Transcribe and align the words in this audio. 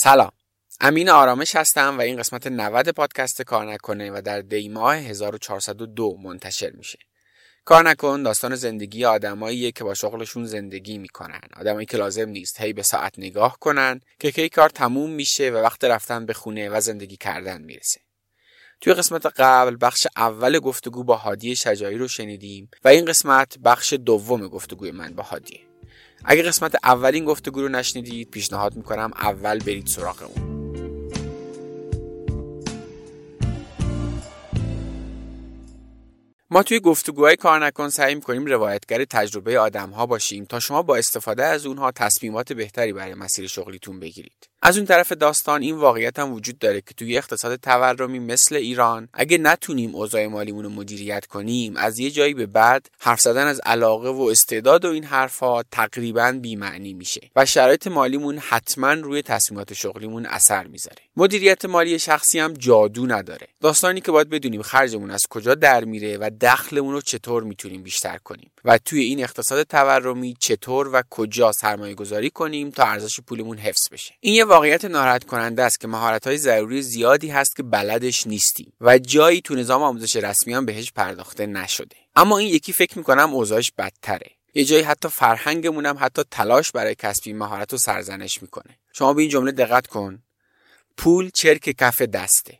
سلام. 0.00 0.30
امین 0.80 1.08
آرامش 1.10 1.56
هستم 1.56 1.98
و 1.98 2.00
این 2.00 2.16
قسمت 2.16 2.46
90 2.46 2.88
پادکست 2.88 3.42
کار 3.42 3.72
نکنه 3.72 4.10
و 4.10 4.22
در 4.24 4.40
دیماه 4.40 4.96
1402 4.96 6.16
منتشر 6.22 6.70
میشه. 6.70 6.98
کار 7.64 7.88
نکن 7.88 8.22
داستان 8.22 8.54
زندگی 8.54 9.04
آدماییه 9.04 9.72
که 9.72 9.84
با 9.84 9.94
شغلشون 9.94 10.44
زندگی 10.44 10.98
می‌کنن. 10.98 11.40
آدمایی 11.56 11.86
که 11.86 11.96
لازم 11.96 12.28
نیست 12.28 12.60
هی 12.60 12.72
به 12.72 12.82
ساعت 12.82 13.18
نگاه 13.18 13.58
کنن 13.60 14.00
که 14.20 14.30
کی 14.30 14.48
کار 14.48 14.68
تموم 14.68 15.10
میشه 15.10 15.50
و 15.50 15.56
وقت 15.56 15.84
رفتن 15.84 16.26
به 16.26 16.32
خونه 16.32 16.68
و 16.68 16.80
زندگی 16.80 17.16
کردن 17.16 17.62
می‌رسه. 17.62 18.00
توی 18.80 18.94
قسمت 18.94 19.26
قبل 19.26 19.76
بخش 19.80 20.06
اول 20.16 20.58
گفتگو 20.58 21.04
با 21.04 21.16
هادی 21.16 21.56
شجایی 21.56 21.98
رو 21.98 22.08
شنیدیم 22.08 22.70
و 22.84 22.88
این 22.88 23.04
قسمت 23.04 23.58
بخش 23.58 23.92
دوم 23.92 24.48
گفتگوی 24.48 24.90
من 24.90 25.14
با 25.14 25.22
هادیه 25.22 25.67
اگه 26.24 26.42
قسمت 26.42 26.74
اولین 26.84 27.24
گفتگو 27.24 27.62
رو 27.62 27.68
نشنیدید 27.68 28.30
پیشنهاد 28.30 28.76
می‌کنم 28.76 29.10
اول 29.16 29.58
برید 29.58 29.86
سراغ 29.86 30.22
اون. 30.22 30.48
ما 36.50 36.62
توی 36.62 36.80
گفتگوهای 36.80 37.36
کار 37.36 37.64
نکن 37.66 37.88
سعی 37.88 38.14
می‌کنیم 38.14 38.46
روایتگر 38.46 39.04
تجربه 39.04 39.58
آدم 39.58 39.90
ها 39.90 40.06
باشیم 40.06 40.44
تا 40.44 40.60
شما 40.60 40.82
با 40.82 40.96
استفاده 40.96 41.44
از 41.44 41.66
اونها 41.66 41.90
تصمیمات 41.90 42.52
بهتری 42.52 42.92
برای 42.92 43.14
مسیر 43.14 43.46
شغلیتون 43.46 44.00
بگیرید. 44.00 44.48
از 44.62 44.76
اون 44.76 44.86
طرف 44.86 45.12
داستان 45.12 45.62
این 45.62 45.76
واقعیت 45.76 46.18
هم 46.18 46.32
وجود 46.32 46.58
داره 46.58 46.80
که 46.80 46.94
توی 46.94 47.18
اقتصاد 47.18 47.56
تورمی 47.56 48.18
مثل 48.18 48.54
ایران 48.54 49.08
اگه 49.12 49.38
نتونیم 49.38 49.94
اوضاع 49.94 50.26
مالیمون 50.26 50.64
رو 50.64 50.70
مدیریت 50.70 51.26
کنیم 51.26 51.76
از 51.76 51.98
یه 51.98 52.10
جایی 52.10 52.34
به 52.34 52.46
بعد 52.46 52.90
حرف 52.98 53.20
زدن 53.20 53.46
از 53.46 53.60
علاقه 53.66 54.08
و 54.08 54.22
استعداد 54.22 54.84
و 54.84 54.88
این 54.88 55.04
حرفها 55.04 55.64
تقریبا 55.72 56.38
بیمعنی 56.42 56.94
میشه 56.94 57.30
و 57.36 57.46
شرایط 57.46 57.86
مالیمون 57.86 58.38
حتما 58.38 58.92
روی 58.92 59.22
تصمیمات 59.22 59.72
شغلیمون 59.72 60.26
اثر 60.26 60.66
می‌ذاره. 60.66 60.98
مدیریت 61.16 61.64
مالی 61.64 61.98
شخصی 61.98 62.38
هم 62.38 62.54
جادو 62.54 63.06
نداره. 63.06 63.46
داستانی 63.60 64.00
که 64.00 64.12
باید 64.12 64.28
بدونیم 64.28 64.62
خرجمون 64.62 65.10
از 65.10 65.22
کجا 65.30 65.54
در 65.54 65.84
میره 65.84 66.18
و 66.20 66.30
دخلمون 66.40 66.92
رو 66.92 67.00
چطور 67.00 67.42
می‌تونیم 67.42 67.82
بیشتر 67.82 68.18
کنیم 68.18 68.50
و 68.64 68.78
توی 68.78 69.00
این 69.00 69.22
اقتصاد 69.22 69.62
تورمی 69.62 70.36
چطور 70.40 70.88
و 70.92 71.02
کجا 71.10 71.52
سرمایه 71.52 71.94
گذاری 71.94 72.30
کنیم 72.30 72.70
تا 72.70 72.84
ارزش 72.84 73.20
پولمون 73.20 73.58
حفظ 73.58 73.88
بشه. 73.92 74.14
این 74.20 74.34
یه 74.34 74.44
واقعیت 74.48 74.84
ناراحت 74.84 75.24
کننده 75.24 75.62
است 75.62 75.80
که 75.80 75.88
مهارت 75.88 76.26
های 76.26 76.38
ضروری 76.38 76.82
زیادی 76.82 77.28
هست 77.28 77.56
که 77.56 77.62
بلدش 77.62 78.26
نیستیم 78.26 78.72
و 78.80 78.98
جایی 78.98 79.40
تو 79.40 79.54
نظام 79.54 79.82
آموزش 79.82 80.16
رسمی 80.16 80.54
هم 80.54 80.66
بهش 80.66 80.92
پرداخته 80.92 81.46
نشده. 81.46 81.96
اما 82.16 82.38
این 82.38 82.48
یکی 82.48 82.72
فکر 82.72 82.98
می‌کنم 82.98 83.34
اوضاعش 83.34 83.72
بدتره. 83.78 84.30
یه 84.54 84.64
جایی 84.64 84.82
حتی 84.82 85.08
فرهنگمون 85.08 85.86
هم 85.86 85.96
حتی 86.00 86.22
تلاش 86.30 86.72
برای 86.72 86.94
کسب 86.94 87.28
مهارت 87.28 87.72
رو 87.72 87.78
سرزنش 87.78 88.42
می‌کنه. 88.42 88.78
شما 88.92 89.14
به 89.14 89.22
این 89.22 89.30
جمله 89.30 89.52
دقت 89.52 89.86
کن. 89.86 90.22
پول 90.96 91.30
چرک 91.34 91.76
کف 91.78 92.02
دسته. 92.02 92.58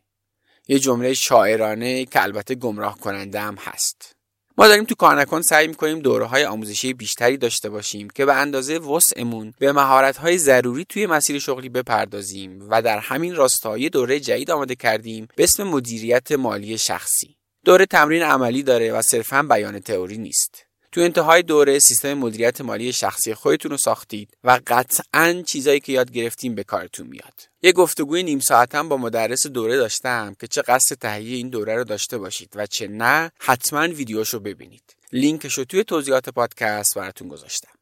یه 0.68 0.78
جمله 0.78 1.14
شاعرانه 1.14 2.04
که 2.04 2.22
البته 2.22 2.54
گمراه 2.54 2.98
کننده 2.98 3.40
هم 3.40 3.54
هست. 3.54 4.17
ما 4.58 4.68
داریم 4.68 4.84
تو 4.84 4.94
کار 4.94 5.20
نکن 5.20 5.42
سعی 5.42 5.66
می‌کنیم 5.66 5.98
دوره 5.98 6.24
های 6.24 6.44
آموزشی 6.44 6.94
بیشتری 6.94 7.36
داشته 7.36 7.70
باشیم 7.70 8.10
که 8.10 8.24
به 8.24 8.34
اندازه 8.34 8.78
وسعمون 8.78 9.54
به 9.58 9.72
مهارت 9.72 10.16
های 10.16 10.38
ضروری 10.38 10.84
توی 10.88 11.06
مسیر 11.06 11.38
شغلی 11.38 11.68
بپردازیم 11.68 12.66
و 12.70 12.82
در 12.82 12.98
همین 12.98 13.34
راستای 13.34 13.88
دوره 13.88 14.20
جدید 14.20 14.50
آماده 14.50 14.74
کردیم 14.74 15.28
به 15.36 15.42
اسم 15.42 15.62
مدیریت 15.62 16.32
مالی 16.32 16.78
شخصی. 16.78 17.36
دوره 17.64 17.86
تمرین 17.86 18.22
عملی 18.22 18.62
داره 18.62 18.92
و 18.92 19.02
صرفا 19.02 19.42
بیان 19.42 19.80
تئوری 19.80 20.18
نیست. 20.18 20.67
تو 20.92 21.00
انتهای 21.00 21.42
دوره 21.42 21.78
سیستم 21.78 22.14
مدیریت 22.14 22.60
مالی 22.60 22.92
شخصی 22.92 23.34
خودتون 23.34 23.70
رو 23.70 23.76
ساختید 23.76 24.36
و 24.44 24.60
قطعا 24.66 25.42
چیزایی 25.46 25.80
که 25.80 25.92
یاد 25.92 26.10
گرفتیم 26.10 26.54
به 26.54 26.64
کارتون 26.64 27.06
میاد. 27.06 27.48
یه 27.62 27.72
گفتگوی 27.72 28.22
نیم 28.22 28.40
ساعتم 28.40 28.88
با 28.88 28.96
مدرس 28.96 29.46
دوره 29.46 29.76
داشتم 29.76 30.34
که 30.40 30.46
چه 30.46 30.62
قصد 30.62 30.96
تهیه 30.96 31.36
این 31.36 31.48
دوره 31.48 31.76
رو 31.76 31.84
داشته 31.84 32.18
باشید 32.18 32.52
و 32.54 32.66
چه 32.66 32.88
نه 32.88 33.30
حتما 33.38 33.88
ویدیوشو 33.88 34.40
ببینید. 34.40 34.96
لینکش 35.12 35.58
رو 35.58 35.64
توی 35.64 35.84
توضیحات 35.84 36.28
پادکست 36.28 36.94
براتون 36.94 37.28
گذاشتم. 37.28 37.72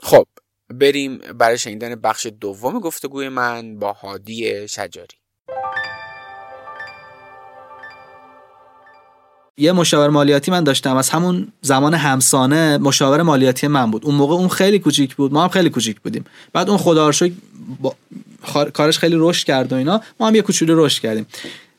خب 0.00 0.26
بریم 0.70 1.18
برای 1.18 1.58
شنیدن 1.58 1.94
بخش 1.94 2.26
دوم 2.40 2.80
گفتگوی 2.80 3.28
من 3.28 3.78
با 3.78 3.92
هادی 3.92 4.68
شجاری. 4.68 5.16
یه 9.58 9.72
مشاور 9.72 10.08
مالیاتی 10.08 10.50
من 10.50 10.64
داشتم. 10.64 10.96
از 10.96 11.10
همون 11.10 11.48
زمان 11.62 11.94
همسانه 11.94 12.78
مشاور 12.78 13.22
مالیاتی 13.22 13.66
من 13.66 13.90
بود. 13.90 14.04
اون 14.04 14.14
موقع 14.14 14.34
اون 14.34 14.48
خیلی 14.48 14.78
کوچیک 14.78 15.16
بود. 15.16 15.32
ما 15.32 15.42
هم 15.42 15.48
خیلی 15.48 15.70
کوچیک 15.70 16.00
بودیم. 16.00 16.24
بعد 16.52 16.68
اون 16.68 16.78
خدا 16.78 17.10
با... 17.80 17.94
کارش 18.72 18.98
خیلی 18.98 19.16
رشد 19.18 19.46
کرد 19.46 19.72
و 19.72 19.76
اینا. 19.76 20.00
ما 20.20 20.26
هم 20.26 20.34
یه 20.34 20.42
کوچولو 20.42 20.84
رشد 20.84 21.02
کردیم. 21.02 21.26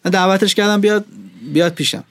من 0.06 0.12
دعوتش 0.12 0.56
کردم 0.56 0.82
بیاد 0.82 1.06
بیاد 1.54 1.74
پیشم. 1.74 2.04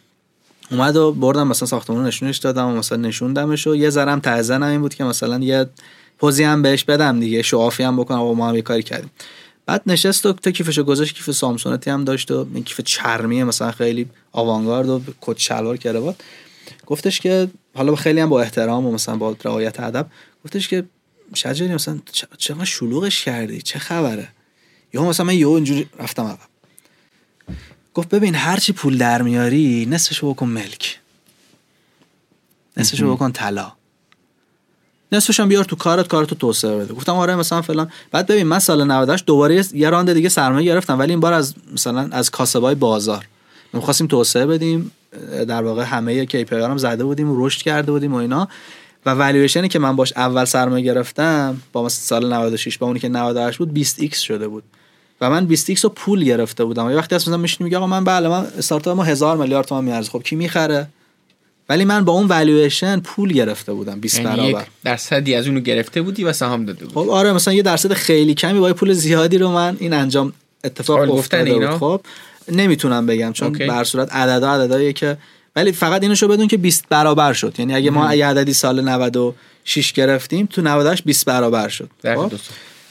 اومد 0.71 0.97
و 0.97 1.12
بردم 1.12 1.49
مثلا 1.49 1.69
ساختمون 1.69 2.07
نشونش 2.07 2.37
دادم 2.37 2.67
و 2.67 2.77
مثلا 2.77 2.99
نشوندمش 2.99 3.67
و 3.67 3.77
یه 3.77 3.91
ذرم 3.91 4.21
تعزنم 4.21 4.62
این 4.62 4.81
بود 4.81 4.95
که 4.95 5.05
مثلا 5.05 5.39
یه 5.39 5.67
پوزی 6.19 6.45
هم 6.45 6.62
بهش 6.62 6.84
بدم 6.84 7.21
دیگه. 7.21 7.43
شعافی 7.43 7.83
هم 7.83 7.97
بکنم 7.97 8.23
و 8.23 8.34
ما 8.34 8.49
هم 8.49 8.55
یه 8.55 8.62
کاری 8.62 8.83
کردیم. 8.83 9.11
بعد 9.69 9.83
نشست 9.87 10.27
و 10.27 10.33
تا 10.33 10.51
کیفشو 10.51 10.83
گذاشت 10.83 11.15
کیف 11.15 11.31
سامسونتی 11.31 11.91
هم 11.91 12.05
داشت 12.05 12.31
و 12.31 12.47
این 12.55 12.65
کیف 12.65 12.81
چرمی 12.81 13.45
مثلا 13.45 13.73
خیلی 13.73 14.06
آوانگارد 14.33 14.89
و 14.89 15.01
کت 15.21 15.39
شلوار 15.39 15.77
کراوات 15.77 16.17
گفتش 16.87 17.21
که 17.21 17.49
حالا 17.75 17.97
خیلی 17.97 18.21
هم 18.21 18.28
با 18.28 18.41
احترام 18.41 18.87
و 18.87 18.93
مثلا 18.93 19.17
با 19.17 19.37
رعایت 19.45 19.81
ادب 19.81 20.07
گفتش 20.45 20.69
که 20.69 20.84
شجری 21.34 21.75
مثلا 21.75 21.99
چقدر 22.39 22.65
شلوغش 22.65 23.25
کردی؟ 23.25 23.62
چه 23.62 23.78
خبره؟ 23.78 24.28
یا 24.93 25.05
مثلا 25.05 25.27
من 25.27 25.34
یهو 25.34 25.51
اینجوری 25.51 25.89
رفتم 25.99 26.27
عقب. 26.27 26.49
گفت 27.95 28.09
ببین 28.09 28.34
هرچی 28.34 28.73
پول 28.73 28.99
در 28.99 29.23
میاری 29.23 29.87
نصفشو 29.91 30.33
بکن 30.33 30.47
ملک. 30.47 31.01
نصفشو 32.77 33.15
بکن 33.15 33.33
طلا. 33.33 33.78
نصفش 35.13 35.41
هم 35.41 35.49
بیار 35.49 35.65
تو 35.65 35.77
کارت 35.77 36.09
کارتو 36.09 36.35
توسعه 36.35 36.77
بده. 36.79 36.95
گفتم 36.95 37.15
آره 37.15 37.37
مثلا 37.37 37.63
فلان. 37.63 37.91
بعد 38.11 38.27
ببین 38.27 38.47
من 38.47 38.59
سال 38.59 38.85
98 38.85 39.27
دوباره 39.27 39.65
یه 39.75 39.91
راند 39.91 40.13
دیگه 40.13 40.29
سرمایه 40.29 40.67
گرفتم 40.73 40.99
ولی 40.99 41.13
این 41.13 41.21
بار 41.21 41.33
از 41.33 41.55
مثلا 41.73 42.09
از 42.13 42.31
کاسبای 42.31 42.75
بازار. 42.75 43.25
می‌خواستیم 43.73 44.07
توسعه 44.07 44.47
بدیم 44.47 44.91
در 45.49 45.63
واقع 45.63 45.83
همه 45.83 46.27
KPI 46.27 46.53
هم 46.53 46.77
زده 46.77 47.05
بودیم 47.05 47.31
و 47.31 47.47
رشد 47.47 47.63
کرده 47.63 47.93
بودیم 47.93 48.15
و 48.15 48.17
اینا. 48.17 48.49
و 49.07 49.11
والویشنی 49.11 49.69
که 49.69 49.79
من 49.79 49.97
باش 49.97 50.13
اول 50.17 50.45
سرمایه 50.45 50.85
گرفتم 50.85 51.63
با 51.73 51.85
مثلا 51.85 52.21
سال 52.21 52.33
96 52.33 52.79
با 52.79 52.87
اونی 52.87 52.99
که 52.99 53.09
98 53.09 53.59
بود 53.59 53.73
20 53.73 54.01
x 54.07 54.17
شده 54.17 54.49
بود. 54.49 54.65
و 55.21 55.31
من 55.31 55.47
20 55.47 55.75
x 55.75 55.81
رو 55.81 55.89
پول 55.89 56.25
گرفته 56.25 56.65
بودم. 56.65 56.87
و 56.87 56.89
وقتی 56.89 57.15
اصلا 57.15 57.37
میشینی 57.37 57.65
میگه 57.65 57.77
آقا 57.77 57.87
من 57.87 58.05
بله 58.05 58.29
من 58.29 58.47
استارتاپ 58.59 58.97
ما 58.97 59.03
هزار 59.03 59.37
میلیارد 59.37 59.67
تومان 59.67 59.85
میارزه 59.85 60.11
خب 60.11 60.23
کی 60.23 60.37
می‌خره؟ 60.37 60.89
ولی 61.69 61.84
من 61.84 62.05
با 62.05 62.12
اون 62.12 62.27
والویشن 62.27 63.01
پول 63.01 63.33
گرفته 63.33 63.73
بودم 63.73 64.01
20 64.01 64.21
یعنی 64.21 64.53
برابر. 64.53 64.67
درصدی 64.84 65.34
از 65.34 65.47
اونو 65.47 65.61
گرفته 65.61 66.03
بودی 66.03 66.25
و 66.25 66.33
سهام 66.33 66.65
داده 66.65 66.84
بودی. 66.84 66.95
خب 66.95 67.11
آره 67.11 67.33
مثلا 67.33 67.55
یه 67.55 67.62
درصد 67.62 67.93
خیلی 67.93 68.34
کمی 68.34 68.61
با 68.61 68.73
پول 68.73 68.93
زیادی 68.93 69.39
رو 69.39 69.51
من 69.51 69.77
این 69.81 69.93
انجام 69.93 70.33
اتفاق 70.65 71.15
افتاده 71.15 71.55
بود. 71.55 71.78
خب 71.78 72.01
نمی‌تونم 72.53 73.07
بگم 73.07 73.33
چون 73.33 73.53
به 73.53 73.73
هر 73.73 73.84
صورت 73.84 74.12
عددا 74.12 74.53
عدداییه 74.53 74.93
که 74.93 75.19
ولی 75.57 75.73
فقط 75.73 76.03
اینو 76.03 76.15
بدون 76.15 76.49
که 76.49 76.57
20 76.57 76.89
برابر 76.89 77.33
شد. 77.33 77.55
یعنی 77.59 77.75
اگه 77.75 77.91
ما 77.91 78.15
یه 78.15 78.27
عددی 78.27 78.53
سال 78.53 78.89
96 78.89 79.93
گرفتیم 79.93 80.47
تو 80.47 80.62
98 80.62 81.05
20 81.05 81.25
برابر 81.25 81.69
شد. 81.69 81.91
خب؟ 82.03 82.33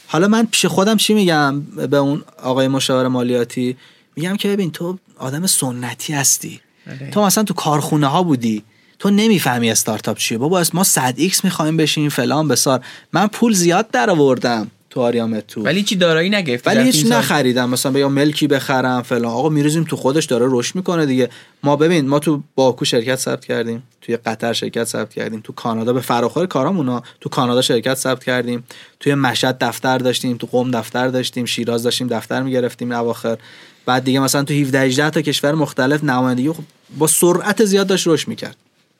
حالا 0.06 0.28
من 0.28 0.46
پیش 0.50 0.66
خودم 0.66 0.96
چی 0.96 1.14
میگم 1.14 1.60
به 1.60 1.96
اون 1.96 2.24
آقای 2.42 2.68
مشاور 2.68 3.08
مالیاتی؟ 3.08 3.76
میگم 4.16 4.36
که 4.36 4.48
ببین 4.48 4.70
تو 4.70 4.98
آدم 5.18 5.46
سنتی 5.46 6.12
هستی. 6.12 6.60
بله. 6.88 7.10
تو 7.10 7.22
مثلا 7.22 7.44
تو 7.44 7.54
کارخونه 7.54 8.06
ها 8.06 8.22
بودی 8.22 8.64
تو 8.98 9.10
نمی‌فهمی 9.10 9.70
استارتاپ 9.70 10.18
چیه. 10.18 10.38
بابا 10.38 10.64
ما 10.74 10.84
100 10.84 11.14
X 11.16 11.44
می‌خوایم 11.44 11.76
بشیم 11.76 12.08
فلان 12.08 12.48
بیسار. 12.48 12.84
من 13.12 13.26
پول 13.26 13.52
زیاد 13.52 13.90
در 13.90 14.10
آوردم 14.10 14.70
تو 14.90 15.00
آریامدتور. 15.00 15.62
ولی 15.62 15.82
چی 15.82 15.96
دارایی 15.96 16.30
نگرفت 16.30 16.66
ولی 16.66 16.82
هیچ 16.82 17.06
نخریدم. 17.06 17.70
مثلا 17.70 17.98
یا 17.98 18.08
ملکی 18.08 18.46
بخرم 18.46 19.02
فلان. 19.02 19.24
آقا 19.24 19.48
میریزیم 19.48 19.84
تو 19.84 19.96
خودش 19.96 20.24
داره 20.24 20.46
رشد 20.48 20.76
می‌کنه 20.76 21.06
دیگه. 21.06 21.30
ما 21.62 21.76
ببین 21.76 22.08
ما 22.08 22.18
تو 22.18 22.42
باکو 22.54 22.84
شرکت 22.84 23.16
ثبت 23.16 23.44
کردیم 23.44 23.82
توی 24.00 24.16
قطر 24.16 24.52
شرکت 24.52 24.84
ثبت 24.84 25.14
کردیم 25.14 25.40
تو 25.44 25.52
کانادا 25.52 25.92
به 25.92 26.00
فراخور 26.00 26.46
کارامونا 26.46 27.02
تو 27.20 27.28
کانادا 27.28 27.62
شرکت 27.62 27.94
ثبت 27.94 28.24
کردیم. 28.24 28.64
توی 29.00 29.14
مشهد 29.14 29.56
دفتر 29.60 29.98
داشتیم 29.98 30.36
تو 30.36 30.48
قم 30.52 30.70
دفتر 30.70 31.08
داشتیم 31.08 31.44
شیراز 31.44 31.82
داشتیم 31.82 32.06
دفتر 32.06 32.42
می‌گرفتیم 32.42 32.92
اواخر. 32.92 33.38
بعد 33.86 34.04
دیگه 34.04 34.20
مثلا 34.20 34.44
تو 34.44 34.54
17 34.54 34.80
18 34.80 35.10
تا 35.10 35.22
کشور 35.22 35.54
مختلف 35.54 36.04
نمایندگی 36.04 36.48
خب 36.48 36.62
با 36.98 37.06
سرعت 37.06 37.64
زیاد 37.64 37.86
داشت 37.86 38.08
رشد 38.08 38.28
می‌کرد. 38.28 38.56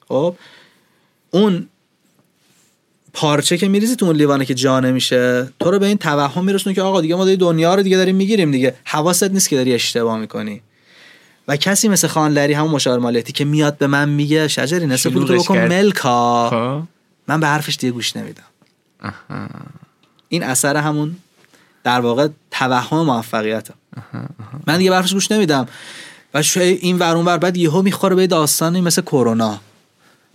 خب؟ 0.08 0.35
اون 1.31 1.69
پارچه 3.19 3.59
که 3.59 3.69
میریزی 3.69 3.97
تو 3.97 4.06
اون 4.06 4.17
لیوانه 4.17 4.44
که 4.44 4.55
جا 4.55 4.81
نمیشه 4.81 5.49
تو 5.61 5.70
رو 5.70 5.79
به 5.79 5.87
این 5.87 5.99
توهم 5.99 6.44
میرسونه 6.44 6.75
که 6.75 6.82
آقا 6.82 7.00
دیگه 7.00 7.15
ما 7.15 7.25
دنیا 7.25 7.75
رو 7.75 7.82
دیگه 7.82 7.97
داریم 7.97 8.17
می‌گیریم 8.17 8.50
دیگه. 8.50 8.75
حواست 8.85 9.31
نیست 9.31 9.49
که 9.49 9.56
داری 9.56 9.75
اشتباه 9.75 10.19
می‌کنی. 10.19 10.62
و 11.49 11.56
کسی 11.56 11.88
مثل 11.88 12.09
خانلری 12.09 12.53
همون 12.53 12.70
مشاور 12.70 12.99
مالیاتی 12.99 13.32
که 13.32 13.44
میاد 13.44 13.79
به 13.79 13.87
من 13.87 14.09
میگه 14.09 14.49
شجری 14.49 14.87
نصف 14.87 15.06
پول 15.06 15.26
تو 15.26 15.35
بکن 15.35 15.59
ملکا 15.59 16.50
خب. 16.50 16.88
من 17.29 17.41
به 17.41 17.47
حرفش 17.47 17.76
دیگه 17.76 17.93
گوش 17.93 18.17
نمیدم. 18.17 18.43
این 20.29 20.43
اثر 20.43 20.76
همون 20.76 21.17
در 21.85 22.00
واقع 22.00 22.29
توهم 22.50 23.06
موفقیت 23.06 23.69
من 24.67 24.79
دیگه 24.79 24.91
برفش 24.91 25.12
گوش 25.12 25.32
نمیدم. 25.32 25.67
و 26.35 26.43
این 26.59 26.99
ور 26.99 27.17
ور 27.17 27.38
بعد 27.38 27.56
یهو 27.56 27.82
می‌خوره 27.82 28.17
به 28.17 28.26
داستانی 28.26 28.81
مثل 28.81 29.03
کرونا. 29.03 29.61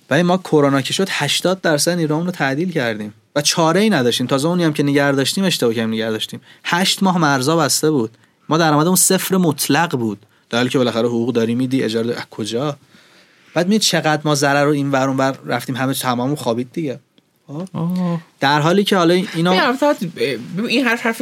ولی 0.09 0.23
ما 0.23 0.37
کرونا 0.37 0.81
که 0.81 0.93
شد 0.93 1.07
80 1.09 1.61
درصد 1.61 1.97
ایران 1.97 2.25
رو 2.25 2.31
تعدیل 2.31 2.71
کردیم 2.71 3.13
و 3.35 3.41
چاره 3.41 3.81
ای 3.81 3.89
نداشتیم. 3.89 4.27
تازه 4.27 4.47
اونی 4.47 4.63
هم 4.63 4.73
که 4.73 4.83
نگه 4.83 5.11
داشتیم 5.11 5.43
اشتباه 5.43 5.73
کردیم 5.73 5.93
نگه 5.93 6.09
داشتیم. 6.09 6.41
8 6.63 7.03
ماه 7.03 7.17
مرزا 7.17 7.57
بسته 7.57 7.91
بود. 7.91 8.11
ما 8.49 8.57
درآمدمون 8.57 8.95
صفر 8.95 9.37
مطلق 9.37 9.97
بود. 9.97 10.25
در 10.49 10.57
حالی 10.57 10.69
که 10.69 10.77
بالاخره 10.77 11.07
حقوق 11.07 11.33
داری 11.33 11.55
میدی 11.55 11.83
اجاره 11.83 12.15
از 12.15 12.25
کجا؟ 12.31 12.77
بعد 13.53 13.67
می 13.67 13.79
چقدر 13.79 14.21
ما 14.25 14.35
ضرر 14.35 14.63
رو 14.63 14.71
این 14.71 14.91
ور 14.91 15.13
بر 15.13 15.35
رفتیم 15.45 15.75
همه 15.75 15.93
تمام 15.93 16.35
خوابید 16.35 16.71
دیگه. 16.73 16.99
خب؟ 17.47 17.67
در 18.39 18.59
حالی 18.59 18.83
که 18.83 18.97
حالا 18.97 19.13
اینا 19.13 19.51
این 20.67 20.85
حرف 20.85 21.05
حرف 21.05 21.21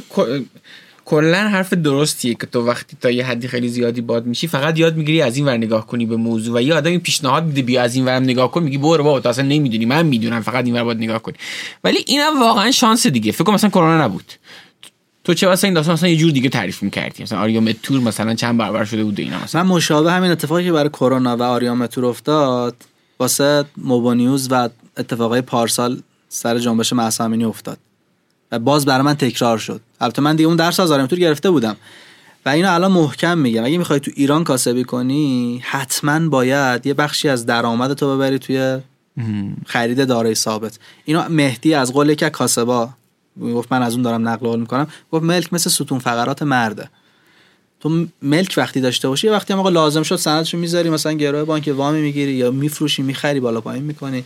کلا 1.06 1.38
حرف 1.38 1.74
درستیه 1.74 2.34
که 2.34 2.48
تو 2.48 2.66
وقتی 2.66 2.98
تا 3.02 3.12
یه 3.12 3.26
حدی 3.26 3.48
خیلی 3.48 3.68
زیادی 3.68 4.02
باد 4.02 4.26
میشی 4.26 4.48
فقط 4.48 4.80
یاد 4.80 4.96
می‌گیری 4.96 5.22
از 5.22 5.38
این 5.38 5.46
ور 5.46 5.58
نگاه 5.58 5.88
کنی 5.88 6.06
به 6.06 6.16
موضوع 6.16 6.58
و 6.58 6.62
یه 6.62 6.74
آدمی 6.74 6.98
پیشنهاد 6.98 7.46
میده 7.46 7.62
بیا 7.62 7.82
از 7.82 7.96
این 7.96 8.06
ورم 8.06 8.24
نگاه 8.24 8.52
کن 8.52 8.64
میگی 8.64 8.78
برو 8.78 9.04
بابا 9.04 9.20
تو 9.20 9.30
اصلا 9.30 9.46
نمی‌دونی. 9.46 9.86
من 9.86 10.06
می‌دونم 10.06 10.42
فقط 10.42 10.66
این 10.66 10.76
ور 10.76 10.84
باید 10.84 10.98
نگاه 10.98 11.20
کنی. 11.20 11.36
ولی 11.84 11.98
اینم 12.08 12.40
واقعا 12.40 12.72
شانس 12.72 13.08
دیگه. 13.08 13.32
فکر 13.32 13.44
کنم 13.44 13.56
مثلا 13.56 13.70
کرونا 13.70 14.04
نبود. 14.04 14.34
تو 15.24 15.34
چه 15.34 15.48
واسه 15.48 15.68
این 15.68 15.74
داستان 15.74 15.94
مثلا 15.94 16.10
یه 16.10 16.18
جور 16.18 16.32
دیگه 16.32 16.50
تعریف 16.50 16.84
می‌کردی؟ 16.84 17.24
مثلا 17.24 17.40
آریامتور 17.40 18.00
مثلا 18.00 18.36
چند 18.36 18.58
برابر 18.58 18.86
شده 18.86 19.04
بود 19.04 19.20
اینا 19.20 19.44
مثلا. 19.44 19.64
من 19.64 19.70
مشابه 19.70 20.12
همین 20.12 20.32
اتفاقی 20.32 20.64
که 20.64 20.72
برای 20.72 20.90
کرونا 20.90 21.38
و 21.38 21.42
آریامتور 21.42 22.06
افتاد 22.06 22.76
واسه 23.20 23.66
موبا 23.78 24.14
نیوز 24.14 24.48
و 24.52 24.70
اتفاقای 24.98 25.42
پارسال 25.42 26.02
سر 26.30 26.60
جنبش 26.60 26.94
مهسا 26.94 27.26
افتاد. 27.26 27.78
و 28.52 28.60
باز 28.60 28.86
برای 28.86 29.02
من 29.02 29.14
تکرار 29.14 29.58
شد. 29.58 29.82
البته 30.02 30.22
من 30.22 30.36
دیگه 30.36 30.48
اون 30.48 30.58
درس 30.58 30.80
از 30.80 30.92
آریامتور 30.92 31.20
گرفته 31.20 31.50
بودم. 31.50 31.76
و 32.46 32.50
اینو 32.50 32.74
الان 32.74 32.92
محکم 32.92 33.38
میگم. 33.38 33.66
اگه 33.66 33.78
می‌خوای 33.78 34.00
تو 34.00 34.12
ایران 34.16 34.44
کاسبی 34.44 34.84
کنی 34.84 35.62
حتما 35.64 36.30
باید 36.30 36.86
یه 36.86 36.94
بخشی 36.94 37.30
از 37.30 37.46
درآمد 37.46 37.94
تو 37.94 38.16
ببری 38.16 38.40
توی 38.40 38.78
خرید 39.66 40.08
دارای 40.08 40.36
ثابت. 40.36 40.80
اینو 41.06 41.30
مهدی 41.30 41.74
از 41.74 41.94
قول 41.94 42.14
که 42.14 42.30
کاسبا 42.30 42.90
گفت 43.42 43.72
من 43.72 43.84
از 43.84 43.94
اون 43.94 44.02
دارم 44.02 44.30
نقل 44.30 44.48
قول 44.48 44.60
می‌کنم 44.60 44.88
گفت 45.12 45.24
ملک 45.24 45.54
مثل 45.54 45.70
ستون 45.70 46.00
فقرات 46.00 46.44
مرده. 46.44 46.90
تو 47.80 48.06
ملک 48.22 48.54
وقتی 48.58 48.82
داشته 48.82 49.08
باشی 49.08 49.28
وقتی 49.28 49.54
هم 49.54 49.60
آقا 49.60 49.70
لازم 49.70 50.04
شد 50.04 50.16
سندشو 50.16 50.58
می‌ذاری 50.58 50.90
مثلا 50.90 51.14
گروه 51.14 51.44
بانک 51.44 51.74
وامی 51.76 52.02
می‌گیری 52.02 52.34
یا 52.34 52.52
میفروشی 52.52 53.02
می‌خری 53.02 53.40
بالا 53.40 53.62
پایین 53.62 53.84
می‌کنی. 53.84 54.24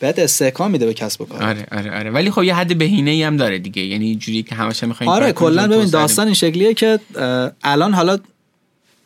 بعد 0.00 0.20
استحکام 0.20 0.70
میده 0.70 0.86
به 0.86 0.94
کسب 0.94 1.20
و 1.20 1.24
کار. 1.24 1.42
آره 1.42 1.66
آره 1.72 1.98
آره. 1.98 2.10
ولی 2.10 2.30
خب 2.30 2.42
یه 2.42 2.54
حد 2.54 2.78
بهینه 2.78 3.10
ای 3.10 3.22
هم 3.22 3.36
داره 3.36 3.58
دیگه. 3.58 3.82
یعنی 3.82 4.16
جوری 4.16 4.42
که 4.42 4.54
همش 4.54 4.82
می‌خوایم 4.82 5.12
آره 5.12 5.32
کلا 5.32 5.66
ببین 5.66 5.90
داستان 5.90 6.26
این 6.26 6.34
شکلیه 6.34 6.74
که 6.74 7.00
الان 7.64 7.94
حالا 7.94 8.18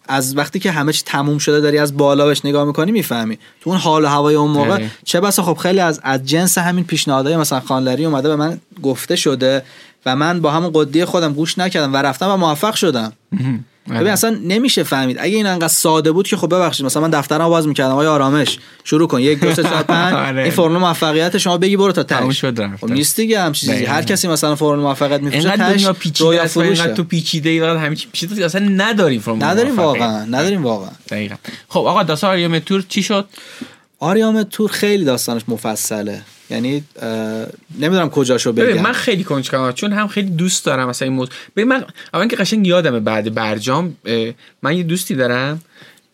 از 0.08 0.36
وقتی 0.36 0.58
که 0.58 0.70
همه 0.70 0.92
چی 0.92 1.02
تموم 1.06 1.38
شده 1.38 1.60
داری 1.60 1.78
از 1.78 1.96
بالا 1.96 2.26
بهش 2.26 2.44
نگاه 2.44 2.64
می‌کنی 2.64 2.92
می‌فهمی. 2.92 3.38
تو 3.60 3.70
اون 3.70 3.78
حال 3.78 4.04
و 4.04 4.08
هوای 4.08 4.34
اون 4.34 4.50
موقع 4.50 4.72
آره. 4.72 4.90
چه 5.04 5.20
بسا 5.20 5.42
خب 5.42 5.56
خیلی 5.56 5.80
از 5.80 6.00
از 6.02 6.26
جنس 6.26 6.58
همین 6.58 6.84
پیشنهادهای 6.84 7.36
مثلا 7.36 7.60
خانلری 7.60 8.04
اومده 8.04 8.28
به 8.28 8.36
من 8.36 8.60
گفته 8.82 9.16
شده 9.16 9.62
و 10.06 10.16
من 10.16 10.40
با 10.40 10.50
همون 10.50 10.70
قدی 10.74 11.04
خودم 11.04 11.32
گوش 11.32 11.58
نکردم 11.58 11.94
و 11.94 11.96
رفتم 11.96 12.28
و 12.28 12.36
موفق 12.36 12.74
شدم. 12.74 13.12
ببین 13.86 13.98
آره. 13.98 14.12
اصلا 14.12 14.38
نمیشه 14.44 14.82
فهمید. 14.82 15.16
اگه 15.20 15.36
این 15.36 15.46
انقدر 15.46 15.68
ساده 15.68 16.12
بود 16.12 16.28
که 16.28 16.36
خب 16.36 16.54
ببخشید 16.54 16.86
مثلا 16.86 17.02
من 17.02 17.10
دفترم 17.10 17.48
باز 17.48 17.66
می‌کردم. 17.68 17.94
آیا 17.94 18.12
آرامش 18.12 18.58
شروع 18.84 19.08
کن. 19.08 19.20
یک 19.20 19.40
دو 19.40 19.54
سه 19.54 19.62
چهار 19.62 19.82
پنج. 19.82 20.14
آره. 20.28 20.42
این 20.42 20.50
فرمول 20.50 20.78
موفقیت 20.78 21.38
شما 21.38 21.58
بگی 21.58 21.76
برو 21.76 21.92
تا 21.92 22.02
تهش. 22.02 22.44
خب 22.80 22.90
نیست 22.90 23.16
دیگه 23.16 23.40
هم 23.40 23.52
چیزی. 23.52 23.84
هر 23.84 24.02
کسی 24.02 24.28
مثلا 24.28 24.54
فرمول 24.54 24.78
موفقیت 24.78 25.20
میفروشه 25.20 25.48
اینقدر 25.50 25.72
دنیا 25.72 25.92
پیچیده 25.92 26.94
تو 26.94 27.04
پیچیده 27.04 27.50
ای 27.50 27.58
همه 27.58 27.96
چی 27.96 28.08
پیچیده 28.12 28.44
اصلا 28.44 28.60
نداریم 28.60 29.20
فرمول 29.20 29.44
نداریم 29.44 29.76
واقعا 29.76 30.24
نداریم 30.24 30.64
واقعا. 30.64 30.90
دقیقاً. 31.08 31.36
خب 31.68 31.80
آقا 31.80 32.02
داستان 32.02 32.30
آریام 32.30 32.58
تور 32.58 32.84
چی 32.88 33.02
شد؟ 33.02 33.28
آریام 33.98 34.42
تور 34.42 34.70
خیلی 34.70 35.04
داستانش 35.04 35.42
مفصله. 35.48 36.22
یعنی 36.50 36.84
نمی‌دونم 37.78 38.10
کجاشو 38.10 38.52
بگم. 38.52 38.82
من 38.82 38.92
خیلی 38.92 39.24
کنجکاوم 39.24 39.72
چون 39.72 39.92
هم 39.92 40.08
خیلی 40.08 40.30
دوست 40.30 40.64
دارم 40.64 40.88
مثلا 40.88 41.08
این 41.08 41.16
موضوع 41.16 41.32
ببین 41.56 41.68
من 41.68 41.84
اول 42.14 42.26
که 42.26 42.36
قشنگ 42.36 42.66
یادمه 42.66 43.00
بعد 43.00 43.34
برجام 43.34 43.96
من 44.62 44.76
یه 44.76 44.82
دوستی 44.82 45.14
دارم. 45.14 45.60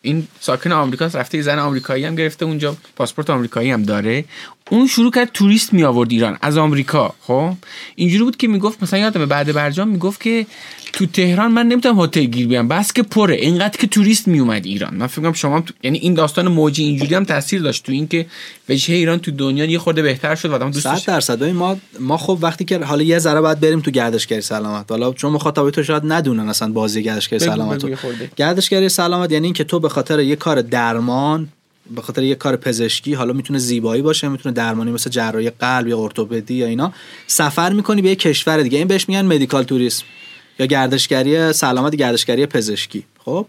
این 0.01 0.27
ساکن 0.39 0.71
آمریکاست 0.71 1.15
رفته 1.15 1.41
زن 1.41 1.59
آمریکایی 1.59 2.05
هم 2.05 2.15
گرفته 2.15 2.45
اونجا 2.45 2.77
پاسپورت 2.95 3.29
آمریکایی 3.29 3.71
هم 3.71 3.83
داره. 3.83 4.25
اون 4.69 4.87
شروع 4.87 5.11
کرد 5.11 5.31
توریست 5.33 5.73
می 5.73 5.83
آورد 5.83 6.11
ایران 6.11 6.37
از 6.41 6.57
آمریکا 6.57 7.15
خب؟ 7.21 7.53
اینجوری 7.95 8.23
بود 8.23 8.37
که 8.37 8.47
می‌گفت 8.47 8.83
مثلا 8.83 8.99
یادمه 8.99 9.25
بعد 9.25 9.53
برجام 9.53 9.87
می‌گفت 9.87 10.21
که 10.21 10.45
تو 10.93 11.05
تهران 11.05 11.51
من 11.51 11.67
نمی‌تونم 11.67 11.99
هتل 11.99 12.23
گیر 12.23 12.47
بیام. 12.47 12.67
بس 12.67 12.93
که 12.93 13.03
پره. 13.03 13.35
اینقدر 13.35 13.77
که 13.77 13.87
توریست 13.87 14.27
می 14.27 14.39
اومد 14.39 14.65
ایران. 14.65 14.95
من 14.95 15.07
فکر 15.07 15.33
شما 15.33 15.61
تو... 15.61 15.73
یعنی 15.83 15.97
این 15.97 16.13
داستان 16.13 16.47
موجی 16.47 16.83
اینجوری 16.83 17.15
هم 17.15 17.23
تاثیر 17.23 17.61
داشت 17.61 17.85
تو 17.85 17.91
اینکه 17.91 18.25
وجه 18.69 18.93
ایران 18.93 19.19
تو 19.19 19.31
دنیا 19.31 19.65
یه 19.65 19.79
خورده 19.79 20.01
بهتر 20.01 20.35
شد 20.35 20.49
و 20.49 20.53
آدم 20.55 20.71
دوست 20.71 20.95
100 20.95 21.05
درصد. 21.05 21.43
ما 21.43 21.77
ما 21.99 22.17
خب 22.17 22.37
وقتی 22.41 22.65
که 22.65 22.79
حالا 22.79 23.03
یه 23.03 23.19
ذره 23.19 23.41
بعد 23.41 23.59
بریم 23.59 23.79
تو 23.79 23.91
گردشگری 23.91 24.41
سلامت. 24.41 24.91
حالا 24.91 25.13
چون 25.13 25.31
مخاطبای 25.31 25.71
تو 25.71 25.83
شاید 25.83 26.03
ندونن 26.05 26.49
اصلا 26.49 26.71
بازی 26.71 27.03
گردشگری 27.03 27.39
سلامت. 27.39 27.85
گردشگری 28.35 28.89
سلامت 28.89 29.31
یعنی 29.31 29.45
اینکه 29.45 29.63
تو 29.63 29.79
به 29.79 29.89
خاطر 29.89 30.19
یه 30.19 30.35
کار 30.35 30.61
درمان 30.61 31.47
به 31.95 32.01
خاطر 32.01 32.23
یه 32.23 32.35
کار 32.35 32.55
پزشکی 32.55 33.13
حالا 33.13 33.33
می‌تونه 33.33 33.59
زیبایی 33.59 34.01
باشه 34.01 34.27
می‌تونه 34.27 34.55
درمانی 34.55 34.91
مثل 34.91 35.09
جراحی 35.09 35.49
قلب 35.49 35.87
یا 35.87 35.99
ارتوپدی 35.99 36.53
یا 36.53 36.67
اینا 36.67 36.93
سفر 37.27 37.73
می‌کنی 37.73 38.01
به 38.01 38.09
یه 38.09 38.15
کشور 38.15 38.61
دیگه. 38.61 38.77
این 38.77 38.87
بهش 38.87 39.09
میگن 39.09 39.25
مدیکال 39.25 39.63
توریسم 39.63 40.03
یا 40.59 40.65
گردشگری 40.65 41.53
سلامت 41.53 41.95
گردشگری 41.95 42.45
پزشکی. 42.45 43.03
خب؟ 43.25 43.45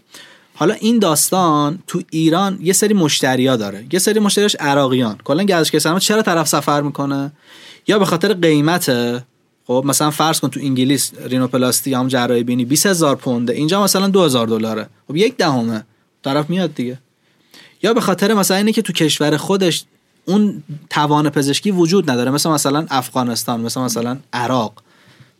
حالا 0.55 0.73
این 0.73 0.99
داستان 0.99 1.79
تو 1.87 2.01
ایران 2.09 2.59
یه 2.61 2.73
سری 2.73 2.93
مشتریا 2.93 3.55
داره. 3.55 3.85
یه 3.91 3.99
سری 3.99 4.19
مشتریاش 4.19 4.55
عراقیان. 4.55 5.17
کلا 5.23 5.43
گردشگری 5.43 5.79
سلامت 5.79 6.01
چرا 6.01 6.21
طرف 6.21 6.47
سفر 6.47 6.81
می‌کنه؟ 6.81 7.31
یا 7.87 7.99
به 7.99 8.05
خاطر 8.05 8.33
قیمت 8.33 8.91
خب 9.67 9.83
مثلا 9.85 10.11
فرض 10.11 10.39
کن 10.39 10.49
تو 10.49 10.59
انگلیس 10.59 11.11
رینوپلاستی 11.25 11.93
هم 11.93 12.07
جراحی 12.07 12.43
بینی 12.43 12.65
20000 12.65 13.15
پونده. 13.15 13.53
اینجا 13.53 13.83
مثلا 13.83 14.07
2000 14.07 14.47
دلاره. 14.47 14.89
خب 15.07 15.15
یک 15.15 15.37
دهمه. 15.37 15.83
طرف 16.23 16.49
میاد 16.49 16.75
دیگه. 16.75 16.97
یا 17.83 17.93
به 17.93 18.01
خاطر 18.01 18.33
مثلا 18.33 18.57
اینه 18.57 18.71
که 18.71 18.81
تو 18.81 18.93
کشور 18.93 19.37
خودش 19.37 19.83
اون 20.25 20.63
توان 20.89 21.29
پزشکی 21.29 21.71
وجود 21.71 22.11
نداره. 22.11 22.31
مثل 22.31 22.49
مثلا 22.49 22.85
افغانستان 22.89 23.61
مثل 23.61 23.81
مثلا 23.81 24.17
عراق. 24.33 24.83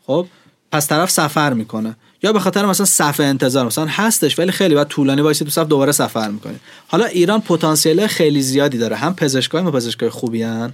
خب؟ 0.08 0.28
پس 0.72 0.88
طرف 0.88 1.12
سفر 1.12 1.54
می‌کنه. 1.54 1.96
یا 2.24 2.34
به 2.34 2.40
خاطر 2.40 2.66
مثلا 2.66 2.86
صف 2.86 3.20
انتظار 3.20 3.66
مثلا 3.66 3.88
هستش 3.90 4.40
ولی 4.40 4.52
خیلی 4.52 4.76
بعد 4.76 4.88
طولانی 4.88 5.22
وایسی 5.22 5.46
تو 5.46 5.52
صف 5.52 5.68
دوباره 5.68 5.92
سفر 5.92 6.30
می‌کنه 6.30 6.56
حالا 6.88 7.06
ایران 7.06 7.42
پتانسیل 7.42 8.08
خیلی 8.08 8.42
زیادی 8.42 8.78
داره. 8.78 8.96
هم 8.96 9.16
پزشکای 9.16 9.62
ما 9.62 9.72
پزشکای 9.72 10.10
خوبی 10.10 10.44
هن 10.44 10.72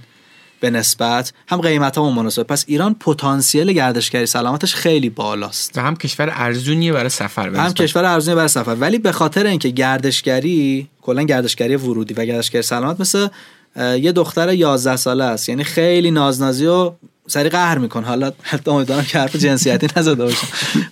به 0.60 0.70
نسبت 0.70 1.32
هم 1.48 1.60
قیمت 1.60 1.98
ها 1.98 2.10
مناسب. 2.10 2.42
پس 2.42 2.64
ایران 2.68 2.94
پتانسیل 2.94 3.72
گردشگری 3.72 4.26
سلامتش 4.26 4.74
خیلی 4.74 5.10
بالاست. 5.10 5.78
و 5.78 5.80
هم 5.80 5.96
کشور 5.96 6.32
ارزونیه 6.32 6.92
برای 6.92 7.08
سفر 7.08 7.48
هم 7.48 7.72
کشور 7.72 8.04
ارزونیه 8.04 8.36
برای 8.36 8.48
سفر. 8.48 8.76
ولی 8.80 8.98
به 8.98 9.12
خاطر 9.12 9.46
اینکه 9.46 9.68
گردشگری 9.68 10.88
کلا 11.02 11.22
گردشگری 11.22 11.76
ورودی 11.76 12.14
و 12.14 12.24
گردشگری 12.24 12.62
سلامت 12.62 13.00
مثل 13.00 13.28
یه 13.76 14.12
دختر 14.12 14.52
11 14.52 14.96
ساله 14.96 15.24
است. 15.24 15.48
یعنی 15.48 15.64
خیلی 15.64 16.10
نازنازی 16.10 16.66
و 16.66 16.92
سری 17.26 17.48
قهر 17.48 17.78
میکن. 17.78 18.04
حالا 18.04 18.32
حتی 18.42 18.70
امیدوارم 18.70 19.04
که 19.04 19.18
حرف 19.18 19.36
جنسیتی 19.36 19.88
نزده 19.96 20.24
باشم. 20.24 20.46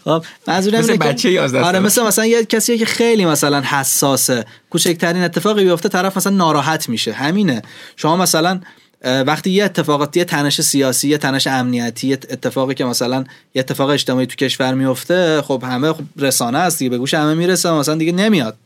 خب 0.05 0.25
منظورم 0.49 0.79
مثل 0.79 0.97
بچه 0.97 1.31
11 1.31 1.65
آره 1.65 1.79
مثل 1.79 2.03
مثلا 2.03 2.27
یه 2.27 2.45
کسی 2.45 2.79
که 2.79 2.87
خیلی 2.87 3.25
مثلا 3.25 3.61
حساسه 3.61 4.45
کوچکترین 4.71 5.23
اتفاقی 5.23 5.65
بیفته 5.65 5.89
طرف 5.89 6.17
مثلا 6.17 6.37
ناراحت 6.37 6.89
میشه. 6.89 7.13
همینه. 7.13 7.63
شما 7.97 8.17
مثلا 8.17 8.61
وقتی 9.05 9.51
یه 9.51 9.65
اتفاقات 9.65 10.17
یه 10.17 10.25
تنش 10.25 10.61
سیاسی 10.61 11.09
یه 11.09 11.19
تنش 11.19 11.47
امنیتی 11.47 12.09
یه 12.09 12.19
اتفاقی 12.31 12.75
که 12.75 12.85
مثلا 12.85 13.25
یه 13.55 13.61
اتفاق 13.61 13.89
اجتماعی 13.89 14.27
تو 14.27 14.37
کشور 14.37 14.75
میفته 14.75 15.43
خب 15.43 15.65
همه 15.67 15.93
خب 15.93 16.03
رسانه 16.19 16.59
است 16.59 16.79
دیگه 16.79 16.91
به 16.91 16.99
گوش 16.99 17.15
همه 17.15 17.35
می‌رسه 17.35 17.73
مثلا 17.73 17.95
دیگه 17.95 18.13
نمیاد. 18.13 18.57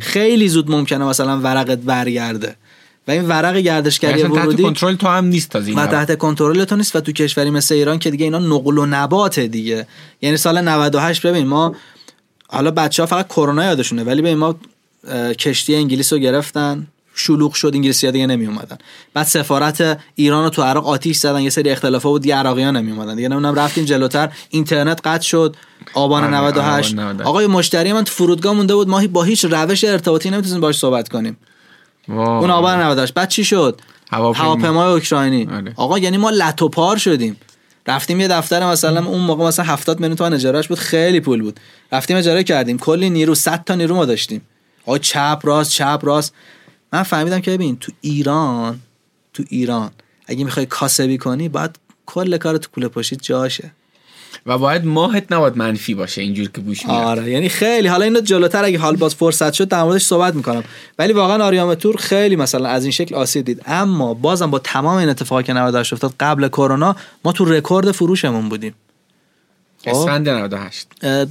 خیلی 0.00 0.48
زود 0.48 0.70
ممکنه 0.70 1.04
مثلا 1.04 1.40
ورقت 1.40 1.78
برگرده. 1.78 2.56
و 3.08 3.10
این 3.10 3.28
ورق 3.28 3.56
گردشگری 3.56 4.22
ورودی 4.22 4.56
تحت 4.56 4.62
کنترل 4.62 4.94
تو 4.94 5.08
هم 5.08 5.24
نیست 5.24 5.56
از 5.56 5.68
و 5.68 5.86
تحت 5.86 6.18
کنترل 6.18 6.64
تو 6.64 6.76
نیست 6.76 6.96
و 6.96 7.00
تو 7.00 7.12
کشوری 7.12 7.50
مثل 7.50 7.74
ایران 7.74 7.98
که 7.98 8.10
دیگه 8.10 8.24
اینا 8.24 8.38
نقل 8.38 8.78
و 8.78 8.86
نباته 8.86 9.46
دیگه. 9.46 9.86
یعنی 10.22 10.36
سال 10.36 10.60
98 10.60 11.26
ببین 11.26 11.46
ما 11.46 11.74
حالا 12.48 12.70
بچه 12.70 13.02
ها 13.02 13.06
فقط 13.06 13.28
کرونا 13.28 13.64
یادشونه 13.64 14.04
ولی 14.04 14.22
ببین 14.22 14.38
ما 14.38 14.56
کشتی 15.38 15.74
انگلیس 15.74 16.12
رو 16.12 16.18
گرفتن 16.18 16.86
شلوغ 17.14 17.52
شد 17.54 17.70
انگلیسی 17.74 18.06
ها 18.06 18.12
دیگه 18.12 18.26
نمی 18.26 18.46
اومدن 18.46 18.78
بعد 19.14 19.26
سفارت 19.26 19.98
ایران 20.14 20.44
رو 20.44 20.50
تو 20.50 20.62
عراق 20.62 20.86
آتیش 20.86 21.16
زدن 21.16 21.40
یه 21.40 21.50
سری 21.50 21.70
اختلافات 21.70 22.12
بود 22.12 22.22
دیگه 22.22 22.34
عراقیان 22.34 22.76
نمی 22.76 22.90
اومدن 22.90 23.16
دیگه 23.16 23.28
نمی‌دونم 23.28 23.54
رفتیم 23.54 23.84
جلوتر 23.84 24.28
اینترنت 24.50 25.00
قطع 25.04 25.24
شد 25.24 25.56
آبان 25.94 26.34
98 26.34 26.98
آره، 26.98 27.24
آقای 27.24 27.46
مشتری 27.46 27.92
من 27.92 28.04
تو 28.04 28.12
فرودگاه 28.12 28.54
مونده 28.54 28.74
بود 28.74 28.88
ما 28.88 29.06
با 29.06 29.22
هیچ 29.22 29.44
روش 29.44 29.84
ارتباطی 29.84 30.30
نمی‌تونیم 30.30 30.60
باهاش 30.60 30.78
صحبت 30.78 31.08
کنیم. 31.08 31.36
اون 32.08 32.50
آبان 32.50 32.80
98 32.80 33.14
بعد 33.14 33.28
چی 33.28 33.44
شد؟ 33.44 33.80
هواپیمای 34.12 34.92
اوکراینی. 34.92 35.48
آره. 35.52 35.72
آقا 35.76 35.98
یعنی 35.98 36.16
ما 36.16 36.30
لتو 36.30 36.68
پار 36.68 36.96
شدیم. 36.96 37.36
رفتیم 37.86 38.20
یه 38.20 38.28
دفتر 38.28 38.66
مثلا 38.66 39.06
اون 39.06 39.20
موقع 39.20 39.44
مثلا 39.44 39.64
70 39.64 40.00
میلیون 40.00 40.16
تومن 40.16 40.34
اجارهش 40.34 40.68
بود 40.68 40.78
خیلی 40.78 41.20
پول 41.20 41.42
بود. 41.42 41.60
رفتیم 41.92 42.16
اجاره 42.16 42.44
کردیم. 42.44 42.78
کلی 42.78 43.10
نیرو 43.10 43.34
100 43.34 43.64
تا 43.64 43.74
نیرو 43.74 43.94
ما 43.96 44.04
داشتیم. 44.04 44.42
آقا 44.86 44.98
چپ 44.98 45.40
راست 45.42 45.70
چپ 45.70 46.00
راست. 46.02 46.34
من 46.92 47.02
فهمیدم 47.02 47.40
که 47.40 47.50
ببین 47.50 47.76
تو 47.76 47.92
ایران 48.00 48.80
تو 49.32 49.42
ایران 49.48 49.90
اگه 50.26 50.44
می‌خوای 50.44 50.66
کاسبی 50.66 51.18
کنی 51.18 51.48
باید 51.48 51.78
کل 52.06 52.36
کار 52.36 52.56
تو 52.56 52.70
کوله 52.70 52.88
پشت 52.88 53.14
جاشه. 53.14 53.72
و 54.46 54.58
باید 54.58 54.84
ماهت 54.84 55.32
نباید 55.32 55.56
منفی 55.56 55.94
باشه 55.94 56.22
اینجور 56.22 56.48
که 56.48 56.60
بوش 56.60 56.86
میاد. 56.86 57.04
آره 57.04 57.30
یعنی 57.30 57.48
خیلی. 57.48 57.88
حالا 57.88 58.04
اینو 58.04 58.20
جلوتر 58.20 58.64
اگه 58.64 58.78
حال 58.78 58.96
باز 58.96 59.14
فرصت 59.14 59.52
شد 59.52 59.68
در 59.68 59.82
موردش 59.82 60.04
صحبت 60.04 60.34
می‌کنم. 60.34 60.64
ولی 60.98 61.12
واقعا 61.12 61.44
آریام 61.44 61.74
تور 61.74 61.96
خیلی 61.96 62.36
مثلا 62.36 62.68
از 62.68 62.84
این 62.84 62.92
شکل 62.92 63.14
آسیب 63.14 63.44
دید. 63.44 63.62
اما 63.66 64.14
بازم 64.14 64.50
با 64.50 64.58
تمام 64.58 64.96
این 64.96 65.08
اتفاقی 65.08 65.42
که 65.42 65.52
98 65.52 65.92
افتاد 65.92 66.14
قبل 66.20 66.48
کرونا 66.48 66.96
ما 67.24 67.32
تو 67.32 67.44
رکورد 67.44 67.92
فروشمون 67.92 68.48
بودیم. 68.48 68.74
خب؟ 69.84 69.90
اسفند 69.90 70.28
98 70.28 70.88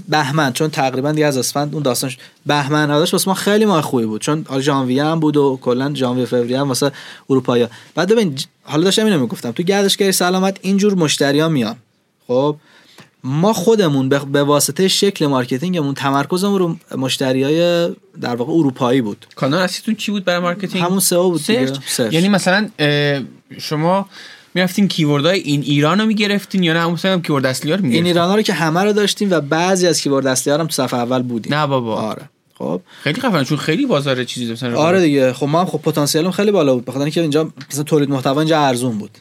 بهمن 0.10 0.54
چون 0.54 0.70
تقریبا 0.70 1.12
دیگه 1.12 1.26
از 1.26 1.38
اسفند 1.38 1.74
اون 1.74 1.84
داستانش 1.84 2.18
بهمن 2.46 2.84
98 2.86 3.14
واسه 3.14 3.30
ما 3.30 3.34
خیلی 3.34 3.66
ماه 3.66 3.82
خوبی 3.82 4.06
بود. 4.06 4.22
چون 4.22 4.46
ژانویه 4.60 5.06
هم 5.06 5.20
بود 5.20 5.38
و 5.38 5.60
کلا 5.62 5.94
ژانویه 5.96 6.26
فوریه 6.26 6.60
هم 6.60 6.68
واسه 6.68 6.92
اروپایی 7.30 7.68
بعد 7.96 8.12
ببین 8.12 8.40
حالا 8.64 8.84
داشتم 8.84 9.06
اینو 9.06 9.20
می‌گفتم. 9.20 9.52
تو 9.52 9.64
گردشگری 9.64 10.12
سلامت 10.12 10.58
اینجور 10.62 10.96
مشتریا 10.96 11.50
میان. 11.50 11.76
خب؟ 12.28 12.56
ما 13.24 13.54
خودمون 13.54 14.10
به 14.10 14.44
واسطه 14.44 14.88
شکل 14.88 15.26
marketing 15.26 15.77
مون 15.77 15.94
تمرکزمون 15.94 16.60
رو 16.60 16.76
مشتری 16.98 17.44
های 17.44 17.90
در 18.22 18.36
واقع 18.36 18.54
اروپایی 18.54 19.02
بود. 19.02 19.26
کانال 19.36 19.62
اصلیتون 19.62 19.96
چی 19.96 20.12
بود 20.12 20.26
برای 20.26 20.40
marketing؟ 20.40 20.84
همون 20.84 21.00
SEO 21.00 21.30
بود 21.30 21.42
search. 21.42 21.78
search. 21.86 22.14
یعنی 22.14 22.30
مثلا 22.30 22.70
شما 23.60 24.06
می‌رفتین 24.54 24.88
keyword 24.88 25.28
های 25.28 25.40
این 25.40 25.62
ایران 25.62 26.00
رو 26.00 26.06
می‌گرفتین 26.06 26.64
یا 26.64 26.74
نه؟ 26.74 26.88
مثلا 26.88 27.20
keyword 27.20 27.46
اصلی 27.46 27.72
ها 27.72 27.78
رو 27.78 27.86
این 27.86 28.06
ایران 28.06 28.30
ها 28.30 28.36
رو 28.36 28.42
که 28.42 28.54
همه 28.54 28.84
رو 28.84 28.94
داشتیم 28.94 29.32
و 29.32 29.42
بعضی 29.42 29.88
از 29.88 30.02
keyword 30.02 30.28
اصلی 30.28 30.54
ها 30.54 30.60
هم 30.60 30.68
تو 30.68 30.74
صفحه 30.74 31.00
اول 31.00 31.22
بودیم. 31.22 31.54
نه 31.54 31.68
بابا. 31.68 31.96
آره. 31.96 32.30
خب. 32.58 32.82
خیلی 33.02 33.22
خفن 33.22 33.44
چون 33.44 33.58
خیلی 33.58 33.86
بازار 33.86 34.24
چیزی 34.24 34.54
مثلا 34.54 34.78
آره 34.78 35.02
دیگه. 35.02 35.34
خب 35.34 35.48
ما 35.48 35.60
هم 35.60 35.66
خب 35.66 35.78
پتانسیلم 35.78 36.32
خیلی 36.32 36.52
بالا 36.52 36.74
بود 36.74 36.86
بخاطر 36.86 37.04
اینکه 37.04 37.22
اینجا 37.22 37.50
مثلا 37.72 37.84
تولید 37.84 38.10
محتوا 38.10 38.40
اینجا 38.40 38.60
ارزون 38.60 38.98
بود. 38.98 39.18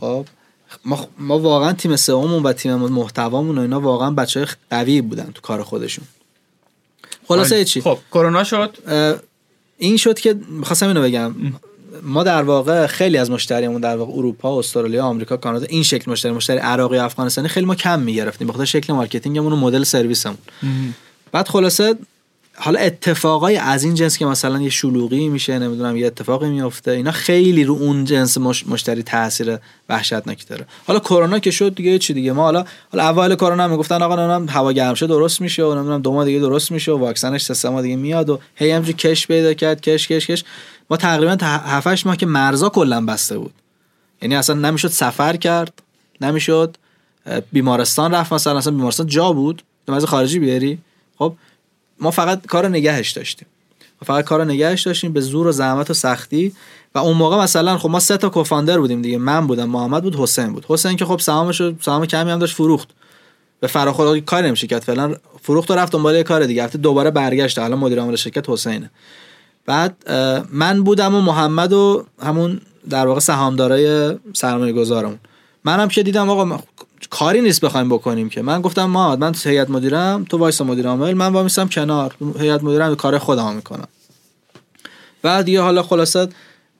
خب. 0.00 0.26
ما, 0.84 1.08
ما 1.18 1.38
واقعا 1.38 1.72
تیم 1.72 1.96
SEO 1.96 2.19
مون 2.19 2.42
و 2.42 2.52
تیم 2.52 2.74
محتوامون 2.74 3.58
و 3.58 3.60
اینا 3.60 3.80
واقعا 3.80 4.10
بچه 4.10 4.40
های 4.40 4.48
قوی 4.70 5.00
بودن 5.00 5.30
تو 5.34 5.40
کار 5.40 5.62
خودشون. 5.62 6.04
خلاصه 7.28 7.64
چی؟ 7.64 7.80
خب 7.80 7.98
کرونا 8.12 8.44
شد. 8.44 8.76
این 9.78 9.96
شد 9.96 10.18
که 10.18 10.34
می‌خواستم 10.48 10.88
اینو 10.88 11.02
بگم. 11.02 11.34
ما 12.02 12.22
در 12.22 12.42
واقع 12.42 12.86
خیلی 12.86 13.18
از 13.18 13.30
مشتریمون 13.30 13.80
در 13.80 13.96
واقع 13.96 14.12
اروپا 14.12 14.58
استرالیا 14.58 15.04
آمریکا 15.04 15.36
کانادا 15.36 15.66
این 15.66 15.82
شکل 15.82 16.10
مشتری 16.10 16.32
مشتری 16.32 16.58
عراقی 16.58 16.98
افغانستانی 16.98 17.48
خیلی 17.48 17.66
ما 17.66 17.74
کم 17.74 18.00
می‌گرفتیم. 18.00 18.48
بخاطر 18.48 18.64
شکل 18.64 18.92
marketing 18.92 19.37
مون 19.37 19.52
و 19.52 19.56
مدل 19.56 19.82
سرویسمون. 19.82 20.38
بعد 21.32 21.48
خلاصه 21.48 21.94
حالا 22.56 22.80
اتفاقای 22.80 23.56
از 23.56 23.84
این 23.84 23.94
جنس 23.94 24.18
که 24.18 24.26
مثلا 24.26 24.60
یه 24.60 24.70
شلوغی 24.70 25.28
میشه 25.28 25.58
نمی‌دونم 25.58 25.96
یه 25.96 26.06
اتفاقی 26.06 26.48
میفته 26.48 26.90
اینا 26.90 27.10
خیلی 27.10 27.64
رو 27.64 27.74
اون 27.74 28.04
جنس 28.04 28.38
مشتری 28.38 29.02
تاثیر 29.02 29.58
وحشتناکی 29.88 30.44
داره. 30.48 30.66
حالا 30.86 30.98
کرونا 30.98 31.38
که 31.38 31.50
شد 31.50 31.74
دیگه 31.74 31.98
چی 31.98 32.14
دیگه؟ 32.14 32.32
ما 32.32 32.42
حالا 32.42 32.64
حالا 32.92 33.04
اول 33.04 33.34
کرونا 33.34 33.68
می‌گفتن 33.68 34.02
آقا 34.02 34.16
نمی‌دونم 34.16 34.48
هوا 34.48 34.72
گرم 34.72 34.94
شه 34.94 35.06
درست 35.06 35.40
میشه 35.40 35.64
و 35.64 35.74
نمی‌دونم 35.74 36.02
دو 36.02 36.12
ماه 36.12 36.24
دیگه 36.24 36.38
درست 36.38 36.72
میشه 36.72 36.92
و 36.92 36.98
واکسنش 36.98 37.52
سه 37.52 37.68
ماه 37.68 37.82
دیگه 37.82 37.96
میاد 37.96 38.30
و 38.30 38.38
هی 38.54 38.70
همینجوری 38.70 38.92
کش 38.92 39.26
پیدا 39.26 39.54
کرد 39.54 39.80
کش 39.80 40.08
کش 40.08 40.26
کش. 40.26 40.44
ما 40.90 40.96
تقریبا 40.96 41.36
تا 41.36 41.46
7 41.46 42.06
ماه 42.06 42.16
که 42.16 42.26
مرزا 42.26 42.68
کلا 42.68 43.06
بسته 43.06 43.38
بود. 43.38 43.52
یعنی 44.22 44.36
اصلا 44.36 44.56
نمی‌شد 44.56 44.88
سفر 44.88 45.36
کرد 45.36 45.82
نمی‌شد 46.20 46.76
بیمارستان 47.52 48.14
رفت 48.14 48.32
مثلا 48.32 48.58
اصلا 48.58 48.72
بیمارستان 48.72 49.06
جا 49.06 49.32
بود. 49.32 49.62
تو 49.86 50.06
خارجی 50.06 50.38
بیاری. 50.38 50.78
خب 51.18 51.34
ما 52.00 52.10
فقط 52.10 52.46
کار 52.46 52.68
نگهش 52.68 53.10
داشتیم. 53.10 53.48
فقط 54.04 54.24
کار 54.24 54.44
نگهش 54.44 54.82
داشتیم 54.82 55.12
به 55.12 55.20
زور 55.20 55.46
و 55.46 55.52
زحمت 55.52 55.90
و 55.90 55.94
سختی. 55.94 56.52
و 56.94 56.98
اون 56.98 57.16
موقع 57.16 57.36
مثلا 57.36 57.78
خب 57.78 57.90
ما 57.90 58.00
سه 58.00 58.16
تا 58.16 58.28
کوفاندر 58.28 58.78
بودیم 58.78 59.02
دیگه. 59.02 59.18
من 59.18 59.46
بودم 59.46 59.68
محمد 59.68 60.02
بود 60.02 60.16
حسین 60.16 60.52
بود. 60.52 60.66
حسین 60.68 60.96
که 60.96 61.04
خب 61.04 61.18
سهامش 61.18 61.62
سهام 61.80 62.06
کمی 62.06 62.30
هم 62.30 62.38
داشت 62.38 62.54
فروخت. 62.54 62.88
به 63.60 63.66
فراخور 63.66 64.20
کار 64.20 64.46
نمیشه 64.46 64.66
کرد. 64.66 64.82
فعلا 64.82 65.16
فروخت 65.42 65.70
و 65.70 65.74
رفت 65.74 65.92
دنبال 65.92 66.22
کار 66.22 66.46
دیگه. 66.46 66.64
هفته 66.64 66.78
دوباره 66.78 67.10
برگشت. 67.10 67.58
الان 67.58 67.78
مدیر 67.78 68.00
عامل 68.00 68.16
شرکت 68.16 68.50
حسینه. 68.50 68.90
بعد 69.66 70.10
من 70.50 70.82
بودم 70.82 71.14
و 71.14 71.20
محمد 71.20 71.72
و 71.72 72.04
همون 72.22 72.60
در 72.90 73.06
واقع 73.06 73.20
سهامدارای 73.20 74.14
سرمایه 74.32 74.72
گذارمون 74.72 75.18
منم 75.64 75.88
که 75.88 76.02
دیدم 76.02 76.30
آقا 76.30 76.60
کاری 77.10 77.40
نیست 77.40 77.60
بخوایم 77.60 77.88
بکنیم 77.88 78.28
که. 78.28 78.42
من 78.42 78.60
گفتم 78.60 78.84
ما 78.84 79.16
من 79.16 79.34
هیئت 79.44 79.70
مدیرم 79.70 80.24
تو 80.28 80.38
وایسا 80.38 80.60
مدیر 80.60 80.86
عامل 80.86 81.14
من 81.14 81.32
وامیستم 81.32 81.68
کنار. 81.68 82.14
هیئت 82.38 82.62
مدیرم 82.62 82.94
کار 82.94 83.18
خودم 83.18 83.54
می‌کنم 83.54 83.88
بعد 85.22 85.48
یه 85.48 85.60
حالا 85.60 85.82
خلاصه 85.82 86.28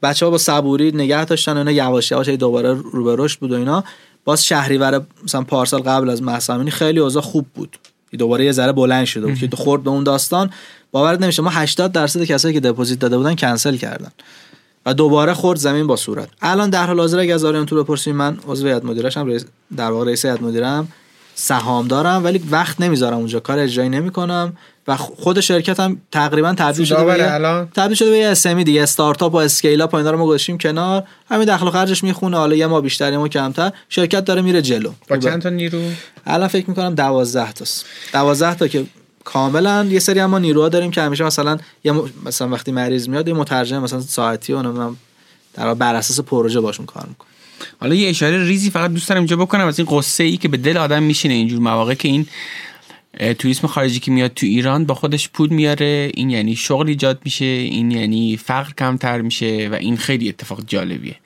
بچه 0.03 0.27
ها 0.27 0.31
با 0.31 0.39
صبوری 0.39 0.93
نگه 0.93 1.25
داشتن 1.25 1.57
اینا 1.57 1.71
یواش 1.71 2.11
یواش 2.11 2.29
دوباره 2.29 2.75
رو 2.93 3.05
به 3.05 3.15
رشد 3.19 3.39
بود 3.39 3.53
و 3.53 3.55
اینا. 3.55 3.85
باز 4.25 4.45
شهریور 4.45 5.03
مثلا 5.25 5.43
پارسال 5.43 5.81
قبل 5.81 6.11
از 6.11 6.23
مهسا 6.23 6.43
امینی 6.43 6.71
خیلی 6.71 7.01
اوضاع 7.01 7.23
خوب 7.23 7.47
بود. 7.55 7.79
دوباره 8.19 8.45
یه 8.45 8.53
ذره 8.53 8.73
بلند 8.73 9.05
شده 9.05 9.27
بود. 9.27 9.39
که 9.39 9.57
خورد 9.57 9.83
به 9.83 9.91
اون 9.91 10.05
داستان 10.05 10.51
باورت 10.93 11.21
نمیشه. 11.21 11.43
ما 11.43 11.51
80 11.51 11.93
درصد 11.93 12.25
کسایی 12.25 12.55
که 12.55 12.61
deposit 12.61 12.99
داده 12.99 13.17
بودن 13.17 13.35
کنسل 13.35 13.77
کردن. 13.77 14.11
و 14.87 14.95
دوباره 14.95 15.35
خورد 15.35 15.59
زمین 15.59 15.87
با 15.87 15.97
صورت. 15.97 16.29
الان 16.43 16.71
در 16.71 16.87
حال 16.87 17.01
حاضر 17.01 17.19
اگه 17.19 17.35
از 17.35 17.45
آریان 17.45 17.67
تو 17.67 17.85
بپرسید 17.85 18.15
من 18.15 18.39
عضو 18.47 18.67
هیئت 18.67 18.85
مدیرشم 18.85 19.27
رئیس 19.27 19.45
در 19.77 19.91
واقع 19.91 20.07
رئیس 20.07 20.25
هیئت 20.25 20.43
مدیرم 20.43 20.89
سهام 21.35 21.89
دارم 21.89 22.25
ولی 22.25 22.43
وقت 22.51 22.81
نمی‌ذارم 22.81 23.17
اونجا. 23.17 23.41
کار 23.41 23.59
اجرایی 23.59 23.89
نمی‌کنم 23.91 24.57
و 24.89 24.97
خود 24.97 25.41
شرکت 25.41 25.81
هم 25.81 26.01
تقریبا 26.13 26.55
تبدیل 26.55 26.85
شده 26.85 27.05
به 27.05 27.67
تبدیل 27.75 27.97
شده 27.97 28.11
به 28.11 28.19
یه 28.19 28.29
اسمی 28.29 28.65
دیگه 28.65 28.83
استارتاپ 28.83 29.35
و 29.35 29.37
اسکیل 29.37 29.81
اپ 29.83 29.95
اینا 29.95 30.11
رو 30.11 30.19
ما 30.19 30.27
گذاشتیم 30.27 30.59
کنار. 30.59 31.05
همین 31.31 31.45
دخل 31.45 31.67
و 31.67 31.71
خرجش 31.71 32.05
می‌خونه 32.05 32.37
حالا 32.37 32.57
یه 32.57 32.67
ما 32.67 32.81
بیشتر 32.81 33.13
یه 33.13 33.19
ما 33.19 33.29
کمتر. 33.29 33.73
شرکت 33.89 34.25
داره 34.25 34.43
میره 34.43 34.63
جلو. 34.63 34.91
با 35.09 35.17
چند 35.17 35.43
تا 35.43 35.49
نیرو؟ 35.49 35.81
الان 36.27 36.49
فکر 36.49 36.69
می‌کنم 36.69 36.95
12 36.95 37.53
تاست. 37.53 37.85
12 38.13 38.55
تا 38.55 38.69
که 38.69 38.85
کاملا 39.25 39.85
یه 39.91 39.99
سری 39.99 40.21
اما 40.21 40.39
نیروها 40.39 40.69
داریم 40.69 40.91
که 40.91 41.03
همیشه 41.03 41.25
مثلا 41.25 41.59
یه 41.85 41.93
مثلا 42.27 42.49
وقتی 42.49 42.73
مریض 42.73 43.09
میاد 43.09 43.29
یه 43.29 43.35
مترجم 43.35 43.79
مثلا 43.83 44.01
ساعتی 44.01 44.53
و 44.53 44.93
در 45.55 45.75
بر 45.75 45.95
اساس 45.95 46.21
پروژه 46.21 46.61
باشون 46.61 46.87
کار 46.87 47.07
می‌کنه. 47.09 47.29
حالا 47.81 47.95
یه 47.95 48.09
اشاره 48.09 48.45
ریزی 48.45 48.71
فقط 48.71 48.91
دوست 48.91 49.09
دارم 49.09 49.21
اینجا 49.21 49.37
بکنم 49.37 49.67
از 49.67 49.79
این 49.79 49.89
قصه 49.91 50.25
ای 50.25 50.37
که 50.37 50.49
به 50.49 50.57
دل 50.57 50.77
آدم 50.77 51.03
میشینه. 51.03 51.35
اینجور 51.35 51.61
مواقع 51.61 51.95
که 51.95 52.09
این 52.09 52.27
توریسم 53.39 53.67
خارجی 53.67 54.01
که 54.01 54.11
میاد 54.11 54.35
تو 54.35 54.47
ایران 54.47 54.85
با 54.85 54.95
خودش 54.95 55.29
پول 55.29 55.49
میاره. 55.49 56.11
این 56.15 56.31
یعنی 56.31 56.57
شغل 56.57 56.89
ایجاد 56.89 57.21
میشه 57.25 57.45
این 57.45 57.91
یعنی 57.91 58.37
فقر 58.37 58.73
کمتر 58.79 59.21
میشه 59.21 59.69
و 59.73 59.75
این 59.75 59.97
خیلی 59.97 60.29
اتفاق 60.29 60.61
جالبیه. 60.67 61.17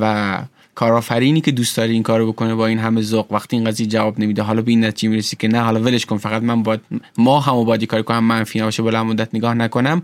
و 0.00 0.38
کارآفرینی 0.78 1.40
که 1.40 1.50
دوست 1.50 1.76
داره 1.76 1.90
این 1.90 2.02
کارو 2.02 2.32
بکنه 2.32 2.54
با 2.54 2.66
این 2.66 2.78
همه 2.78 3.02
ذوق 3.02 3.32
وقتی 3.32 3.56
این 3.56 3.64
قضیه 3.64 3.86
جواب 3.86 4.20
نمیده 4.20 4.42
حالا 4.42 4.62
به 4.62 4.70
این 4.70 4.84
نتیجه 4.84 5.08
می‌رسی 5.08 5.36
که 5.36 5.48
نه 5.48 5.60
حالا 5.60 5.80
ولش 5.80 6.06
کن 6.06 6.16
فقط 6.16 6.42
من 6.42 6.62
باید 6.62 6.80
ما 7.16 7.40
هم 7.40 7.64
باید 7.64 7.84
کار 7.84 8.02
کنم 8.02 8.24
منفی 8.24 8.60
نباشه 8.60 8.82
بلند 8.82 9.06
مدت 9.06 9.34
نگاه 9.34 9.54
نکنم. 9.54 10.02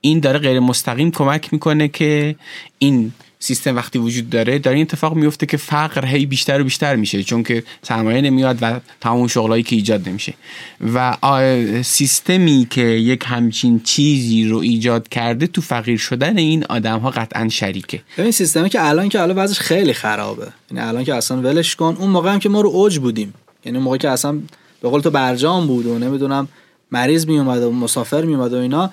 این 0.00 0.20
داره 0.20 0.38
غیر 0.38 0.60
مستقیم 0.60 1.10
کمک 1.10 1.52
می‌کنه 1.52 1.88
که 1.88 2.36
این 2.78 3.12
سیستم 3.44 3.76
وقتی 3.76 3.98
وجود 3.98 4.30
داره 4.30 4.58
داره 4.58 4.76
این 4.76 4.86
اتفاق 4.86 5.14
میفته 5.14 5.46
که 5.46 5.56
فقر 5.56 6.06
هی 6.06 6.26
بیشتر 6.26 6.60
و 6.60 6.64
بیشتر 6.64 6.96
میشه 6.96 7.22
چون 7.22 7.42
که 7.42 7.64
سرمایه 7.82 8.20
نمیاد 8.20 8.58
و 8.60 8.80
تمام 9.00 9.26
شغلایی 9.26 9.62
که 9.62 9.76
ایجاد 9.76 10.08
نمیشه. 10.08 10.34
و 10.94 11.16
سیستمی 11.82 12.66
که 12.70 12.80
یک 12.82 13.24
همچین 13.26 13.80
چیزی 13.80 14.44
رو 14.44 14.58
ایجاد 14.58 15.08
کرده 15.08 15.46
تو 15.46 15.60
فقیر 15.60 15.98
شدن 15.98 16.38
این 16.38 16.64
آدم 16.68 16.98
ها 16.98 17.10
قطعا 17.10 17.48
شریکه. 17.48 18.02
ببین 18.18 18.30
سیستمی 18.30 18.68
که 18.68 18.88
الان 18.88 19.08
که 19.08 19.22
الان 19.22 19.36
وضعش 19.36 19.58
خیلی 19.58 19.92
خرابه. 19.92 20.48
یعنی 20.70 20.88
الان 20.88 21.04
که 21.04 21.14
اصلا 21.14 21.36
ولش 21.40 21.76
کن. 21.76 21.96
اون 21.98 22.10
موقع 22.10 22.32
هم 22.32 22.38
که 22.38 22.48
ما 22.48 22.60
رو 22.60 22.68
اوج 22.68 22.98
بودیم. 22.98 23.34
یعنی 23.64 23.78
موقعی 23.78 23.98
که 23.98 24.10
اصلا 24.10 24.38
به 24.82 24.88
قول 24.88 25.00
تو 25.00 25.10
برجام 25.10 25.66
بود 25.66 25.86
و 25.86 25.98
نمی‌دونم 25.98 26.48
مریض 26.90 27.26
می 27.26 27.38
و 27.38 27.70
مسافر 27.70 28.24
می 28.24 28.34
و 28.34 28.54
اینا. 28.54 28.90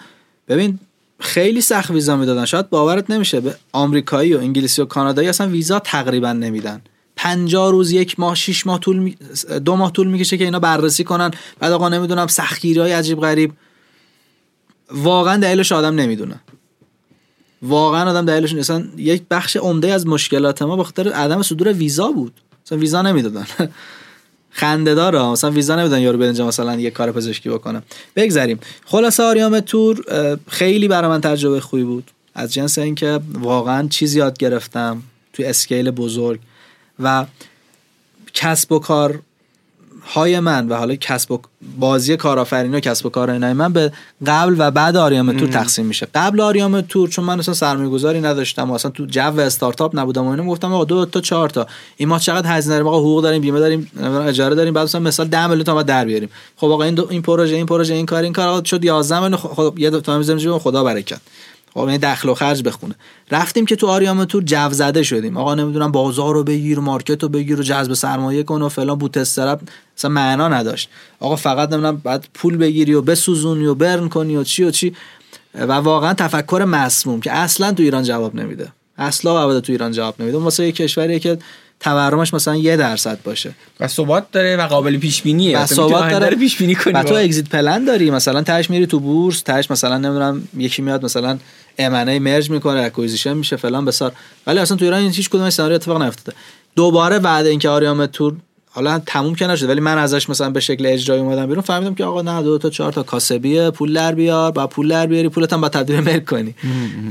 ببین 0.48 0.80
خیلی 1.22 1.62
سخت 1.62 1.92
ویزا 1.92 2.18
می‌دادن. 2.18 2.46
شاید 2.46 2.70
باورت 2.70 3.10
نمیشه. 3.10 3.40
به 3.40 3.56
آمریکایی 3.72 4.34
و 4.34 4.38
انگلیسی 4.38 4.82
و 4.82 4.86
کانادایی 4.86 5.28
اصلا 5.28 5.48
ویزا 5.48 5.80
تقریبا 5.80 6.34
نمیدن. 6.34 6.82
50 7.16 7.72
روز 7.72 7.92
یک 7.92 8.20
ماه 8.20 8.36
6 8.36 8.68
ماه 8.68 8.80
طول 8.80 9.14
دو 9.66 9.76
ماه 9.76 9.92
طول 9.92 10.08
می‌کشه 10.08 10.38
که 10.38 10.44
اینا 10.44 10.60
بررسی 10.60 11.04
کنن. 11.04 11.32
بعد 11.60 11.72
آقا 11.72 11.90
نمی‌دونم 11.90 12.28
سختگیری 12.28 12.80
های 12.80 12.92
عجیب 12.92 13.20
غریب. 13.20 13.52
واقعا 14.92 15.38
دلیلش 15.38 15.72
آدم 15.72 15.96
نمی‌دونه. 15.96 16.40
واقعا 17.62 18.10
آدم 18.10 18.26
دلیلش 18.26 18.54
اصلا 18.54 18.84
یک 18.98 19.24
بخش 19.32 19.58
عمده 19.58 19.94
از 19.94 20.08
مشکلات 20.08 20.62
ما 20.62 20.76
به 20.76 20.84
خاطر 20.84 21.10
عدم 21.10 21.42
صدور 21.42 21.74
ویزا 21.74 22.12
بود. 22.12 22.34
اصلا 22.66 22.78
ویزا 22.78 23.02
نمی‌دادن. 23.02 23.46
خنده 24.52 24.96
داره 24.96 25.24
مثلا 25.24 25.52
ویزا 25.52 25.76
نمیدن 25.76 26.02
یارو 26.02 26.18
به 26.18 26.26
اینجا 26.26 26.48
مثلا 26.48 26.76
یه 26.76 26.92
کار 26.92 27.12
پزشکی 27.12 27.50
بکنم 27.50 27.84
بگذریم. 28.16 28.60
خلاصه 28.86 29.24
آریام 29.24 29.60
تور 29.60 30.04
خیلی 30.48 30.88
برای 30.88 31.10
من 31.10 31.22
تجربه 31.22 31.60
خوبی 31.60 31.84
بود. 31.84 32.12
از 32.36 32.54
جنس 32.54 32.78
اینکه 32.78 33.20
واقعا 33.34 33.88
چیزی 33.88 34.20
یاد 34.20 34.38
گرفتم 34.38 35.04
توی 35.34 35.46
اسکیل 35.46 35.92
بزرگ 35.92 36.40
و 37.00 37.26
کسب 38.34 38.72
و 38.72 38.80
کار 38.80 39.20
های 40.06 40.40
من 40.40 40.68
و 40.68 40.76
حالا 40.76 40.96
کسب 40.96 41.32
و 41.32 41.40
بازی 41.80 42.18
کارآفرینی 42.18 42.78
و 42.78 42.80
کسب 42.80 43.06
و 43.06 43.10
کار 43.10 43.38
من 43.38 43.74
به 43.74 43.92
قبل 44.26 44.56
و 44.58 44.72
بعد 44.72 44.98
آریام 44.98 45.38
تور 45.38 45.50
تقسیم 45.50 45.86
میشه. 45.86 46.08
قبل 46.16 46.42
آریام 46.42 46.82
تور 46.82 47.10
چون 47.10 47.26
من 47.26 47.40
اصلا 47.40 47.54
سرمایه 47.54 47.90
گذاری 47.90 48.22
نداشتم 48.22 48.72
و 48.72 48.74
اصلا 48.74 48.92
تو 48.92 49.06
جو 49.06 49.40
استارتاپ 49.40 50.00
نبودم 50.00 50.26
و 50.26 50.30
اینو 50.30 50.46
گفتم 50.46 50.74
آقا 50.74 50.86
دو 50.86 51.06
تا 51.06 51.22
چهار 51.22 51.50
تا. 51.50 51.68
این 51.98 52.10
ما 52.10 52.20
چقدر 52.20 52.58
هزینه 52.58 52.76
داریم؟ 52.76 52.88
آقا 52.88 53.00
حقوق 53.00 53.24
داریم 53.24 53.42
بیمه 53.42 53.60
داریم 53.60 53.92
اجاره 54.28 54.56
داریم. 54.56 54.74
بعد 54.74 54.84
مثلا 54.84 55.02
مثال 55.02 55.28
10 55.28 55.48
میلیون 55.48 55.64
تا 55.64 55.84
در 55.84 56.06
بیاریم. 56.06 56.30
خب 56.58 56.68
آقا 56.68 56.84
این 56.84 56.96
دو 56.96 57.08
این 57.10 57.22
پروژه 57.22 57.56
این 57.56 57.66
پروژه 57.66 57.94
این 57.94 58.06
کار 58.06 58.24
این 58.24 58.34
کار. 58.34 58.48
آقا 58.48 58.64
شد 58.64 58.84
11 58.84 59.20
میلیون 59.20 59.38
خب 59.38 59.76
یه 59.78 59.90
دو 59.90 60.02
تا 60.02 60.18
می‌ذاریم 60.18 60.58
خدا 60.58 60.84
برکت. 60.84 61.22
خب 61.74 61.80
این 61.80 61.98
دخل 61.98 62.30
و 62.30 62.34
خرج 62.34 62.64
بخونه. 62.64 62.96
رفتیم 63.32 63.66
که 63.66 63.76
تو 63.76 63.88
آریام 63.88 64.26
تور 64.26 64.44
جو 64.44 64.70
زده 64.70 65.04
شدیم. 65.04 65.38
آقا 65.38 65.56
نمی‌دونم 65.56 65.92
بازار 65.92 66.34
رو 66.34 66.44
بگیر 66.44 66.80
مارکت 66.80 67.24
رو 67.24 67.30
بگیر 67.30 67.60
و 67.60 67.64
جذب 67.64 67.94
سرمایه 67.94 68.44
کن 68.44 68.62
و 68.62 68.70
فلان 68.70 68.98
بوت 68.98 69.18
استرپ. 69.18 69.60
مثلا 69.98 70.12
معنا 70.12 70.48
نداشت. 70.48 70.90
آقا 71.20 71.36
فقط 71.36 71.72
نمی‌دونم 71.72 71.98
بعد 71.98 72.28
پول 72.34 72.58
بگیری 72.58 72.94
و 72.94 73.02
بسوزونی 73.02 73.66
و 73.66 73.76
برن 73.76 74.10
کنی 74.10 74.36
و 74.36 74.44
چی 74.44 74.64
و 74.64 74.72
چی. 74.72 74.96
و 75.56 75.72
واقعا 75.72 76.14
تفکر 76.14 76.66
مسموم 76.68 77.22
که 77.22 77.32
اصلا 77.32 77.74
تو 77.74 77.84
ایران 77.84 78.04
جواب 78.04 78.36
نمیده. 78.36 78.72
اصلا 78.98 79.44
ابدا 79.44 79.62
تو 79.62 79.72
ایران 79.72 79.92
جواب 79.92 80.22
نمیده. 80.22 80.38
واسه 80.38 80.66
یه 80.66 80.72
کشوریه 80.72 81.20
که 81.20 81.38
تورمش 81.82 82.34
مثلا 82.34 82.56
یه 82.56 82.78
درصد 82.78 83.20
باشه. 83.24 83.56
و 83.80 83.88
ثبات 83.88 84.32
داره 84.32 84.58
و 84.58 84.62
قابل 84.62 84.98
پیش 84.98 85.22
بینیه 85.22 85.60
و 85.60 85.66
ثبات 85.66 86.12
داره. 86.12 86.36
پیش 86.36 86.58
بینی 86.58 86.76
کنی 86.76 86.94
و 86.94 87.04
تو 87.04 87.16
exit 87.16 87.50
plan 87.50 87.86
داری. 87.86 88.12
مثلا 88.12 88.42
تهش 88.42 88.70
میری 88.70 88.88
تو 88.88 89.00
بورس 89.00 89.42
تهش 89.42 89.72
مثلا 89.72 89.98
نمی‌دونم 89.98 90.48
یکی 90.58 90.82
میاد 90.82 91.06
مثلا 91.06 91.38
ام 91.78 92.18
merge 92.18 92.50
می‌کنه 92.50 92.82
acquisition 92.82 93.34
میشه 93.34 93.56
فلان 93.56 93.86
بیسار. 93.86 94.12
ولی 94.48 94.60
اصلا 94.60 94.78
تو 94.78 94.86
ایران 94.86 95.02
هیچ 95.02 95.30
کدوم 95.30 95.50
سناریو 95.50 95.76
اتفاق 95.76 96.02
نیفتاده. 96.02 96.38
دوباره 96.76 97.20
بعد 97.20 97.46
اینکه 97.46 97.70
آریامدتور 97.70 98.36
حالا 98.74 99.00
تموم 99.06 99.36
که 99.36 99.48
نشد 99.48 99.70
ولی 99.70 99.80
من 99.80 99.98
ازش 99.98 100.30
مثلا 100.30 100.50
به 100.50 100.60
شکل 100.60 100.86
اجرایی 100.86 101.22
اومدم 101.22 101.48
بیرون 101.48 101.62
فهمیدم 101.62 101.96
که 101.96 102.04
آقا 102.04 102.22
نه 102.22 102.44
دو 102.44 102.58
تا 102.58 102.70
چهار 102.70 102.94
تا 102.94 103.04
کاسبیه 103.04 103.70
پول 103.70 103.94
در 103.94 104.16
بیار 104.16 104.52
با 104.52 104.68
پول 104.68 104.88
در 104.88 105.08
بیاری 105.08 105.30
پولت 105.30 105.54
هم 105.54 105.62
با 105.62 105.70
تبدیل 105.70 106.00
ملک 106.00 106.26
کنی. 106.26 106.56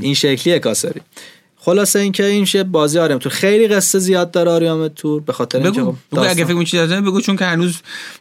این 0.01 0.15
شکلیه 0.15 0.59
کاسبی. 0.59 1.01
خلاصه 1.63 1.99
اینکه 1.99 2.27
این 2.27 2.41
میشه 2.41 2.65
بازی 2.65 2.99
آریام 2.99 3.19
تور 3.19 3.33
خیلی 3.33 3.69
قصه 3.69 3.99
زیاد 3.99 4.31
داره 4.31 4.51
آریام 4.51 4.89
تور 4.89 5.21
به 5.21 5.33
خاطر 5.33 5.59
اینکه 5.59 5.81
بگو, 5.81 5.97
بگو 6.13 6.21
اگه 6.21 6.45
فکر 6.45 6.63
چیزی 6.63 7.01
بگو 7.01 7.21
چون 7.21 7.37
که 7.37 7.45
هنوز 7.45 7.77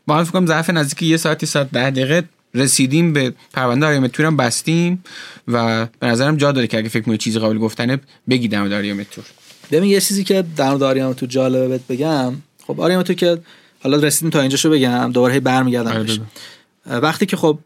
با 0.07 0.17
هم 0.17 0.23
فکر 0.23 0.45
ظرف 0.45 0.69
نزدیک 0.69 1.01
یه 1.01 1.17
ساعتی 1.17 1.45
ساعت 1.45 1.71
10 1.71 1.91
دقیقه 1.91 2.23
رسیدیم 2.53 3.13
به 3.13 3.33
پرونده 3.53 3.85
آریام 3.85 4.07
تور 4.07 4.25
هم 4.25 4.37
بستیم 4.37 5.03
و 5.47 5.85
به 5.99 6.07
نظرم 6.07 6.37
جا 6.37 6.51
داره 6.51 6.67
که 6.67 6.77
اگه 6.77 6.89
فکر 6.89 7.03
کنید 7.03 7.19
چیزی 7.19 7.39
قابل 7.39 7.57
گفتنه 7.57 7.99
بگی 8.29 8.47
در 8.47 8.61
آریام 8.61 9.03
تور. 9.03 9.23
ببین 9.71 9.89
یه 9.89 10.01
چیزی 10.01 10.23
که 10.23 10.43
در 10.55 10.69
مورد 10.69 10.83
آریام 10.83 11.13
تور 11.13 11.29
جالبه 11.29 11.67
بهت 11.67 11.87
بگم 11.89 12.33
خب 12.67 12.81
آریام 12.81 13.03
تور 13.03 13.15
که 13.15 13.41
حالا 13.83 13.97
رسیدیم 13.97 14.29
تا 14.29 14.41
اینجاشو 14.41 14.69
بگم 14.69 15.11
دوباره 15.11 15.33
هی 15.33 15.39
برمیگردم 15.39 15.91
آره 15.91 16.99
وقتی 16.99 17.25
که 17.25 17.37
خب 17.37 17.59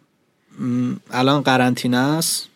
الان 1.12 1.42
قرنطینه 1.42 1.98
است 1.98 2.48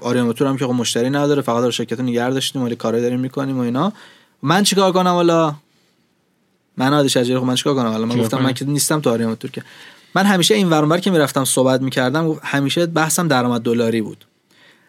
آریامدتور 0.00 0.48
هم 0.48 0.56
که 0.56 0.66
خب 0.66 0.72
مشتری 0.72 1.10
نداره 1.10 1.42
فقط 1.42 1.60
داره 1.60 1.70
شرکت 1.70 1.98
رو 1.98 2.04
نگه 2.04 2.30
داشتیم 2.30 2.62
ولی 2.62 2.76
کارایی 2.76 3.02
داریم 3.02 3.20
می‌کنیم 3.20 3.58
و 3.58 3.60
اینا. 3.60 3.92
من 4.42 4.62
چیکار 4.62 4.92
کنم 4.92 5.10
والا 5.10 5.54
من 6.76 6.92
هادی 6.92 7.08
شجاری 7.08 7.38
خب 7.38 7.44
من 7.44 7.54
چیکار 7.54 7.74
کنم؟ 7.74 7.90
حالا 7.90 8.06
من 8.06 8.18
گفتم 8.18 8.42
من 8.42 8.52
که 8.52 8.64
نیستم 8.64 9.00
تو 9.00 9.10
آریامدتور 9.10 9.50
که. 9.50 9.62
من 10.14 10.26
همیشه 10.26 10.54
این 10.54 10.70
ورانور 10.70 10.98
که 10.98 11.10
می‌رفتم 11.10 11.44
صحبت 11.44 11.80
می‌کردم 11.80 12.36
همیشه 12.42 12.86
بحثم 12.86 13.28
درآمد 13.28 13.62
دلاری 13.62 14.02
بود. 14.02 14.24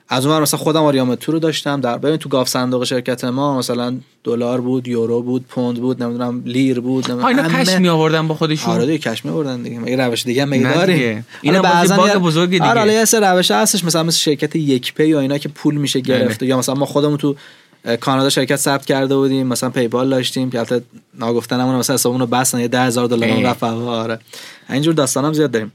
از 0.10 0.26
اون 0.26 0.42
مثلا 0.42 0.60
خودم 0.60 0.84
آریامدتور 0.84 1.34
رو 1.34 1.40
داشتم. 1.40 1.82
در 1.82 1.98
ببین 1.98 2.18
تو 2.18 2.30
گاوصندوق 2.30 2.84
شرکت 2.84 3.24
ما 3.24 3.58
مثلا 3.58 3.96
دلار 4.24 4.62
بود 4.62 4.88
یورو 4.88 5.22
بود 5.22 5.46
پوند 5.48 5.82
بود 5.82 6.04
نمی‌دونم 6.04 6.42
لیر 6.46 6.80
بود 6.80 7.12
نمی‌دونم 7.12 7.38
اینا 7.38 7.64
cash 7.64 7.76
می 7.76 7.90
آوردن 7.90 8.28
با 8.28 8.36
خودشون؟ 8.36 8.74
آره 8.74 8.86
دیگه 8.86 8.98
cash 8.98 9.26
می 9.26 9.32
آوردن 9.32 9.64
دیگه. 9.64 9.80
مگه 9.80 9.96
روش 9.96 10.24
دیگه 10.24 10.46
مگه 10.46 10.74
داره 10.74 11.24
اینا 11.42 11.62
بعضا 11.62 11.98
bug 11.98 12.16
بزرگ 12.16 12.50
دیگه. 12.50 12.66
آره 12.66 12.94
یه 12.94 13.06
سر 13.06 13.34
روش 13.34 13.52
هستش 13.52 13.84
مثلا 13.84 14.04
مثل 14.04 14.18
شرکت 14.18 14.56
یک 14.56 14.94
پی 14.94 15.08
یا 15.08 15.20
اینا 15.20 15.38
که 15.38 15.50
پول 15.50 15.76
میشه 15.76 16.00
بله. 16.00 16.20
گرفت. 16.20 16.44
یا 16.44 16.58
مثلا 16.58 16.76
ما 16.76 16.86
خودمون 16.86 17.18
تو 17.18 17.36
کانادا 18.00 18.30
شرکت 18.30 18.56
ثبت 18.56 18.86
کرده 18.86 19.16
بودیم 19.16 19.48
مثلا 19.48 19.70
پیپال 19.70 20.10
داشتیم 20.10 20.52
که 20.52 20.58
البته 20.58 20.82
ناگفتنمون 21.20 21.76
مثلا 21.76 21.94
حسابمون 21.94 22.22
رو 22.22 22.28
بسن 22.28 22.60
یه 22.60 22.68
10000 22.68 23.08
دلار 23.08 23.30
رفت 23.30 23.64
آره. 23.64 24.20
اینجور 24.70 24.94
داستانم 24.94 25.34
زیاد 25.34 25.52
داریم. 25.52 25.72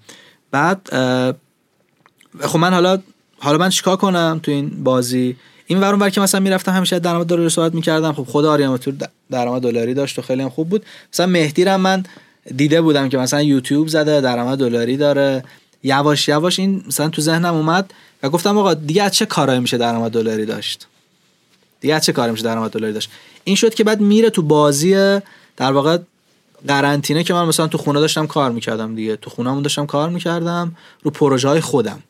بعد 0.51 0.89
خب 2.41 2.59
من 2.59 2.73
حالا 2.73 2.99
حالا 3.39 3.59
من 3.59 3.71
چیکار 3.71 3.97
کنم 3.97 4.41
تو 4.43 4.51
این 4.51 4.85
بازی؟ 4.85 5.37
این 5.67 5.81
ورون 5.81 6.01
ور 6.01 6.11
که 6.11 6.21
مثلا 6.21 6.41
می‌رفتم 6.41 6.73
همیشه 6.73 6.99
درآمد 6.99 7.27
دلاری 7.27 7.49
صحبت 7.49 7.75
می‌کردم. 7.75 8.13
خب 8.13 8.37
آریام 8.37 8.77
تور 8.77 8.95
درآمد 9.31 9.63
دلاری 9.63 9.95
داشت 9.95 10.19
و 10.19 10.23
خیلی 10.23 10.43
هم 10.43 10.49
خوب 10.49 10.69
بود. 10.69 10.87
مثلا 11.13 11.27
مهدی 11.27 11.65
من 11.65 12.05
دیده 12.57 12.81
بودم 12.81 13.09
که 13.09 13.19
مثلا 13.19 13.43
یوتیوب 13.43 13.89
زده 13.89 14.21
درآمد 14.21 14.59
دلاری 14.59 14.97
داره. 14.97 15.45
یواش 15.83 16.29
یواش 16.29 16.59
این 16.59 16.85
مثلا 16.87 17.09
تو 17.09 17.23
ذهنم 17.23 17.55
اومد 17.55 17.95
و 18.23 18.29
گفتم 18.29 18.59
آقا 18.59 18.75
دیگه 18.75 19.11
چه 19.11 19.27
کارایی 19.27 19.61
میشه 19.61 19.79
درآمد 19.79 20.11
دلاری 20.13 20.47
داشت؟ 20.47 20.87
دیگه 21.81 22.01
چه 22.01 22.13
کاری 22.13 22.31
میشه 22.31 22.45
درآمد 22.45 22.71
دلاری 22.71 22.93
داشت؟ 22.93 23.11
این 23.45 23.57
شد 23.57 23.75
که 23.75 23.85
بعد 23.85 24.01
میره 24.01 24.31
تو 24.31 24.43
بازی 24.43 24.95
در 25.57 25.73
واقع 25.73 25.99
قرنطینه 26.69 27.25
که 27.25 27.35
من 27.35 27.45
مثلا 27.45 27.67
تو 27.67 27.79
خونه 27.79 28.01
داشتم 28.01 28.27
کار 28.27 28.51
می‌کردم 28.51 28.95
دیگه. 28.95 29.17
تو 29.17 29.31
خونهمون 29.31 29.63
داشتم 29.63 29.87
کار 29.87 30.09
می‌کردم 30.11 30.77
رو 31.03 31.11
پروژه 31.11 31.49
های 31.49 31.61
خودم. 31.61 32.03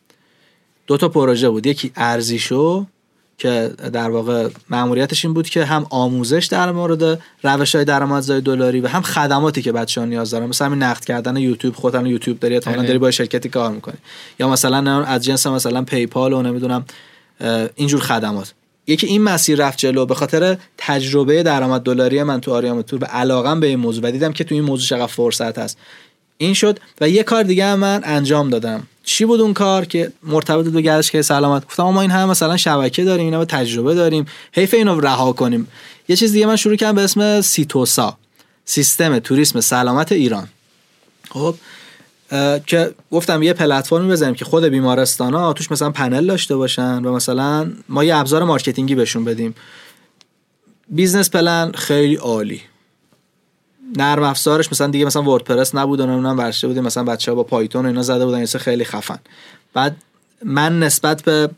دو 0.88 0.96
تا 0.96 1.09
پروژه 1.09 1.48
بود. 1.48 1.66
یکی 1.66 1.92
ارزیشو 1.96 2.87
که 3.38 3.70
در 3.92 4.11
واقع 4.11 4.48
ماموریتش 4.70 5.24
این 5.24 5.35
بود 5.35 5.48
که 5.48 5.64
هم 5.64 5.87
آموزش 5.90 6.48
در 6.51 6.72
مورد 6.72 7.20
روش 7.42 7.74
های 7.74 7.85
درآمدزایی 7.85 8.40
دلاری 8.40 8.81
و 8.81 8.88
هم 8.88 9.03
خدماتی 9.03 9.62
که 9.62 9.72
بچه‌ها 9.72 10.07
نیاز 10.07 10.31
دارن. 10.31 10.46
مثلا 10.46 10.66
همین 10.66 10.83
نقد 10.83 11.05
کردن 11.05 11.37
یوتیوب 11.37 11.74
خودت 11.74 12.07
یوتیوب 12.07 12.40
داری 12.40 12.61
تا 12.61 12.72
داری 12.72 12.98
با 12.98 13.11
شرکتی 13.11 13.48
کار 13.48 13.72
می‌کنی. 13.72 13.96
یا 14.40 14.48
مثلا 14.48 15.05
از 15.05 15.24
جنس 15.24 15.46
مثلا 15.46 15.83
پیپال 15.83 16.33
و 16.33 16.42
نمی‌دونم 16.42 16.85
اینجور 17.74 18.01
خدمات. 18.01 18.53
یکی 18.87 19.07
این 19.07 19.22
مسیر 19.22 19.66
رفت 19.66 19.79
جلو 19.79 20.07
به 20.07 20.14
خاطر 20.14 20.57
تجربه 20.79 21.42
درآمد 21.42 21.83
دلاری 21.83 22.22
من 22.22 22.40
تو 22.40 22.53
آریام 22.53 22.83
تور 22.83 23.05
و 23.05 23.07
علاقم 23.07 23.61
به 23.61 23.66
این 23.66 23.79
موضوع 23.79 24.09
و 24.09 24.11
دیدم 24.11 24.33
که 24.33 24.44
تو 24.44 24.55
این 24.55 24.64
موضوع 24.64 24.87
چقدر 24.87 25.12
فرصت 25.12 25.59
هست. 25.59 25.79
این 26.38 26.55
شد 26.55 26.79
و 27.01 27.09
یه 27.09 27.22
کار 27.22 27.42
دیگه 27.42 27.64
هم 27.64 27.79
من 27.79 28.01
انجام 28.05 28.51
دادم. 28.51 28.83
چی 29.09 29.25
بود 29.25 29.40
اون 29.40 29.55
کار 29.55 29.85
که 29.85 30.12
مرتبط 30.23 30.64
به 30.64 30.83
گردشگاه 30.83 31.23
سلامت 31.23 31.66
گفتم 31.66 31.83
ما 31.83 32.01
این 32.01 32.11
هم 32.11 32.29
مثلا 32.29 32.57
شبکه 32.57 33.05
داریم 33.05 33.25
اینا 33.25 33.44
تجربه 33.44 33.94
داریم 33.94 34.27
حیف 34.53 34.75
اینو 34.75 35.01
رها 35.01 35.33
کنیم. 35.33 35.68
یه 36.09 36.16
چیز 36.16 36.33
دیگه 36.33 36.47
من 36.47 36.57
شروع 36.57 36.77
کردم 36.77 36.94
به 36.94 37.03
اسم 37.03 37.40
سیتوسا 37.40 38.18
سیستم 38.64 39.18
توریسم 39.18 39.61
سلامت 39.61 40.12
ایران. 40.12 40.49
خب 41.31 41.55
که 42.66 42.94
گفتم 43.12 43.42
یه 43.42 43.53
پلتفرمی 43.53 44.09
بزنیم 44.09 44.35
که 44.35 44.44
خود 44.44 44.64
بیمارستان 44.64 45.35
ها 45.35 45.53
توش 45.53 45.73
مثلا 45.73 45.90
پنل 45.90 46.27
داشته 46.27 46.57
باشن 46.57 47.05
و 47.05 47.14
مثلا 47.14 47.73
ما 47.88 48.05
یه 48.05 48.16
ابزار 48.16 48.44
marketing 48.44 48.89
ی 48.89 48.94
بهشون 48.94 49.25
بدیم. 49.25 49.55
business 50.88 51.31
plan 51.31 51.72
خیلی 51.73 52.14
عالی. 52.14 52.61
نرم 53.96 54.22
افزارش 54.22 54.72
مثلا 54.72 54.87
دیگه 54.87 55.05
مثلا 55.05 55.22
WordPress 55.22 55.74
نبود 55.74 56.01
و 56.01 56.07
نمی‌دونم 56.07 56.38
ورشه 56.38 56.68
بودیم 56.68 56.83
مثلا 56.83 57.05
بچه 57.05 57.31
ها 57.31 57.35
با 57.35 57.42
Python 57.42 57.85
و 57.85 57.88
اینا 57.88 58.03
زده 58.03 58.24
بودن 58.24 58.44
خیلی 58.44 58.85
خفن. 58.85 59.18
بعد 59.74 59.96
من 60.44 60.81
نسبت 60.81 61.22
به 61.22 61.51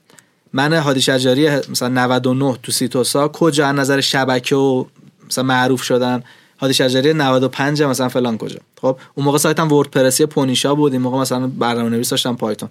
من 0.52 0.72
هادی 0.72 1.00
شجاری 1.00 1.48
مثلا 1.48 1.88
99 1.88 2.56
تو 2.62 2.72
سیتوسا 2.72 3.28
کجا؟ 3.28 3.66
از 3.66 3.76
نظر 3.76 4.00
شبکه 4.00 4.56
و 4.56 4.84
مثلا 5.28 5.44
معروف 5.44 5.82
شدن. 5.82 6.22
هادی 6.58 6.74
شجری 6.74 7.12
95 7.12 7.82
مثلا 7.82 8.08
فلان 8.08 8.38
کجا؟ 8.38 8.58
خب 8.80 8.98
اون 9.14 9.26
موقع 9.26 9.38
سایتم 9.38 9.72
وردپرسی 9.72 10.26
پونیشا 10.26 10.74
بود. 10.74 10.92
این 10.92 11.02
موقع 11.02 11.18
مثلا 11.18 11.46
برنامه‌نویس 11.46 12.10
داشتم 12.10 12.36
پایتون. 12.36 12.68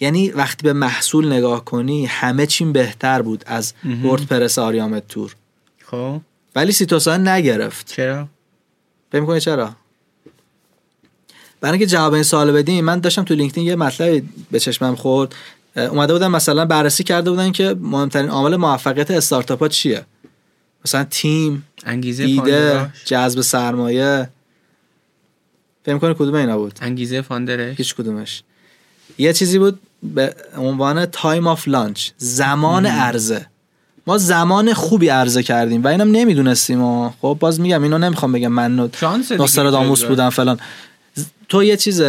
یعنی 0.00 0.30
وقتی 0.30 0.62
به 0.62 0.72
محصول 0.72 1.32
نگاه 1.32 1.64
کنی 1.64 2.06
همه 2.06 2.46
چیم 2.46 2.72
بهتر 2.72 3.22
بود 3.22 3.44
از 3.46 3.74
وردپرس 4.04 4.58
آریامت 4.58 5.08
تور 5.08 5.36
خب. 5.84 6.20
ولی 6.56 6.72
سیتوسا 6.72 7.16
نگرفت. 7.16 7.86
چرا؟ 7.86 8.28
فکر 9.12 9.20
می‌کنی 9.20 9.40
چرا؟ 9.40 9.76
برای 11.60 11.72
اینکه 11.72 11.86
جواب 11.86 12.12
این 12.12 12.22
سوال 12.22 12.52
بدیم 12.52 12.84
من 12.84 13.00
داشتم 13.00 13.24
تو 13.24 13.34
لینکدین 13.34 13.66
یه 13.66 13.76
مطلبی 13.76 14.28
به 14.50 14.60
چشمم 14.60 14.94
خورد. 14.96 15.34
اومده 15.76 16.12
بودن 16.12 16.28
مثلا 16.28 16.64
بررسی 16.64 17.04
کرده 17.04 17.30
بودن 17.30 17.52
که 17.52 17.76
مهمترین 17.80 18.28
عامل 18.28 18.56
موفقیت 18.56 19.10
استارتاپ 19.10 19.60
ها 19.60 19.68
چیه. 19.68 20.04
مثلا 20.84 21.04
تیم 21.04 21.64
انگیزه 21.84 22.24
ایده 22.24 22.92
جذب 23.04 23.40
سرمایه. 23.40 24.28
فهم 25.84 25.98
کنی 25.98 26.14
کدوم 26.14 26.34
اینا 26.34 26.58
بود؟ 26.58 26.78
انگیزه 26.82 27.22
founder 27.22 27.60
ش. 27.60 27.76
هیچ 27.76 27.94
کدومش. 27.94 28.42
یه 29.18 29.32
چیزی 29.32 29.58
بود 29.58 29.80
به 30.02 30.34
عنوان 30.56 31.06
time 31.06 31.46
of 31.46 31.68
launch 31.68 32.10
زمان 32.16 32.86
عرضه. 32.86 33.46
ما 34.06 34.18
زمان 34.18 34.74
خوبی 34.74 35.08
عرضه 35.08 35.42
کردیم 35.42 35.84
و 35.84 35.88
اینم 35.88 36.10
نمی‌دونستیم 36.10 36.82
و 36.82 37.10
خب 37.22 37.36
باز 37.40 37.60
میگم 37.60 37.82
اینو 37.82 37.98
نمی‌خوام 37.98 38.32
بگم 38.32 38.52
من 38.52 38.90
داموس 39.70 40.04
بودم 40.04 40.30
فلان. 40.30 40.58
تو 41.48 41.64
یه 41.64 41.76
چیز 41.76 42.02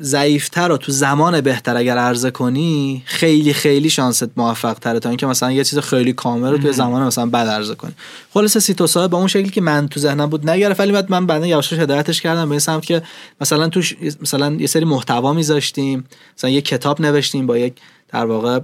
ضعیفتر 0.00 0.68
رو 0.68 0.76
تو 0.76 0.92
زمان 0.92 1.40
بهتر 1.40 1.76
اگر 1.76 1.98
عرضه 1.98 2.30
کنی 2.30 3.02
خیلی 3.04 3.52
خیلی 3.52 3.90
شانست 3.90 4.28
موفق 4.36 4.74
تره 4.74 4.98
تا 4.98 5.08
اینکه 5.08 5.26
مثلا 5.26 5.52
یه 5.52 5.64
چیز 5.64 5.78
خیلی 5.78 6.12
کامل 6.12 6.50
رو 6.50 6.58
توی 6.58 6.72
زمان 6.72 7.02
مثلا 7.02 7.26
بد 7.26 7.46
عرضه 7.48 7.74
کنی. 7.74 7.92
خلاص 8.34 8.58
سیتوسا 8.58 9.08
با 9.08 9.18
اون 9.18 9.26
شکلی 9.26 9.48
که 9.48 9.60
من 9.60 9.88
تو 9.88 10.00
ذهنم 10.00 10.26
بود 10.26 10.50
نگرفت 10.50 10.80
ولی 10.80 10.92
بعد 10.92 11.10
من 11.10 11.26
بعدا 11.26 11.46
یواش 11.46 11.72
هدایتش 11.72 12.20
کردم 12.20 12.48
به 12.48 12.58
سمت 12.58 12.86
که 12.86 13.02
مثلا 13.40 13.68
توش 13.68 13.96
مثلا 14.20 14.52
یه 14.52 14.66
سری 14.66 14.84
محتوا 14.84 15.32
میذاشتیم 15.32 16.04
مثلا 16.38 16.50
یه 16.50 16.60
کتاب 16.60 17.00
نوشتیم 17.00 17.46
با 17.46 17.58
یک 17.58 17.72
در 18.12 18.26
واقع 18.26 18.58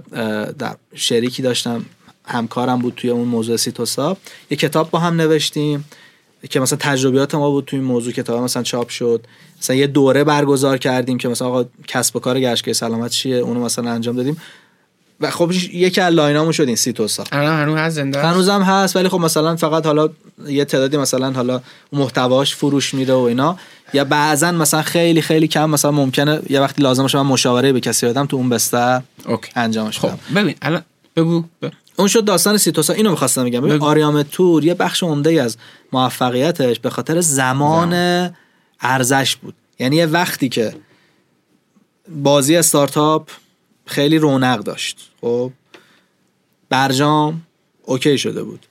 در 0.51 0.75
شریکی 0.95 1.41
داشتم. 1.41 1.85
همکارم 2.27 2.79
بود 2.79 2.93
توی 2.95 3.09
اون 3.09 3.27
موضوع 3.27 3.57
سیتوسا 3.57 4.17
یه 4.49 4.57
کتاب 4.57 4.89
با 4.89 4.99
هم 4.99 5.15
نوشتیم 5.15 5.85
که 6.49 6.59
مثلا 6.59 6.77
تجربیات 6.81 7.35
ما 7.35 7.49
بود 7.49 7.65
توی 7.65 7.79
این 7.79 7.87
موضوع 7.87 8.13
کتاب 8.13 8.43
مثلا 8.43 8.63
چاپ 8.63 8.89
شد. 8.89 9.25
مثلا 9.61 9.75
یه 9.75 9.87
دوره 9.87 10.23
برگزار 10.23 10.77
کردیم 10.77 11.17
که 11.17 11.27
مثلا 11.27 11.47
آقا 11.47 11.65
کسب 11.87 12.15
و 12.15 12.19
کار 12.19 12.39
گشتگاه 12.39 12.73
سلامت 12.73 13.11
چیه؟ 13.11 13.35
اونو 13.35 13.65
مثلا 13.65 13.91
انجام 13.91 14.15
دادیم. 14.15 14.37
و 15.19 15.31
خب 15.31 15.51
یکی 15.73 16.01
از 16.01 16.13
لاینامون 16.13 16.51
شد 16.51 16.63
این 16.67 16.75
سیتوسا 16.75 17.23
هنوز 17.31 17.77
هست 17.77 17.95
زنده 17.95 18.21
هنوزم 18.21 18.61
هست 18.61 18.95
ولی 18.95 19.09
خب 19.09 19.19
مثلا 19.19 19.55
فقط 19.55 19.85
حالا 19.85 20.09
یه 20.47 20.65
تعدادی 20.65 20.97
مثلا 20.97 21.31
حالا 21.31 21.61
محتواش 21.93 22.55
فروش 22.55 22.93
میره 22.93 23.13
و 23.13 23.17
اینا. 23.17 23.57
یا 23.93 24.03
بعضا 24.03 24.51
مثلا 24.51 24.81
خیلی 24.81 25.21
خیلی 25.21 25.47
کم 25.47 25.69
مثلا 25.69 25.91
ممکنه 25.91 26.41
یه 26.49 26.59
وقتی 26.59 26.81
لازم 26.81 27.01
باشه 27.01 27.17
من 27.17 27.25
مشاوره 27.25 27.73
به 27.73 27.79
کسی 27.79 28.05
بدم 28.05 28.25
تو 28.25 28.37
اون 28.37 28.49
بسته 28.49 29.03
انجامش 29.55 29.99
خب 29.99 30.09
ببین 30.35 30.55
الان 30.61 30.81
بگو, 31.15 31.43
اون 31.97 32.07
شد 32.07 32.25
داستان 32.25 32.57
سیتوسا. 32.57 32.93
اینو 32.93 33.11
می‌خواستم 33.11 33.43
بگم. 33.43 33.61
ببین 33.61 33.81
آریام 33.81 34.23
تور 34.23 34.65
یه 34.65 34.73
بخش 34.73 35.03
عمده 35.03 35.41
از 35.41 35.57
موفقیتش 35.93 36.79
به 36.79 36.89
خاطر 36.89 37.21
زمان 37.21 37.93
ارزش 38.81 39.35
بود. 39.35 39.53
یعنی 39.79 39.95
یه 39.95 40.05
وقتی 40.05 40.49
که 40.49 40.75
بازی 42.09 42.55
استارتاپ 42.55 43.29
خیلی 43.85 44.17
رونق 44.17 44.59
داشت. 44.59 45.09
خب؟ 45.21 45.51
برجام 46.69 47.41
اوکی 47.83 48.17
شده 48.17 48.43
بود. 48.43 48.65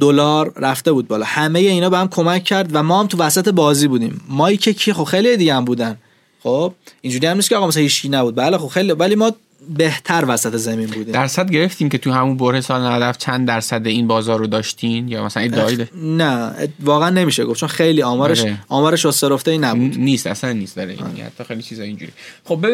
دلار 0.00 0.52
رفته 0.56 0.92
بود 0.92 1.08
بالا. 1.08 1.24
همه 1.24 1.58
اینا 1.58 1.90
به 1.90 1.98
هم 1.98 2.08
کمک 2.08 2.44
کرد 2.44 2.70
و 2.72 2.82
ما 2.82 3.00
هم 3.00 3.06
تو 3.06 3.18
وسط 3.18 3.48
بازی 3.48 3.88
بودیم. 3.88 4.20
مایی 4.28 4.56
که 4.56 4.72
کی؟ 4.72 4.92
خب 4.92 5.04
خیلی 5.04 5.36
دیگه 5.36 5.54
هم 5.54 5.64
بودن. 5.64 5.98
خب؟ 6.42 6.74
اینجوری 7.00 7.26
هم 7.26 7.36
نیست 7.36 7.48
که 7.48 7.56
آقا 7.56 7.66
مثلا 7.66 7.82
هیچ 7.82 8.06
نبود. 8.10 8.34
بله 8.34 8.58
خب 8.58 8.66
خیلی 8.66 8.92
ولی 8.92 9.14
ما 9.14 9.32
بهتر 9.68 10.24
وسط 10.28 10.56
زمین 10.56 10.86
بودیم 10.86 11.12
درصد 11.12 11.50
گرفتیم 11.50 11.88
که 11.88 11.98
تو 11.98 12.12
همون 12.12 12.36
بره 12.36 12.60
سال 12.60 12.80
97 12.80 13.20
چند 13.20 13.48
درصد 13.48 13.86
این 13.86 14.06
بازار 14.06 14.38
رو 14.38 14.46
داشتین؟ 14.46 15.08
یا 15.08 15.24
مثلا 15.24 15.42
ادعایی 15.42 15.86
نه 16.02 16.52
واقعا 16.80 17.10
نمیشه 17.10 17.44
گفت 17.44 17.60
چون 17.60 17.68
خیلی 17.68 18.02
آمارش 18.02 18.42
بره. 18.42 18.58
آمارش 18.68 19.06
اسرفته 19.06 19.50
ای 19.50 19.58
نبود 19.58 19.98
نیست 19.98 20.26
اصلا 20.26 20.52
نیست 20.52 20.76
داره 20.76 20.90
این 20.90 21.24
حتی 21.26 21.44
خیلی 21.44 21.62
چیزا 21.62 21.82
اینجوری. 21.82 22.12
خب 22.44 22.66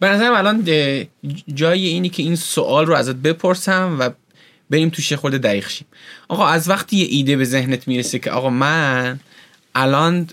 به 0.00 0.08
نظرم 0.08 0.34
الان 0.34 0.64
جای 1.54 1.86
اینی 1.86 2.08
که 2.08 2.22
این 2.22 2.36
سوال 2.36 2.86
رو 2.86 2.94
ازت 2.94 3.16
بپرسم 3.16 3.96
و 4.00 4.10
بریم 4.70 4.88
توش 4.88 5.12
خورده 5.12 5.38
دقیق 5.38 5.68
شیم. 5.68 5.86
آقا 6.28 6.46
از 6.46 6.68
وقتی 6.68 6.96
یه 6.96 7.06
ایده 7.10 7.36
به 7.36 7.44
ذهنت 7.44 7.88
می‌رسه 7.88 8.18
که 8.18 8.30
آقا 8.30 8.50
من 8.50 9.20
الان 9.74 10.28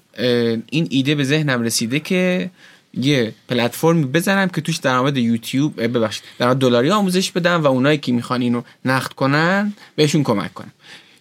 این 0.69 0.87
ایده 0.89 1.15
به 1.15 1.23
ذهنم 1.23 1.61
رسیده 1.61 1.99
که 1.99 2.49
یه 2.93 3.33
پلتفرمی 3.49 4.05
بزنم 4.05 4.49
که 4.49 4.61
توش 4.61 4.77
درآمد 4.77 5.17
یوتیوب 5.17 5.81
ببخشید 5.81 6.23
درآمد 6.39 6.57
دلاری 6.57 6.91
آموزش 6.91 7.31
بدم 7.31 7.63
و 7.63 7.67
اونایی 7.67 7.97
که 7.97 8.11
می‌خوان 8.11 8.41
اینو 8.41 8.61
نقد 8.85 9.13
کنن 9.13 9.73
بهشون 9.95 10.23
کمک 10.23 10.53
کنم. 10.53 10.71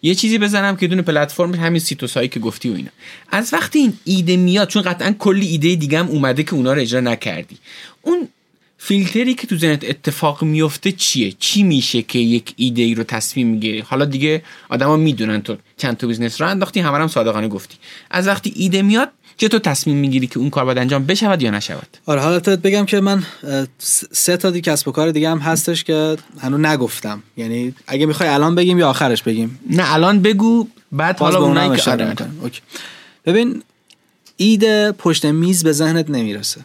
یه 0.03 0.15
چیزی 0.15 0.39
بزنم 0.39 0.77
که 0.77 0.87
دونه 0.87 1.03
پلتفرم 1.03 1.55
همین 1.55 1.81
سایت 1.81 2.31
که 2.31 2.41
گفتی 2.41 2.69
و 2.69 2.75
اینا. 2.75 2.91
از 3.31 3.53
وقتی 3.53 3.79
این 3.79 3.93
ایده 4.05 4.37
میاد 4.37 4.69
چون 4.69 4.83
قطعا 4.83 5.15
کلی 5.19 5.47
ایده 5.47 5.75
دیگه 5.75 5.99
هم 5.99 6.09
اومده 6.09 6.43
که 6.43 6.55
اونا 6.55 6.73
رو 6.73 6.81
اجرا 6.81 7.01
نکردی. 7.01 7.59
اون 8.03 8.29
فیلتری 8.79 9.35
که 9.35 9.47
تو 9.47 9.57
ذهنت 9.57 9.85
اتفاق 9.85 10.43
میفته 10.45 10.93
چیه؟ 10.93 11.33
چی 11.39 11.63
میشه 11.63 12.03
که 12.03 12.19
یک 12.19 12.55
ایده 12.57 12.83
ای 12.83 12.95
رو 12.95 13.05
تصمیم 13.05 13.47
می‌گیری؟ 13.47 13.79
حالا 13.79 14.05
دیگه 14.05 14.43
آدما 14.69 14.97
می‌دونن 14.97 15.43
تو 15.43 15.57
چند 15.77 15.97
تا 15.97 16.07
business 16.07 16.41
راه 16.41 16.49
انداختی 16.49 16.81
همه 16.81 16.99
هم 16.99 17.09
صادقانه 17.09 17.49
گفتی. 17.49 17.77
از 18.11 18.27
وقتی 18.27 18.53
ایده 18.57 18.83
میاد 18.83 19.09
تو 19.49 19.59
تصمیم 19.59 19.97
می‌گیری 19.97 20.27
که 20.27 20.39
اون 20.39 20.51
کار 20.51 20.65
باید 20.65 20.79
انجام 20.79 21.07
بشود 21.07 21.43
یا 21.43 21.51
نشود؟ 21.51 21.97
آره 22.07 22.21
حالا 22.21 22.39
بگم 22.39 22.85
که 22.85 23.01
من 23.01 23.23
سه 24.13 24.37
تا 24.37 24.51
دی 24.51 24.61
کسب 24.61 24.89
و 24.89 24.93
کار 24.93 25.11
دیگه 25.11 25.31
هم 25.31 25.39
هستش 25.39 25.85
که 25.85 26.17
هنوز 26.41 26.61
نگفتم. 26.61 27.23
یعنی 27.37 27.75
اگه 27.87 28.07
می‌خوای 28.07 28.29
الان 28.29 28.55
بگیم 28.55 28.79
یا 28.79 28.91
آخرش 28.91 29.23
بگیم؟ 29.23 29.61
نه 29.71 29.95
الان 29.95 30.23
بگو 30.23 30.67
بعد 30.93 31.19
حالا 31.19 31.43
اونایی 31.43 31.81
که 31.81 31.91
آره. 31.91 32.17
اوکی. 32.43 32.61
ببین 33.27 33.63
ایده 34.37 34.93
پشت 34.93 35.25
میز 35.25 35.65
به 35.65 35.73
ذهنت 35.73 36.11
نمی‌رسه. 36.11 36.61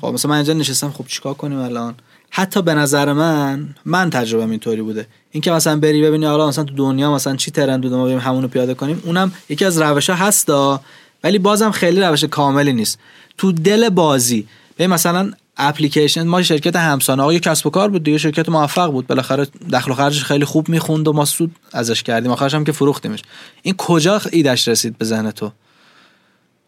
خب 0.00 0.06
مثلا 0.06 0.30
من 0.30 0.36
اینجا 0.36 0.52
نشستم 0.52 0.90
خب 0.90 1.06
چیکار 1.06 1.34
کنیم 1.34 1.58
الان؟ 1.58 1.94
حتی 2.30 2.62
به 2.62 2.74
نظر 2.74 3.12
من 3.12 3.68
من 3.84 4.10
تجربه 4.10 4.44
اینطوری 4.44 4.82
بوده. 4.82 5.06
اینکه 5.30 5.50
مثلا 5.50 5.76
بری 5.76 6.02
ببینی 6.02 6.26
حالا 6.26 6.48
مثلا 6.48 6.64
تو 6.64 6.74
دنیا 6.74 7.14
مثلا 7.14 7.36
چی 7.36 7.50
ترند 7.50 7.82
بوده 7.82 7.96
ما 7.96 8.04
بریم 8.04 8.18
همونو 8.18 8.48
پیاده 8.48 8.74
کنیم 8.74 9.02
اونم 9.04 9.32
یکی 9.48 9.64
از 9.64 9.80
روش 9.80 10.10
ها 10.10 10.16
هستا 10.16 10.80
ولی 11.24 11.38
بازم 11.38 11.70
خیلی 11.70 12.00
روش 12.00 12.24
کاملی 12.24 12.72
نیست. 12.72 12.98
تو 13.38 13.52
دل 13.52 13.88
بازی 13.88 14.48
به 14.76 14.86
مثلا 14.86 15.32
اپلیکیشن 15.56 16.26
ما 16.26 16.42
شرکت 16.42 16.76
همسانه 16.76 17.22
آقا 17.22 17.34
کسب 17.34 17.66
و 17.66 17.70
کار 17.70 17.88
بود 17.88 18.04
دیگه 18.04 18.18
شرکت 18.18 18.48
موفق 18.48 18.90
بود. 18.90 19.06
بالاخره 19.06 19.46
دخل 19.72 19.90
و 19.90 19.94
خرجش 19.94 20.24
خیلی 20.24 20.44
خوب 20.44 20.68
می‌خوند 20.68 21.08
و 21.08 21.12
ما 21.12 21.24
سود 21.24 21.56
ازش 21.72 22.02
کردیم. 22.02 22.30
آخرش 22.30 22.54
هم 22.54 22.64
که 22.64 22.72
فروختیمش. 22.72 23.22
این 23.62 23.74
کجا 23.76 24.20
ایدش 24.32 24.68
رسید 24.68 24.98
به 24.98 25.04
ذهن 25.04 25.30
تو؟ 25.30 25.52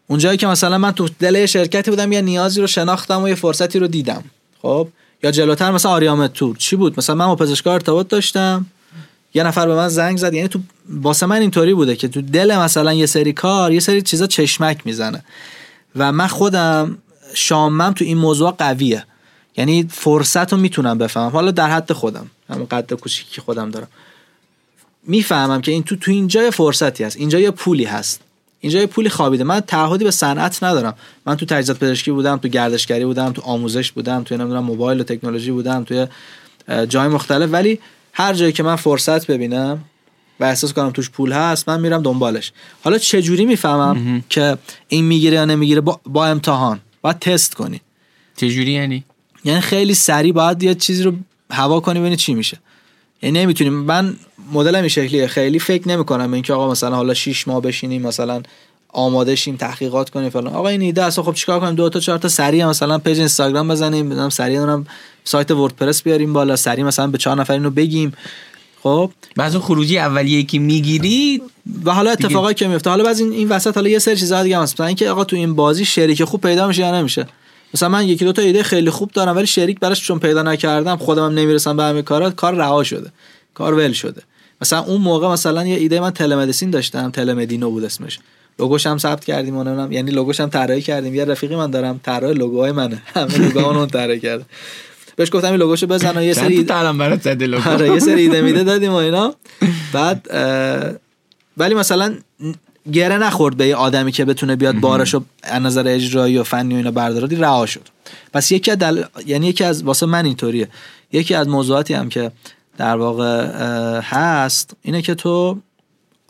اونجایی 0.07 0.37
که 0.37 0.47
مثلا 0.47 0.77
من 0.77 0.91
تو 0.91 1.09
دل 1.19 1.45
شرکتی 1.45 1.91
بودم 1.91 2.11
یه 2.11 2.21
نیازی 2.21 2.61
رو 2.61 2.67
شناختم 2.67 3.23
و 3.23 3.29
یه 3.29 3.35
فرصتی 3.35 3.79
رو 3.79 3.87
دیدم. 3.87 4.23
خب؟ 4.61 4.87
یا 5.23 5.31
جلوتر 5.31 5.71
مثلا 5.71 5.91
آریام 5.91 6.27
تور 6.27 6.57
چی 6.57 6.75
بود؟ 6.75 6.93
مثلا 6.97 7.15
من 7.15 7.27
با 7.27 7.35
پزشکار 7.35 7.73
ارتباط 7.73 8.07
داشتم. 8.07 8.65
یه 9.33 9.43
نفر 9.43 9.67
به 9.67 9.75
من 9.75 9.87
زنگ 9.87 10.17
زد 10.17 10.33
یعنی 10.33 10.47
تو 10.47 10.59
واسه 10.89 11.25
من 11.25 11.41
اینطوری 11.41 11.73
بوده 11.73 11.95
که 11.95 12.07
تو 12.07 12.21
دل 12.21 12.57
مثلا 12.57 12.93
یه 12.93 13.05
سری 13.05 13.33
کار 13.33 13.71
یه 13.71 13.79
سری 13.79 14.01
چیزا 14.01 14.27
چشمک 14.27 14.81
می‌زنه. 14.85 15.23
و 15.95 16.11
من 16.11 16.27
خودم 16.27 16.97
شامم 17.33 17.93
تو 17.93 18.05
این 18.05 18.17
موضوع 18.17 18.51
قویه. 18.51 19.05
یعنی 19.57 19.87
فرصت 19.91 20.53
رو 20.53 20.59
می‌تونم 20.59 20.97
بفهمم. 20.97 21.29
حالا 21.29 21.51
در 21.51 21.69
حد 21.69 21.93
خودم 21.93 22.27
همون 22.49 22.65
قد 22.65 22.93
کوچیکی 22.93 23.31
که 23.31 23.41
خودم 23.41 23.71
دارم. 23.71 23.87
می‌فهمم 25.03 25.61
که 25.61 25.71
این 25.71 25.83
تو 25.83 25.95
تو 25.95 26.11
اینجا 26.11 26.43
یه 26.43 26.49
فرصتی 26.49 27.03
هست 27.03 27.17
اینجا 27.17 27.39
یه 27.39 27.51
پولی 27.51 27.83
هست. 27.83 28.21
اینجا 28.59 28.79
یه 28.79 28.85
پولی 28.85 29.09
خوابیده. 29.09 29.43
من 29.43 29.59
تعهدی 29.59 30.03
به 30.03 30.11
صنعت 30.11 30.63
ندارم. 30.63 30.95
من 31.25 31.35
تو 31.35 31.45
تجهیزات 31.45 31.79
پزشکی 31.79 32.11
بودم 32.11 32.37
تو 32.37 32.47
گردشگری 32.47 33.05
بودم 33.05 33.31
تو 33.31 33.41
آموزش 33.41 33.91
بودم 33.91 34.23
تو 34.23 34.37
نمی‌دونم 34.37 34.63
موبایل 34.63 34.99
و 34.99 35.03
تکنولوژی 35.03 35.51
بودم 35.51 35.83
توی 35.83 36.07
جای 36.89 37.07
مختلف. 37.07 37.49
ولی 37.51 37.79
هر 38.13 38.33
جایی 38.33 38.51
که 38.51 38.63
من 38.63 38.75
فرصت 38.75 39.27
ببینم 39.27 39.83
و 40.39 40.43
احساس 40.43 40.73
کنم 40.73 40.89
توش 40.89 41.09
پول 41.09 41.31
هست 41.31 41.69
من 41.69 41.81
میرم 41.81 42.01
دنبالش. 42.01 42.51
حالا 42.83 42.97
چه 42.97 43.21
جوری 43.21 43.45
می‌فهمم 43.45 44.23
که 44.29 44.57
این 44.87 45.05
می‌گیره 45.05 45.35
یا 45.35 45.45
نمی‌گیره؟ 45.45 45.81
با, 45.81 45.99
با 46.05 46.25
امتحان. 46.25 46.79
باید 47.01 47.19
تست 47.19 47.55
کنی. 47.55 47.81
جوری 48.37 48.71
یعنی؟ 48.71 49.03
یعنی 49.43 49.61
خیلی 49.61 49.93
سریع 49.93 50.33
باید 50.33 50.63
یه 50.63 50.75
چیزی 50.75 51.03
رو 51.03 51.13
هوا 51.51 51.79
کنی 51.79 51.99
ببینی 51.99 52.15
چی 52.15 52.33
میشه. 52.33 52.57
یعنی 53.21 53.39
نمی‌تونیم. 53.39 53.73
من 53.73 54.15
مدلم 54.51 54.79
این 54.79 54.87
شکلیه. 54.87 55.27
خیلی 55.27 55.59
فکر 55.59 55.87
نمی‌کنم 55.87 56.33
اینکه 56.33 56.53
آقا 56.53 56.71
مثلا 56.71 56.95
حالا 56.95 57.13
6 57.13 57.47
ماه 57.47 57.61
بشینیم 57.61 58.01
مثلا 58.01 58.41
آماده 58.93 59.35
شیم 59.35 59.55
تحقیقات 59.55 60.09
کنیم 60.09 60.29
فلان. 60.29 60.53
آقا 60.53 60.67
این 60.67 60.81
ایده 60.81 61.03
اصلا 61.03 61.23
خب 61.23 61.33
چیکار 61.33 61.59
کنیم؟ 61.59 61.75
دو 61.75 61.89
تا 61.89 61.99
چهار 61.99 62.17
تا 62.17 62.27
سریع 62.27 62.65
مثلا 62.65 62.97
پیج 62.97 63.19
اینستاگرام 63.19 63.67
بزنیم. 63.67 64.07
مثلا 64.07 64.29
سریع 64.29 64.59
اونم 64.59 64.87
سایت 65.23 65.51
وردپرس 65.51 66.03
بیاریم 66.03 66.33
بالا 66.33 66.55
سریع 66.55 66.85
مثلا 66.85 67.07
به 67.07 67.17
چهار 67.17 67.37
نفر 67.37 67.53
اینو 67.53 67.69
بگیم. 67.69 68.13
خب؟ 68.83 69.11
بعضی 69.35 69.57
خروجی 69.57 69.97
اولیه 69.97 70.43
که 70.43 70.59
می‌گیری 70.59 71.41
و 71.85 71.91
حالا 71.91 72.11
اتفاقایی 72.11 72.55
که 72.55 72.67
میفته. 72.67 72.89
حالا 72.89 73.03
بعضی 73.03 73.23
این, 73.23 73.33
این 73.33 73.49
وسط 73.49 73.75
حالا 73.75 73.89
یه 73.89 73.99
سری 73.99 74.15
چیزا 74.15 74.43
دیگه 74.43 74.59
هست. 74.59 74.73
مثلا 74.73 74.85
اینکه 74.85 75.09
آقا 75.09 75.23
تو 75.23 75.35
این 75.35 75.55
بازی 75.55 75.85
شریک 75.85 76.23
خوب 76.23 76.41
پیدا 76.41 76.67
میشه 76.67 76.81
یا 76.81 76.99
نمیشه. 76.99 77.27
مثلا 77.73 77.89
من 77.89 78.07
یکی 78.07 78.25
دو 78.25 78.31
تا 78.31 78.41
ایده 78.41 78.63
خیلی 78.63 78.89
خوب 78.89 79.11
دارم 79.11 79.35
ولی 79.35 79.47
شریک 79.47 79.79
براش 79.79 80.01
چون 80.01 80.19
پیدا 80.19 80.43
نکردم 80.43 80.95
خودم 80.95 81.25
هم 81.25 81.33
نمی‌رسم 81.33 81.77
به 81.77 81.83
همین 81.83 82.01
کارا 82.01 82.29
کار 82.29 82.55
رها 82.55 82.83
شده. 82.83 83.11
کار 83.53 83.73
ول 83.73 83.91
شده. 83.91 84.21
مثلا 84.61 84.79
اون 84.79 85.01
موقع 85.01 85.27
مثلا 85.27 85.65
یه 85.65 85.77
ایده 85.77 85.99
من 85.99 86.11
تلمدیسین 86.11 86.69
داشتم 86.69 87.11
تلمدینو 87.11 87.69
بود 87.71 87.83
اسمش. 87.83 88.19
لوگوش 88.59 88.87
هم 88.87 88.97
ثبت 88.97 89.25
کردیم 89.25 89.57
اونم 89.57 89.91
یعنی 89.91 90.11
لوگوش 90.11 90.39
هم 90.39 90.49
طراحی 90.49 90.81
کردیم. 90.81 91.15
یه 91.15 91.25
رفیقی 91.25 91.55
من 91.55 91.71
دارم 91.71 91.99
طراح 92.03 92.31
لوگوهای 92.31 92.71
منه. 92.71 93.01
همه 93.15 93.57
اون 93.57 93.87
طراحی 93.87 94.19
کرده 94.19 94.45
بهش 95.21 95.29
گفتم 95.33 95.47
این 95.47 95.55
لوگوشو 95.55 95.87
بزن 95.87 96.17
و 96.17 96.23
یه 96.23 96.33
سری 96.33 96.63
تعلم 96.63 96.97
برات 96.97 97.21
زده 97.21 97.47
لوگو؟ 97.47 97.69
آره 97.69 97.89
یه 97.89 97.99
سری 97.99 98.21
ایده 98.21 98.41
میده 98.41 98.63
دادیم 98.73 98.91
و 98.91 98.95
اینا. 98.95 99.35
بعد 99.93 100.27
ولی 101.57 101.75
مثلا 101.75 102.15
گره 102.91 103.17
نخورد 103.17 103.57
به 103.57 103.67
یه 103.67 103.75
آدمی 103.75 104.11
که 104.11 104.25
بتونه 104.25 104.55
بیاد 104.55 104.75
بارشو 104.75 105.23
از 105.43 105.61
نظر 105.61 105.87
اجرایی 105.87 106.37
و 106.37 106.43
فنی 106.43 106.73
و 106.73 106.77
اینا 106.77 106.91
برداره 106.91 107.39
رها 107.39 107.65
شد. 107.65 107.87
پس 108.33 108.51
یکی 108.51 108.71
از 108.71 108.77
دل... 108.77 109.03
یعنی 109.25 109.47
یکی 109.47 109.63
از 109.63 109.83
واسه 109.83 110.05
من 110.05 110.25
اینطوریه. 110.25 110.67
یکی 111.11 111.35
از 111.35 111.47
موضوعاتی 111.47 111.93
هم 111.93 112.09
که 112.09 112.31
در 112.77 112.97
واقع 112.97 113.49
هست 114.03 114.73
اینه 114.81 115.01
که 115.01 115.15
تو 115.15 115.57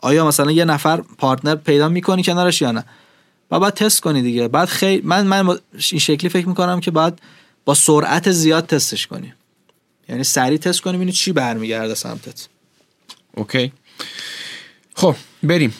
آیا 0.00 0.26
مثلا 0.26 0.50
یه 0.50 0.64
نفر 0.64 1.02
پارتنر 1.18 1.54
پیدا 1.54 1.88
می‌کنی 1.88 2.22
کنارش 2.22 2.62
یا 2.62 2.72
نه؟ 2.72 2.84
و 3.50 3.60
بعد 3.60 3.74
تست 3.74 4.00
کنی 4.00 4.22
دیگه. 4.22 4.48
بعد 4.48 4.68
خیلی 4.68 5.02
من 5.04 5.26
من 5.26 5.48
این 5.48 5.58
شکلی 6.00 6.30
فکر 6.30 6.48
می‌کنم 6.48 6.80
که 6.80 6.90
بعد 6.90 7.20
با 7.64 7.74
سرعت 7.74 8.30
زیاد 8.30 8.66
تستش 8.66 9.06
کنی 9.06 9.32
یعنی 10.08 10.24
سریع 10.24 10.58
تست 10.58 10.80
کنی 10.80 10.96
ببینی 10.96 11.12
چی 11.12 11.32
برمیگرده 11.32 11.94
سمتت؟ 11.94 12.48
اوکی. 13.34 13.72
خب 14.94 15.16
بریم. 15.42 15.74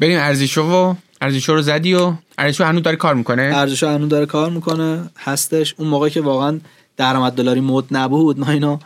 بریم 0.00 0.18
ارزشو 0.18 0.62
و 0.62 0.94
ارزشو 1.20 1.54
رو 1.54 1.62
زدی 1.62 1.94
و 1.94 2.14
ارزشو 2.38 2.64
هنوز 2.64 2.82
داره 2.82 2.96
کار 2.96 3.14
می‌کنه؟ 3.14 3.42
ارزشو 3.42 3.88
هنوز 3.88 4.08
داره 4.08 4.26
کار 4.26 4.50
می‌کنه. 4.50 5.10
هستش. 5.18 5.74
اون 5.78 5.88
موقع 5.88 6.08
که 6.08 6.20
واقعا 6.20 6.60
درآمد 6.96 7.32
دلاری 7.32 7.60
مد 7.60 7.84
نبود 7.90 8.40
ما 8.40 8.50
اینو 8.50 8.78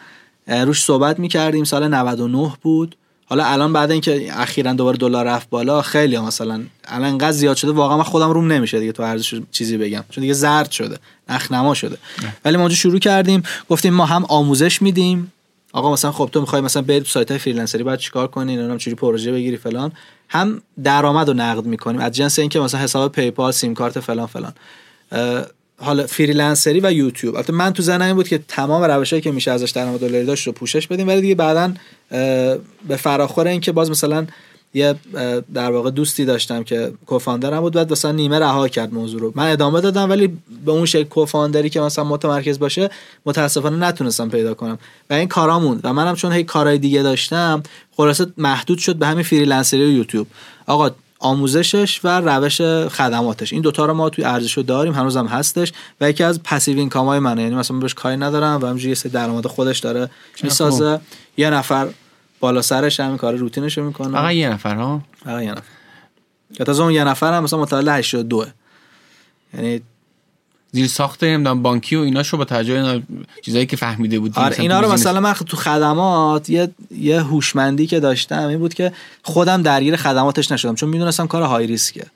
روش 0.46 0.82
صحبت 0.82 1.18
می‌کردیم. 1.18 1.64
سال 1.64 1.88
99 1.88 2.52
بود. 2.62 2.96
حالا 3.26 3.44
الان 3.44 3.72
بعد 3.72 3.90
اینکه 3.90 4.40
اخیرا 4.40 4.72
دوباره 4.72 4.96
دلار 4.96 5.26
رفت 5.26 5.50
بالا 5.50 5.82
خیلی 5.82 6.18
مثلا 6.18 6.62
الان 6.84 7.08
انقدر 7.08 7.32
زیاد 7.32 7.56
شده 7.56 7.72
واقعا 7.72 7.96
من 7.96 8.02
خودم 8.02 8.30
روم 8.30 8.52
نمیشه 8.52 8.80
دیگه 8.80 8.92
تو 8.92 9.02
ارزش 9.02 9.40
چیزی 9.52 9.76
بگم. 9.76 10.04
چون 10.10 10.22
دیگه 10.22 10.34
زرد 10.34 10.70
شده 10.70 10.98
نخنما 11.28 11.74
شده. 11.74 11.96
ولی 12.44 12.56
ما 12.56 12.68
شروع 12.68 12.98
کردیم 12.98 13.42
گفتیم 13.68 13.94
ما 13.94 14.06
هم 14.06 14.24
آموزش 14.24 14.82
میدیم. 14.82 15.32
آقا 15.72 15.92
مثلا 15.92 16.12
خب 16.12 16.30
تو 16.32 16.40
می‌خوای 16.40 16.62
مثلا 16.62 16.82
بری 16.82 17.00
تو 17.00 17.06
سایت 17.06 17.30
های 17.30 17.38
freelancer 17.38 17.78
ی 17.78 17.82
بعد 17.82 17.98
چیکار 17.98 18.26
کنی؟ 18.26 18.56
نمی‌دونم 18.56 18.78
چجوری 18.78 18.94
پروژه 18.94 19.32
بگیری؟ 19.32 19.56
فلان. 19.56 19.92
هم 20.28 20.62
درآمد 20.84 21.28
رو 21.28 21.34
نقد 21.34 21.64
می‌کنیم. 21.64 22.00
از 22.00 22.12
جنس 22.12 22.38
اینکه 22.38 22.60
مثلا 22.60 22.80
حساب 22.80 23.12
PayPal 23.12 23.52
سیم 23.52 23.74
کارت 23.74 24.00
فلان 24.00 24.26
فلان. 24.26 24.52
حالا 25.76 26.06
freelancer 26.06 26.74
ی 26.74 26.80
و 26.80 26.92
یوتیوب. 26.92 27.34
البته 27.34 27.52
من 27.52 27.72
تو 27.72 27.82
ذهنم 27.82 28.06
این 28.06 28.14
بود 28.14 28.28
که 28.28 28.40
تمام 28.48 28.82
روشایی 28.82 29.22
که 29.22 29.32
میشه 29.32 29.50
ازش 29.50 29.70
درآمد 29.70 30.00
دلاری 30.00 30.24
داشت 30.24 30.46
رو 30.46 30.52
پوشش 30.52 30.86
بدیم 30.86 31.08
ولی 31.08 31.20
دیگه 31.20 31.34
بعدا 31.34 31.72
به 32.88 32.96
فراخور 32.96 33.46
این 33.46 33.60
که 33.60 33.72
باز 33.72 33.90
مثلا 33.90 34.26
یه 34.74 34.94
در 35.54 35.70
واقع 35.70 35.90
دوستی 35.90 36.24
داشتم 36.24 36.64
که 36.64 36.92
co-founder 37.06 37.55
م 37.55 37.60
بود 37.60 37.72
بعد 37.72 37.92
مثلا 37.92 38.12
نیمه 38.12 38.38
رها 38.38 38.68
کرد 38.68 38.94
موضوع 38.94 39.20
رو. 39.20 39.32
من 39.34 39.52
ادامه 39.52 39.80
دادم 39.80 40.10
ولی 40.10 40.38
به 40.64 40.72
اون 40.72 40.86
شکل 40.86 41.04
co-founder 41.04 41.64
ی 41.64 41.70
که 41.70 41.80
مثلا 41.80 42.04
متمرکز 42.04 42.58
باشه 42.58 42.90
متاسفانه 43.26 43.76
نتونستم 43.76 44.28
پیدا 44.28 44.54
کنم. 44.54 44.78
و 45.10 45.14
این 45.14 45.28
کارا 45.28 45.58
موند 45.58 45.80
و 45.84 45.92
منم 45.92 46.14
چون 46.14 46.32
هی 46.32 46.44
کارهای 46.44 46.78
دیگه 46.78 47.02
داشتم 47.02 47.62
خلاصه 47.96 48.26
محدود 48.36 48.78
شد 48.78 48.96
به 48.96 49.06
همین 49.06 49.24
freelancer 49.24 49.79
ی 49.79 49.84
و 49.84 49.88
یوتیوب. 49.88 50.26
آقا 50.66 50.90
آموزشش 51.18 52.00
و 52.04 52.20
روش 52.20 52.60
خدماتش. 52.88 53.52
این 53.52 53.62
دوتا 53.62 53.86
رو 53.86 53.94
ما 53.94 54.10
توی 54.10 54.24
ارزشو 54.24 54.62
داریم 54.62 54.92
هنوزم 54.92 55.26
هستش 55.26 55.72
و 56.00 56.10
یکی 56.10 56.24
از 56.24 56.42
passive 56.42 56.78
income 56.78 57.06
های 57.06 57.18
منه. 57.18 57.42
یعنی 57.42 57.54
مثلا 57.54 57.76
بهش 57.76 57.94
کاری 57.94 58.16
ندارم 58.16 58.60
و 58.62 58.66
همینجوری 58.66 58.88
یه 58.88 58.94
سری 58.94 59.12
درآمد 59.12 59.46
خودش 59.46 59.78
داره 59.78 60.10
می‌سازه. 60.42 61.00
یه 61.36 61.50
نفر 61.50 61.88
بالا 62.40 62.62
سرش 62.62 63.00
همین 63.00 63.16
کار 63.16 63.34
روتینش 63.34 63.78
رو 63.78 63.84
می‌کنه. 63.84 64.12
فقط 64.12 64.32
یه 64.32 64.48
نفر 64.48 64.74
ها؟ 64.74 65.02
فقط 65.24 65.42
یه 65.42 65.50
نفر. 65.50 65.62
تازه 66.64 66.82
اون 66.82 66.92
یه 66.92 67.04
نفر 67.04 67.32
هم 67.32 67.44
مثلا 67.44 67.58
متولد 67.58 67.88
82 67.88 68.46
یعنی 69.54 69.80
زیر 70.74 70.86
ساخت 70.86 71.24
نمی‌دونم 71.24 71.62
بانکی 71.62 71.96
و 71.96 72.00
ایناشو 72.00 72.36
با 72.36 72.44
توجه 72.44 73.02
چیزایی 73.42 73.66
که 73.66 73.76
فهمیده 73.76 74.18
بود 74.18 74.32
آره 74.38 74.60
اینا 74.60 74.80
رو 74.80 74.92
مثلا 74.92 75.20
من 75.20 75.32
تو 75.32 75.56
خدمات 75.56 76.50
یه 76.50 76.70
یه 76.90 77.20
هوشمندی 77.20 77.86
که 77.86 78.00
داشتم 78.00 78.48
این 78.48 78.58
بود 78.58 78.74
که 78.74 78.92
خودم 79.22 79.62
درگیر 79.62 79.96
خدماتش 79.96 80.52
نشدم 80.52 80.74
چون 80.74 80.88
می‌دونستم 80.88 81.26
کار 81.26 81.42
های 81.42 81.66
ریسکه. 81.66 82.06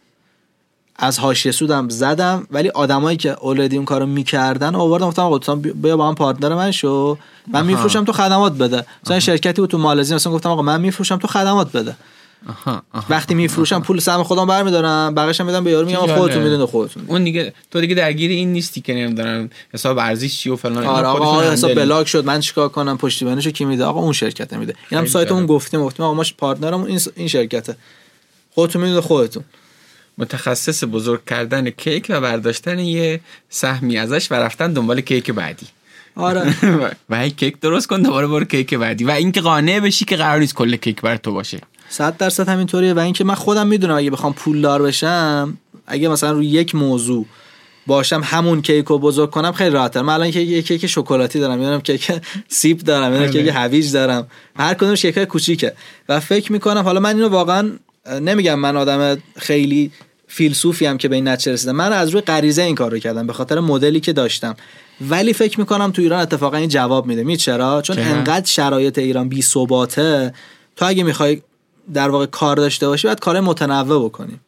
از 0.97 1.19
حاشیه 1.19 1.53
سودم 1.53 1.89
زدم 1.89 2.47
ولی 2.51 2.69
آدمایی 2.69 3.17
که 3.17 3.37
اولدی 3.41 3.77
اون 3.77 3.85
کارو 3.85 4.07
می‌کردن 4.07 4.75
آوردم 4.75 5.07
گفتم 5.07 5.23
آقا 5.23 5.55
بیا 5.55 5.97
با 5.97 6.09
هم 6.09 6.15
پارتنر 6.15 6.55
من 6.55 6.71
شو. 6.71 7.19
من 7.53 7.67
میفروشم 7.67 8.05
تو 8.05 8.13
خدمات 8.13 8.53
بده. 8.53 8.85
مثلا 9.05 9.21
شرکتی 9.21 9.61
بود 9.61 9.71
تو 9.71 9.79
مالزی 9.79 10.15
مثلا 10.15 10.33
گفتم 10.33 10.49
آقا 10.49 10.63
من 10.63 10.81
میفروشم 10.81 11.17
تو 11.17 11.29
خدمات 11.29 11.73
بده. 11.73 11.97
آها، 12.49 12.83
وقتی 13.11 13.35
میفروشم 13.35 13.83
پول 13.83 13.99
سهم 13.99 14.23
خودم 14.23 14.47
برمیدارم 14.47 15.15
بقیه‌ش 15.15 15.41
میدم 15.41 15.65
به 15.65 15.71
یارو 15.71 15.87
میگم 15.87 16.17
خودتون 16.17 16.43
می‌دونید 16.43 16.67
خودتون 16.67 17.05
اون 17.07 17.25
دیگه 17.25 17.53
تو 17.71 17.81
دیگه 17.81 17.95
درگیر 17.95 18.31
این 18.31 18.53
نیستی 18.53 18.81
که 18.81 18.95
نمی‌دونم 18.95 19.51
حساب 19.75 19.99
ارزش 19.99 20.39
چی 20.39 20.51
و 20.51 20.57
فلان 20.57 20.87
آره 20.87 21.07
آقا 21.07 21.43
حساب 21.43 21.75
block 21.75 22.09
شد 22.09 22.25
من 22.25 22.41
چیکار 22.41 22.69
کنم 22.69 22.99
پشتیبانیشو 22.99 23.51
کی 23.51 23.65
میده؟ 23.65 23.85
آقا 23.85 24.01
اون 24.01 24.13
شرکت 24.13 24.53
میده. 24.53 24.75
اینم 24.91 25.07
سایت 25.07 25.33
اون 25.33 25.47
گفتیم 25.47 25.83
گفتیم 25.83 26.07
آقا 26.07 26.15
ما 26.15 26.25
partner 26.39 26.72
مون 26.72 26.87
این 26.87 27.01
این 27.17 27.29
شرکته. 27.29 27.77
خودتون 28.55 28.83
می‌دونید 28.83 29.05
خودتون. 29.05 29.45
متخصص 30.19 30.85
بزرگ 30.85 31.25
کردن 31.25 31.71
کیک 31.71 32.07
و 32.09 32.21
برداشتن 32.21 32.79
یه 32.79 33.21
سهمی 33.51 33.99
ازش 33.99 34.33
و 34.33 34.35
رفتن 34.35 34.73
دنبال 34.73 35.01
کیک 35.01 35.31
بعدی. 35.31 35.67
آره. 36.17 36.55
و 37.11 37.29
کیک 37.29 37.61
درست 37.61 37.87
کن 37.87 38.03
دوباره 38.03 38.27
برو 38.27 38.45
کیک 38.45 38.75
بعدی. 38.75 39.05
و 39.05 39.11
اینکه 39.11 39.41
قانع 39.41 39.81
بشی 39.81 40.05
که 40.05 40.17
قرار 40.17 40.39
نیست 40.39 40.55
کل 40.55 40.77
کیک 40.77 41.01
برا 41.01 41.17
تو 41.17 41.33
باشه. 41.33 41.61
صد 41.89 42.17
درصد 42.17 42.49
همینطوریه 42.49 42.95
و 42.95 42.99
اینکه 42.99 43.25
من 43.25 43.35
خودم 43.35 43.67
می‌دونم 43.67 43.97
اگه 43.97 44.11
بخوام 44.11 44.33
پولدار 44.33 44.83
بشم 44.83 45.59
اگه 45.87 46.09
مثلا 46.09 46.33
روی 46.33 46.47
یک 46.47 46.75
موضوع 46.75 47.27
باشم 47.87 48.21
همون 48.25 48.63
کیک 48.63 48.85
رو 48.85 48.99
بزرگ 48.99 49.31
کنم 49.31 49.53
خیلی 49.53 49.71
راحت‌تر. 49.71 50.03
من 50.03 50.15
الان 50.15 50.29
یک 50.29 50.67
کیک 50.67 50.87
شکلاتی 50.87 51.41
دارم 51.41 51.59
می‌دونم 51.59 51.81
کیک 51.81 52.13
سیب 52.49 52.79
دارم 52.79 53.13
می‌دونم 53.13 53.31
کیک 53.31 53.51
هویج 53.55 53.93
دارم. 53.93 54.27
هر 54.57 54.75
کدوم 54.75 54.95
کیک 54.95 55.19
کوچیکه. 55.19 55.73
و 56.09 56.21
فکر 56.21 56.53
می‌کنم 56.53 56.83
حالا 56.83 57.01
من 57.01 57.17
اینو 57.17 57.29
واقعا 57.29 57.71
نمیگم 58.21 58.55
من 58.55 58.77
آدم 58.77 59.23
خیلی 59.37 59.91
فیلسوفی 60.29 60.87
هم 60.87 60.99
که 60.99 61.09
به 61.09 61.15
این 61.15 61.29
نتیجه 61.29 61.53
رسیدم. 61.53 61.73
من 61.73 61.93
از 61.93 62.11
روی 62.11 62.21
غریزه 62.21 62.63
این 62.63 62.75
کار 62.75 62.91
رو 62.91 62.99
کردم 62.99 63.27
به 63.27 63.33
خاطر 63.33 63.61
مدلی 63.61 64.01
که 64.01 64.13
داشتم. 64.13 64.57
ولی 65.01 65.33
فکر 65.33 65.61
می‌کنم 65.61 65.91
تو 65.91 66.03
ایران 66.03 66.21
اتفاقا 66.21 66.57
این 66.57 66.69
جواب 66.69 67.07
میده. 67.07 67.25
می 67.25 67.37
چرا؟ 67.37 67.83
چون 67.83 67.99
انقدر 67.99 68.47
شرایط 68.47 68.99
ایران 68.99 69.29
بی 69.29 69.43
ثباته. 69.43 70.35
تو 70.77 70.85
اگه 70.85 71.03
می‌خوای 71.03 71.43
در 71.95 72.11
واقع 72.11 72.27
کار 72.27 72.57
داشته 72.57 72.89
باشی 72.89 73.07
باید 73.07 73.21
کار 73.21 73.41
متنوع 73.41 74.05
بکنی. 74.05 74.41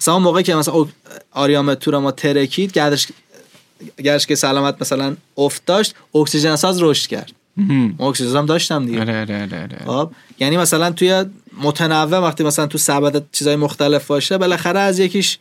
مثلا 0.00 0.14
اون 0.14 0.22
موقعی 0.22 0.42
که 0.42 0.54
مثلا 0.54 0.86
آریام 1.32 1.74
تور 1.74 1.98
ما 1.98 2.10
ترکید 2.10 2.72
گردش 2.72 3.08
گردش 4.04 4.26
که 4.26 4.34
سلامت 4.34 4.76
مثلا 4.80 5.16
افت 5.36 5.66
داشت 5.66 5.94
اکسیژن 6.14 6.56
ساز 6.56 6.82
رشد 6.82 7.08
کرد. 7.08 7.32
اکسیژن 8.00 8.36
هم 8.36 8.46
داشتم 8.46 8.86
دیگه. 8.86 9.00
آره، 9.00 9.20
آره، 9.20 9.62
آره، 9.62 9.78
خب 9.86 10.10
یعنی 10.38 10.56
مثلا 10.56 10.90
توی 10.90 11.24
متنوع 11.62 12.18
وقتی 12.18 12.44
مثلا 12.44 12.66
تو 12.66 12.78
سبد 12.78 13.22
چیزای 13.32 13.56
مختلف 13.56 14.06
باشه 14.06 14.38
بالاخره 14.38 14.80
از 14.80 14.98
یکیش 14.98 15.38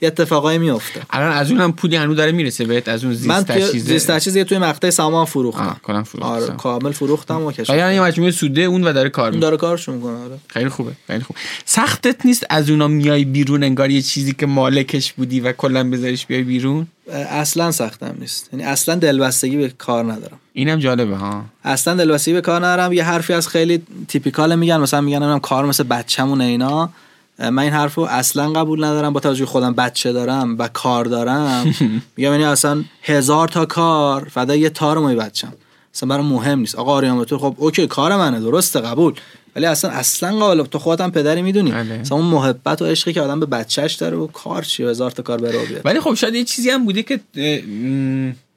یه 0.00 0.08
اتفاقایی 0.08 0.58
میفته 0.58 1.00
الان 1.10 1.32
از 1.32 1.50
اونم 1.50 1.72
پولی 1.72 1.96
هنوز 1.96 2.16
داره 2.16 2.32
می‌رسه 2.32 2.64
بهت 2.64 2.88
از 2.88 3.04
اون 3.04 3.14
زیست 3.14 3.28
من 3.28 3.44
توی 3.44 3.78
زیست 3.78 4.10
تجهیز 4.10 4.38
توی 4.38 4.58
مقطع 4.58 4.90
سامان 4.90 5.24
فروختم. 5.24 5.76
کلا 5.82 6.02
فروختم. 6.02 6.28
آره 6.32 6.46
کامل 6.46 6.92
فروختم 6.92 7.42
و 7.42 7.52
کشم 7.52 7.74
یعنی 7.74 8.00
مجموعه 8.00 8.30
سوده 8.30 8.60
اون 8.60 8.84
و 8.84 8.92
داره 8.92 9.08
کار 9.08 9.30
اون 9.30 9.40
داره 9.40 9.56
کارش 9.56 9.88
می‌کنه 9.88 10.18
آره. 10.18 10.38
خیلی 10.48 10.68
خوبه 10.68 10.92
خیلی 11.06 11.22
خوب. 11.22 11.36
سختت 11.64 12.26
نیست 12.26 12.46
از 12.50 12.70
اونا 12.70 12.88
میای 12.88 13.24
بیرون 13.24 13.64
انگار 13.64 13.90
یه 13.90 14.02
چیزی 14.02 14.32
که 14.32 14.46
مالکش 14.46 15.12
بودی 15.12 15.40
و 15.40 15.52
کلا 15.52 15.90
بذاریش 15.90 16.26
بیای 16.26 16.42
بیرون؟ 16.42 16.86
اصلا 17.12 17.72
سختم 17.72 18.14
نیست. 18.20 18.48
یعنی 18.52 18.64
اصلا 18.64 18.94
دلبستگی 18.94 19.56
به 19.56 19.68
کار 19.68 20.12
ندارم. 20.12 20.38
اینم 20.52 20.78
جالبه 20.78 21.16
ها. 21.16 21.44
اصلا 21.64 21.94
دلبستگی 21.94 22.34
به 22.34 22.40
کار 22.40 22.66
ندارم. 22.66 22.92
یه 22.92 23.04
حرفی 23.04 23.32
از 23.32 23.48
خیلی 23.48 23.82
تیپیکال 24.08 24.58
میگن 24.58 24.76
مثلا 24.76 25.00
میگن 25.00 25.38
کار 25.38 25.66
مثل 25.66 25.84
بچه‌مون 25.84 26.40
اینا. 26.40 26.92
من 27.38 27.58
این 27.58 27.72
حرفو 27.72 28.00
اصلا 28.00 28.52
قبول 28.52 28.84
ندارم 28.84 29.12
با 29.12 29.20
توجه 29.20 29.46
خودم 29.46 29.74
بچه 29.74 30.12
دارم 30.12 30.58
و 30.58 30.68
کار 30.68 31.04
دارم. 31.04 31.64
میگم 32.16 32.30
یعنی 32.30 32.44
اصلا 32.44 32.84
هزار 33.02 33.48
تا 33.48 33.66
کار 33.66 34.28
فدا 34.28 34.56
یه 34.56 34.70
تار 34.70 34.98
مای 34.98 35.16
بچم 35.16 35.52
اصلا 35.94 36.08
برای 36.08 36.24
مهم 36.24 36.58
نیست. 36.58 36.74
آقا 36.74 36.92
آریام 36.92 37.24
تو 37.24 37.38
خب 37.38 37.54
اوکی 37.58 37.86
کار 37.86 38.16
منه 38.16 38.40
درسته 38.40 38.80
قبول. 38.80 39.14
ولی 39.56 39.66
اصلا 39.66 39.90
اصلا 39.90 40.36
قابل 40.38 40.62
تو 40.62 40.78
خودت 40.78 41.10
پدری 41.10 41.42
می‌دونی. 41.42 41.70
بله. 41.70 41.98
مثلا 41.98 42.18
اون 42.18 42.26
محبت 42.26 42.82
و 42.82 42.86
عشقی 42.86 43.12
که 43.12 43.20
آدم 43.20 43.40
به 43.40 43.46
بچهش 43.46 43.94
داره 43.94 44.16
و 44.16 44.26
کار 44.26 44.62
چی 44.62 44.84
هزار 44.84 45.10
تا 45.10 45.22
کار 45.22 45.40
بره 45.40 45.66
بیاد. 45.66 45.80
ولی 45.84 46.00
خب 46.00 46.14
شاید 46.14 46.34
یه 46.34 46.44
چیزی 46.44 46.70
هم 46.70 46.84
بوده 46.84 47.02
که 47.02 47.20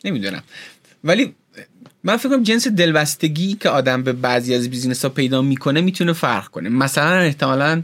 نمی‌دونم. 0.05 0.43
ولی 1.03 1.35
من 2.03 2.17
فکر 2.17 2.29
کنم 2.29 2.43
جنس 2.43 2.67
دلبستگی 2.67 3.53
که 3.53 3.69
آدم 3.69 4.03
به 4.03 4.13
بعضی 4.13 4.55
از 4.55 4.69
business 4.69 5.05
ها 5.05 5.09
پیدا 5.09 5.41
می‌کنه 5.41 5.81
می‌تونه 5.81 6.13
فرق 6.13 6.47
کنه. 6.47 6.69
مثلا 6.69 7.19
احتمالاً 7.19 7.81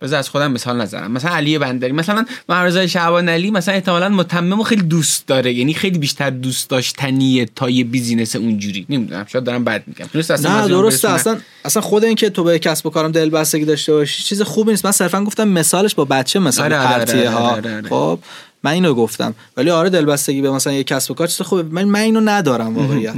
بذار 0.00 0.18
از 0.18 0.28
خودم 0.28 0.52
مثال 0.52 0.80
نظرم 0.80 1.12
مثلا 1.12 1.30
علی 1.30 1.58
بندری. 1.58 1.92
مثلا 1.92 2.24
محمدرضا 2.48 2.76
شعبانعلی 2.78 3.50
مثلا 3.50 3.74
احتمالا 3.74 4.08
متمم 4.08 4.60
و 4.60 4.62
خیلی 4.62 4.82
دوست 4.82 5.26
داره. 5.26 5.52
یعنی 5.52 5.74
خیلی 5.74 5.98
بیشتر 5.98 6.30
دوست 6.30 6.70
داشتنیه 6.70 7.46
تا 7.56 7.70
یه 7.70 7.84
business 7.84 8.36
اونجوری. 8.36 8.86
نمی‌دونم. 8.88 9.26
شاید 9.28 9.44
دارم 9.44 9.64
بد 9.64 9.82
میگم. 9.86 10.06
درست 10.12 10.30
اصلا 10.30 10.60
نه 10.60 10.68
درسته. 10.68 11.10
اصلا 11.10 11.38
اصلا 11.64 11.82
خود 11.82 12.04
این 12.04 12.14
که 12.14 12.30
تو 12.30 12.44
به 12.44 12.58
کسب 12.58 12.86
و 12.86 12.90
کارم 12.90 13.12
دل 13.12 13.30
بستگی 13.30 13.64
داشته 13.64 13.92
باشی 13.92 14.22
چیز 14.22 14.42
خوبی 14.42 14.70
نیست. 14.70 14.84
من 14.84 14.92
صرفا 14.92 15.24
گفتم 15.24 15.48
مثالش 15.48 15.94
با 15.94 16.04
بچه 16.04 16.38
مثال 16.38 16.72
آره 16.72 17.00
آره 17.00 17.30
ها. 17.30 17.38
آره، 17.38 17.76
آره، 17.76 17.88
خب 17.88 18.18
من 18.62 18.70
اینو 18.70 18.94
گفتم. 18.94 19.34
ولی 19.56 19.70
آره 19.70 19.90
دلبستگی 19.90 20.42
به 20.42 20.50
مثلا 20.50 20.72
یه 20.72 20.84
کسب 20.84 21.10
و 21.10 21.14
کار 21.14 21.26
چیز 21.26 21.42
خوبه. 21.46 21.62
من 21.62 21.84
من 21.84 22.00
اینو 22.00 22.20
ندارم 22.20 22.78
واقعیت. 22.78 23.14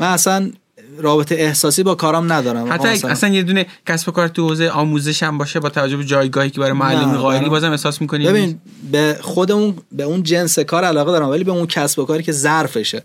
من 0.00 0.06
اصلا 0.06 0.50
رابطه 0.98 1.34
احساسی 1.34 1.82
با 1.82 1.94
کارم 1.94 2.32
ندارم. 2.32 2.72
حتی 2.72 2.88
اصلا, 2.88 3.10
اصلا 3.10 3.30
یه 3.30 3.42
دونه 3.42 3.66
کسب 3.86 4.08
و 4.08 4.12
کار 4.12 4.28
تو 4.28 4.48
حوزه 4.48 4.68
آموزش 4.68 5.22
هم 5.22 5.38
باشه 5.38 5.60
با 5.60 5.68
توجه 5.68 5.96
به 5.96 6.04
جایگاهی 6.04 6.50
که 6.50 6.60
برای 6.60 6.72
معلم 6.72 7.16
قائلی 7.16 7.48
بازم 7.48 7.70
احساس 7.70 8.00
می‌کنی؟ 8.00 8.26
ببین 8.26 8.58
به 8.92 9.18
خود 9.20 9.52
اون 9.52 9.74
به 9.92 10.02
اون 10.02 10.22
جنس 10.22 10.58
کار 10.58 10.84
علاقه 10.84 11.12
دارم 11.12 11.28
ولی 11.28 11.44
به 11.44 11.52
اون 11.52 11.66
کسب 11.66 11.98
و 11.98 12.04
کاری 12.04 12.22
که 12.22 12.32
ظرفشه. 12.32 13.02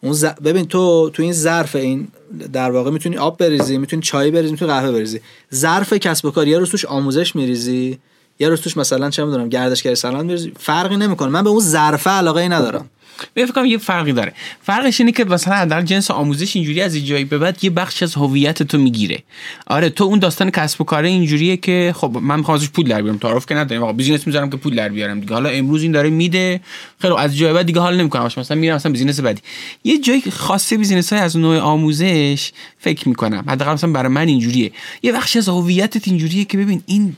اون 0.00 0.16
ببین 0.44 0.64
تو 0.64 1.10
تو 1.10 1.22
این 1.22 1.32
ظرف 1.32 1.76
این 1.76 2.08
در 2.52 2.70
واقع 2.70 2.90
می‌تونی 2.90 3.16
آب 3.16 3.38
بریزی 3.38 3.78
می‌تونی 3.78 4.02
چای 4.02 4.30
بریزی 4.30 4.52
می‌تونی 4.52 4.70
قهوه 4.70 4.92
بریزی. 4.92 5.20
ظرف 5.54 5.92
کسب 5.92 6.24
و 6.24 6.30
کار 6.30 6.48
یه 6.48 6.58
روز 6.58 6.70
توش 6.70 6.84
آموزش 6.84 7.36
میریزی 7.36 7.98
یه 8.38 8.48
روز 8.48 8.60
توش 8.60 8.76
مثلا 8.76 9.10
چه 9.10 9.24
می‌دونم 9.24 9.48
گردشگری 9.48 9.94
سلام 9.94 10.26
میریزی 10.26 10.52
فرقی 10.58 10.96
نمی‌کنه. 10.96 11.28
من 11.28 11.44
به 11.44 11.50
اون 11.50 11.60
ظرفه 11.60 12.10
علاقه 12.10 12.40
ای 12.40 12.48
ندارم. 12.48 12.90
فکر 13.34 13.46
کنم 13.46 13.64
یه 13.64 13.78
فرقی 13.78 14.12
داره. 14.12 14.32
فرقش 14.62 15.00
اینه 15.00 15.12
که 15.12 15.24
مثلا 15.24 15.64
در 15.64 15.82
جنس 15.82 16.10
آموزش 16.10 16.56
اینجوری 16.56 16.80
از 16.80 16.94
این 16.94 17.04
جایی 17.04 17.24
به 17.24 17.38
بعد 17.38 17.64
یه 17.64 17.70
بخش 17.70 18.02
از 18.02 18.14
هویت 18.14 18.62
تو 18.62 18.78
می‌گیره. 18.78 19.22
آره 19.66 19.90
تو 19.90 20.04
اون 20.04 20.18
داستان 20.18 20.50
کسب 20.50 20.80
و 20.80 20.84
کاره 20.84 21.08
اینجوریه 21.08 21.56
که 21.56 21.94
خب 21.96 22.18
من 22.22 22.38
می‌خوام 22.38 22.56
ازش 22.58 22.68
پول 22.68 22.88
در 22.88 23.02
بیارم 23.02 23.18
تعارف 23.18 23.46
که 23.46 23.54
ندارم. 23.54 23.82
آقا 23.82 23.92
بیزینس 23.92 24.26
می‌ذارم 24.26 24.50
که 24.50 24.56
پول 24.56 24.74
در 24.74 24.88
بیارم 24.88 25.20
دیگه. 25.20 25.34
حالا 25.34 25.48
امروز 25.48 25.82
این 25.82 25.92
داره 25.92 26.10
میده. 26.10 26.60
خیلی 26.98 27.14
از 27.18 27.36
جای 27.36 27.52
بعد 27.52 27.66
دیگه 27.66 27.80
حال 27.80 27.96
نمی‌کنم. 28.00 28.24
مثلا 28.36 28.56
میرم 28.56 28.76
مثلا 28.76 28.92
business 28.92 29.20
بعدی. 29.20 29.40
یه 29.84 29.98
جای 29.98 30.22
خاصه 30.30 30.76
business 30.76 31.12
های 31.12 31.22
از 31.22 31.36
نوع 31.36 31.58
آموزش 31.58 32.52
فکر 32.78 33.08
می‌کنم. 33.08 33.44
حداقل 33.48 33.72
مثلا 33.72 33.92
برای 33.92 34.08
من 34.08 34.28
اینجوریه. 34.28 34.72
یه 35.02 35.12
بخش 35.12 35.36
از 35.36 35.48
هویتت 35.48 36.08
اینجوریه 36.08 36.44
که 36.44 36.58
ببین 36.58 36.82
این 36.86 37.16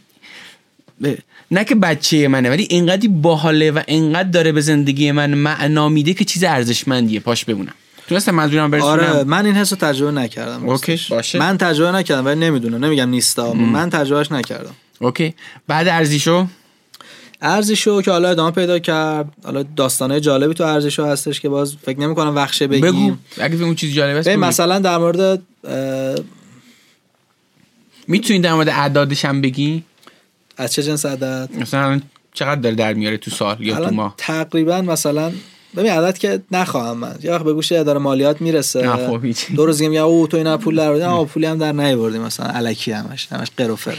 نه 1.51 1.65
که 1.65 1.75
بچه 1.75 2.29
منه 2.29 2.51
ولی 2.51 2.67
اینقدی 2.71 3.09
باحاله 3.09 3.71
و 3.71 3.83
اینقدر 3.87 4.29
داره 4.29 4.53
به 4.53 4.61
زندگی 4.61 5.13
من 5.13 5.35
معنا 5.35 5.89
میده 5.89 6.15
که 6.15 6.25
چیز 6.25 6.45
ارزشمندیه. 6.45 7.21
پاش 7.21 7.45
بمونم 7.45 7.75
تونستم 8.09 8.35
منظورم 8.35 8.71
برسونم؟ 8.71 8.91
آره 8.91 9.25
من 9.25 9.47
این 9.47 9.55
حسو 9.55 9.77
تجربه 9.77 10.13
نکردم. 10.13 10.69
اوکی 10.69 11.01
باشه. 11.11 11.39
من 11.39 11.59
تجربه 11.59 11.99
نکردم 11.99 12.25
ولی 12.25 12.41
نمی‌دونم. 12.41 12.85
نمیگم 12.85 13.09
نیستا. 13.09 13.53
من 13.53 13.91
تجربهش 13.91 14.33
نکردم. 14.33 14.75
اوکی. 15.01 15.35
بعد 15.69 15.89
ارزیشو 15.89 16.47
ارزشو 17.43 18.03
که 18.03 18.11
حالا 18.11 18.29
ادامه 18.29 18.51
پیدا 18.51 18.79
کرد. 18.79 19.29
حالا 19.45 19.65
داستانه 19.77 20.21
جالبی 20.21 20.55
تو 20.55 20.65
ارزشو 20.65 21.05
هستش 21.05 21.41
که 21.41 21.49
باز 21.49 21.77
فکر 21.83 22.01
نمی 22.01 22.15
کنم 22.15 22.35
وقشه 22.35 22.67
بگیم. 22.67 22.81
بگو. 22.81 23.17
اگه 23.41 23.63
اون 23.63 23.75
چیز 23.75 23.95
جالب 23.95 24.17
است 24.17 24.29
مثلا 24.29 24.79
در 24.79 24.99
مورد 24.99 25.43
می‌تونی 28.09 28.39
در 28.39 28.55
مورد 28.55 28.69
اعدادش 28.69 29.25
هم 29.25 29.41
بگی؟ 29.41 29.83
از 30.57 30.73
چه 30.73 30.83
جنس 30.83 31.07
عدد 31.07 31.49
مثلا 31.61 32.01
چقدر 32.35 32.61
داره 32.61 32.75
در 32.75 32.95
میاره 32.95 33.17
تو 33.17 33.31
سال 33.31 33.57
یا 33.61 33.89
تو 33.89 33.95
ماه؟ 33.95 34.15
تقریبا 34.17 34.83
مثلا 34.83 35.33
ببین 35.77 35.93
عدد 35.93 36.19
که 36.19 36.43
نخواهم 36.53 36.99
من. 36.99 37.15
یه 37.23 37.33
وقت 37.33 37.45
به 37.45 37.53
گوش 37.53 37.73
اداره 37.73 37.99
مالیات 37.99 38.41
می‌رسه. 38.41 38.89
خب 38.89 39.27
دو 39.57 39.67
روز 39.67 39.83
میگم 39.83 40.05
او 40.05 40.27
تو 40.27 40.37
اینا 40.37 40.59
پول 40.59 40.77
در 40.77 40.89
آوردی. 40.89 41.03
آ 41.03 41.25
پولی 41.25 41.47
هم 41.47 41.59
در 41.59 41.73
نیاوردی 41.73 42.19
مثلا. 42.19 42.47
الکی 42.47 42.93
همش 42.93 43.29
همش 43.33 43.49
قروفر. 43.57 43.99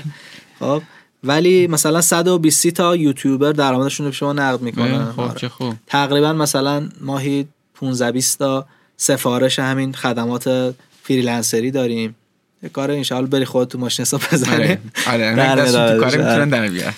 خب 0.59 0.81
ولی 1.23 1.67
مثلا 1.67 2.01
120 2.01 2.67
تا 2.67 2.95
یوتیوبر 2.95 3.51
درآمدشون 3.51 4.05
رو 4.05 4.11
شما 4.11 4.33
نقد 4.33 4.61
می‌کنن. 4.61 5.11
خب 5.11 5.35
چه 5.35 5.49
خوب. 5.49 5.73
تقریبا 5.87 6.33
مثلا 6.33 6.89
ماهی 7.01 7.47
15 7.75 8.11
20 8.11 8.39
تا 8.39 8.65
سفارش 8.97 9.59
همین 9.59 9.93
خدمات 9.93 10.75
freelancer 11.03 11.65
ی 11.65 11.71
داریم. 11.71 12.15
یه 12.63 12.69
کار 12.69 12.91
ان 12.91 13.25
بری 13.25 13.45
خودت 13.45 13.71
تو 13.71 13.77
ماشین 13.77 14.05
حساب 14.05 14.21
بزنی. 14.31 14.77
آره 15.07 15.51
آره 15.51 15.99
کار 15.99 16.17
می‌تونن 16.17 16.49
در 16.49 16.67
بیار 16.67 16.93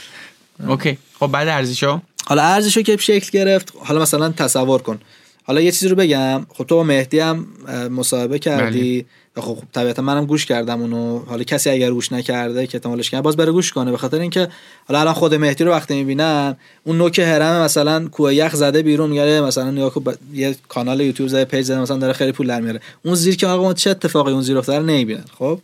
اوکی 0.67 0.97
خب 1.19 1.27
بعد 1.27 1.47
ارزشو 1.47 2.01
حالا 2.25 2.41
ارزشو 2.41 2.81
که 2.81 2.97
شکل 2.97 3.29
گرفت 3.31 3.73
حالا 3.79 4.01
مثلا 4.01 4.29
تصور 4.29 4.81
کن. 4.81 4.99
حالا 5.43 5.61
یه 5.61 5.71
چیزی 5.71 5.87
رو 5.87 5.95
بگم 5.95 6.45
خب 6.49 6.63
تو 6.63 6.75
با 6.75 6.83
مهدی 6.83 7.19
هم 7.19 7.47
مصاحبه 7.91 8.39
کردی. 8.39 9.05
و 9.28 9.28
خب 9.41 9.57
طبیعتا 9.73 10.01
منم 10.01 10.25
گوش 10.25 10.45
کردم 10.45 10.81
اونو. 10.81 11.19
حالا 11.19 11.43
کسی 11.43 11.69
اگر 11.69 11.91
گوش 11.91 12.11
نکرده 12.11 12.67
که 12.67 12.77
احتمالش 12.77 13.09
کنه 13.09 13.21
باز 13.21 13.37
بره 13.37 13.51
گوش 13.51 13.73
کنه. 13.73 13.91
به 13.91 13.97
خاطر 13.97 14.19
اینکه 14.19 14.47
حالا 14.87 14.99
الان 14.99 15.13
خود 15.13 15.35
مهدی 15.35 15.63
رو 15.63 15.71
وقتی 15.71 15.95
می‌بینم 15.95 16.57
اون 16.83 16.97
نوک 16.97 17.19
هرم 17.19 17.61
مثلا 17.61 18.07
کوه 18.07 18.35
یخ 18.35 18.55
زده 18.55 18.81
بیرون 18.81 19.09
میگه 19.09 19.41
مثلا 19.41 19.71
نگاه 19.71 19.93
کن 19.93 20.13
یه 20.33 20.55
کانال 20.67 21.01
یوتیوب 21.01 21.29
زده 21.29 21.45
پیج 21.45 21.65
زده 21.65 21.79
مثلا 21.79 21.97
داره 21.97 22.13
خیلی 22.13 22.31
پول 22.31 22.47
در 22.47 22.61
میاره. 22.61 22.81
اون 23.05 23.15
زیر 23.15 23.35
که 23.35 23.47
آقا 23.47 23.73
چه 23.73 23.89
اتفاقی 23.89 24.31
اون 24.31 24.41
زیر 24.41 24.57
افتاده 24.57 24.79
نمی‌بینن 24.79 25.25
خب؟ 25.37 25.59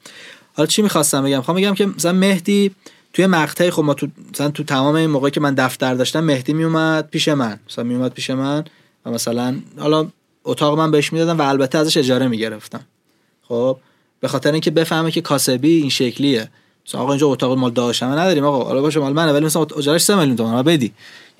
حالا 0.53 0.67
چی 0.67 0.81
می‌خواستم 0.81 1.23
بگم؟ 1.23 1.41
خب 1.41 1.53
میگم 1.53 1.73
که 1.73 1.85
مثلا 1.85 2.13
مهدی 2.13 2.71
توی 3.13 3.27
مقطعی 3.27 3.71
خب 3.71 3.83
ما 3.83 3.93
تو 3.93 4.07
مثلا 4.33 4.49
تو 4.49 4.63
تمام 4.63 4.95
این 4.95 5.09
موقعی 5.09 5.31
که 5.31 5.39
من 5.39 5.53
دفتر 5.53 5.93
داشتم 5.93 6.19
مهدی 6.19 6.53
میومد 6.53 7.09
پیش 7.09 7.27
من. 7.27 7.59
مثلا 7.69 7.83
میومد 7.83 8.13
پیش 8.13 8.29
من 8.29 8.63
و 9.05 9.11
مثلا 9.11 9.55
حالا 9.79 10.07
اتاق 10.43 10.77
من 10.77 10.91
بهش 10.91 11.13
می‌دادم 11.13 11.39
و 11.39 11.41
البته 11.41 11.77
ازش 11.77 11.97
اجاره 11.97 12.27
می‌گرفتم 12.27 12.81
خب 13.47 13.77
به 14.19 14.27
خاطر 14.27 14.51
اینکه 14.51 14.71
بفهمه 14.71 15.11
که 15.11 15.21
کاسبی 15.21 15.77
این 15.77 15.89
شکلیه. 15.89 16.49
مثلا 16.87 17.01
آقا 17.01 17.11
اینجا 17.11 17.27
اتاق 17.27 17.57
مال 17.57 17.71
داشتم 17.71 18.05
نداریم 18.05 18.45
آقا. 18.45 18.63
حالا 18.63 18.81
باشه 18.81 18.99
مال 18.99 19.13
منه 19.13 19.31
ولی 19.31 19.45
مثلا 19.45 19.65
اجارش 19.77 20.01
3 20.01 20.15
میلیون 20.15 20.35
تومن 20.35 20.61
بدی. 20.61 20.91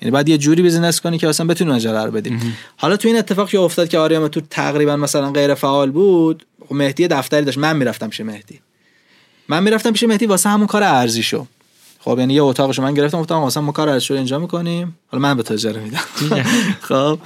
یعنی 0.02 0.10
بعد 0.10 0.28
یه 0.28 0.38
جوری 0.38 0.62
بیزینس 0.62 1.00
کنی 1.00 1.18
که 1.18 1.28
اصلا 1.28 1.46
بتونی 1.46 1.72
اجاره 1.72 2.04
رو 2.04 2.10
بدی. 2.10 2.38
حالا 2.76 2.96
تو 2.96 3.08
این 3.08 3.18
اتفاق 3.18 3.48
که 3.48 3.58
افتاد 3.58 3.88
که 3.88 3.98
آریام 3.98 4.28
تو 4.28 4.40
تقریبا 4.50 4.96
مثلا 4.96 5.30
غیر 5.30 5.54
فعال 5.54 5.90
بود 5.90 6.46
خب 6.68 6.74
مهدی 6.74 7.08
دفتری 7.08 7.44
داشت. 7.44 7.58
من 7.58 7.76
می‌رفتم 7.76 8.08
پیش 8.08 8.20
مهدی. 8.20 8.60
من 9.48 9.62
می‌رفتم 9.62 9.92
پیش 9.92 10.02
مهدی 10.02 10.26
واسه 10.26 10.48
همون 10.48 10.66
کار 10.66 10.82
ارزی 10.82 11.22
شو 11.22 11.46
خب 12.00 12.18
یعنی 12.18 12.34
یه 12.34 12.42
اتاقشو 12.42 12.82
من 12.82 12.94
گرفتم 12.94 13.20
گفتم 13.20 13.34
واسه 13.34 13.60
ما 13.60 13.72
کار 13.72 13.88
ارزی 13.88 14.14
اینجا 14.14 14.38
می‌کنیم. 14.38 14.98
حالا 15.08 15.22
من 15.22 15.36
به 15.36 15.42
تو 15.42 15.54
اجاره 15.54 15.80
میدم. 15.80 16.04
خب 16.88 17.18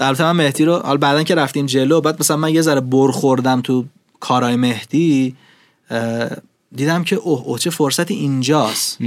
البته 0.00 0.24
من 0.24 0.32
مهدی 0.32 0.64
رو 0.64 0.78
حالا 0.78 0.96
بعدا 0.96 1.22
که 1.22 1.34
رفتیم 1.34 1.66
جلو 1.66 2.00
بعد 2.00 2.20
مثلا 2.20 2.36
من 2.36 2.54
یه 2.54 2.62
ذره 2.62 2.80
بر 2.80 3.10
خوردم 3.10 3.60
تو 3.60 3.84
کارهای 4.20 4.56
مهدی 4.56 5.36
دیدم 6.74 7.04
که 7.04 7.16
اوه 7.16 7.42
اوه 7.42 7.58
چه 7.58 7.70
فرصتی 7.70 8.14
اینجاست. 8.14 8.98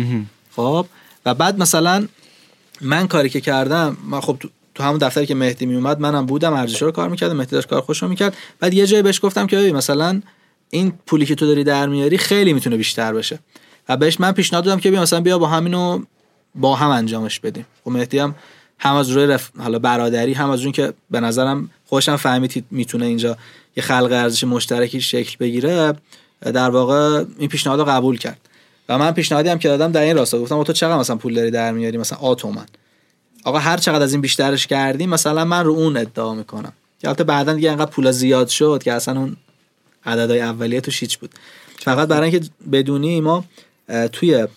خب؟ 0.55 0.85
و 1.25 1.33
بعد 1.33 1.59
مثلا 1.59 2.07
من 2.81 3.07
کاری 3.07 3.29
که 3.29 3.41
کردم 3.41 3.97
من 4.09 4.21
خب 4.21 4.37
تو 4.75 4.83
همون 4.83 4.97
دفتری 4.97 5.25
که 5.25 5.35
مهدی 5.35 5.65
می 5.65 5.75
اومد 5.75 5.99
منم 5.99 6.25
بودم 6.25 6.53
ارزش 6.53 6.81
رو 6.81 6.91
کار 6.91 7.09
می‌کردم 7.09 7.35
مهدی 7.35 7.51
داشت 7.51 7.67
کار 7.67 7.81
خوش 7.81 8.01
رو 8.01 8.07
می‌کرد. 8.07 8.37
بعد 8.59 8.73
یه 8.73 8.87
جایی 8.87 9.03
بهش 9.03 9.19
گفتم 9.23 9.47
که 9.47 9.57
مثلا 9.57 10.21
این 10.69 10.93
پولی 11.07 11.25
که 11.25 11.35
تو 11.35 11.47
داری 11.47 11.63
در 11.63 11.87
میاری 11.87 12.17
خیلی 12.17 12.53
می‌تونه 12.53 12.77
بیشتر 12.77 13.13
بشه. 13.13 13.39
و 13.89 13.97
بهش 13.97 14.19
من 14.19 14.31
پیشنهاد 14.31 14.65
دادم 14.65 14.79
که 14.79 14.91
بیا 14.91 15.01
مثلا 15.01 15.21
بیا 15.21 15.39
با 15.39 15.47
همینو 15.47 16.03
با 16.55 16.75
هم 16.75 16.89
انجامش 16.89 17.39
بدیم. 17.39 17.65
خب 17.83 17.91
مهدی 17.91 18.19
هم 18.19 18.35
هم 18.79 18.95
از 18.95 19.09
روی 19.09 19.25
رف... 19.25 19.49
حالا 19.59 19.79
برادری 19.79 20.33
هم 20.33 20.49
از 20.49 20.61
اون 20.61 20.71
که 20.71 20.93
به 21.11 21.19
نظرم 21.19 21.69
خوشم 21.85 22.15
فهمید 22.15 22.65
می‌تونه 22.71 23.05
اینجا 23.05 23.37
یه 23.77 23.83
خلق 23.83 24.11
ارزش 24.11 24.43
مشترکی 24.43 25.01
شکل 25.01 25.35
بگیره 25.39 25.93
در 26.41 26.69
واقع 26.69 27.25
این 27.37 27.49
پیشنهاد 27.49 27.79
رو 27.79 27.85
قبول 27.85 28.17
کرد. 28.17 28.39
و 28.89 28.97
من 28.97 29.11
پیشنهادی 29.11 29.49
هم 29.49 29.59
که 29.59 29.67
دادم 29.67 29.91
در 29.91 30.01
این 30.01 30.15
راستا 30.15 30.39
گفتم 30.39 30.63
تو 30.63 30.73
چقدر 30.73 30.97
مثلا 30.97 31.15
پول 31.15 31.33
داری 31.33 31.51
در 31.51 31.71
میاری؟ 31.71 31.97
مثلا 31.97 32.17
آتومن. 32.17 32.65
آقا 33.43 33.59
هر 33.59 33.77
چقدر 33.77 34.03
از 34.03 34.11
این 34.11 34.21
بیشترش 34.21 34.67
کردیم 34.67 35.09
مثلا 35.09 35.45
من 35.45 35.63
رو 35.63 35.71
اون 35.71 35.97
ادعا 35.97 36.33
می‌کنم. 36.33 36.73
که 36.99 37.07
البته 37.07 37.23
بعدا 37.23 37.53
دیگه 37.53 37.71
انقدر 37.71 37.91
پول 37.91 38.11
زیاد 38.11 38.47
شد 38.47 38.81
که 38.83 38.93
اصلا 38.93 39.19
اون 39.19 39.37
عددهای 40.05 40.41
اولیه 40.41 40.81
توش 40.81 40.99
هیچ 40.99 41.17
بود. 41.19 41.31
فقط 41.79 42.07
برای 42.07 42.31
اینکه 42.31 42.49
بدونی 42.71 43.21
ما 43.21 43.45
توی 44.11 44.47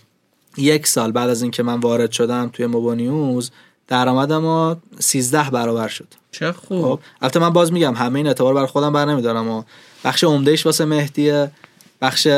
یک 0.57 0.87
سال 0.87 1.13
بعد 1.13 1.31
از 1.31 1.43
اینکه 1.43 1.63
من 1.63 1.81
وارد 1.81 2.13
شدم 2.13 2.51
توی 2.53 2.67
موبانیوز 2.67 3.51
درآمدم 3.89 4.39
ما 4.39 4.77
13 4.99 5.51
برابر 5.51 5.89
شد. 5.89 6.09
چه 6.33 6.53
خوب. 6.53 6.83
خب 6.83 7.01
البته 7.23 7.41
من 7.41 7.51
باز 7.51 7.73
میگم 7.73 7.95
همه 7.95 8.17
این 8.17 8.27
اعتبار 8.27 8.55
برای 8.55 8.67
خودم 8.67 8.93
بر 8.93 9.05
نمیدارم 9.05 9.49
و 9.49 9.63
بخش 10.05 10.25
عمدهش 10.25 10.67
واسه 10.67 10.85
مهدیه 10.85 11.51
بخش 12.03 12.29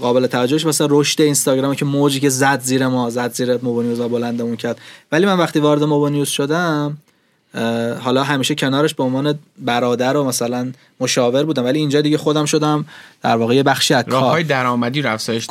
قابل 0.00 0.26
توجهش 0.26 0.64
واسه 0.64 0.86
رشد 0.90 1.20
اینستاگرام 1.20 1.74
که 1.74 1.84
موجی 1.84 2.20
که 2.20 2.28
زد 2.28 2.60
زیر 2.60 2.86
ما 2.86 3.10
زد 3.10 3.32
زیر 3.32 3.58
موبانیوز 3.62 4.00
و 4.00 4.08
بلندمون 4.08 4.56
کرد. 4.56 4.78
ولی 5.12 5.26
من 5.26 5.38
وقتی 5.38 5.60
وارد 5.60 5.82
موبانیوز 5.82 6.28
شدم 6.28 6.98
حالا 8.00 8.22
همیشه 8.22 8.54
کنارش 8.54 8.94
به 8.94 9.02
عنوان 9.02 9.38
برادر 9.58 10.16
و 10.16 10.24
مثلا 10.24 10.72
مشاور 11.00 11.44
بودم 11.44 11.64
ولی 11.64 11.78
اینجا 11.78 12.00
دیگه 12.00 12.18
خودم 12.18 12.44
شدم 12.44 12.84
در 13.22 13.36
واقع 13.36 13.54
یه 13.54 13.62
بخشی 13.62 13.94
از 13.94 14.04
راههای 14.06 14.42
درآمدی 14.42 15.02
رو 15.02 15.12
افزایش 15.12 15.46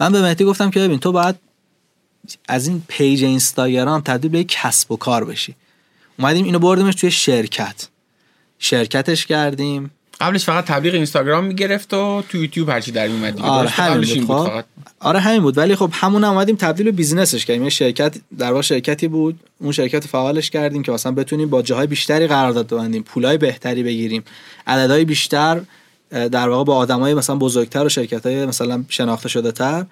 من 0.00 0.12
به 0.12 0.22
مهدی 0.22 0.44
گفتم 0.44 0.70
که 0.70 0.80
ببین 0.80 0.98
تو 0.98 1.12
باید 1.12 1.36
از 2.48 2.68
این 2.68 2.82
page 2.88 3.24
اینستاگرام 3.24 4.00
تبدیل 4.00 4.30
به 4.30 4.44
کسب 4.44 4.92
و 4.92 4.96
کار 4.96 5.24
بشی. 5.24 5.54
اومدیم 6.18 6.44
اینو 6.44 6.58
بردیمش 6.58 6.94
توی 6.94 7.10
شرکت. 7.10 7.88
شرکتش 8.58 9.26
کردیم. 9.26 9.90
قبلش 10.20 10.44
فقط 10.44 10.64
تبلیغ 10.64 10.94
اینستاگرام 10.94 11.44
می‌گرفت 11.44 11.94
و 11.94 12.22
تو 12.28 12.38
یوتیوب 12.38 12.68
هرچی 12.68 12.92
در 12.92 13.08
میومد 13.08 13.40
آره 13.40 13.68
همین 13.68 14.00
بود, 14.00 14.26
بود 14.26 14.48
خب. 14.48 14.64
آره 15.00 15.20
همین 15.20 15.42
بود. 15.42 15.58
ولی 15.58 15.76
خب 15.76 15.90
همون 15.92 16.24
اومدیم 16.24 16.56
تبدیل 16.56 16.86
به 16.86 16.92
business 16.92 17.34
ش 17.34 17.44
کردیم. 17.44 17.62
یه 17.62 17.70
شرکت 17.70 18.16
در 18.38 18.50
واقع 18.50 18.62
شرکتی 18.62 19.08
بود. 19.08 19.40
اون 19.58 19.72
شرکت 19.72 20.06
فعالش 20.06 20.50
کردیم 20.50 20.82
که 20.82 20.92
مثلا 20.92 21.12
بتونیم 21.12 21.50
با 21.50 21.62
جاهای 21.62 21.86
بیشتری 21.86 22.26
قرارداد 22.26 22.66
ببندیم 22.66 23.02
پولای 23.02 23.38
بهتری 23.38 23.82
بگیریم 23.82 24.24
عددهای 24.66 25.04
بیشتر 25.04 25.60
در 26.10 26.48
واقع 26.48 26.64
با 26.64 26.76
آدمای 26.76 27.14
مثلا 27.14 27.36
بزرگتر 27.36 27.84
و 27.84 27.88
شرکت 27.88 28.26
های 28.26 28.46
مثلا 28.46 28.84
شناخته 28.88 29.28
شده 29.28 29.52
تر 29.52 29.86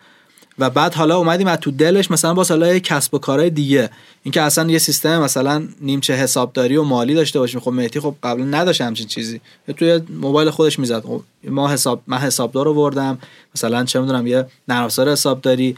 و 0.58 0.70
بعد 0.70 0.94
حالا 0.94 1.16
اومدیم 1.18 1.46
از 1.46 1.58
تو 1.58 1.70
دلش 1.70 2.10
مثلا 2.10 2.34
با 2.34 2.44
سالای 2.44 2.80
کسب 2.80 3.14
و 3.14 3.18
کارهای 3.18 3.50
دیگه. 3.50 3.90
اینکه 4.22 4.42
اصلا 4.42 4.70
یه 4.70 4.78
سیستم 4.78 5.22
مثلا 5.22 5.68
نیمچه 5.80 6.14
حسابداری 6.14 6.76
و 6.76 6.82
مالی 6.82 7.14
داشته 7.14 7.38
باشیم. 7.38 7.60
خب 7.60 7.70
مهدی 7.70 8.00
خب 8.00 8.14
قبلا 8.22 8.44
نداشت 8.44 8.80
همچین 8.80 9.06
چیزی. 9.06 9.40
توی 9.76 10.00
موبایل 10.20 10.50
خودش 10.50 10.78
می‌زد. 10.78 11.02
خب 11.02 11.22
ما 11.48 11.68
حساب 11.68 12.02
من 12.06 12.18
حسابدار 12.18 12.68
آوردم 12.68 13.18
مثلا 13.54 13.84
چه 13.84 14.00
می‌دونم 14.00 14.26
یه 14.26 14.46
نرم 14.68 14.84
افزار 14.84 15.12
حسابداری. 15.12 15.76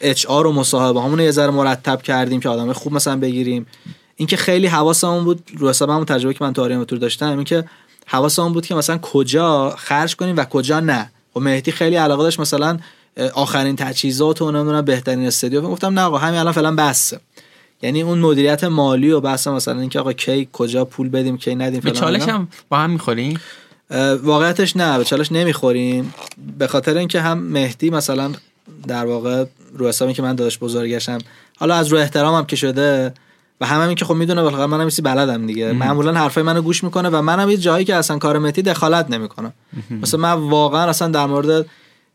اچ 0.00 0.26
آر 0.26 0.46
و 0.46 0.52
مصاحبه 0.52 1.00
همون 1.00 1.20
یه 1.20 1.30
ذره 1.30 1.50
مرتب 1.50 2.02
کردیم 2.02 2.40
که 2.40 2.48
آدم 2.48 2.72
خوب 2.72 2.92
مثلا 2.92 3.16
بگیریم. 3.16 3.66
اینکه 4.16 4.36
خیلی 4.36 4.66
حواسمون 4.66 5.24
بود 5.24 5.50
رو 5.56 5.68
حساب 5.68 5.90
همون 5.90 6.04
تجربه 6.04 6.34
که 6.34 6.44
من 6.44 6.52
تو 6.52 6.62
آریام 6.62 6.84
تور 6.84 6.98
داشتم 6.98 7.36
اینکه 7.36 7.64
حواسمون 8.06 8.52
بود 8.52 8.66
که 8.66 8.74
مثلا 8.74 8.98
کجا 8.98 9.70
خرج 9.70 10.16
کنیم 10.16 10.36
و 10.36 10.44
کجا 10.44 10.80
نه. 10.80 11.10
خب 11.34 11.40
مهدی 11.40 11.72
خیلی 11.72 11.96
علاقه 11.96 12.22
داشت 12.22 12.40
مثلا 12.40 12.78
آخرین 13.34 13.76
تجهیزات 13.76 14.42
و 14.42 14.52
نمی‌دونم 14.52 14.82
بهترین 14.82 15.26
استودیو 15.26 15.60
گفتم 15.60 15.98
نه 15.98 16.00
آقا 16.00 16.18
همین 16.18 16.40
الان 16.40 16.52
فعلا 16.52 16.74
بسه 16.74 17.20
یعنی 17.82 18.02
اون 18.02 18.18
مدیریت 18.18 18.64
مالی 18.64 19.10
و 19.10 19.20
بحث 19.20 19.46
مثلا 19.46 19.80
اینکه 19.80 20.00
آقا 20.00 20.12
کی 20.12 20.48
کجا 20.52 20.84
پول 20.84 21.08
بدیم 21.08 21.38
کی 21.38 21.54
ندیم 21.54 21.80
به 21.80 21.90
چالش 21.90 22.28
هم 22.28 22.48
با 22.68 22.76
هم 22.76 22.90
می‌خوریم؟ 22.90 23.40
واقعیتش 24.22 24.76
نه 24.76 24.98
به 24.98 25.04
چالش 25.04 25.32
نمی‌خوریم. 25.32 26.14
به 26.58 26.66
خاطر 26.66 26.96
اینکه 26.96 27.20
هم 27.20 27.38
مهدی 27.38 27.90
مثلا 27.90 28.30
در 28.86 29.06
واقع 29.06 29.44
رو 29.74 29.88
حسابی 29.88 30.12
که 30.12 30.22
من 30.22 30.34
داداش 30.34 30.58
بزرگشم 30.58 31.18
حالا 31.58 31.74
از 31.74 31.88
رو 31.88 31.98
احترامم 31.98 32.44
که 32.46 32.56
شده 32.56 33.14
و 33.60 33.66
همه 33.66 33.86
این 33.86 33.94
که 33.94 34.04
خب 34.04 34.14
می‌دونه 34.14 34.42
بالاخره 34.42 34.66
منم 34.66 34.84
میسی 34.84 35.02
بلدم 35.02 35.46
دیگه. 35.46 35.72
معمولا 35.72 36.12
حرفای 36.12 36.42
منو 36.42 36.62
گوش 36.62 36.84
می‌کنه 36.84 37.08
و 37.08 37.22
منم 37.22 37.50
یه 37.50 37.56
جایی 37.56 37.84
که 37.84 37.94
اصلا 37.94 38.18
کار 38.18 38.38
مهدی 38.38 38.62
دخالت 38.62 39.10
نمی‌کنم 39.10 39.52
مثلا 40.02 40.20
من 40.20 40.32
واقعا 40.32 40.88
اصلا 40.88 41.08
در 41.08 41.26
مورد 41.26 41.66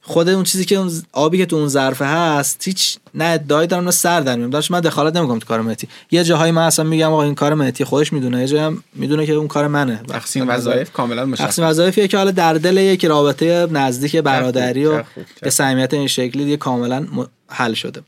خود 0.06 0.30
اون 0.30 0.44
چیزی 0.44 0.66
که 0.66 0.76
اون 0.76 0.92
آبی 1.12 1.38
که 1.38 1.46
تو 1.46 1.56
اون 1.56 1.68
ظرفه 1.68 2.06
هست 2.06 2.68
هیچ 2.68 2.98
نه 3.14 3.26
ادعایی 3.26 3.68
دارم 3.68 3.84
نه 3.84 3.92
سر 3.92 4.22
در 4.22 4.36
داشت 4.36 4.72
من 4.72 4.80
دخالت 4.80 5.16
نمی‌کنم 5.16 5.40
تو 5.40 5.48
کار 5.48 5.62
مهدی. 5.62 5.88
یه 6.12 6.24
جاهایی 6.24 6.52
من 6.52 6.62
اصلا 6.62 6.86
میگم 6.86 7.12
آقا 7.12 7.24
این 7.24 7.36
کار 7.36 7.54
مهدی 7.54 7.84
خودش 7.84 8.14
می‌دونه 8.14 8.42
یه 8.42 8.48
جایی 8.48 8.78
می‌دونه 8.94 9.26
که 9.26 9.34
اون 9.34 9.48
کار 9.48 9.68
منه. 9.68 10.02
تقسیم 10.08 10.50
وظایف 10.50 10.94
کاملا 10.94 11.26
مشخص. 11.26 11.46
تقسیم 11.46 11.66
وظایفیه 11.66 12.08
که 12.08 12.18
حالا 12.18 12.32
در 12.32 12.54
دل 12.54 12.78
یک 12.78 13.06
رابطه 13.06 13.68
نزدیک 13.72 14.16
برادری 14.16 14.86
و 14.86 15.04
به 15.42 15.50
صمیمیت 15.50 15.94
این 15.94 16.08
شکلی 16.08 16.44
دیگه 16.46 16.58
کاملا 16.58 17.08
حل 17.48 17.74
شده. 17.74 18.02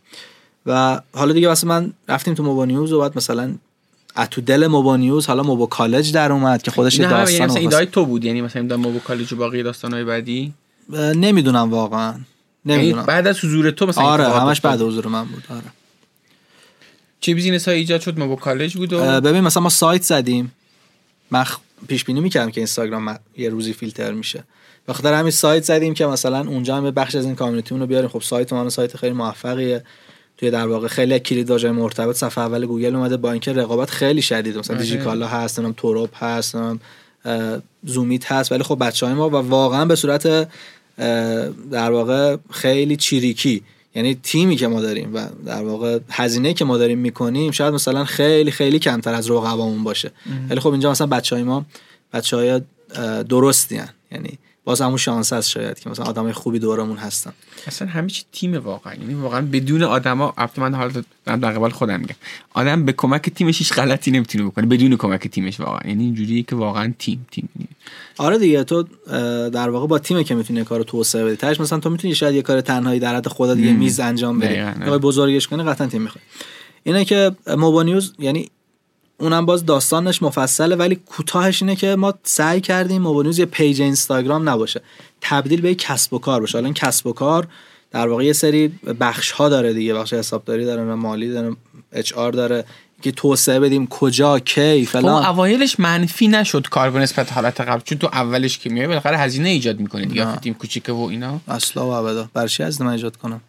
و 0.65 1.01
حالا 1.13 1.33
دیگه 1.33 1.47
واسه 1.47 1.67
من 1.67 1.93
رفتیم 2.07 2.33
تو 2.33 2.43
موبا 2.43 2.65
نیوز 2.65 2.91
و 2.91 2.99
بعد 2.99 3.17
مثلا 3.17 3.55
تو 4.31 4.41
دل 4.41 4.67
موبا 4.67 4.97
نیوز 4.97 5.25
حالا 5.25 5.43
موبا 5.43 5.65
کالج 5.65 6.13
در 6.13 6.31
اومد 6.31 6.61
که 6.61 6.71
خودش 6.71 6.95
داستان 6.95 7.33
یعنی 7.33 7.45
مثلا 7.45 7.61
ایدای 7.61 7.85
تو 7.85 8.05
بود. 8.05 8.25
یعنی 8.25 8.41
مثلا 8.41 8.77
موبا 8.77 8.99
کالج 8.99 9.33
و 9.33 9.35
باقی 9.35 9.63
داستانهای 9.63 10.03
بعدی؟ 10.03 10.53
نمی‌دونم 10.89 11.71
واقعا. 11.71 12.13
نمی‌دونم. 12.65 12.95
یعنی 12.95 13.07
بعد 13.07 13.27
از 13.27 13.39
حضور 13.39 13.71
تو 13.71 13.85
مثلا 13.85 14.03
آره 14.03 14.29
همش 14.29 14.61
بعد 14.61 14.73
از 14.73 14.81
حضور 14.81 15.07
من 15.07 15.25
بود 15.25 15.43
آره. 15.49 15.61
چه 17.19 17.33
business 17.33 17.67
های 17.67 17.77
ایجاد 17.77 18.01
شد؟ 18.01 18.19
ما 18.19 18.27
با 18.27 18.35
کالج 18.35 18.77
بود 18.77 18.93
و... 18.93 19.21
ببین 19.21 19.41
مثلا 19.41 19.63
ما 19.63 19.69
سایت 19.69 20.01
زدیم. 20.01 20.51
من 21.31 21.45
پیش 21.87 22.03
بینی 22.03 22.19
می‌کردم 22.19 22.51
که 22.51 22.61
اینستاگرام 22.61 23.19
یه 23.37 23.49
روزی 23.49 23.73
فیلتر 23.73 24.11
میشه. 24.11 24.43
بخاطر 24.87 25.13
همین 25.13 25.31
سایت 25.31 25.63
زدیم 25.63 25.93
که 25.93 26.05
مثلا 26.05 26.39
اونجا 26.39 26.77
هم 26.77 26.91
بخش 26.91 27.15
از 27.15 27.25
این 27.25 27.35
community 27.35 27.75
رو 27.75 27.87
بیاریم. 27.87 28.09
خب 28.09 28.21
سایت 28.21 28.53
ما 28.53 28.69
سایت 28.69 28.97
خیلی 28.97 29.13
موفقیه. 29.13 29.83
توی 30.37 30.51
در 30.51 30.67
واقع 30.67 30.87
خیلی 30.87 31.19
کلید 31.19 31.49
واژه 31.49 31.71
مرتبط 31.71 32.15
صفحه 32.15 32.43
اول 32.43 32.65
گوگل 32.65 32.95
اومده 32.95 33.17
با 33.17 33.31
اینکه 33.31 33.53
رقابت 33.53 33.89
خیلی 33.89 34.21
شدید. 34.21 34.57
مثلا 34.57 34.75
آره. 34.75 34.85
دیجیکالا 34.85 35.27
هست 35.27 35.59
نمی‌دونم 35.59 35.73
ترب 35.77 36.23
هست 36.23 36.55
زومیت 37.83 38.31
هست. 38.31 38.51
ولی 38.51 38.63
خب 38.63 38.77
بچه 38.81 39.05
های 39.05 39.15
ما 39.15 39.29
و 39.29 39.33
واقعا 39.33 39.85
به 39.85 39.95
صورت 39.95 40.49
در 41.71 41.91
واقع 41.91 42.37
خیلی 42.51 42.95
چیریکی. 42.95 43.63
یعنی 43.95 44.15
تیمی 44.15 44.55
که 44.55 44.67
ما 44.67 44.81
داریم 44.81 45.15
و 45.15 45.27
در 45.45 45.63
واقع 45.63 45.99
هزینه 46.09 46.53
که 46.53 46.65
ما 46.65 46.77
داریم 46.77 46.99
می‌کنیم 46.99 47.51
شاید 47.51 47.73
مثلا 47.73 48.05
خیلی 48.05 48.51
خیلی 48.51 48.79
کمتر 48.79 49.13
از 49.13 49.31
رقبامون 49.31 49.83
باشه. 49.83 50.11
ولی 50.49 50.59
خب 50.59 50.69
اینجا 50.69 50.91
مثلا 50.91 51.07
بچه 51.07 51.35
های 51.35 51.43
ما 51.43 51.65
بچه 52.13 52.37
های 52.37 52.61
درستی 53.29 53.77
هن. 53.77 53.89
یعنی 54.11 54.37
باز 54.65 54.81
همون 54.81 54.97
شانس 54.97 55.33
هست 55.33 55.49
شاید 55.49 55.79
که 55.79 55.89
مثلا 55.89 56.05
آدمای 56.05 56.33
خوبی 56.33 56.59
دورمون 56.59 56.97
هستن. 56.97 57.33
اصلا 57.67 57.87
همه 57.87 58.09
چی 58.09 58.23
تیم 58.31 58.57
واقعا. 58.57 58.93
یعنی 58.93 59.13
واقعا 59.13 59.41
بدون 59.41 59.83
آدما 59.83 60.33
البته 60.37 60.61
من 60.61 60.73
حالا 60.73 61.03
در 61.25 61.51
قبال 61.51 61.69
خودم 61.69 61.99
میگم. 61.99 62.15
آدم 62.53 62.85
به 62.85 62.93
کمک 62.93 63.29
تیمش 63.29 63.59
هیچ 63.59 63.73
غلطی 63.73 64.11
نمی‌تونه 64.11 64.43
بکنه 64.45 64.65
بدون 64.65 64.97
کمک 64.97 65.27
تیمش 65.27 65.59
واقعا. 65.59 65.89
یعنی 65.89 66.03
اینجوریه 66.03 66.43
که 66.43 66.55
واقعا 66.55 66.93
تیم 66.99 67.27
تیم 67.31 67.49
آره 68.17 68.37
دیگه 68.37 68.63
تو 68.63 68.83
در 69.49 69.69
واقع 69.69 69.87
با 69.87 69.99
تیمه 69.99 70.23
که 70.23 70.35
می‌تونی 70.35 70.63
کارو 70.63 70.83
توسعه 70.83 71.25
بدی. 71.25 71.35
تهش 71.35 71.59
مثلا 71.59 71.79
تو 71.79 71.89
می‌تونی 71.89 72.15
شاید 72.15 72.35
یه 72.35 72.41
کار 72.41 72.61
تنهایی 72.61 72.99
در 72.99 73.15
حد 73.15 73.27
خودت 73.27 73.57
یه 73.57 73.73
میز 73.73 73.99
انجام 73.99 74.39
بدی. 74.39 74.59
آره. 74.59 74.97
بزرگش 74.97 75.47
کنی 75.47 75.63
قطعا 75.63 75.87
تیم 75.87 76.01
می‌خواد 76.01 76.23
اینه 76.83 77.05
که 77.05 77.31
موبونیوز 77.47 78.13
یعنی 78.19 78.49
اونم 79.17 79.45
باز 79.45 79.65
داستانش 79.65 80.21
مفصله 80.21 80.75
ولی 80.75 80.95
کوتاهش 80.95 81.61
اینه 81.61 81.75
که 81.75 81.95
ما 81.95 82.13
سعی 82.23 82.61
کردیم 82.61 83.01
موبونیوز 83.01 83.39
یه 83.39 83.45
page 83.45 83.81
اینستاگرام 83.81 84.49
نباشه. 84.49 84.81
تبدیل 85.21 85.61
به 85.61 85.75
کسب 85.75 86.13
و 86.13 86.19
کار 86.19 86.39
باشه. 86.39 86.57
حالا 86.57 86.65
این 86.65 86.73
کسب 86.73 87.07
و 87.07 87.13
کار 87.13 87.47
در 87.91 88.07
واقع 88.07 88.25
یه 88.25 88.33
سری 88.33 88.67
بخش 88.99 89.31
ها 89.31 89.49
داره 89.49 89.73
دیگه. 89.73 89.93
بخش 89.93 90.13
حسابداری 90.13 90.65
داره 90.65 90.83
مالی 90.83 91.31
داره 91.31 91.55
HR 91.91 92.31
داره. 92.31 92.65
که 93.01 93.11
توسعه 93.11 93.59
بدیم 93.59 93.87
کجا 93.87 94.39
کی 94.39 94.85
فلان. 94.85 95.23
خب 95.23 95.29
اوایلش 95.29 95.79
منفی 95.79 96.27
نشد 96.27 96.67
کار 96.69 96.89
به 96.89 96.99
نسبت 96.99 97.33
حالت 97.33 97.61
قبل 97.61 97.81
چون 97.83 97.97
تو 97.97 98.07
اولش 98.07 98.57
که 98.57 98.69
میای 98.69 98.87
بالاخره 98.87 99.17
هزینه 99.17 99.49
ایجاد 99.49 99.79
می‌کنید 99.79 100.09
دیگه 100.09 100.35
تیم 100.35 100.53
کوچیکه 100.53 100.91
و 100.91 101.01
اینا. 101.01 101.39
اصلا 101.47 101.85
و 101.85 101.89
ابدا. 101.89 102.29
برای 102.33 102.49
چی 102.49 102.63
از 102.63 102.81
ایجاد 102.81 103.17
کنم؟ 103.17 103.41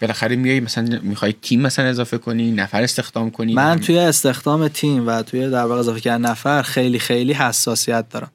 بالاخره 0.00 0.36
میای 0.36 0.60
مثلا 0.60 0.98
می‌خوای 1.02 1.34
تیم 1.42 1.60
مثلا 1.60 1.84
اضافه 1.84 2.18
کنی 2.18 2.50
نفر 2.50 2.82
استخدام 2.82 3.30
کنی. 3.30 3.54
من 3.54 3.80
توی 3.80 3.98
استخدام 3.98 4.68
تیم 4.68 5.06
و 5.06 5.22
توی 5.22 5.50
در 5.50 5.64
واقع 5.64 5.80
اضافه 5.80 6.00
کردن 6.00 6.30
نفر 6.30 6.62
خیلی 6.62 6.98
خیلی 6.98 7.32
حساسیت 7.32 8.08
دارم. 8.08 8.30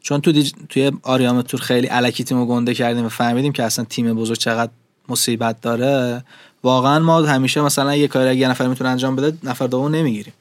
چون 0.00 0.20
تو 0.20 0.32
دیج... 0.32 0.52
توی 0.68 0.92
آریام 1.02 1.42
تور 1.42 1.60
خیلی 1.60 1.88
الکی 1.90 2.24
تیمو 2.24 2.46
گنده 2.46 2.74
کردیم 2.74 3.04
و 3.04 3.08
فهمیدیم 3.08 3.52
که 3.52 3.62
اصلا 3.62 3.84
تیم 3.84 4.14
بزرگ 4.14 4.38
چقدر 4.38 4.72
مصیبت 5.08 5.60
داره. 5.60 6.24
واقعا 6.62 6.98
ما 6.98 7.22
همیشه 7.22 7.60
مثلا 7.60 7.96
یه 7.96 8.08
کاری 8.08 8.28
اگه 8.28 8.38
یه 8.40 8.48
نفر 8.48 8.68
می‌تونه 8.68 8.90
انجام 8.90 9.16
بده 9.16 9.38
نفر 9.42 9.66
دوم 9.66 9.94
نمی‌گیریم. 9.94 10.32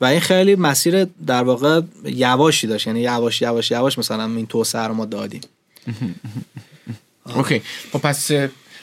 و 0.00 0.04
این 0.04 0.20
خیلی 0.20 0.56
مسیر 0.56 1.04
در 1.04 1.42
واقع 1.42 1.80
یواشی 2.04 2.66
داشت. 2.66 2.86
یعنی 2.86 3.00
یواش 3.00 3.42
یواش 3.42 3.70
یواش 3.70 3.98
مثلا 3.98 4.24
این 4.24 4.46
توسعه 4.46 4.82
رو 4.82 4.94
ما 4.94 5.04
دادیم. 5.04 5.40
اوکی. 7.36 7.62
خب 7.92 7.98
پس 7.98 8.30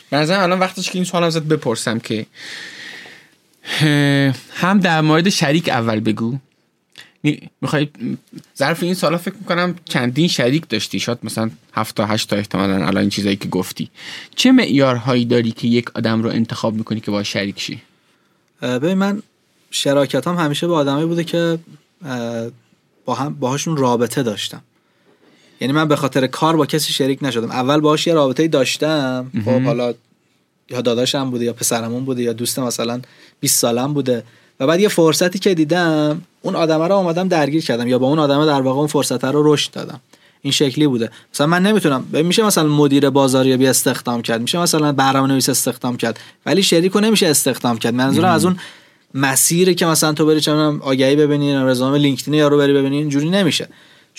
به 0.10 0.18
نظر 0.18 0.40
الان 0.40 0.60
وقتش 0.60 0.90
که 0.90 0.96
این 0.96 1.06
سوال 1.06 1.24
ازت 1.24 1.44
بپرسم 1.44 2.00
که 2.00 2.26
هم 4.54 4.80
در 4.80 5.02
مورد 5.02 5.30
شریک 5.30 5.70
اول 5.70 6.00
بگو. 6.00 6.38
می‌خوای 7.62 7.90
ظرف 8.58 8.84
این 8.84 8.94
سالا 8.94 9.18
فکر 9.18 9.36
می‌کنم 9.40 9.76
چندین 9.86 10.28
شریک 10.28 10.70
داشتی. 10.70 11.00
شاید 11.00 11.18
مثلا 11.24 11.50
هفت 11.74 11.96
تا 11.96 12.06
هشت 12.06 12.30
تا 12.30 12.36
احتمالا 12.36 12.74
الان 12.74 12.98
این 12.98 13.10
چیزایی 13.10 13.36
که 13.36 13.48
گفتی. 13.48 13.90
چه 14.36 14.52
معیارهایی 14.52 15.26
داری 15.26 15.52
که 15.52 15.68
یک 15.68 15.90
آدم 15.96 16.24
رو 16.24 16.30
انتخاب 16.30 16.74
می‌کنی 16.74 17.00
که 17.00 17.12
با 17.12 17.24
شریک 17.24 17.60
شی؟ 17.60 17.82
ببین 18.62 18.94
من 18.94 19.24
شراکت 19.72 20.28
هم 20.28 20.36
همیشه 20.36 20.68
با 20.68 20.78
آدمایی 20.78 21.06
بوده 21.06 21.24
که 21.24 21.60
با 23.06 23.16
هم 23.16 23.34
باهاشون 23.34 23.78
رابطه 23.78 24.24
داشتم. 24.24 24.62
یعنی 25.62 25.74
من 25.74 25.88
به 25.88 25.96
خاطر 25.96 26.28
کار 26.28 26.56
با 26.56 26.66
کسی 26.66 26.94
شریک 26.94 27.20
نشدم. 27.22 27.52
اول 27.52 27.80
باهاش 27.80 28.08
یه 28.08 28.14
رابطه 28.14 28.48
داشتم. 28.48 29.32
خب 29.46 29.62
حالا 29.62 29.94
یا 30.70 30.82
داداشم 30.82 31.30
بوده 31.30 31.46
یا 31.46 31.54
پسرمون 31.54 32.06
بوده 32.06 32.24
یا 32.24 32.34
دوست 32.34 32.60
مثلا 32.60 33.02
20 33.40 33.60
سالم 33.60 33.94
بوده. 33.94 34.24
و 34.60 34.68
بعد 34.68 34.80
یه 34.80 34.88
فرصتی 34.88 35.40
که 35.40 35.54
دیدم 35.54 36.22
اون 36.42 36.56
آدمه 36.56 36.88
رو 36.88 36.96
اومدم 36.96 37.28
درگیر 37.28 37.64
کردم 37.66 37.88
یا 37.88 38.00
با 38.00 38.08
اون 38.08 38.20
آدمه 38.20 38.46
در 38.46 38.62
واقع 38.62 38.80
اون 38.80 38.88
فرصت 38.88 39.26
رو 39.26 39.54
رشد 39.54 39.72
دادم. 39.72 40.00
این 40.42 40.52
شکلی 40.52 40.88
بوده. 40.88 41.12
مثلا 41.34 41.48
من 41.48 41.64
نمی‌تونم 41.64 42.06
میشه 42.14 42.44
مثلا 42.44 42.68
مدیر 42.68 43.10
بازاریابی 43.10 43.68
استخدام 43.68 44.22
کرد 44.22 44.42
میشه 44.42 44.60
مثلا 44.60 44.92
برنامه 44.92 45.28
نویس 45.28 45.50
استخدام 45.50 45.98
کرد 45.98 46.20
ولی 46.46 46.64
شریک 46.64 46.92
رو 46.92 47.00
نمیشه 47.00 47.28
استخدام 47.28 47.78
کرد. 47.78 47.94
منظورم 47.94 48.32
از 48.32 48.46
اون 48.46 48.58
مسیری 49.14 49.76
که 49.76 49.86
مثلا 49.86 50.14
تو 50.14 50.26
بری 50.26 50.42
چون 50.42 50.82
آگهی 50.82 51.16
ببینی 51.16 51.56
رزومه 51.56 51.98
لینکدین 51.98 52.34
یارو 52.34 52.58
بری 52.58 52.74
ببینی 52.74 52.98
اینجوری 52.98 53.30
نمیشه. 53.30 53.70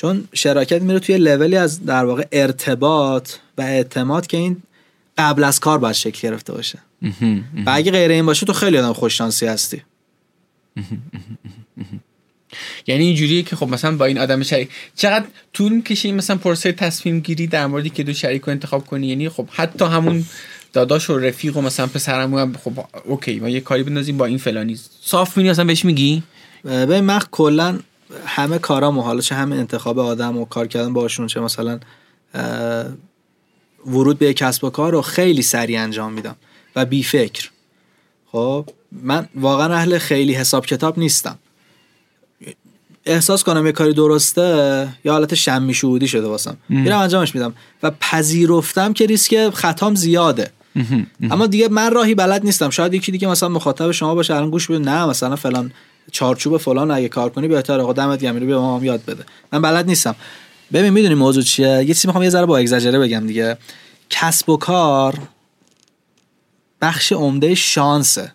چون 0.01 0.29
شراکت 0.33 0.83
میره 0.83 0.99
توی 0.99 1.19
لولی 1.19 1.57
از 1.57 1.85
در 1.85 2.05
واقع 2.05 2.27
ارتباط 2.33 3.33
و 3.59 3.63
اعتماد 3.63 4.27
که 4.27 4.37
این 4.37 4.63
قبل 5.19 5.45
از 5.45 5.61
کار 5.61 5.79
باید 5.79 5.95
شکل 5.95 6.29
گرفته 6.29 6.53
باشه. 6.53 6.79
و 7.67 7.71
اگه 7.71 7.93
غیر 7.93 8.11
این 8.11 8.27
باشه 8.27 8.47
تو 8.47 8.53
خیلی 8.53 8.79
آدم 8.79 8.93
خوششانسی 8.93 9.47
هستی. 9.47 9.83
یعنی 12.87 13.05
اینجوریه 13.05 13.43
که 13.43 13.57
خب 13.57 13.69
مثلا 13.69 13.97
با 13.97 14.05
این 14.05 14.19
آدم 14.19 14.43
شریک 14.43 14.69
چقدر 14.97 15.27
طول 15.53 15.73
می‌کشه 15.73 16.13
مثلا 16.13 16.37
پروسه 16.37 16.73
تصمیم 16.73 17.21
گیری 17.21 17.47
در 17.47 17.67
موردی 17.67 17.91
که 17.91 18.03
دو 18.03 18.13
شریک 18.13 18.43
رو 18.43 18.51
انتخاب 18.51 18.87
کنی؟ 18.87 19.07
یعنی 19.07 19.29
خب 19.29 19.49
حتی 19.53 19.85
همون 19.85 20.25
داداش 20.73 21.11
و 21.11 21.19
رفیق 21.19 21.57
و 21.57 21.61
مثلا 21.61 21.87
پسرمو 21.87 22.39
هم 22.39 22.53
خب 22.53 22.85
اوکی 23.05 23.41
ما 23.41 23.49
یه 23.49 23.61
کاری 23.61 23.83
بندازیم 23.83 24.17
با 24.17 24.27
این 24.27 24.39
فلانی. 24.39 24.79
صاف 25.01 25.37
می‌نی 25.37 25.51
اصلا 25.51 25.65
بهش 25.65 25.85
میگی؟ 25.85 26.23
به 26.65 27.01
من 27.01 27.21
کلا 27.31 27.79
همه 28.27 28.59
کارا 28.59 28.93
حالا 28.93 29.21
چه 29.21 29.35
همین 29.35 29.59
انتخاب 29.59 29.99
آدم 29.99 30.39
و 30.39 30.45
کار 30.45 30.67
کردن 30.67 30.93
باشون 30.93 31.27
چه 31.27 31.41
مثلا 31.41 31.81
ورود 33.87 34.19
به 34.19 34.35
کسب 34.35 34.65
و 34.65 34.71
کار 34.71 34.93
رو 34.93 35.03
خیلی 35.03 35.43
سریع 35.43 35.83
انجام 35.83 36.13
میدم 36.13 36.37
و 36.77 36.85
بی 36.85 37.03
فکر. 37.03 37.51
خب 38.33 38.69
من 38.93 39.29
واقعا 39.35 39.75
اهل 39.75 39.99
خیلی 39.99 40.35
حساب 40.35 40.67
کتاب 40.67 40.99
نیستم. 40.99 41.39
احساس 43.07 43.45
کنم 43.45 43.67
یه 43.67 43.73
کاری 43.73 43.93
درسته 43.93 44.89
یا 45.05 45.13
حالت 45.13 45.35
شمی 45.35 45.75
شهودی 45.75 46.09
شده 46.09 46.27
واسم. 46.27 46.57
میرم 46.69 46.99
انجامش 46.99 47.35
میدم. 47.35 47.55
و 47.83 47.91
پذیرفتم 47.91 48.93
که 48.93 49.07
ریسک 49.07 49.51
خطام 49.51 49.95
زیاده. 49.95 50.51
اما 51.31 51.47
دیگه 51.47 51.69
من 51.69 51.91
راهی 51.91 52.15
بلد 52.15 52.45
نیستم. 52.45 52.71
شاید 52.71 52.95
یکی 52.95 53.13
دیگه 53.13 53.29
مثلا 53.29 53.49
مخاطب 53.49 53.91
شما 53.91 54.15
باشه 54.15 54.35
الان 54.35 54.51
گوش 54.51 54.71
بده 54.71 54.79
نه 54.79 55.07
مثلا 55.07 55.37
فلان 55.37 55.73
چارچوب 56.13 56.57
فلان 56.57 56.91
اگه 56.91 57.09
کار 57.09 57.31
کنی 57.31 57.49
بهتره. 57.49 57.83
آقا 57.83 57.93
دمت 57.93 58.21
گرم 58.21 58.47
به 58.47 58.59
ما 58.59 58.77
هم 58.77 58.85
یاد 58.85 59.05
بده. 59.05 59.25
من 59.53 59.63
بلد 59.63 59.87
نیستم. 59.87 60.15
ببین 60.73 60.91
می‌دونی 60.91 61.15
موضوع 61.15 61.43
چیه؟ 61.43 61.69
یه 61.69 61.87
چیزی 61.87 62.09
می‌خوام 62.09 62.25
یه 62.25 62.31
ذره 62.31 62.47
با 62.47 62.59
اگزاجره 62.59 62.99
بگم 62.99 63.27
دیگه. 63.27 63.59
کسب 64.11 64.51
و 64.51 64.57
کار 64.57 65.19
بخش 66.81 67.13
عمده 67.13 67.55
شانسه. 67.55 68.33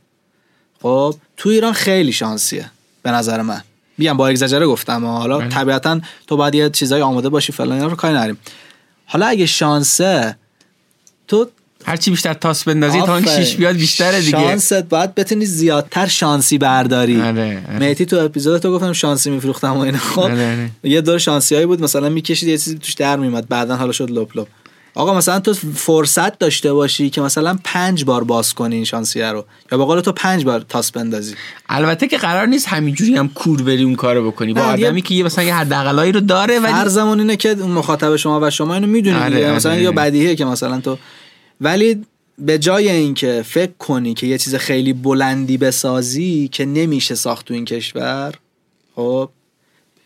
خب 0.82 1.16
تو 1.38 1.50
ایران 1.50 1.74
خیلی 1.74 2.12
شانسیه 2.12 2.72
به 3.04 3.12
نظر 3.12 3.42
من. 3.42 3.62
بیام 3.98 4.18
با 4.18 4.28
اگزاجره 4.28 4.68
گفتم 4.68 5.06
حالا 5.06 5.40
بله. 5.40 5.50
طبیعتا 5.50 6.02
تو 6.28 6.38
باید 6.38 6.56
یه 6.56 6.70
چیزای 6.70 7.02
آماده 7.02 7.30
باشی 7.30 7.52
فلان 7.52 7.72
اینا 7.72 7.88
رو 7.88 7.96
کاری 7.96 8.14
نریم 8.14 8.38
حالا 9.06 9.26
اگه 9.26 9.46
شانسه 9.46 10.38
تو 11.28 11.48
هرچی 11.86 12.12
بیشتر 12.12 12.34
تاس 12.34 12.64
بندازی 12.64 13.02
تا 13.02 13.14
اون 13.14 13.26
بیاد 13.58 13.76
بیشتره 13.76 14.20
دیگه. 14.20 14.32
شانست 14.32 14.74
باید 14.74 15.16
بتونی 15.16 15.46
زیادتر 15.46 16.08
شانسی 16.08 16.58
برداری. 16.58 17.22
آره، 17.22 17.62
آره. 17.76 17.96
تو 17.96 18.20
اپیزود 18.20 18.62
تو 18.62 18.72
گفتم 18.72 18.94
شانسی 18.94 19.30
میفروختم 19.30 19.78
و 19.78 19.80
اینا. 19.80 19.98
خب 19.98 20.20
آره، 20.20 20.34
آره. 20.34 20.70
یه 20.84 21.02
دور 21.02 21.18
شانسی 21.18 21.56
هایی 21.56 21.68
بود. 21.68 21.84
مثلا 21.84 22.10
می‌کشید 22.10 22.50
یه 22.50 22.58
چیزی 22.58 22.78
توش 22.78 22.94
در 22.94 23.16
میومد 23.16 23.48
بعدا 23.48 23.76
حالا 23.76 23.92
شد 23.92 24.12
لپ 24.12 24.38
لپ. 24.38 24.48
آقا 24.96 25.18
مثلا 25.18 25.40
تو 25.40 25.54
فرصت 25.76 26.40
داشته 26.40 26.74
باشی 26.74 27.10
که 27.10 27.22
مثلا 27.22 27.58
پنج 27.64 28.04
بار 28.04 28.24
باز 28.24 28.54
کنی 28.54 28.76
این 28.76 28.86
شانسیه 28.86 29.32
رو. 29.32 29.46
یا 29.72 29.78
به 29.78 29.86
قول 29.86 30.02
تو 30.02 30.12
پنج 30.12 30.46
بار 30.46 30.66
تاس 30.70 30.92
بندازی. 30.92 31.36
البته 31.70 32.08
که 32.08 32.18
قرار 32.18 32.46
نیست 32.48 32.68
همینجوری 32.68 33.16
هم 33.16 33.30
کور 33.30 33.62
بری 33.62 33.84
اون 33.84 33.96
کارو 33.96 34.32
بکنی. 34.32 34.54
با 34.54 34.62
آدمی 34.62 35.02
که 35.02 35.16
یه 35.16 35.24
مثلا 35.24 35.44
یه 35.44 35.56
حداقلایی 35.56 36.12
رو 36.12 36.20
داره 36.20 36.60
ولی 36.60 36.74
فرضمون 36.74 37.20
اینه 37.20 37.36
که 37.36 37.50
اون 37.50 37.72
مخاطب 37.72 38.16
شما 38.16 38.40
و 38.42 38.50
شما 38.50 38.74
اینو 38.74 38.88
می‌دونید. 38.88 39.34
مثلا 39.34 39.76
یا 39.76 39.92
بدیهیه 39.92 40.36
که 40.36 40.46
مثلا 40.46 40.82
تو 40.82 40.98
ولی 41.64 42.06
به 42.38 42.60
جای 42.60 42.90
اینکه 42.90 43.44
فکر 43.46 43.72
کنی 43.80 44.14
که 44.14 44.28
یه 44.28 44.38
چیز 44.38 44.56
خیلی 44.56 44.94
بلندی 44.94 45.58
بسازی 45.58 46.50
که 46.52 46.66
نمیشه 46.66 47.16
ساخت 47.16 47.46
تو 47.46 47.54
این 47.54 47.66
کشور 47.66 48.34
خب 48.96 49.30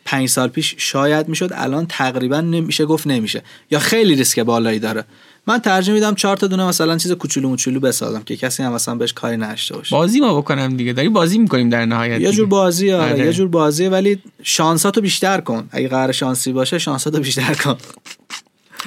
پنج 0.06 0.30
سال 0.30 0.48
پیش 0.48 0.76
شاید 0.78 1.28
می‌شد 1.28 1.50
الان 1.54 1.86
تقریبا 1.90 2.42
نمیشه 2.42 2.86
گفت 2.86 3.08
نمیشه. 3.08 3.44
یا 3.72 3.80
خیلی 3.80 4.16
ریسک 4.16 4.40
بالایی 4.40 4.80
داره. 4.80 5.04
من 5.48 5.58
ترجیح 5.60 5.94
میدم 5.94 6.16
چهار 6.16 6.38
تا 6.38 6.48
دونه 6.48 6.66
مثلا 6.68 6.98
چیز 6.98 7.12
کوچولو 7.12 7.50
موچولو 7.50 7.80
بسازم 7.80 8.24
که 8.24 8.36
کسی 8.38 8.64
هم 8.64 8.74
مثلا 8.74 8.96
بهش 8.96 9.14
کاری 9.14 9.38
نشته 9.38 9.76
باشه. 9.76 9.96
بازیمو 9.96 10.42
بکنم 10.42 10.78
دیگه. 10.78 10.94
داری 10.94 11.10
بازی 11.10 11.38
می‌کنیم 11.38 11.70
در 11.70 11.86
نهایت 11.86 12.22
یه. 12.22 12.32
جور 12.32 12.48
بازی 12.48 12.92
آره 12.92 13.12
آره. 13.12 13.26
یه 13.26 13.34
جور 13.34 13.48
بازیه 13.48 13.90
ولی 13.90 14.20
شانساتو 14.44 15.02
بیشتر 15.02 15.42
کن. 15.42 15.70
اگه 15.72 15.88
قرار 15.88 16.12
شانسی 16.12 16.52
باشه 16.52 16.78
شانساتو 16.78 17.20
بیشتر 17.20 17.54
کن. 17.54 17.78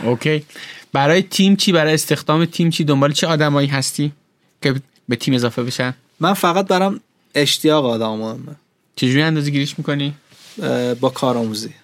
okay. 0.05 0.43
برای 0.93 1.23
تیم 1.23 1.57
چی؟ 1.57 1.73
برای 1.73 1.95
استخدام 1.95 2.45
تیم 2.45 2.71
چی؟ 2.71 2.85
دنبال 2.85 3.13
چه 3.13 3.27
آدمایی 3.27 3.69
هستی 3.69 4.13
که 4.63 4.75
به 5.09 5.17
تیم 5.17 5.35
اضافه 5.35 5.63
بشن؟ 5.63 5.95
من 6.21 6.35
فقط 6.35 6.67
برام 6.67 7.01
اشتیاق 7.35 7.85
آدم 7.85 8.11
مهمه. 8.11 8.57
چجوری 8.97 9.23
اندازه 9.23 9.51
گیریش 9.51 9.79
می‌کنی؟ 9.79 10.15
با 11.01 11.09
کارآموزی 11.09 11.75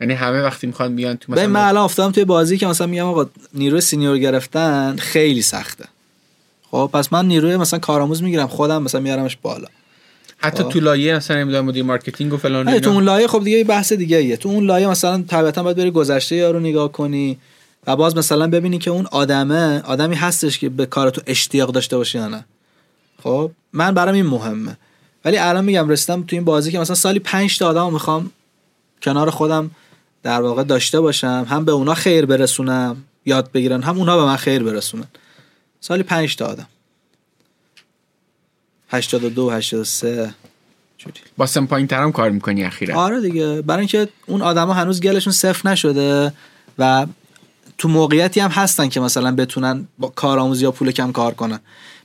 یعنی 0.00 0.14
همه 0.14 0.42
وقتی 0.42 0.66
می‌خوان 0.66 0.96
بیان 0.96 1.16
تو 1.16 1.32
ببین 1.32 1.46
من 1.46 1.50
مثلا 1.50 1.68
الان 1.68 1.84
افتادم 1.84 2.12
توی 2.12 2.24
بازی 2.24 2.58
که 2.58 2.66
مثلا 2.66 2.86
میگم 2.86 3.04
آقا 3.06 3.30
نیروی 3.54 3.80
senior 3.80 4.18
گرفتن 4.18 4.96
خیلی 4.96 5.42
سخته. 5.42 5.84
خب 6.70 6.90
پس 6.92 7.12
من 7.12 7.26
نیروی 7.26 7.56
مثلا 7.56 7.78
کارآموز 7.78 8.22
می‌گیرم 8.22 8.46
خودم 8.46 8.82
مثلا 8.82 9.00
میارمش 9.00 9.36
بالا. 9.42 9.68
حتی 10.38 10.62
آه. 10.62 10.72
تو 10.72 10.80
لایه 10.80 11.16
مثلا 11.16 11.36
نمی‌دونم 11.36 11.64
مدیر 11.64 11.84
marketing 11.84 12.32
و 12.32 12.36
فلان 12.36 12.68
نه 12.68 12.80
تو. 12.80 12.90
اون 12.90 13.04
لایه 13.04 13.26
خب 13.28 13.44
دیگه 13.44 13.64
بحث 13.64 13.92
دیگه 13.92 14.16
ایه. 14.16 14.36
تو 14.36 14.48
اون 14.48 14.66
لایه 14.66 14.88
مثلا 14.88 15.24
طبیعتا 15.28 15.62
باید 15.62 15.76
بری 15.76 15.90
گذشته 15.90 16.36
یارو 16.36 16.60
نگاه 16.60 16.92
کنی 16.92 17.38
و 17.86 17.96
باز 17.96 18.16
مثلا 18.16 18.46
ببینی 18.46 18.78
که 18.78 18.90
اون 18.90 19.06
آدمه 19.06 19.82
آدمی 19.82 20.14
هستش 20.14 20.58
که 20.58 20.68
به 20.68 20.86
کار 20.86 21.10
تو 21.10 21.22
اشتیاق 21.26 21.72
داشته 21.72 21.96
باشه 21.96 22.18
یا 22.18 22.28
نه. 22.28 22.44
خب 23.22 23.50
من 23.72 23.94
برام 23.94 24.14
این 24.14 24.26
مهمه. 24.26 24.76
ولی 25.24 25.38
الان 25.38 25.64
میگم 25.64 25.88
رسیدم 25.88 26.22
تو 26.22 26.36
این 26.36 26.44
بازی 26.44 26.72
که 26.72 26.78
مثلا 26.78 26.96
سالی 26.96 27.18
5 27.18 27.58
تا 27.58 27.68
آدم 27.68 27.92
می‌خوام 27.92 28.30
کنار 29.02 29.30
خودم 29.30 29.70
در 30.22 30.40
واقع 30.40 30.62
داشته 30.62 31.00
باشم 31.00 31.46
هم 31.48 31.64
به 31.64 31.72
اونا 31.72 31.94
خیر 31.94 32.26
برسونم 32.26 32.96
یاد 33.26 33.52
بگیرن 33.52 33.82
هم 33.82 33.98
اونا 33.98 34.16
به 34.16 34.24
من 34.24 34.36
خیر 34.36 34.62
برسونن. 34.62 35.06
سالی 35.80 36.02
5 36.02 36.36
تا 36.36 36.46
آدم. 36.46 36.66
82 38.94 39.50
83 39.50 40.34
جوری. 40.98 41.20
با 41.36 41.46
سم 41.46 41.66
پایین 41.66 41.86
ترم 41.86 42.12
کار 42.12 42.30
می‌کنی 42.30 42.64
اخیرا. 42.64 43.00
آره 43.00 43.20
دیگه. 43.20 43.62
برای 43.62 43.80
اینکه 43.80 44.08
اون 44.26 44.42
آدما 44.42 44.72
هنوز 44.72 45.00
گلشون 45.00 45.32
صفر 45.32 45.68
نشده 45.68 46.32
و 46.78 47.06
تو 47.78 47.88
موقعیتی 47.88 48.40
هم 48.40 48.50
هستن 48.50 48.88
که 48.88 49.00
مثلا 49.00 49.34
بتونن 49.34 49.88
با 49.98 50.08
کارآموزی 50.08 50.64
یا 50.64 50.70
پول 50.70 50.90
کم 50.90 51.12
کار 51.12 51.34
کنن. 51.34 51.60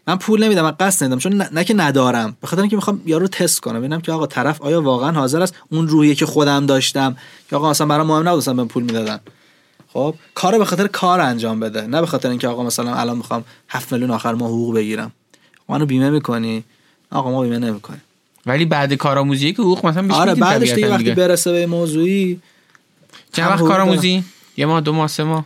من 0.07 0.17
پول 0.17 0.43
نمیدم 0.43 0.61
من 0.61 0.75
قصد 0.79 1.03
نمیدم 1.03 1.19
چون 1.19 1.33
نه, 1.33 1.49
نه 1.53 1.63
که 1.63 1.73
ندارم. 1.73 2.37
به 2.41 2.47
خاطر 2.47 2.61
اینکه 2.61 2.75
می‌خوام 2.75 3.01
یارو 3.05 3.27
تست 3.27 3.59
کنم 3.59 3.79
ببینم 3.79 4.01
که 4.01 4.11
آقا 4.11 4.27
طرف 4.27 4.61
آیا 4.61 4.81
واقعا 4.81 5.11
حاضر 5.11 5.41
است 5.41 5.55
اون 5.71 5.87
روحیه 5.87 6.15
که 6.15 6.25
خودم 6.25 6.65
داشتم؟ 6.65 7.17
که 7.49 7.55
آقا 7.55 7.69
مثلا 7.69 7.87
برام 7.87 8.07
مهم 8.07 8.29
نبود 8.29 8.45
بهم 8.45 8.67
پول 8.67 8.83
می‌دادن. 8.83 9.19
خب 9.93 10.15
کارو 10.35 10.57
به 10.57 10.65
خاطر 10.65 10.87
کار 10.87 11.19
انجام 11.19 11.59
بده. 11.59 11.81
نه 11.81 12.01
به 12.01 12.07
خاطر 12.07 12.29
اینکه 12.29 12.47
آقا 12.47 12.63
مثلا 12.63 12.95
الان 12.95 13.17
می‌خوام 13.17 13.43
7 13.69 13.93
میلیون 13.93 14.11
آخر 14.11 14.33
ماه 14.33 14.49
حقوق 14.49 14.75
بگیرم. 14.75 15.11
منو 15.69 15.85
بیمه 15.85 16.09
می‌کنی. 16.09 16.63
آقا 17.11 17.31
ما 17.31 17.43
بیمه 17.43 17.59
نمی‌کنیم. 17.59 18.01
ولی 18.45 18.65
بعد 18.65 18.93
کارآموزی 18.93 19.53
که 19.53 19.61
حقوق 19.61 19.85
مثلا 19.85 20.01
بهش 20.01 20.15
آره 20.15 20.35
بعدش 20.35 20.69
دیگه 20.69 20.75
طبیعتاً 20.75 20.95
وقتی 20.95 21.11
برسه 21.11 21.51
به 21.51 21.65
موضوعی 21.67 22.39
چند 23.33 23.45
هم 23.45 23.51
وقت 23.51 23.63
کارآموزی؟ 23.63 24.23
یه 24.57 24.65
ماه 24.65 24.81
دو 24.81 24.93
ماه 24.93 25.07
سه 25.07 25.23
ماه؟ 25.23 25.45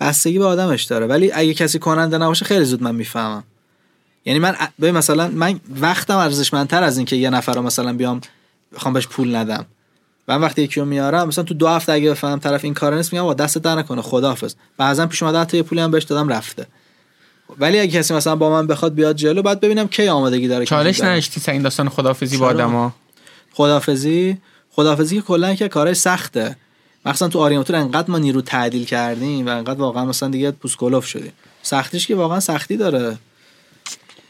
بستگی 0.00 0.38
به 0.38 0.44
آدمش 0.44 0.84
داره. 0.84 1.06
ولی 1.06 1.32
اگه 1.32 1.54
کسی 1.54 1.78
کننده 1.78 2.18
نباشه 2.18 2.44
خیلی 2.44 2.64
زود 2.64 2.82
من 2.82 2.94
می‌فهمم. 2.94 3.44
یعنی 4.24 4.38
من 4.38 4.56
ببین 4.80 4.94
مثلا 4.94 5.28
من 5.28 5.60
وقتم 5.80 6.16
ارزشمندتر 6.16 6.82
از 6.82 6.96
اینکه 6.96 7.16
یه 7.16 7.30
نفر 7.30 7.54
رو 7.54 7.62
مثلا 7.62 7.92
بیام 7.92 8.20
بخوام 8.74 8.94
بهش 8.94 9.06
پول 9.06 9.36
ندم. 9.36 9.66
من 10.28 10.40
وقتی 10.40 10.62
یکی 10.62 10.80
رو 10.80 10.86
میارم 10.86 11.28
مثلا 11.28 11.44
تو 11.44 11.54
دو 11.54 11.68
هفته 11.68 11.92
اگه 11.92 12.10
بفهمم 12.10 12.38
طرف 12.38 12.64
این 12.64 12.74
کار 12.74 12.96
نیست 12.96 13.12
میگم 13.12 13.24
آقا 13.24 13.34
دست 13.34 13.58
در 13.58 13.74
نکنه 13.74 14.02
خداحافظ. 14.02 14.54
بعضا 14.76 15.06
پیش 15.06 15.22
اومده 15.22 15.38
حتی 15.38 15.56
یه 15.56 15.62
پولی 15.62 15.80
هم 15.80 15.90
بهش 15.90 16.04
دادم 16.04 16.28
رفته. 16.28 16.66
ولی 17.58 17.80
اگه 17.80 17.98
کسی 17.98 18.14
مثلا 18.14 18.36
با 18.36 18.50
من 18.50 18.66
بخواد 18.66 18.94
بیاد 18.94 19.16
جلو 19.16 19.42
بعد 19.42 19.60
ببینم 19.60 19.88
کی 19.88 20.08
آمادگی 20.08 20.48
داره 20.48 20.64
چالش. 20.64 21.00
نداشتی 21.00 21.40
سر 21.40 21.52
این 21.52 21.62
داستان 21.62 21.88
خدافزی 21.88 22.36
با؟ 22.36 22.46
آدما؟ 22.46 22.94
خدافزی 23.52 24.36
خدافزی 24.70 25.16
که 25.16 25.22
کلا 25.22 25.54
که 25.54 25.68
کارهای 25.68 25.94
سخته. 25.94 26.56
مثلا 27.06 27.28
تو 27.28 27.38
آریامتور 27.38 27.76
انقدر 27.76 28.10
ما 28.10 28.18
نیرو 28.18 28.40
تعدیل 28.40 28.84
کردیم 28.84 29.46
و 29.46 29.48
انقدر 29.48 29.80
واقعا 29.80 30.04
مثلا 30.04 30.28
دیگه 30.28 30.50
پوسکولوف 30.50 31.06
شدیم. 31.06 31.32
سختیش 31.62 32.06
که 32.06 32.14
واقعا 32.14 32.40
سختی 32.40 32.76
داره. 32.76 33.18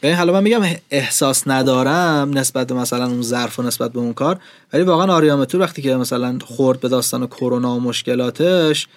ببین 0.03 0.15
حالا 0.15 0.33
من 0.33 0.43
میگم 0.43 0.61
احساس 0.91 1.47
ندارم 1.47 2.37
نسبت 2.37 2.67
به 2.67 2.73
مثلا 2.73 3.05
اون 3.07 3.21
ظرف 3.21 3.59
و 3.59 3.63
نسبت 3.63 3.91
به 3.91 3.99
اون 3.99 4.13
کار 4.13 4.39
ولی 4.73 4.83
واقعا 4.83 5.13
آریامتور 5.13 5.61
وقتی 5.61 5.81
که 5.81 5.95
مثلا 5.95 6.39
خورد 6.45 6.79
به 6.79 6.89
داستان 6.89 7.27
کرونا 7.27 7.75
و 7.75 7.79
مشکلاتش 7.79 8.87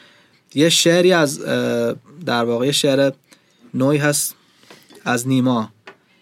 یه 0.55 0.69
شعری 0.69 1.13
از 1.13 1.41
در 2.27 2.45
واقع 2.45 2.71
شعر 2.71 3.11
نوعی 3.77 3.99
هست 3.99 4.35
از 5.05 5.29
نیما. 5.29 5.71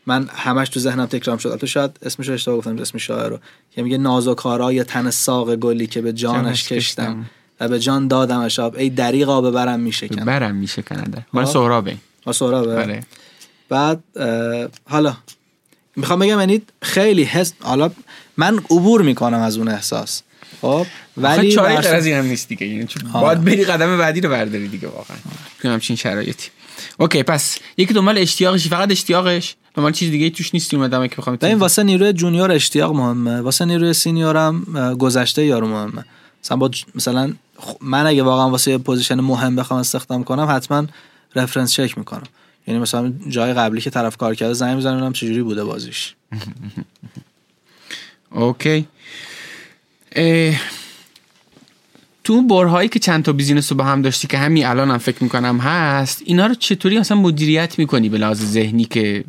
من 0.06 0.28
همش 0.34 0.68
تو 0.68 0.80
ذهنم 0.80 1.06
تکرار 1.06 1.38
شد 1.38 1.56
تو 1.56 1.66
شاید 1.66 1.90
اسمش 2.02 2.28
رو 2.28 2.34
اشتباه 2.34 2.56
گفتم 2.58 2.78
اسم 2.78 2.98
شاعر 2.98 3.28
رو. 3.28 3.38
که 3.74 3.82
میگه 3.82 3.98
نازوکارای 3.98 4.84
تن 4.84 5.10
ساق 5.10 5.56
گلی 5.56 5.86
که 5.86 6.00
به 6.00 6.12
جانش 6.12 6.68
کشتم. 6.68 7.24
و 7.60 7.68
به 7.68 7.78
جان 7.78 8.08
دادم 8.08 8.40
اشاب 8.40 8.76
ای 8.76 8.90
دریغا 8.90 9.40
ببرم 9.40 9.80
میشکن 9.80 10.24
برم 10.24 10.54
میشه 10.54 10.82
کننده 10.82 11.26
مال 11.32 11.44
آه. 11.44 11.52
سهرابه. 11.52 11.96
ما 12.26 12.32
سهرابه. 12.32 12.76
آره 12.82 13.02
بعد 13.68 14.02
حالا 14.84 15.16
می‌خوام 15.96 16.18
بگم 16.18 16.40
یعنی 16.40 16.62
خیلی 16.82 17.22
حس 17.22 17.52
حالا 17.60 17.90
من 18.36 18.58
عبور 18.58 19.02
می‌کنم 19.02 19.40
از 19.40 19.56
اون 19.56 19.68
احساس. 19.68 20.22
خب 20.60 20.86
ولی 21.16 21.52
چاره 21.52 21.74
بر- 21.74 21.80
غیر 21.80 21.94
از 21.94 22.06
این 22.06 22.16
هم 22.16 22.24
نیست 22.24 22.48
دیگه. 22.48 22.66
یعنی 22.66 22.86
آه. 23.12 23.20
باید 23.20 23.44
بری 23.44 23.64
قدم 23.64 23.98
بعدی 23.98 24.20
رو 24.20 24.30
برداری 24.30 24.68
دیگه 24.68 24.88
واقعا. 24.88 25.16
تو 25.62 25.68
همچین 25.68 25.96
شرایطی. 25.96 26.50
اوکی 26.98 27.22
پس 27.22 27.58
یکی 27.76 27.94
دنبال 27.94 28.18
اشتیاقشی 28.18 28.68
فقط 28.68 28.90
اشتیاقش 28.90 29.54
دنبال 29.74 29.92
چیز 29.92 30.10
دیگه 30.10 30.30
توش 30.30 30.54
نیستی 30.54 30.76
اومدم 30.76 31.06
که 31.06 31.16
بخوام 31.16 31.36
ببین 31.36 31.58
واسه 31.58 31.82
نیروی 31.82 32.12
جونیور 32.12 32.52
اشتیاق 32.52 32.92
مهمه 32.92 33.40
واسه 33.40 33.64
نیروی 33.64 33.92
سینیورم 33.92 34.64
گذشته 34.98 35.44
یارو 35.44 35.68
مهمه 35.68 36.04
مثلا 36.44 36.56
با 36.56 36.70
مثلا 36.94 37.32
من 37.80 38.06
اگه 38.06 38.22
واقعا 38.22 38.50
واسه 38.50 38.70
یه 38.70 38.78
position 38.78 39.20
مهم 39.20 39.56
بخوام 39.56 39.80
استخدام 39.80 40.24
کنم 40.24 40.46
حتما 40.50 40.86
reference 41.34 41.72
چک 41.72 41.98
می‌کنم 41.98 42.26
یعنی 42.66 42.80
مثلا 42.80 43.12
جای 43.28 43.54
قبلی 43.54 43.80
که 43.80 43.90
طرف 43.90 44.16
کار 44.16 44.34
کرده 44.34 44.52
زنگ 44.52 44.76
می‌زنم 44.76 44.96
ببینم 44.96 45.12
چجوری 45.12 45.42
بوده 45.42 45.64
بازیش 45.64 46.14
okay 48.30 48.86
تو 52.24 52.32
اون 52.32 52.48
برهه‌ای 52.48 52.88
که 52.88 52.98
چند 52.98 53.24
تا 53.24 53.32
business 53.32 53.72
رو 53.72 53.78
با 53.78 53.84
هم 53.84 54.02
داشتی 54.02 54.26
که 54.26 54.38
همین 54.38 54.66
الان 54.66 54.90
هم 54.90 54.98
فکر 54.98 55.22
می‌کنم 55.22 55.58
هست 55.58 56.22
اینا 56.24 56.46
رو 56.46 56.54
چطوری 56.54 56.98
مثلا 56.98 57.16
مدیریت 57.16 57.78
می‌کنی 57.78 58.08
به 58.08 58.18
لحاظ 58.18 58.44
ذهنی 58.44 58.84
که 58.84 59.24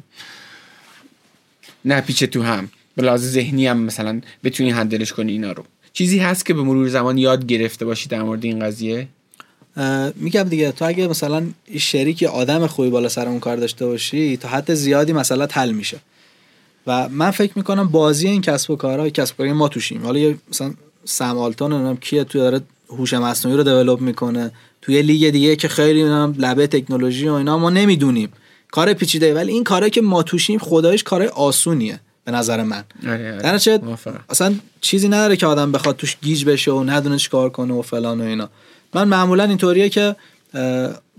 نپیچه 1.86 2.28
تو 2.28 2.44
هم؟ 2.44 2.70
به 2.96 3.04
لحاظ 3.04 3.26
ذهنی 3.32 3.68
هم 3.68 3.78
مثلا 3.78 4.22
بتونی 4.44 4.72
هندلش 4.72 5.14
کنی 5.14 5.32
اینا 5.32 5.52
رو. 5.52 5.64
چیزی 5.94 6.20
هست 6.20 6.46
که 6.46 6.54
به 6.54 6.62
مرور 6.62 6.88
زمان 6.88 7.18
یاد 7.18 7.46
گرفته 7.46 7.86
باشی 7.86 8.10
در 8.10 8.24
مورد 8.24 8.46
این 8.46 8.60
قضیه؟ 8.60 9.08
میگم 10.16 10.44
دیگه 10.44 10.72
تو 10.72 10.86
اگه 10.86 11.08
مثلا 11.08 11.48
شریک 11.78 12.24
آدم 12.24 12.68
خوبی 12.68 12.90
بالا 12.90 13.10
سر 13.10 13.28
اون 13.28 13.40
کار 13.40 13.58
داشته 13.58 13.86
باشی 13.86 14.38
تا 14.38 14.48
حد 14.48 14.74
زیادی 14.74 15.14
مثلا 15.14 15.48
حل 15.52 15.72
میشه. 15.72 16.00
و 16.88 17.10
من 17.10 17.32
فکر 17.32 17.54
می‌کنم 17.56 17.88
بازی 17.88 18.28
این 18.28 18.42
کسب 18.42 18.72
و 18.72 18.76
کارهای 18.76 19.12
کسب 19.12 19.34
و 19.34 19.38
کارهای 19.38 19.58
ما 19.58 19.68
توشیم. 19.68 20.04
حالا 20.04 20.20
یه 20.20 20.38
مثلا 20.50 20.74
سم 21.06 21.38
آلتون 21.38 21.74
نمی‌دونم 21.74 21.98
کیه 21.98 22.24
تو 22.24 22.40
داره 22.40 22.62
هوش 22.90 23.14
مصنوعی 23.14 23.58
رو 23.58 23.64
دیولپ 23.64 24.02
می‌کنه. 24.02 24.52
توی 24.82 25.02
لیگ 25.02 25.30
دیگه 25.30 25.56
که 25.56 25.68
خیلی 25.68 26.04
لبه 26.38 26.68
تکنولوژی 26.68 27.28
و 27.28 27.34
اینا 27.34 27.58
ما 27.58 27.70
نمی‌دونیم. 27.70 28.30
کار 28.72 28.94
پیچیده. 28.94 29.34
ولی 29.34 29.52
این 29.52 29.64
کاری 29.64 29.90
که 29.90 30.02
ما 30.02 30.24
توشیم 30.24 30.60
خدایش 30.60 31.04
کار 31.04 31.24
آسونیه 31.24 32.00
به 32.26 32.32
نظر 32.32 32.64
من. 32.64 32.84
آره، 33.08 33.38
در 33.38 33.54
آره. 33.54 33.78
موافقم. 33.78 34.24
اصلا 34.30 34.56
چیزی 34.82 35.08
نداره 35.08 35.36
که 35.36 35.46
آدم 35.46 35.72
بخواد 35.72 35.96
توش 35.96 36.18
گیج 36.22 36.46
بشه 36.46 36.72
و 36.72 36.84
ندونه 36.84 37.18
چیکار 37.18 37.50
کنه 37.50 37.74
و 37.74 37.82
فلان 37.82 38.22
و 38.22 38.24
اینا. 38.24 38.50
من 38.94 39.08
معمولا 39.08 39.44
اینطوریه 39.44 39.90
که 39.90 40.16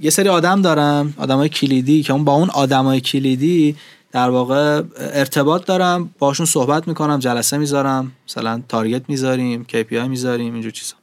یه 0.01 0.11
سری 0.11 0.29
آدم 0.29 0.63
دارم 0.63 1.15
آدمای 1.17 1.49
کلیدی 1.49 2.03
که 2.03 2.13
اون 2.13 2.25
با 2.25 2.33
اون 2.33 2.51
آدمای 2.51 3.01
کلیدی 3.01 3.77
در 4.13 4.31
واقع 4.31 4.83
ارتباط 4.99 5.65
دارم 5.67 6.15
باشون 6.19 6.47
صحبت 6.47 6.89
می‌کنم 6.89 7.19
جلسه 7.19 7.59
می‌ذارم 7.59 8.13
مثلا 8.29 8.63
تارگت 8.69 9.03
می‌ذاریم 9.09 9.67
KPI 9.73 10.09
می‌ذاریم 10.09 10.53
اینجور 10.53 10.73
چیزا. 10.73 10.95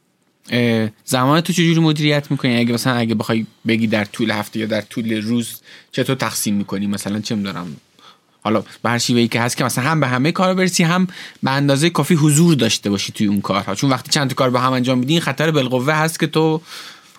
زمان 1.04 1.40
تو 1.40 1.52
چجوری 1.52 1.80
مدیریت 1.80 2.30
می‌کنی؟ 2.30 2.56
اگه 2.56 2.74
مثلا 2.74 2.94
اگه 2.94 3.14
بخوای 3.14 3.46
بگی 3.66 3.86
در 3.86 4.04
طول 4.04 4.30
هفته 4.30 4.58
یا 4.58 4.66
در 4.66 4.80
طول 4.80 5.22
روز 5.22 5.60
چطور 5.92 6.16
تقسیم 6.16 6.54
می‌کنی؟ 6.54 6.86
مثلا 6.86 7.20
چه 7.20 7.34
میدارم 7.34 7.76
حالا 8.42 8.64
به 8.82 8.90
هر 8.90 8.98
شیوهی 8.98 9.28
که 9.28 9.40
هست 9.40 9.56
که 9.56 9.64
مثلا 9.64 9.84
هم 9.84 10.00
به 10.00 10.06
همه 10.06 10.32
کارا 10.32 10.54
برسی 10.54 10.82
هم 10.82 11.06
به 11.42 11.50
اندازه 11.50 11.90
کافی 11.90 12.14
حضور 12.14 12.54
داشته 12.54 12.90
باشی 12.90 13.12
توی 13.12 13.26
اون 13.26 13.40
کارها. 13.40 13.74
چون 13.74 13.90
وقتی 13.90 14.10
چند 14.10 14.30
تا 14.30 14.34
کار 14.34 14.50
با 14.50 14.58
هم 14.58 14.72
انجام 14.72 14.98
میدی 14.98 15.20
خطر 15.20 15.50
بالقوه 15.50 15.92
هست 15.92 16.20
که 16.20 16.26
تو 16.26 16.60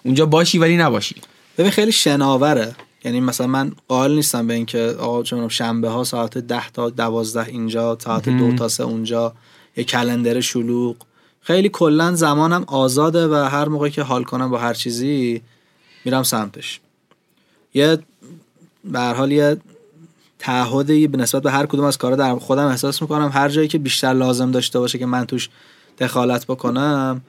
اونجا 0.03 0.25
باشی 0.25 0.57
ولی 0.57 0.77
نباشی. 0.77 1.15
ببین 1.57 1.71
خیلی 1.71 1.91
شناوره. 1.91 2.75
یعنی 3.05 3.19
مثلا 3.19 3.47
من 3.47 3.71
قائل 3.87 4.11
نیستم 4.11 4.47
به 4.47 4.53
اینکه 4.53 4.95
آقا 4.99 5.17
می‌دونم 5.17 5.47
شنبه 5.47 5.89
ها 5.89 6.03
ساعت 6.03 6.37
10 6.37 6.69
تا 6.69 6.89
12 6.89 7.47
اینجا 7.47 7.97
ساعت 8.03 8.29
دو 8.29 8.55
تا 8.55 8.67
سه 8.67 8.83
اونجا 8.83 9.33
یه 9.77 9.83
کلندر 9.83 10.41
شلوغ. 10.41 10.95
خیلی 11.45 11.69
کلا 11.69 12.15
زمانم 12.15 12.63
آزاده 12.67 13.27
و 13.27 13.33
هر 13.33 13.67
موقع 13.67 13.89
که 13.89 14.01
حال 14.01 14.23
کنم 14.23 14.49
با 14.49 14.57
هر 14.57 14.73
چیزی 14.73 15.41
میرم 16.05 16.23
سمتش. 16.23 16.79
یه 17.73 17.97
به 18.83 18.99
هر 18.99 19.13
حال 19.13 19.31
یه 19.31 19.57
تعهدی 20.39 21.07
به 21.07 21.17
نسبت 21.17 21.43
به 21.43 21.51
هر 21.51 21.65
کدوم 21.65 21.85
از 21.85 21.97
کارا 21.97 22.15
در 22.15 22.35
خودم 22.35 22.65
احساس 22.65 23.01
می‌کنم. 23.01 23.31
هر 23.33 23.49
جایی 23.49 23.67
که 23.67 23.77
بیشتر 23.77 24.13
لازم 24.13 24.51
داشته 24.51 24.79
باشه 24.79 24.97
که 24.97 25.05
من 25.05 25.25
توش 25.25 25.49
دخالت 25.99 26.45
بکنم 26.45 27.21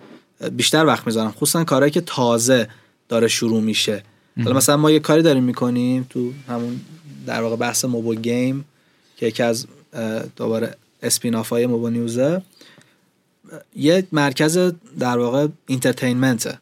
بیشتر 0.52 0.86
وقت 0.86 1.06
می‌ذارم. 1.06 1.30
خصوصا 1.32 1.64
کارهایی 1.64 1.92
که 1.92 2.00
تازه 2.00 2.68
داره 3.08 3.28
شروع 3.28 3.60
میشه. 3.60 4.02
حالا 4.44 4.56
مثلا 4.56 4.76
ما 4.76 4.90
یه 4.90 5.00
کاری 5.00 5.22
داریم 5.22 5.44
می‌کنیم 5.44 6.06
تو 6.10 6.32
همون 6.48 6.80
در 7.26 7.42
واقع 7.42 7.56
بحث 7.56 7.84
موبو 7.84 8.14
گیم 8.14 8.64
که 9.16 9.26
یکی 9.26 9.42
از 9.42 9.66
دوباره 10.36 10.74
اسپیناف 11.02 11.48
های 11.48 11.66
موبو 11.66 11.90
نیوزه. 11.90 12.42
یه 13.76 14.06
مرکز 14.12 14.72
در 14.98 15.18
واقع 15.18 15.46
اینترتینمنته 15.66 16.58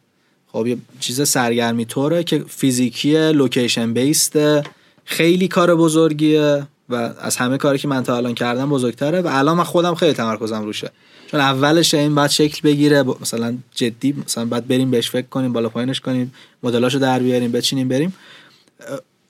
خب 0.53 0.67
یه 0.67 0.77
چیز 1.01 1.29
سرگرمی 1.29 1.85
طوره 1.85 2.25
که 2.25 2.45
فیزیکی 2.49 3.33
لوکیشن 3.33 3.93
بیسته 3.93 4.63
خیلی 5.05 5.49
کار 5.49 5.75
بزرگیه 5.75 6.67
و 6.89 6.95
از 7.21 7.37
همه 7.37 7.59
کاری 7.59 7.79
که 7.79 7.89
من 7.89 8.03
تا 8.03 8.17
الان 8.17 8.35
کردم 8.35 8.71
بزرگتره 8.71 9.21
و 9.21 9.29
الان 9.33 9.57
من 9.57 9.65
خودم 9.65 9.95
خیلی 9.95 10.13
تمرکزم 10.13 10.65
روشه. 10.65 10.91
چون 11.27 11.41
اولش 11.41 11.95
این 11.95 12.15
باید 12.15 12.31
شکل 12.31 12.61
بگیره 12.65 13.03
مثلا 13.03 13.59
جدی 13.75 14.15
مثلا 14.25 14.45
باید 14.45 14.69
بریم 14.69 14.91
بهش 14.91 15.11
فکر 15.11 15.27
کنیم 15.27 15.53
بالا 15.53 15.69
پایینش 15.69 16.01
کنیم 16.01 16.35
مدلاشو 16.63 16.99
در 16.99 17.19
بیاریم 17.19 17.53
بچینیم 17.53 17.89
بریم. 17.89 18.15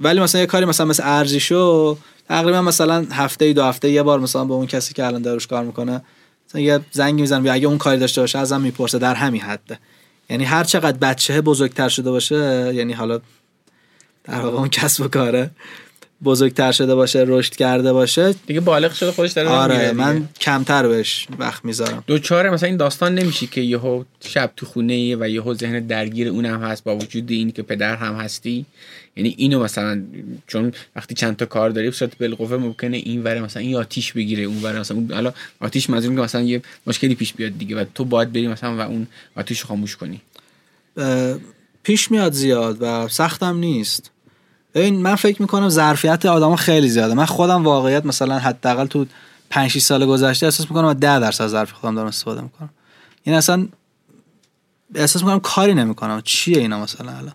ولی 0.01 0.21
مثلا 0.21 0.41
یه 0.41 0.47
کاری 0.47 0.65
مثلا 0.65 0.87
مثل 0.87 1.03
ارزشو 1.07 1.97
تقریبا 2.29 2.63
مثلا 2.63 3.07
هفته 3.11 3.53
دو 3.53 3.63
هفته 3.63 3.91
یه 3.91 4.03
بار 4.03 4.21
مثلا 4.21 4.45
با 4.45 4.55
اون 4.55 4.67
کسی 4.67 4.95
که 4.95 5.07
الان 5.07 5.23
داروش 5.23 5.47
کار 5.47 5.65
می‌کنه 5.65 6.03
یه 6.55 6.81
زنگی 6.93 7.23
می‌زنم 7.23 7.47
اگه 7.51 7.67
اون 7.67 7.79
کاری 7.79 7.99
داشته 7.99 8.21
باشه 8.21 8.39
ازم 8.39 8.61
می‌پرسه 8.61 8.99
در 8.99 9.15
همین 9.15 9.41
حده 9.41 9.79
یعنی 10.31 10.45
هر 10.45 10.65
چقدر 10.65 10.99
بچه 10.99 11.41
بزرگتر 11.41 11.89
شده 11.89 12.11
باشه 12.11 12.73
یعنی 12.75 12.93
حالا 12.93 13.21
در 14.25 14.41
واقع 14.41 14.57
اون 14.57 14.69
کسب 14.69 15.05
و 15.05 15.09
کاره. 15.09 15.51
بزرگتر 16.25 16.72
شده 16.72 16.95
باشه 16.95 17.25
رشد 17.27 17.57
کرده 17.57 17.93
باشه 17.93 18.35
دیگه 18.47 18.61
بالغ 18.61 18.93
شده 18.93 19.12
خودش 19.12 19.33
داره 19.33 19.49
آره. 19.49 19.93
من 19.93 20.29
کمتر 20.41 20.89
بهش 20.89 21.27
وقت 21.39 21.64
می‌ذارم. 21.64 22.05
دوچاره 22.07 22.51
مثلا 22.51 22.68
این 22.68 22.77
داستان 22.77 23.14
نمیشه 23.14 23.47
که 23.47 23.61
یهو 23.61 24.05
شب 24.20 24.53
تو 24.57 24.66
خونه 24.66 25.16
و 25.16 25.29
یهو 25.29 25.55
ذهن 25.55 25.87
درگیر 25.87 26.29
اونم 26.29 26.62
هست 26.62 26.85
با 26.85 26.97
وجود 26.97 27.31
این 27.31 27.51
که 27.51 27.62
پدر 27.62 27.97
هم 27.97 28.14
هستی. 28.14 28.66
یعنی 29.16 29.35
اینو 29.39 29.62
مثلا 29.62 30.03
چون 30.47 30.72
وقتی 30.97 31.14
چند 31.14 31.37
تا 31.37 31.47
کار 31.47 31.70
داری 31.70 31.87
به 31.87 31.97
صورت 31.97 32.18
بالقوه 32.18 32.57
ممکنه 32.57 32.97
این 32.97 33.22
وره 33.22 33.41
مثلا 33.41 33.62
این 33.62 33.77
آتیش 33.77 34.12
بگیره 34.12 34.43
اون 34.43 34.62
وره 34.62 34.81
مثلا 34.81 35.07
حالا 35.12 35.33
آتیش 35.61 35.91
منظور 35.91 36.14
که 36.14 36.20
مثلا 36.20 36.41
یه 36.41 36.62
مشکلی 36.87 37.14
پیش 37.14 37.33
بیاد 37.33 37.59
دیگه 37.59 37.77
و 37.77 37.85
تو 37.95 38.05
باید 38.05 38.33
بری 38.33 38.49
مثلا 38.49 38.77
و 38.77 38.81
اون 38.81 39.07
آتیش 39.37 39.61
رو 39.61 39.66
خاموش 39.68 39.97
کنی. 39.97 40.20
پیش 41.83 42.11
میاد 42.11 42.33
زیاد 42.33 42.77
و 42.81 43.09
سختم 43.09 43.57
نیست. 43.57 44.11
ببین 44.75 45.03
من 45.03 45.14
فکر 45.14 45.43
می‌کنم 45.43 45.68
ظرفیت 45.68 46.27
آدما 46.27 46.57
خیلی 46.57 46.89
زیاده. 46.89 47.14
من 47.14 47.25
خودم 47.25 47.64
واقعیت 47.64 48.07
مثلا 48.07 48.39
حداقل 48.39 48.87
تو 48.87 49.07
5 49.51 49.70
6 49.70 49.79
سال 49.79 50.07
گذشته 50.07 50.47
احساس 50.47 50.70
می‌کنم 50.70 50.85
از 50.85 51.01
10 51.01 51.18
درصد 51.18 51.47
ظرف 51.47 51.72
خودم 51.72 51.95
دارم 51.95 52.09
استفاده 52.09 52.41
می‌کنم. 52.41 52.70
این 53.22 53.37
اصلا 53.37 53.68
احساس 54.95 55.22
می‌کنم 55.22 55.41
کاری 55.41 55.75
نمی‌کنم. 55.75 56.20
چیه 56.25 56.59
اینا 56.59 56.81
مثلا 56.81 57.12
الان؟ 57.12 57.35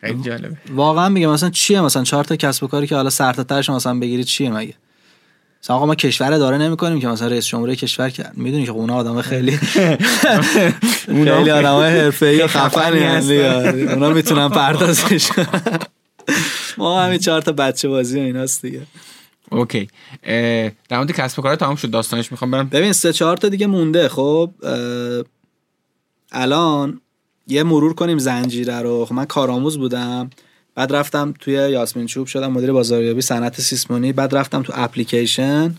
خیلی 0.00 0.22
جالبه. 0.22 0.56
واقعا 0.74 1.08
میگم 1.08 1.30
مثلا 1.30 1.50
چیه 1.50 1.80
مثلا؟ 1.80 2.04
چهار 2.04 2.24
تا 2.24 2.36
کسب 2.36 2.64
و 2.64 2.66
کاری 2.66 2.86
که 2.86 2.96
حالا 2.96 3.10
سرتاترش 3.10 3.70
مثلا 3.70 3.98
بگیرید 3.98 4.26
چیه 4.26 4.50
مگه؟ 4.50 4.74
مثلا 5.62 5.76
آقا 5.76 5.86
ما 5.86 5.94
کشور 5.94 6.32
اداره 6.32 6.58
نمی‌کنیم 6.58 7.00
که 7.00 7.08
مثلا 7.08 7.28
رئیس 7.28 7.46
جمهوری 7.46 7.76
کشور 7.76 8.10
که 8.10 8.24
می‌دونی 8.34 8.64
که 8.64 8.70
اونا 8.70 8.94
آدم 8.94 9.22
خیلی 9.22 9.56
خیلی 11.06 11.30
آدمای 11.30 12.00
حرفه‌ای 12.00 12.42
و 12.42 12.46
خفنی 12.46 13.00
هستن. 13.00 13.88
اونا 13.88 14.10
می‌تونن 14.10 14.48
پردازش 14.48 15.28
کنن. 15.28 15.78
ما 16.78 17.02
همین 17.02 17.18
چهار 17.18 17.42
تا 17.42 17.52
بچه 17.52 17.88
بازی 17.88 18.20
و 18.20 18.22
ایناست 18.22 18.62
دیگه. 18.62 18.82
اوکی. 19.50 19.88
در 20.88 20.96
مورد 20.98 21.12
کسب 21.12 21.38
و 21.38 21.42
کار 21.42 21.56
تمام 21.56 21.76
شد 21.76 21.90
داستانش 21.90 22.32
می‌خوام 22.32 22.50
برم. 22.50 22.68
ببین 22.68 22.92
سه 22.92 23.12
چهار 23.12 23.36
تا 23.36 23.48
دیگه 23.48 23.66
مونده 23.66 24.08
خب. 24.08 24.50
الان 26.32 27.00
یه 27.46 27.62
مرور 27.62 27.94
کنیم 27.94 28.18
زنجیره 28.18 28.80
رو. 28.80 29.04
خب 29.04 29.14
من 29.14 29.24
کارآموز 29.24 29.78
بودم 29.78 30.30
بعد 30.74 30.92
رفتم 30.92 31.34
توی 31.40 31.54
یاسمین 31.54 32.06
چوب 32.06 32.26
شدم 32.26 32.52
مدیر 32.52 32.72
بازاریابی 32.72 33.20
صنعت 33.20 33.60
سیسمونی. 33.60 34.12
بعد 34.12 34.36
رفتم 34.36 34.62
تو 34.62 34.72
اپلیکیشن. 34.76 35.74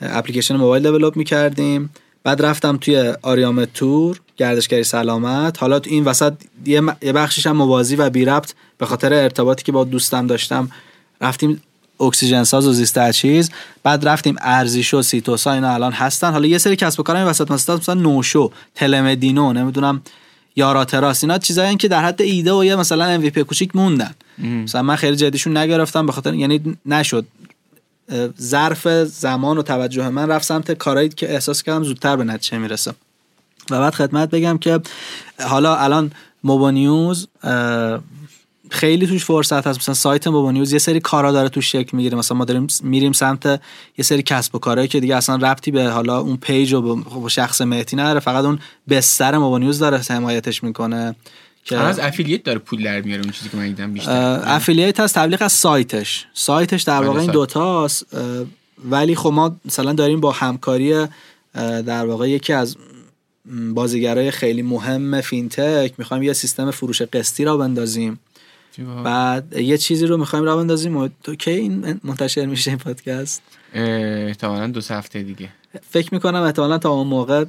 اپلیکیشن 0.00 0.56
موبایل 0.56 0.82
دیولپ 0.82 1.16
می‌کردیم. 1.16 1.90
بعد 2.24 2.42
رفتم 2.42 2.76
توی 2.76 3.14
آریام 3.22 3.64
تور 3.64 4.20
گردشگری 4.36 4.84
سلامت. 4.84 5.58
حالا 5.58 5.78
تو 5.78 5.90
این 5.90 6.04
وسط 6.04 6.32
یه 6.66 6.80
بخشش 7.14 7.46
هم 7.46 7.56
موازی 7.56 7.96
و 7.96 8.10
بی 8.10 8.24
ربط 8.24 8.54
به 8.78 8.86
خاطر 8.86 9.12
ارتباطی 9.12 9.64
که 9.64 9.72
با 9.72 9.84
دوستم 9.84 10.26
داشتم. 10.26 10.70
رفتیم 11.20 11.62
اکسیژن 12.00 12.44
ساز 12.44 12.66
و 12.66 12.72
زیست 12.72 13.10
چیز. 13.10 13.50
بعد 13.82 14.08
رفتیم 14.08 14.36
ارزیشو 14.40 15.02
سیتوسا 15.02 15.52
اینا 15.52 15.74
الان 15.74 15.92
هستن. 15.92 16.32
حالا 16.32 16.46
یه 16.46 16.58
سری 16.58 16.76
کسب 16.76 17.00
و 17.00 17.02
کار 17.02 17.16
همین 17.16 17.28
وسط 17.28 17.50
مثلا 17.50 17.76
مثلا 17.76 17.94
نوشو 17.94 18.52
تلمدینو 18.74 19.52
نمی‌دونم 19.52 20.02
یارا 20.56 20.84
تراس 20.84 21.24
اینا 21.24 21.38
چیزایی 21.38 21.76
که 21.76 21.88
در 21.88 22.04
حد 22.04 22.22
ایده 22.22 22.52
و 22.52 22.64
یه 22.64 22.76
مثلا 22.76 23.20
MVP 23.20 23.38
کوچیک 23.38 23.76
موندن. 23.76 24.14
مثلا 24.38 24.82
من 24.82 24.96
خیلی 24.96 25.16
جدیشون 25.16 25.56
نگرفتم 25.56 26.06
به 26.06 26.12
خاطر 26.12 26.34
یعنی 26.34 26.76
نشد. 26.86 27.26
ظرف 28.40 28.88
زمان 29.04 29.58
و 29.58 29.62
توجه 29.62 30.08
من 30.08 30.28
رفت 30.28 30.46
سمت 30.46 30.72
کارهایی 30.72 31.08
که 31.08 31.32
احساس 31.32 31.62
کردم 31.62 31.82
زودتر 31.82 32.16
به 32.16 32.24
نتیجه 32.24 32.58
می‌رسه. 32.58 32.94
و 33.70 33.80
بعد 33.80 33.94
خدمت 33.94 34.30
بگم 34.30 34.58
که 34.58 34.80
حالا 35.40 35.76
الان 35.76 36.12
موبونیوز 36.44 37.28
خیلی 38.70 39.06
توش 39.06 39.24
فرصت 39.24 39.66
هست. 39.66 39.78
مثلا 39.78 39.94
سایت 39.94 40.26
موبونیوز 40.26 40.72
یه 40.72 40.78
سری 40.78 41.00
کارا 41.00 41.32
داره 41.32 41.48
توش 41.48 41.72
شکل 41.72 41.96
می‌گیره. 41.96 42.18
مثلا 42.18 42.36
ما 42.36 42.44
داریم 42.44 42.66
میریم 42.82 43.12
سمت 43.12 43.46
یه 43.98 44.04
سری 44.04 44.22
کسب 44.22 44.54
و 44.54 44.58
کارهایی 44.58 44.88
که 44.88 45.00
دیگه 45.00 45.16
اصلا 45.16 45.36
ربطی 45.36 45.70
به 45.70 45.84
حالا 45.84 46.18
اون 46.18 46.36
page 46.36 46.72
و 46.72 46.82
به 46.82 47.20
به 47.22 47.28
شخص 47.28 47.60
مهدی 47.60 47.96
نداره. 47.96 48.20
فقط 48.20 48.44
اون 48.44 48.58
بستر 48.88 49.38
موبونیوز 49.38 49.78
داره 49.78 49.98
حمایتش 49.98 50.62
می‌کنه 50.62 51.14
که 51.64 51.78
از 51.78 51.98
affiliate 51.98 52.44
داره 52.44 52.58
پول 52.58 52.84
در 52.84 53.00
میاره 53.00 53.22
اون 53.22 53.32
چیزی 53.32 53.48
که 53.48 53.56
من 53.56 53.66
دیدم 53.66 53.92
بیشتر. 53.92 54.42
affiliate 54.44 55.00
هست 55.00 55.14
تبلیغ 55.14 55.42
از 55.42 55.52
سایتش. 55.52 56.26
سایتش 56.34 56.82
در 56.82 56.98
بله، 56.98 57.06
واقع 57.06 57.20
این. 57.20 57.30
دوتاست 57.30 58.14
اه، 58.14 58.20
ولی 58.84 59.16
خب 59.16 59.32
ما 59.32 59.56
مثلا 59.64 59.92
داریم 59.92 60.20
با 60.20 60.32
همکاری 60.32 61.06
در 61.86 62.06
واقع 62.06 62.30
یکی 62.30 62.52
از 62.52 62.76
بازیگرای 63.74 64.30
خیلی 64.30 64.62
مهم 64.62 65.20
fintech 65.20 65.92
می‌خوایم 65.98 66.22
یه 66.22 66.32
سیستم 66.32 66.70
فروش 66.70 67.02
قسطی 67.02 67.44
راه 67.44 67.56
بندازیم. 67.56 68.18
بعد 69.04 69.56
یه 69.56 69.78
چیزی 69.78 70.06
رو 70.06 70.16
می‌خوایم 70.16 70.44
راه 70.44 70.56
بندازیم 70.56 70.96
و 70.96 71.08
تو 71.22 71.34
کی 71.34 71.50
این 71.50 72.00
منتشر 72.04 72.46
میشه 72.46 72.70
این 72.70 72.78
پادکست؟ 72.78 73.42
احتمالاً 73.74 74.66
دو 74.66 74.80
هفته 74.90 75.22
دیگه. 75.22 75.48
فکر 75.90 76.14
می‌کنم 76.14 76.42
احتمالا 76.42 76.78
تا 76.78 76.90
اون 76.90 77.06
موقع 77.06 77.44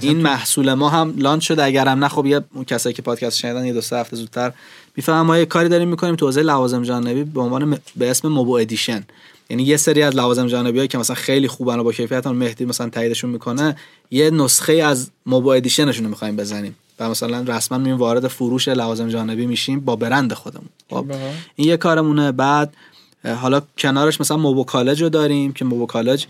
این 0.00 0.12
تو- 0.16 0.22
محصول 0.22 0.74
ما 0.74 0.88
هم 0.88 1.14
launch 1.18 1.48
شده. 1.48 1.64
اگرم 1.64 2.04
نه 2.04 2.08
خب 2.08 2.26
یه 2.26 2.40
کسایی 2.66 2.94
که 2.94 3.02
پادکست 3.02 3.38
شنیدن 3.38 3.64
یه 3.66 3.72
دو 3.72 3.80
سه 3.80 3.96
هفته 3.96 4.16
زودتر 4.16 4.52
می‌فهمم 4.96 5.26
ما 5.26 5.38
یه 5.38 5.46
کاری 5.46 5.68
داریم 5.68 5.88
می‌کنیم 5.88 6.16
تو 6.16 6.26
حوزه 6.26 6.42
لوازم 6.42 6.82
جانبی 6.82 7.24
به 7.24 7.40
عنوان 7.40 7.64
م- 7.64 7.78
به 7.96 8.10
اسم 8.10 8.28
موبو 8.28 8.52
edition. 8.52 9.04
یعنی 9.50 9.62
یه 9.62 9.76
سری 9.76 10.02
از 10.02 10.16
لوازم 10.16 10.46
جانبی 10.46 10.88
که 10.88 10.98
مثلا 10.98 11.16
خیلی 11.16 11.48
خوبن 11.48 11.78
و 11.78 11.84
با 11.84 11.92
کیفیت 11.92 12.26
مهدی 12.26 12.64
مثلا 12.64 12.88
تاییدشون 12.88 13.30
می‌کنه 13.30 13.76
یه 14.10 14.30
نسخه 14.30 14.72
از 14.72 15.10
موبو 15.26 15.48
edition 15.48 15.84
شون 15.84 16.04
رو 16.04 16.10
می‌خوایم 16.10 16.36
بزنیم. 16.36 16.76
و 16.98 17.10
مثلا 17.10 17.44
رسما 17.56 17.78
میریم 17.78 17.96
وارد 17.96 18.28
فروش 18.28 18.68
لوازم 18.68 19.08
جانبی 19.08 19.46
میشیم 19.46 19.80
با 19.80 19.96
برند 19.96 20.32
خودمون. 20.32 20.68
خب 20.90 21.02
باحال. 21.02 21.32
این 21.56 21.68
یه 21.68 21.76
کارمونه. 21.76 22.32
بعد 22.32 22.74
حالا 23.24 23.62
کنارش 23.78 24.20
مثلا 24.20 24.36
موبو 24.36 24.64
کالج 24.64 25.02
رو 25.02 25.08
داریم 25.08 25.52
که 25.52 25.64
موبو 25.64 25.86
کالج 25.86 26.26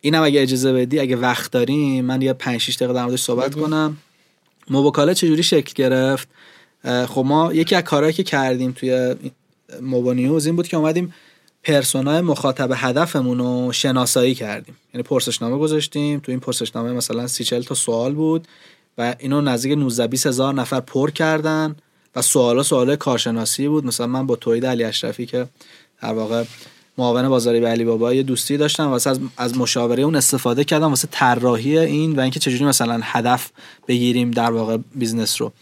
اینم 0.00 0.22
اگه 0.22 0.42
اجازه 0.42 0.72
بدی 0.72 0.98
اگه 0.98 1.16
وقت 1.16 1.52
داریم 1.52 2.04
من 2.04 2.22
یه 2.22 2.32
5 2.32 2.60
6 2.60 2.76
دقیقه 2.76 2.92
در 2.92 3.02
موردش 3.02 3.22
صحبت 3.22 3.54
کنم. 3.54 3.96
موبو 4.70 4.90
کالج 4.90 5.16
چجوری 5.16 5.42
شکل 5.42 5.72
گرفت؟ 5.74 6.28
خب 6.84 7.24
ما 7.26 7.52
یکی 7.52 7.74
از 7.74 7.82
کارهایی 7.82 8.12
که 8.12 8.22
کردیم 8.22 8.72
توی 8.72 9.14
موبو 9.82 10.12
نیوز 10.12 10.46
این 10.46 10.56
بود 10.56 10.68
که 10.68 10.76
اومدیم 10.76 11.14
پرسونای 11.68 12.20
مخاطب 12.20 12.70
هدفمون 12.74 13.38
رو 13.38 13.72
شناسایی 13.72 14.34
کردیم. 14.34 14.76
یعنی 14.94 15.02
پرسشنامه 15.02 15.58
گذاشتیم. 15.58 16.20
تو 16.20 16.32
این 16.32 16.40
پرسشنامه 16.40 16.92
مثلا 16.92 17.26
سی 17.26 17.44
تا 17.44 17.74
سوال 17.74 18.14
بود 18.14 18.48
و 18.98 19.14
اینو 19.18 19.40
نزدیک 19.40 19.78
19 19.78 20.06
20 20.06 20.26
هزار 20.26 20.54
نفر 20.54 20.80
پر 20.80 21.10
کردن 21.10 21.76
و 22.16 22.22
سوالا 22.22 22.62
سوال 22.62 22.96
کارشناسی 22.96 23.68
بود. 23.68 23.86
مثلا 23.86 24.06
من 24.06 24.26
با 24.26 24.36
توید 24.36 24.66
علی 24.66 24.84
اشرفی 24.84 25.26
که 25.26 25.46
در 26.02 26.12
واقع 26.12 26.44
معاون 26.98 27.28
بازاری 27.28 27.60
به 27.60 27.68
علی 27.68 27.84
بابا 27.84 28.14
یه 28.14 28.22
دوستی 28.22 28.56
داشتم 28.56 28.88
واسه 28.88 29.10
از, 29.10 29.20
از 29.36 29.58
مشاوره 29.58 30.02
اون 30.02 30.16
استفاده 30.16 30.64
کردم 30.64 30.88
واسه 30.88 31.08
طراحی 31.10 31.78
این 31.78 32.16
و 32.16 32.20
اینکه 32.20 32.40
چجوری 32.40 32.64
مثلا 32.64 33.00
هدف 33.02 33.50
بگیریم 33.88 34.30
در 34.30 34.50
واقع 34.50 34.76
بیزنس 34.94 35.40
رو. 35.40 35.52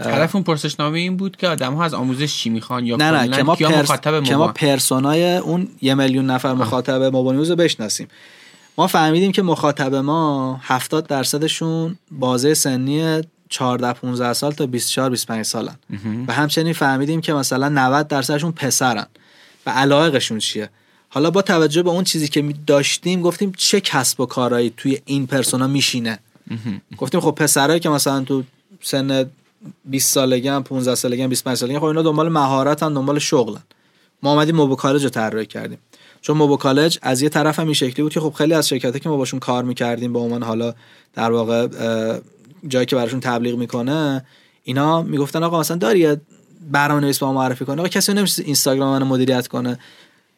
هدف 0.00 0.34
اون 0.34 0.44
پرسشنامه 0.44 0.98
این 0.98 1.16
بود 1.16 1.36
که 1.36 1.48
آدم 1.48 1.74
ها 1.74 1.84
از 1.84 1.94
آموزش 1.94 2.36
چی 2.36 2.50
می‌خوان 2.50 2.86
یا 2.86 2.96
نه 2.96 3.10
نه 3.10 3.36
که 3.36 3.42
ما, 3.42 3.54
پرس... 3.54 3.90
که 4.24 4.36
ما 4.36 4.48
پرسونای 4.48 5.36
اون 5.36 5.68
یه 5.82 5.94
میلیون 5.94 6.26
نفر 6.26 6.52
مخاطب 6.52 7.02
موبایل 7.02 7.54
بشناسیم. 7.54 8.08
ما 8.78 8.86
فهمیدیم 8.86 9.32
که 9.32 9.42
مخاطب 9.42 9.94
ما 9.94 10.60
70 10.62 11.06
درصدشون 11.06 11.98
بازه 12.10 12.54
سنی 12.54 13.20
14 13.48 13.92
15 13.92 14.32
سال 14.32 14.52
تا 14.52 14.66
24 14.66 15.10
25 15.10 15.44
سالن. 15.44 15.76
و 16.28 16.32
همچنین 16.32 16.72
فهمیدیم 16.72 17.20
که 17.20 17.32
مثلا 17.32 17.68
90 17.68 18.08
درصدشون 18.08 18.52
پسرن 18.52 19.06
و 19.66 19.70
علاقشون 19.70 20.38
چیه. 20.38 20.70
حالا 21.08 21.30
با 21.30 21.42
توجه 21.42 21.82
به 21.82 21.90
اون 21.90 22.04
چیزی 22.04 22.28
که 22.28 22.54
داشتیم 22.66 23.22
گفتیم 23.22 23.52
چه 23.56 23.80
کسب 23.80 24.20
و 24.20 24.26
کارهایی 24.26 24.72
توی 24.76 24.98
این 25.04 25.26
پرسونا 25.26 25.66
میشینه. 25.66 26.18
گفتیم 26.96 27.20
خب 27.20 27.30
پسرایی 27.30 27.80
که 27.80 27.88
مثلا 27.88 28.24
تو 28.24 28.42
سن 28.80 29.30
20 29.84 30.12
سالگی 30.12 30.48
هم 30.48 30.62
15 30.62 30.94
سالگی 30.94 31.22
هم 31.22 31.28
25 31.28 31.56
سالگی 31.56 31.78
خب 31.78 31.84
اینا 31.84 32.02
دنبال 32.02 32.28
مهارت 32.28 32.82
هم 32.82 32.94
دنبال 32.94 33.18
شغلن 33.18 33.62
ما 34.22 34.32
اومدیم 34.32 34.56
موبو 34.56 34.76
کالج 34.76 35.04
رو 35.04 35.10
طراحی 35.10 35.46
کردیم. 35.46 35.78
چون 36.20 36.36
موبو 36.36 36.56
کالج 36.56 36.98
از 37.02 37.22
یه 37.22 37.28
طرف 37.28 37.58
هم 37.58 37.64
این 37.64 37.74
شکلی 37.74 38.02
بود 38.02 38.12
که 38.12 38.20
خب 38.20 38.32
خیلی 38.32 38.54
از 38.54 38.68
شرکتایی 38.68 39.00
که 39.00 39.08
ما 39.08 39.16
باشون 39.16 39.40
کار 39.40 39.64
می‌کردیم 39.64 40.12
به 40.12 40.18
عنوان 40.18 40.42
حالا 40.42 40.74
در 41.14 41.32
واقع 41.32 41.68
جایی 42.68 42.86
که 42.86 42.96
براشون 42.96 43.20
تبلیغ 43.20 43.58
می‌کنه 43.58 44.24
اینا 44.62 45.02
می‌گفتن 45.02 45.42
آقا 45.42 45.60
مثلا 45.60 45.76
داری 45.76 46.16
برنامه 46.70 47.00
نویس 47.00 47.18
با 47.18 47.32
ما 47.32 47.40
معرفی 47.40 47.64
کنه 47.64 47.78
آقا 47.80 47.88
کسی 47.88 48.12
نمیشه 48.12 48.42
اینستاگرام 48.42 48.90
منو 48.90 49.04
مدیریت 49.04 49.48
کنه. 49.48 49.78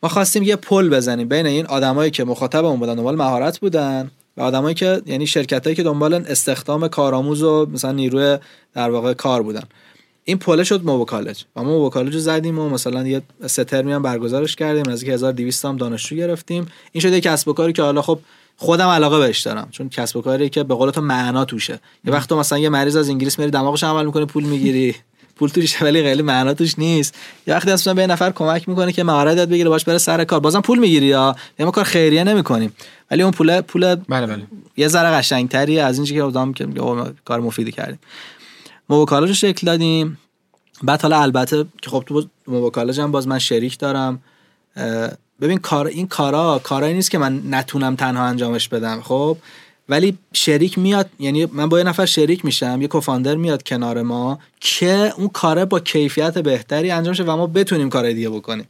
ما 0.02 0.08
خواستیم 0.08 0.42
یه 0.42 0.56
پل 0.56 0.88
بزنیم. 0.88 1.28
بین 1.28 1.46
این 1.46 1.66
آدمایی 1.66 2.10
که 2.10 2.24
مخاطبمون 2.24 2.78
بودن 2.78 2.94
دنبال 2.94 3.16
مهارت 3.16 3.58
بودن. 3.58 4.10
آدمایی 4.40 4.74
که 4.74 5.02
یعنی 5.06 5.26
شرکتایی 5.26 5.76
که 5.76 5.82
دنبال 5.82 6.14
استخدام 6.14 6.88
کارآموز 6.88 7.42
و 7.42 7.66
مثلا 7.66 7.92
نیروی 7.92 8.38
در 8.74 8.90
واقع 8.90 9.14
کار 9.14 9.42
بودن. 9.42 9.62
این 10.24 10.38
پله 10.38 10.64
شد 10.64 10.84
موبو 10.84 11.04
کالج 11.04 11.44
و 11.56 11.62
ما 11.62 11.68
موبو 11.68 11.90
کالج 11.90 12.14
رو 12.14 12.20
زدیم 12.20 12.58
و 12.58 12.68
مثلا 12.68 13.06
یه 13.06 13.22
سه 13.46 13.64
ترمی 13.64 13.92
هم 13.92 14.02
برگزارش 14.02 14.56
کردیم. 14.56 14.90
نزدیک 14.90 15.08
1200 15.08 15.64
هم 15.64 15.76
دانشجو 15.76 16.16
گرفتیم. 16.16 16.66
این 16.92 17.02
شده 17.02 17.20
کسب 17.20 17.48
و 17.48 17.52
کاری 17.52 17.72
که 17.72 17.82
حالا 17.82 18.02
خب 18.02 18.18
خودم 18.56 18.88
علاقه 18.88 19.18
بهش 19.18 19.40
دارم. 19.40 19.68
چون 19.70 19.88
کسب 19.88 20.16
و 20.16 20.22
کاری 20.22 20.48
که 20.48 20.62
به 20.62 20.74
قول 20.74 20.90
تو 20.90 21.00
معنا 21.00 21.44
توشه. 21.44 21.80
یه 22.04 22.12
وقت 22.12 22.28
تو 22.28 22.36
مثلا 22.36 22.58
یه 22.58 22.68
مریض 22.68 22.96
از 22.96 23.08
انگلیس 23.08 23.38
میری 23.38 23.50
دماغش 23.50 23.84
عمل 23.84 24.06
می‌کنه 24.06 24.24
پول 24.24 24.44
می‌گیری. 24.44 24.94
پول 25.40 25.50
توش 25.50 25.82
ولی 25.82 26.02
خیلی 26.02 26.22
معنا 26.22 26.54
توش 26.54 26.78
نیست. 26.78 27.14
یه 27.46 27.54
وقتی 27.54 27.70
اصلا 27.70 27.94
به 27.94 28.06
نفر 28.06 28.30
کمک 28.30 28.68
می‌کنه 28.68 28.92
که 28.92 29.04
مهارت 29.04 29.36
یاد 29.36 29.48
بگیره 29.48 29.68
باش 29.68 29.84
بره 29.84 29.98
سر 29.98 30.24
کار. 30.24 30.40
بازم 30.40 30.60
پول 30.60 30.78
می‌گیری 30.78 31.06
یا؟ 31.06 31.36
ما 31.58 31.70
کار 31.70 31.84
خیریه 31.84 32.24
نمی‌کنیم. 32.24 32.72
ولی 33.10 33.22
اون 33.22 33.32
پول 33.32 33.60
پول 33.60 33.94
بله 33.94 34.26
بله. 34.26 34.42
یه 34.76 34.88
ذره 34.88 35.16
قشنگتری 35.16 35.78
از 35.78 35.96
اینجوری 35.96 36.20
که 36.20 36.24
آدم 36.24 36.52
که 36.52 36.68
کار 37.24 37.40
مفیدی 37.40 37.72
کردیم. 37.72 37.98
موبایل 38.88 39.28
رو 39.28 39.34
شکل 39.34 39.66
دادیم. 39.66 40.18
بعد 40.82 41.02
حالا 41.02 41.22
البته 41.22 41.64
که 41.82 41.90
خب 41.90 42.04
تو 42.06 42.24
موبایل 42.46 43.00
هم 43.00 43.12
باز 43.12 43.28
من 43.28 43.38
شریک 43.38 43.78
دارم. 43.78 44.22
ببین 45.40 45.58
کار 45.58 45.86
این 45.86 46.06
کارا 46.06 46.60
کارایی 46.64 46.94
نیست 46.94 47.10
که 47.10 47.18
من 47.18 47.42
نتونم 47.50 47.96
تنها 47.96 48.24
انجامش 48.24 48.68
بدم. 48.68 49.00
خب؟ 49.00 49.36
ولی 49.90 50.18
شریک 50.32 50.78
میاد 50.78 51.10
یعنی 51.18 51.46
من 51.52 51.68
با 51.68 51.78
یه 51.78 51.84
نفر 51.84 52.06
شریک 52.06 52.44
میشم 52.44 52.82
یه 52.82 52.88
کوفاندر 52.88 53.34
میاد 53.34 53.62
کنار 53.62 54.02
ما 54.02 54.38
که 54.60 55.12
اون 55.16 55.28
کاره 55.28 55.64
با 55.64 55.80
کیفیت 55.80 56.38
بهتری 56.38 56.90
انجام 56.90 57.14
شه 57.14 57.22
و 57.22 57.36
ما 57.36 57.46
بتونیم 57.46 57.90
کار 57.90 58.12
دیگه 58.12 58.30
بکنیم. 58.30 58.68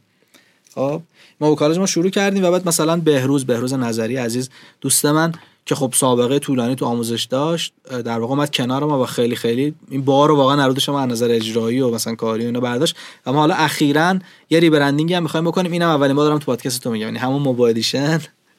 خب 0.75 1.01
ما 1.41 1.49
با 1.49 1.55
کالج 1.55 1.77
ما 1.77 1.85
شروع 1.85 2.09
کردیم 2.09 2.43
و 2.43 2.51
بعد 2.51 2.67
مثلا 2.67 2.97
بهروز 2.97 3.45
بهروز 3.45 3.73
نظری 3.73 4.15
عزیز 4.15 4.49
دوست 4.81 5.05
من 5.05 5.33
که 5.65 5.75
خب 5.75 5.93
سابقه 5.95 6.39
طولانی 6.39 6.75
تو 6.75 6.85
آموزش 6.85 7.23
داشت 7.23 7.73
در 7.89 8.19
واقع 8.19 8.33
اومد 8.33 8.51
کنار 8.51 8.83
ما 8.83 9.03
و 9.03 9.05
خیلی 9.05 9.35
خیلی 9.35 9.73
این 9.89 10.01
بار 10.01 10.29
رو 10.29 10.35
واقعا 10.35 10.55
نرودش 10.55 10.89
ما 10.89 10.99
از 10.99 11.09
نظر 11.09 11.31
اجرایی 11.31 11.81
و 11.81 11.89
مثلا 11.89 12.15
کاری 12.15 12.45
اینو 12.45 12.61
برداشت. 12.61 12.95
اما 13.25 13.39
حالا 13.39 13.55
اخیرا 13.55 14.19
یه 14.49 14.59
ریبرندینگ 14.59 15.13
هم 15.13 15.23
می‌خوایم 15.23 15.45
بکنیم. 15.45 15.71
اینم 15.71 15.89
اولین 15.89 16.15
بار 16.15 16.25
دارم 16.25 16.39
تو 16.39 16.45
پادکست 16.45 16.83
تو 16.83 16.91
میگم. 16.91 17.05
یعنی 17.05 17.17
همون 17.17 17.41
موبایل 17.41 17.83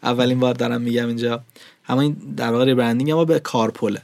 اولین 0.03 0.41
بار 0.41 0.55
دارم 0.55 0.81
میگم 0.81 1.09
اینجا. 1.09 1.41
همین 1.85 2.13
در 2.37 2.53
واقع 2.53 2.65
ریبرندینگ 2.65 3.11
ما 3.11 3.25
به 3.25 3.41
کارپوله 3.41 4.03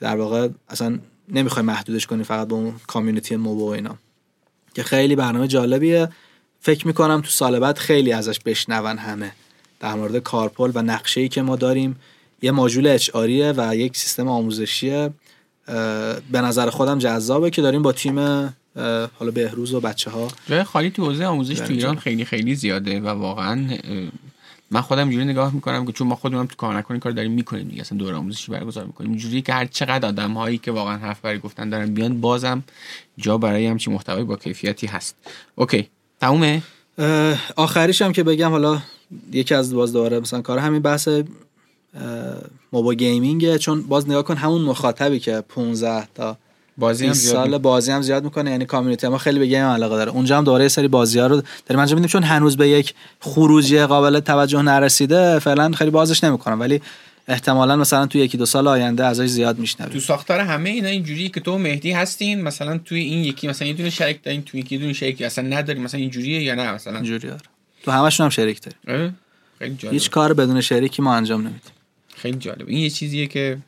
در 0.00 0.16
واقع 0.16 0.48
اصلا 0.68 0.98
نمی‌خوایم 1.28 1.66
محدودش 1.66 2.06
کنیم 2.06 2.22
فقط 2.22 2.48
به 2.48 2.54
اون 2.54 2.74
کامیونیتی 2.86 3.36
موبو 3.36 3.68
و 3.68 3.70
اینا. 3.70 3.96
که 4.74 4.82
خیلی 4.82 5.16
برنامه 5.16 5.48
جالبیه. 5.48 6.08
فکر 6.60 6.86
می‌کنم 6.86 7.20
تو 7.20 7.28
سال 7.28 7.58
بعد 7.58 7.78
خیلی 7.78 8.12
ازش 8.12 8.40
بشنون 8.40 8.98
همه. 8.98 9.32
در 9.80 9.94
مورد 9.94 10.18
کارپل 10.18 10.72
و 10.74 10.82
نقشه 10.82 11.20
ای 11.20 11.28
که 11.28 11.42
ما 11.42 11.56
داریم. 11.56 11.96
یه 12.42 12.50
ماژول 12.50 12.86
اچ 12.86 13.10
و 13.14 13.76
یک 13.76 13.96
سیستم 13.96 14.28
آموزشیه. 14.28 15.10
به 16.32 16.40
نظر 16.40 16.70
خودم 16.70 16.98
جذابه 16.98 17.50
که 17.50 17.62
داریم 17.62 17.82
با 17.82 17.92
تیم 17.92 18.18
حالا 19.18 19.30
بهروز 19.34 19.74
و 19.74 19.80
بچه 19.80 20.10
ها 20.10 20.28
جای 20.48 20.64
خالی 20.64 20.90
تو 20.90 21.04
حوزه 21.04 21.24
آموزش 21.24 21.58
تو 21.58 21.72
ایران 21.72 21.96
خیلی 21.96 22.24
خیلی 22.24 22.54
زیاده 22.54 23.00
و 23.00 23.08
واقعا 23.08 23.78
من 24.70 24.80
خودم 24.80 25.02
اینجوری 25.02 25.24
نگاه 25.24 25.54
می‌کنم 25.54 25.86
که 25.86 25.92
چون 25.92 26.06
ما 26.06 26.14
خودمون 26.14 26.46
تو 26.46 26.56
کار 26.56 26.76
نکنیم 26.76 27.00
کار 27.00 27.12
داریم 27.12 27.32
می‌کنیم 27.32 27.68
دیگه. 27.68 27.80
اصلا 27.80 27.98
دور 27.98 28.14
آموزشی 28.14 28.52
برگزار 28.52 28.84
می‌کنیم. 28.84 29.10
اینجوری 29.10 29.42
که 29.42 29.52
هر 29.52 29.64
چقدر 29.64 30.08
آدم 30.08 30.32
هایی 30.32 30.58
که 30.58 30.72
واقعا 30.72 30.96
حرف 30.96 31.20
برای 31.20 31.38
گفتن 31.38 31.68
دارن 31.68 31.94
بیان 31.94 32.20
بازم 32.20 32.64
جا 33.18 33.38
برای 33.38 33.66
همچین 33.66 33.94
محتوای 33.94 34.24
با 34.24 34.36
کیفیتی 34.36 34.86
هست. 34.86 35.16
اوکی 35.54 35.88
تمومه؟ 36.20 36.62
آخریش 37.56 38.02
هم 38.02 38.12
که 38.12 38.22
بگم 38.22 38.50
حالا 38.50 38.82
یکی 39.32 39.54
از 39.54 39.74
باز 39.74 39.92
دوباره 39.92 40.20
مثلا 40.20 40.42
کار 40.42 40.58
همین 40.58 40.82
بحث 40.82 41.08
موبا 42.72 42.94
گیمینگه 42.94 43.58
چون 43.58 43.82
باز 43.82 44.08
نگاه 44.08 44.22
کن 44.22 44.36
همون 44.36 44.62
مخاطبی 44.62 45.20
که 45.20 45.40
15 45.40 46.08
تا 46.14 46.36
بازی 46.78 47.06
هم 47.06 47.12
زیاد 47.12 47.34
سال 47.34 47.58
بازی 47.58 47.92
هم 47.92 48.02
زیاد 48.02 48.24
می‌کنه 48.24 48.50
یعنی 48.50 48.64
کامیونیتی 48.64 49.08
ما 49.08 49.18
خیلی 49.18 49.38
به 49.38 49.46
گیم 49.46 49.64
علاقه 49.64 49.96
داره. 49.96 50.12
اونجا 50.12 50.38
هم 50.38 50.44
دوباره 50.44 50.64
یه 50.64 50.68
سری 50.68 50.88
بازی 50.88 51.18
ها 51.18 51.26
رو 51.26 51.42
داریم 51.66 51.80
انجام 51.80 51.98
میدیم 51.98 52.08
چون 52.08 52.22
هنوز 52.22 52.56
به 52.56 52.68
یک 52.68 52.94
خروجی 53.20 53.84
قابل 53.84 54.20
توجه 54.20 54.62
نرسیده 54.62 55.38
فعلا 55.38 55.72
خیلی 55.72 55.90
بازش 55.90 56.24
نمی‌کنم. 56.24 56.60
ولی 56.60 56.80
احتمالا 57.28 57.76
مثلا 57.76 58.06
تو 58.06 58.18
یکی 58.18 58.38
دو 58.38 58.46
سال 58.46 58.68
آینده 58.68 59.04
ازش 59.04 59.26
زیاد 59.26 59.58
میشنویم. 59.58 59.92
تو 59.92 60.00
ساختار 60.00 60.40
همه 60.40 60.70
اینا 60.70 60.88
اینجوری 60.88 61.28
که 61.28 61.40
تو 61.40 61.58
مهدی 61.58 61.92
هستین 61.92 62.42
مثلا 62.42 62.78
توی 62.78 63.00
این 63.00 63.24
یکی 63.24 63.48
مثلا 63.48 63.68
یه 63.68 63.74
دونه 63.74 63.90
شریک 63.90 64.22
دارین 64.22 64.42
تو 64.42 64.58
یکی 64.58 64.78
دونه 64.78 64.92
شریک 64.92 65.22
اصلا 65.22 65.48
نداریم 65.48 65.82
مثلا 65.82 66.00
اینجوریه 66.00 66.42
یا 66.42 66.54
نه 66.54 66.72
مثلا؟ 66.72 66.94
اینجوریه 66.94 67.30
آره. 67.30 67.40
تو 67.82 67.90
همشون 67.90 68.24
هم 68.24 68.30
شریک 68.30 68.60
داریم. 68.62 69.16
جالب. 69.78 69.94
هیچ 69.94 70.10
کار 70.10 70.34
بدون 70.34 70.60
شریکی 70.60 71.02
ما 71.02 71.14
انجام 71.14 71.40
نمیدیم. 71.40 71.72
خیلی 72.16 72.38
جالب. 72.38 72.68
این 72.68 72.78
یه 72.78 72.90
چیزیه 72.90 73.26
که 73.26 73.58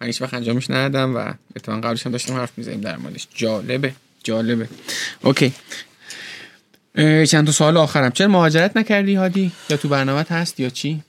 من 0.00 0.06
هیچ 0.06 0.22
وقت 0.22 0.34
انجامش 0.34 0.70
ندادم 0.70 1.16
و 1.16 1.32
اتفاقا 1.56 1.80
قبلش 1.80 2.06
هم 2.06 2.12
داشتم 2.12 2.34
حرف 2.34 2.52
می‌زنیم 2.56 2.80
در 2.80 2.96
موردش 2.96 3.28
جالبه 3.34 3.92
جالبه. 4.24 4.68
اوکی. 5.22 5.52
چند 7.26 7.46
تا 7.46 7.52
سوال 7.52 7.76
آخرم. 7.76 8.10
چرا 8.10 8.28
مهاجرت 8.28 8.76
نکردی 8.76 9.14
هادی؟ 9.14 9.52
یا 9.70 9.76
تو 9.76 9.88
برنامه 9.88 10.26
هست 10.28 10.60
یا 10.60 10.68
چی؟ 10.68 11.02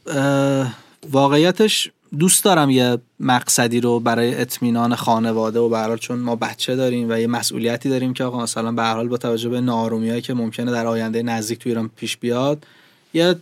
واقعیتش 1.09 1.91
دوست 2.19 2.43
دارم 2.43 2.69
یه 2.69 2.97
مقصدی 3.19 3.81
رو 3.81 3.99
برای 3.99 4.35
اطمینان 4.35 4.95
خانواده 4.95 5.59
و 5.59 5.69
برحال 5.69 5.97
چون 5.97 6.19
ما 6.19 6.35
بچه 6.35 6.75
داریم 6.75 7.09
و 7.09 7.19
یه 7.19 7.27
مسئولیتی 7.27 7.89
داریم 7.89 8.13
که 8.13 8.23
آقا 8.23 8.43
مثلا 8.43 8.71
به 8.71 8.83
حال 8.83 9.07
با 9.07 9.17
توجه 9.17 9.49
به 9.49 9.61
نارومیایی 9.61 10.21
که 10.21 10.33
ممکنه 10.33 10.71
در 10.71 10.87
آینده 10.87 11.23
نزدیک 11.23 11.59
تو 11.59 11.69
ایران 11.69 11.89
پیش 11.95 12.17
بیاد 12.17 12.65
یه 13.13 13.35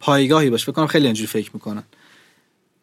پایگاهی 0.00 0.50
باشه. 0.50 0.64
فکر 0.64 0.72
کنم 0.72 0.86
خیلی 0.86 1.06
اینجوری 1.06 1.26
فکر 1.26 1.50
می‌کنن. 1.54 1.82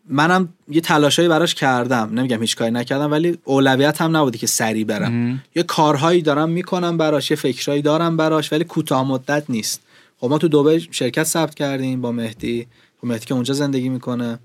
منم 0.09 0.49
یه 0.69 0.81
تلاشایی 0.81 1.27
براش 1.27 1.55
کردم. 1.55 2.09
نمیگم 2.13 2.41
هیچ 2.41 2.55
کاری 2.55 2.71
نکردم 2.71 3.11
ولی 3.11 3.37
اولویت 3.43 4.01
هم 4.01 4.17
نبودی 4.17 4.37
که 4.37 4.47
سری 4.47 4.83
برم. 4.83 5.43
یه 5.55 5.63
کارهایی 5.63 6.21
دارم 6.21 6.49
می‌کنم 6.49 6.97
براش 6.97 7.31
یه 7.31 7.37
فکرهایی 7.37 7.81
دارم 7.81 8.17
براش 8.17 8.53
ولی 8.53 8.63
کوتاه 8.63 9.07
مدت 9.07 9.43
نیست. 9.49 9.81
خب 10.19 10.29
ما 10.29 10.37
تو 10.37 10.47
دبی 10.47 10.87
شرکت 10.91 11.23
ثبت 11.23 11.55
کردیم 11.55 12.01
با 12.01 12.11
مهدی. 12.11 12.67
با 13.03 13.09
مهدی 13.09 13.25
که 13.25 13.33
اونجا 13.33 13.53
زندگی 13.53 13.89
می‌کنه. 13.89 14.39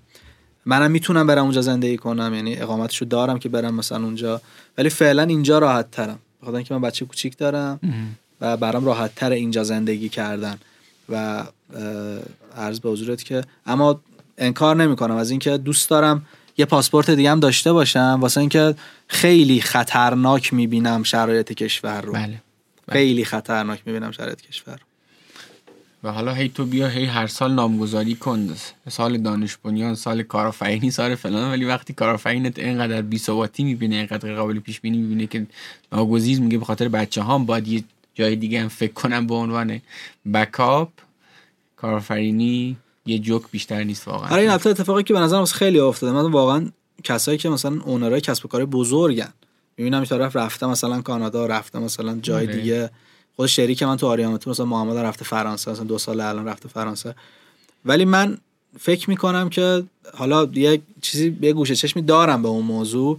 منم 0.66 0.90
می‌تونم 0.90 1.26
برم 1.26 1.42
اونجا 1.42 1.62
زندگی 1.62 1.96
کنم 1.96 2.34
یعنی 2.34 2.56
اقامتشو 2.56 3.04
دارم 3.04 3.38
که 3.38 3.48
برم 3.48 3.74
مثلا 3.74 4.04
اونجا. 4.04 4.40
ولی 4.78 4.88
فعلا 4.88 5.22
اینجا 5.22 5.58
راحت 5.58 5.90
ترم 5.90 6.18
بخاطر 6.42 6.56
اینکه 6.56 6.74
من 6.74 6.80
بچه 6.80 7.04
کوچیک 7.04 7.38
دارم 7.38 7.80
و 8.40 8.56
برام 8.56 8.84
راحت 8.84 9.14
تر 9.14 9.30
اینجا 9.30 9.64
زندگی 9.64 10.08
کردن. 10.08 10.58
و 11.08 11.44
عرض 12.56 12.80
به 12.80 12.90
حضورت 12.90 13.24
که 13.24 13.44
اما 13.66 14.00
انکار 14.38 14.76
نمی‌کنم. 14.76 15.16
از 15.16 15.30
اینکه 15.30 15.56
دوست 15.58 15.90
دارم 15.90 16.26
یه 16.58 16.64
پاسپورت 16.64 17.10
دیگه 17.10 17.30
هم 17.30 17.40
داشته 17.40 17.72
باشم. 17.72 18.18
واسه 18.20 18.40
اینکه 18.40 18.74
خیلی 19.06 19.60
خطرناک 19.60 20.54
می‌بینم 20.54 21.02
شرایط 21.02 21.52
کشور 21.52 22.00
رو. 22.00 22.12
بله. 22.12 22.26
بله. 22.26 22.38
خیلی 22.92 23.24
خطرناک 23.24 23.82
می‌بینم 23.86 24.10
شرایط 24.10 24.40
کشور 24.40 24.78
و 26.04 26.12
حالا 26.12 26.34
هی 26.34 26.48
تو 26.48 26.66
بیا 26.66 26.88
هی 26.88 27.04
هر 27.04 27.26
سال 27.26 27.52
نامگذاری 27.54 28.14
کن. 28.14 28.54
سال 28.88 29.18
دانش 29.18 29.56
بنیان 29.56 29.94
سال 29.94 30.22
کارآفرینی 30.22 30.90
سال 30.90 31.14
فلان. 31.14 31.50
ولی 31.50 31.64
وقتی 31.64 31.92
کارآفرینت 31.92 32.58
اینقدر 32.58 33.02
بی 33.02 33.18
ثباتی 33.18 33.64
می‌بینه 33.64 33.96
اینقدر 33.96 34.34
قابل 34.34 34.58
پیش 34.58 34.80
بینی 34.80 34.98
می‌بینه 34.98 35.26
که 35.26 35.46
ناگزیر 35.92 36.40
میگه 36.40 36.58
به 36.58 36.64
خاطر 36.64 36.88
بچه 36.88 37.22
ها 37.22 37.38
باید 37.38 37.68
یه 37.68 37.84
جای 38.14 38.36
دیگه 38.36 38.62
هم 38.62 38.68
فکر 38.68 38.92
کنم 38.92 39.26
به 39.26 39.34
عنوان 39.34 39.80
بکاپ 40.34 40.88
کارآفرینی 41.76 42.76
یه 43.06 43.18
جوک 43.18 43.42
بیشتر 43.50 43.84
نیست 43.84 44.08
واقعا. 44.08 44.30
آره 44.30 44.42
این 44.42 44.50
اتفاقی 44.50 45.02
که 45.02 45.14
به 45.14 45.20
نظرم 45.20 45.44
خیلی 45.44 45.78
افتاده. 45.78 46.12
من 46.12 46.30
واقعا 46.30 46.70
کسایی 47.04 47.38
که 47.38 47.48
مثلا 47.48 47.80
اونرای 47.84 48.20
کسب 48.20 48.44
و 48.44 48.48
کار 48.48 48.64
بزرگن 48.64 49.32
می‌بینم 49.76 49.96
این 49.96 50.06
طرف 50.06 50.36
رفته 50.36 50.66
مثلا 50.66 51.02
کانادا 51.02 51.46
رفته 51.46 51.78
مثلا 51.78 52.18
جای 52.22 52.46
آره. 52.46 52.56
دیگه. 52.56 52.90
خود 53.36 53.46
شریک 53.46 53.82
من 53.82 53.96
تو 53.96 54.06
آریامتو 54.06 54.50
مثلا 54.50 54.66
محمد 54.66 54.96
رفته 54.96 55.24
فرانسه 55.24 55.70
مثلا 55.70 55.84
دو 55.84 55.98
سال 55.98 56.20
الان 56.20 56.46
رفته 56.46 56.68
فرانسه. 56.68 57.14
ولی 57.84 58.04
من 58.04 58.38
فکر 58.78 59.10
می‌کنم 59.10 59.48
که 59.48 59.84
حالا 60.14 60.48
یه 60.52 60.82
چیزی 61.02 61.38
یه 61.42 61.52
گوشه 61.52 61.76
چشمی 61.76 62.02
دارم 62.02 62.42
به 62.42 62.48
اون 62.48 62.64
موضوع 62.64 63.18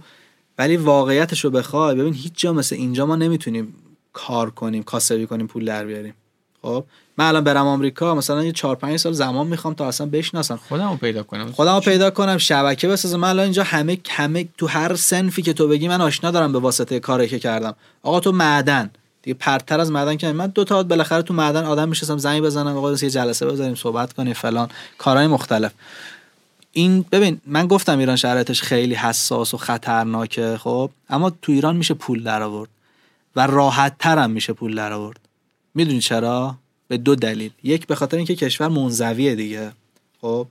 ولی 0.58 0.76
واقعیتش 0.76 1.44
رو 1.44 1.50
بخوای 1.50 1.94
ببین 1.94 2.14
هیچ 2.14 2.32
جا 2.36 2.52
مثل 2.52 2.76
اینجا 2.76 3.06
ما 3.06 3.16
نمی‌تونیم 3.16 3.74
کار 4.12 4.50
کنیم 4.50 4.82
کاسبی 4.82 5.26
کنیم 5.26 5.46
پول 5.46 5.64
در 5.64 5.84
بیاریم. 5.84 6.14
خب 6.62 6.84
من 7.18 7.24
الان 7.28 7.44
برم 7.44 7.66
آمریکا 7.66 8.14
مثلا 8.14 8.44
یه 8.44 8.52
4 8.52 8.76
5 8.76 8.96
سال 8.96 9.12
زمان 9.12 9.46
می‌خوام 9.46 9.74
تا 9.74 9.88
اصلا 9.88 10.06
بشناسم. 10.06 10.60
خودمو 10.68 10.96
پیدا 10.96 11.22
کنم. 11.22 11.52
خودمو 11.52 11.80
پیدا 11.80 12.10
کنم 12.10 12.38
شبکه 12.38 12.88
بسازم. 12.88 13.20
من 13.20 13.28
الان 13.28 13.44
اینجا 13.44 13.62
همه 13.62 13.98
همه 14.08 14.48
تو 14.58 14.66
هر 14.66 14.94
سنفی 14.94 15.42
که 15.42 15.52
تو 15.52 15.68
بگی 15.68 15.88
من 15.88 16.00
آشنا 16.00 16.30
دارم 16.30 16.52
به 16.52 16.58
واسطه 16.58 17.00
کاری 17.00 17.28
که 17.28 17.38
کردم. 17.38 17.74
آقا 18.02 18.20
تو 18.20 18.32
معدن. 18.32 18.90
دیگه 19.22 19.36
پرتر 19.40 19.80
از 19.80 19.90
معدن 19.90 20.16
که 20.16 20.32
من 20.32 20.46
دو 20.46 20.64
تا 20.64 20.82
بالاخره 20.82 21.22
تو 21.22 21.34
معدن 21.34 21.64
آدم 21.64 21.88
میشستم 21.88 22.18
زنگ 22.18 22.42
بزنم 22.42 22.76
آقا 22.76 22.92
یه 22.92 23.10
جلسه 23.10 23.46
بزنیم 23.46 23.74
صحبت 23.74 24.12
کنیم 24.12 24.32
فلان. 24.32 24.68
کارهای 24.98 25.26
مختلف. 25.26 25.72
این 26.72 27.04
ببین 27.12 27.40
من 27.46 27.66
گفتم 27.66 27.98
ایران 27.98 28.16
شرایطش 28.16 28.62
خیلی 28.62 28.94
حساس 28.94 29.54
و 29.54 29.56
خطرناکه 29.56 30.56
خب؟ 30.56 30.90
اما 31.08 31.30
تو 31.42 31.52
ایران 31.52 31.76
میشه 31.76 31.94
پول 31.94 32.22
در 32.22 32.42
آورد 32.42 32.70
و 33.36 33.46
راحت 33.46 33.98
ترم 33.98 34.30
میشه 34.30 34.52
پول 34.52 34.74
در 34.74 34.92
آورد 34.92 35.25
می‌دونی 35.76 36.00
چرا؟ 36.00 36.56
به 36.88 36.96
دو 36.96 37.14
دلیل. 37.14 37.50
یک 37.62 37.86
به 37.86 37.94
خاطر 37.94 38.16
اینکه 38.16 38.36
کشور 38.36 38.68
منزویه 38.68 39.34
دیگه. 39.34 39.72
خب 40.20 40.46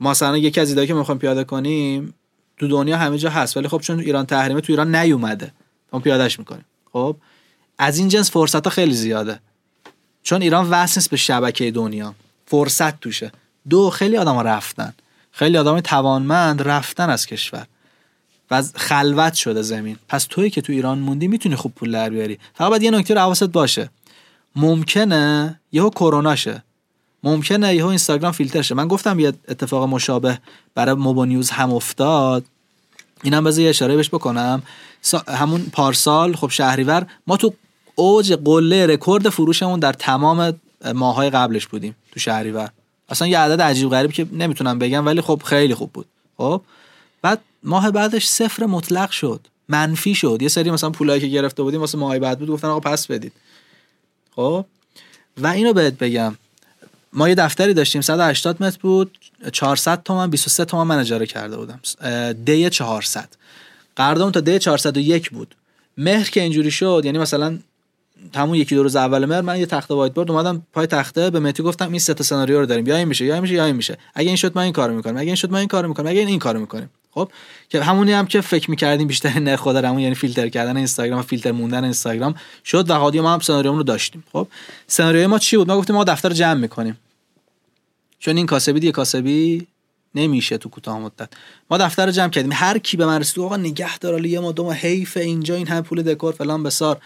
مثلا 0.00 0.38
یکی 0.38 0.60
از 0.60 0.68
ایدهایی 0.68 0.88
که 0.88 0.94
می‌خوایم 0.94 1.18
پیاده 1.18 1.44
کنیم 1.44 2.14
تو 2.56 2.68
دنیا 2.68 2.96
همه 2.96 3.18
جا 3.18 3.30
هست 3.30 3.56
ولی 3.56 3.68
خب 3.68 3.80
چون 3.80 4.00
ایران 4.00 4.26
تحریمه 4.26 4.60
تو 4.60 4.72
ایران 4.72 4.94
نیومده. 4.94 5.52
ما 5.92 6.00
پیادهش 6.00 6.38
می‌کنیم. 6.38 6.64
خب 6.92 7.16
از 7.78 7.98
این 7.98 8.08
جنس 8.08 8.30
فرصت 8.30 8.64
ها 8.64 8.70
خیلی 8.70 8.94
زیاده. 8.94 9.40
چون 10.22 10.42
ایران 10.42 10.70
وصل 10.70 11.00
نیست 11.00 11.10
به 11.10 11.16
شبکه 11.16 11.70
دنیا. 11.70 12.14
فرصت 12.46 13.00
توشه. 13.00 13.32
دو 13.68 13.90
خیلی 13.90 14.16
آدم 14.16 14.34
ها 14.34 14.42
رفتن. 14.42 14.94
خیلی 15.30 15.58
آدم 15.58 15.80
توانمند 15.80 16.62
رفتن 16.62 17.10
از 17.10 17.26
کشور. 17.26 17.66
و 18.50 18.62
خلوت 18.62 19.34
شده 19.34 19.62
زمین. 19.62 19.98
پس 20.08 20.24
توی 20.24 20.50
که 20.50 20.60
تو 20.60 20.72
ایران 20.72 20.98
موندی 20.98 21.28
می‌تونی 21.28 21.56
خوب 21.56 21.74
پول 21.74 21.92
در 21.92 22.10
بیاری. 22.10 22.38
فقط 22.54 22.68
باید 22.68 22.82
یه 22.82 22.90
نکته 22.90 23.14
رو 23.14 23.20
حواست 23.20 23.44
باشه. 23.44 23.90
ممکنه 24.56 25.60
یهو 25.72 25.90
کرونا 25.90 26.36
شه. 26.36 26.62
ممکنه 27.22 27.74
یهو 27.74 27.86
اینستاگرام 27.86 28.32
فیلتر 28.32 28.62
شه. 28.62 28.74
من 28.74 28.88
گفتم 28.88 29.20
یه 29.20 29.32
اتفاق 29.48 29.88
مشابه 29.88 30.38
برای 30.74 30.94
موبا 30.94 31.24
نیوز 31.24 31.50
هم 31.50 31.72
افتاد. 31.72 32.44
اینم 33.22 33.44
بذار 33.44 33.64
یه 33.64 33.70
اشاره 33.70 33.96
بهش 33.96 34.08
بکنم. 34.08 34.62
همون 35.28 35.66
پارسال 35.72 36.36
خب 36.36 36.50
شهریور 36.50 37.06
ما 37.26 37.36
تو 37.36 37.54
اوج 37.94 38.32
قله 38.32 38.86
رکورد 38.86 39.28
فروشمون 39.28 39.80
در 39.80 39.92
تمام 39.92 40.60
ماهای 40.94 41.30
قبلش 41.30 41.66
بودیم 41.66 41.96
تو 42.12 42.20
شهریور. 42.20 42.70
اصلا 43.08 43.28
یه 43.28 43.38
عدد 43.38 43.60
عجیب 43.62 43.90
غریب 43.90 44.12
که 44.12 44.26
نمی‌تونم 44.32 44.78
بگم 44.78 45.06
ولی 45.06 45.20
خب 45.20 45.42
خیلی 45.44 45.74
خوب 45.74 45.92
بود. 45.92 46.06
خب؟ 46.36 46.62
بعد 47.22 47.40
ماه 47.62 47.90
بعدش 47.90 48.26
صفر 48.26 48.66
مطلق 48.66 49.10
شد. 49.10 49.40
منفی 49.68 50.14
شد. 50.14 50.38
یه 50.42 50.48
سری 50.48 50.70
مثلا 50.70 50.90
پولایی 50.90 51.20
که 51.20 51.26
گرفته 51.26 51.62
بودیم 51.62 51.80
واسه 51.80 51.98
ماه 51.98 52.18
بعد 52.18 52.38
بود 52.38 52.48
گفتن 52.48 52.68
آقا 52.68 52.80
پس 52.80 53.06
بدید. 53.06 53.32
خب؟ 54.38 54.64
و 55.38 55.46
اینو 55.46 55.72
بهت 55.72 55.98
بگم. 55.98 56.36
ما 57.12 57.28
یه 57.28 57.34
دفتری 57.34 57.74
داشتیم 57.74 58.00
180 58.00 58.62
متر 58.62 58.78
بود 58.82 59.18
400 59.52 60.02
تومن 60.02 60.30
23 60.30 60.64
تومن 60.64 60.86
من 60.86 60.98
اجاره 60.98 61.26
کرده 61.26 61.56
بودم. 61.56 61.80
دی 62.44 62.70
400 62.70 63.28
قراردادم 63.96 64.30
تا 64.30 64.40
دی 64.40 64.58
401 64.58 65.30
بود. 65.30 65.54
مهر 65.96 66.30
که 66.30 66.40
اینجوری 66.40 66.70
شد 66.70 67.02
یعنی 67.04 67.18
مثلا 67.18 67.58
همون 68.34 68.54
یکی 68.54 68.74
دو 68.74 68.82
روز 68.82 68.96
اول 68.96 69.24
مهر 69.24 69.40
من 69.40 69.60
یه 69.60 69.66
تخته 69.66 69.94
وایت 69.94 70.14
بورد 70.14 70.30
اومدم 70.30 70.66
پای 70.72 70.86
تخته 70.86 71.30
به 71.30 71.40
متی 71.40 71.62
گفتم 71.62 71.90
این 71.90 71.98
سه 71.98 72.14
تا 72.14 72.24
سناریو 72.24 72.60
رو 72.60 72.66
داریم 72.66 72.86
یا 72.86 72.96
این 72.96 73.08
میشه 73.08 73.24
یا 73.24 73.34
این 73.34 73.42
میشه 73.42 73.54
یا 73.54 73.64
این 73.64 73.76
میشه. 73.76 73.98
اگه 74.14 74.28
این 74.28 74.36
شد 74.36 74.56
من 74.56 74.62
این 74.62 74.72
کارو 74.72 74.94
می‌کنم 74.94 75.16
اگه 75.16 75.26
این 75.26 75.34
شد 75.34 75.50
من 75.50 75.58
این 75.58 75.68
کارو 75.68 75.88
می‌کنم 75.88 76.06
اگه 76.06 76.18
این, 76.18 76.28
این 76.28 76.38
کارو 76.38 76.60
می‌کنیم. 76.60 76.90
خب 77.18 77.30
که 77.68 77.82
همونی 77.82 78.12
هم 78.12 78.26
که 78.26 78.40
فکر 78.40 78.70
می‌کردیم 78.70 79.08
بیشتر 79.08 79.38
نه 79.38 79.56
خود 79.56 79.76
همون 79.76 80.00
یعنی 80.00 80.14
فیلتر 80.14 80.48
کردن 80.48 80.76
اینستاگرام 80.76 81.18
و 81.18 81.22
فیلتر 81.22 81.52
موندن 81.52 81.84
اینستاگرام 81.84 82.34
شد 82.64 82.90
و 82.90 82.94
هادی 82.94 83.20
ما 83.20 83.32
هم 83.32 83.40
سناریو 83.40 83.72
رو 83.72 83.82
داشتیم. 83.82 84.24
خب 84.32 84.48
سناریوی 84.86 85.26
ما 85.26 85.38
چی 85.38 85.56
بود؟ 85.56 85.68
ما 85.68 85.78
گفتیم 85.78 85.96
ما 85.96 86.04
دفتر 86.04 86.30
جمع 86.30 86.60
می‌کنیم. 86.60 86.98
چون 88.18 88.36
این 88.36 88.46
کاسبی 88.46 88.80
دیگه 88.80 88.92
کاسبی 88.92 89.66
نمیشه 90.14 90.58
تو 90.58 90.68
کوتاه 90.68 90.98
مدت. 90.98 91.28
ما 91.70 91.78
دفتر 91.78 92.06
رو 92.06 92.12
جمع 92.12 92.28
کردیم. 92.28 92.52
هر 92.54 92.78
کی 92.78 92.96
به 92.96 93.06
من 93.06 93.20
رسید 93.20 93.44
آقا 93.44 93.56
نگه 93.56 93.98
دار 93.98 94.26
یه 94.26 94.40
ما 94.40 94.52
دو 94.52 94.64
ما 94.64 94.72
حیف 94.72 95.16
اینجا 95.16 95.54
این 95.54 95.68
هم 95.68 95.82
پول 95.82 96.02
دکور 96.02 96.32
فلان 96.32 96.62
بسار. 96.62 96.98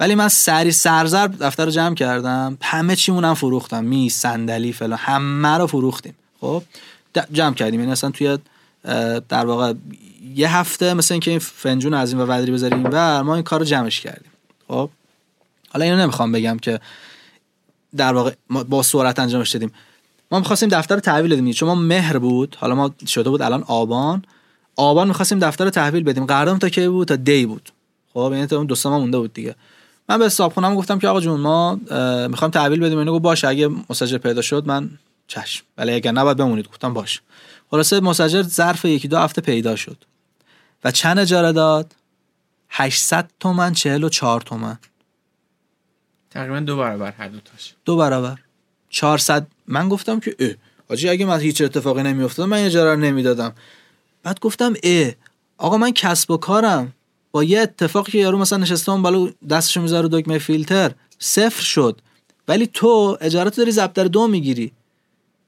ولی 0.00 0.14
من 0.14 0.28
سری 0.28 0.72
سرزر 0.72 1.26
دفتر 1.26 1.64
رو 1.64 1.70
جمع 1.70 1.94
کردم. 1.94 2.58
همه 2.62 2.96
چیمونم 2.96 3.34
فروختم. 3.34 3.84
می 3.84 4.08
صندلی 4.08 4.72
فلان 4.72 4.98
همه 4.98 5.58
رو 5.58 5.66
فروختیم. 5.66 6.14
خب 6.40 6.62
جمع 7.32 7.54
کردیم. 7.54 7.80
یعنی 7.80 7.92
اصلا 7.92 8.10
توی 8.10 8.38
در 9.28 9.46
واقع 9.46 9.72
یه 10.34 10.56
هفته 10.56 10.94
مثل 10.94 11.14
اینکه 11.14 11.30
این 11.30 11.40
فنجون 11.40 11.94
از 11.94 12.12
این 12.12 12.22
و 12.22 12.24
ودری 12.24 12.52
بذاریم 12.52 12.88
و 12.92 13.24
ما 13.24 13.34
این 13.34 13.44
کار 13.44 13.58
رو 13.58 13.64
جمعش 13.64 14.00
کردیم. 14.00 14.30
خب؟ 14.68 14.90
حالا 15.68 15.84
اینو 15.84 15.96
نمی‌خوام 15.96 16.32
بگم 16.32 16.58
که 16.58 16.80
در 17.96 18.14
واقع 18.14 18.32
ما 18.50 18.64
با 18.64 18.82
سرعت 18.82 19.18
انجامش 19.18 19.50
دادیم. 19.50 19.72
ما 20.30 20.38
می‌خواستیم 20.38 20.68
دفتر 20.68 20.98
تحویل 20.98 21.32
بدیم 21.32 21.52
چون 21.52 21.68
ما 21.68 21.74
مهر 21.74 22.18
بود 22.18 22.56
حالا 22.60 22.74
ما 22.74 22.94
شده 23.06 23.30
بود 23.30 23.42
الان 23.42 23.62
آبان. 23.62 24.24
آبان 24.76 25.08
می‌خواستیم 25.08 25.38
دفتر 25.38 25.70
تحویل 25.70 26.02
بدیم. 26.02 26.26
قرارداد 26.26 26.58
تا 26.58 26.68
کی 26.68 26.88
بود؟ 26.88 27.08
تا 27.08 27.16
دی 27.16 27.46
بود. 27.46 27.72
خب؟ 28.14 28.30
یعنی 28.32 28.46
تا 28.46 28.64
دو 28.64 28.76
ما 28.84 28.98
مونده 28.98 29.18
بود 29.18 29.32
دیگه. 29.32 29.54
من 30.08 30.18
به 30.18 30.28
صاحب 30.28 30.74
گفتم 30.74 30.98
که 30.98 31.08
آقا 31.08 31.20
جون 31.20 31.40
ما 31.40 31.74
می‌خوام 32.28 32.50
تحویل 32.50 32.80
بدیم. 32.80 32.98
اینو 32.98 33.12
گفت 33.12 33.22
باشه 33.22 33.48
اگه 33.48 33.70
مسجل 33.90 34.18
پیدا 34.18 34.42
شد 34.42 34.66
من 34.66 34.90
چشم. 35.28 35.64
ولی 35.78 35.92
اگر 35.92 36.12
نباید 36.12 36.36
بمونید 36.36 36.68
گفتم 36.68 36.94
باشه. 36.94 37.20
خلاصه 37.74 38.00
مسجل 38.00 38.42
ظرف 38.42 38.84
یکی 38.84 39.08
دو 39.08 39.18
هفته 39.18 39.40
پیدا 39.40 39.76
شد. 39.76 39.96
و 40.84 40.90
چند 40.90 41.18
اجاره 41.18 41.52
داد 41.52 41.94
800 42.70 43.30
تومن 43.40 43.72
44 43.72 44.40
تومن. 44.40 44.78
تقریبا 46.30 46.60
دو 46.60 46.76
برابر 46.76 47.12
هر 47.12 47.28
دو 47.28 47.40
تاش. 47.40 47.74
دو 47.84 47.96
برابر. 47.96 48.38
400 48.90 49.46
من 49.66 49.88
گفتم 49.88 50.20
که 50.20 50.36
اه 50.38 50.50
آجی 50.88 51.08
اگه 51.08 51.24
من 51.26 51.40
هیچ 51.40 51.60
اتفاقی 51.60 52.02
نمیافتاد 52.02 52.48
من 52.48 52.58
اجاره 52.58 52.90
رو 52.90 53.00
نمی‌دادم. 53.00 53.52
بعد 54.22 54.40
گفتم 54.40 54.74
اه 54.82 55.12
آقا 55.58 55.76
من 55.76 55.90
کسب 55.92 56.30
و 56.30 56.36
کارم. 56.36 56.92
با 57.32 57.44
یه 57.44 57.60
اتفاقی 57.60 58.12
که 58.12 58.18
یارو 58.18 58.38
مثلا 58.38 58.58
نشسته 58.58 58.92
بالا 58.92 59.30
دستشو 59.50 59.80
می‌ذاره 59.80 60.08
دکمه 60.12 60.38
فیلتر 60.38 60.92
صفر 61.18 61.62
شد. 61.62 62.00
ولی 62.48 62.66
تو 62.66 63.18
اجارت 63.20 63.56
داری 63.56 63.70
ضبط 63.70 63.92
در 63.92 64.04
دو 64.04 64.28
می‌گیری. 64.28 64.72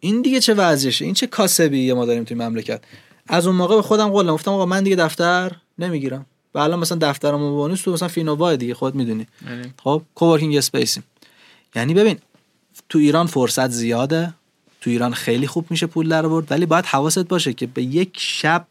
این 0.00 0.22
دیگه 0.22 0.40
چه 0.40 0.54
وضعشه؟ 0.54 1.04
این 1.04 1.14
چه 1.14 1.26
کاسبی 1.26 1.92
ما 1.92 2.06
داریم 2.06 2.24
توی 2.24 2.36
مملکت؟ 2.36 2.80
از 3.28 3.46
اون 3.46 3.56
موقع 3.56 3.76
به 3.76 3.82
خودم 3.82 4.08
قول 4.08 4.26
گفتم 4.26 4.50
آقا 4.50 4.66
من 4.66 4.82
دیگه 4.82 4.96
دفتر 4.96 5.52
نمی‌گیرم. 5.78 6.26
و 6.54 6.58
الان 6.58 6.78
مثلا 6.78 6.98
دفترم 6.98 7.38
با 7.38 7.74
تو 7.76 7.92
مثلا 7.92 8.08
فینووا 8.08 8.56
دیگه 8.56 8.74
خود 8.74 8.94
می‌دونی. 8.94 9.26
بله. 9.46 9.74
خب 9.82 10.02
کوورکینگ 10.14 10.56
اسپیسیم 10.56 11.04
یعنی 11.76 11.94
ببین 11.94 12.18
تو 12.88 12.98
ایران 12.98 13.26
فرصت 13.26 13.70
زیاده. 13.70 14.34
تو 14.80 14.90
ایران 14.90 15.14
خیلی 15.14 15.46
خوب 15.46 15.66
میشه 15.70 15.86
پول 15.86 16.08
در 16.08 16.26
آورد. 16.26 16.46
ولی 16.50 16.66
باید 16.66 16.86
حواست 16.86 17.18
باشه 17.18 17.52
که 17.52 17.66
به 17.66 17.82
یک 17.82 18.10
شب 18.14 18.66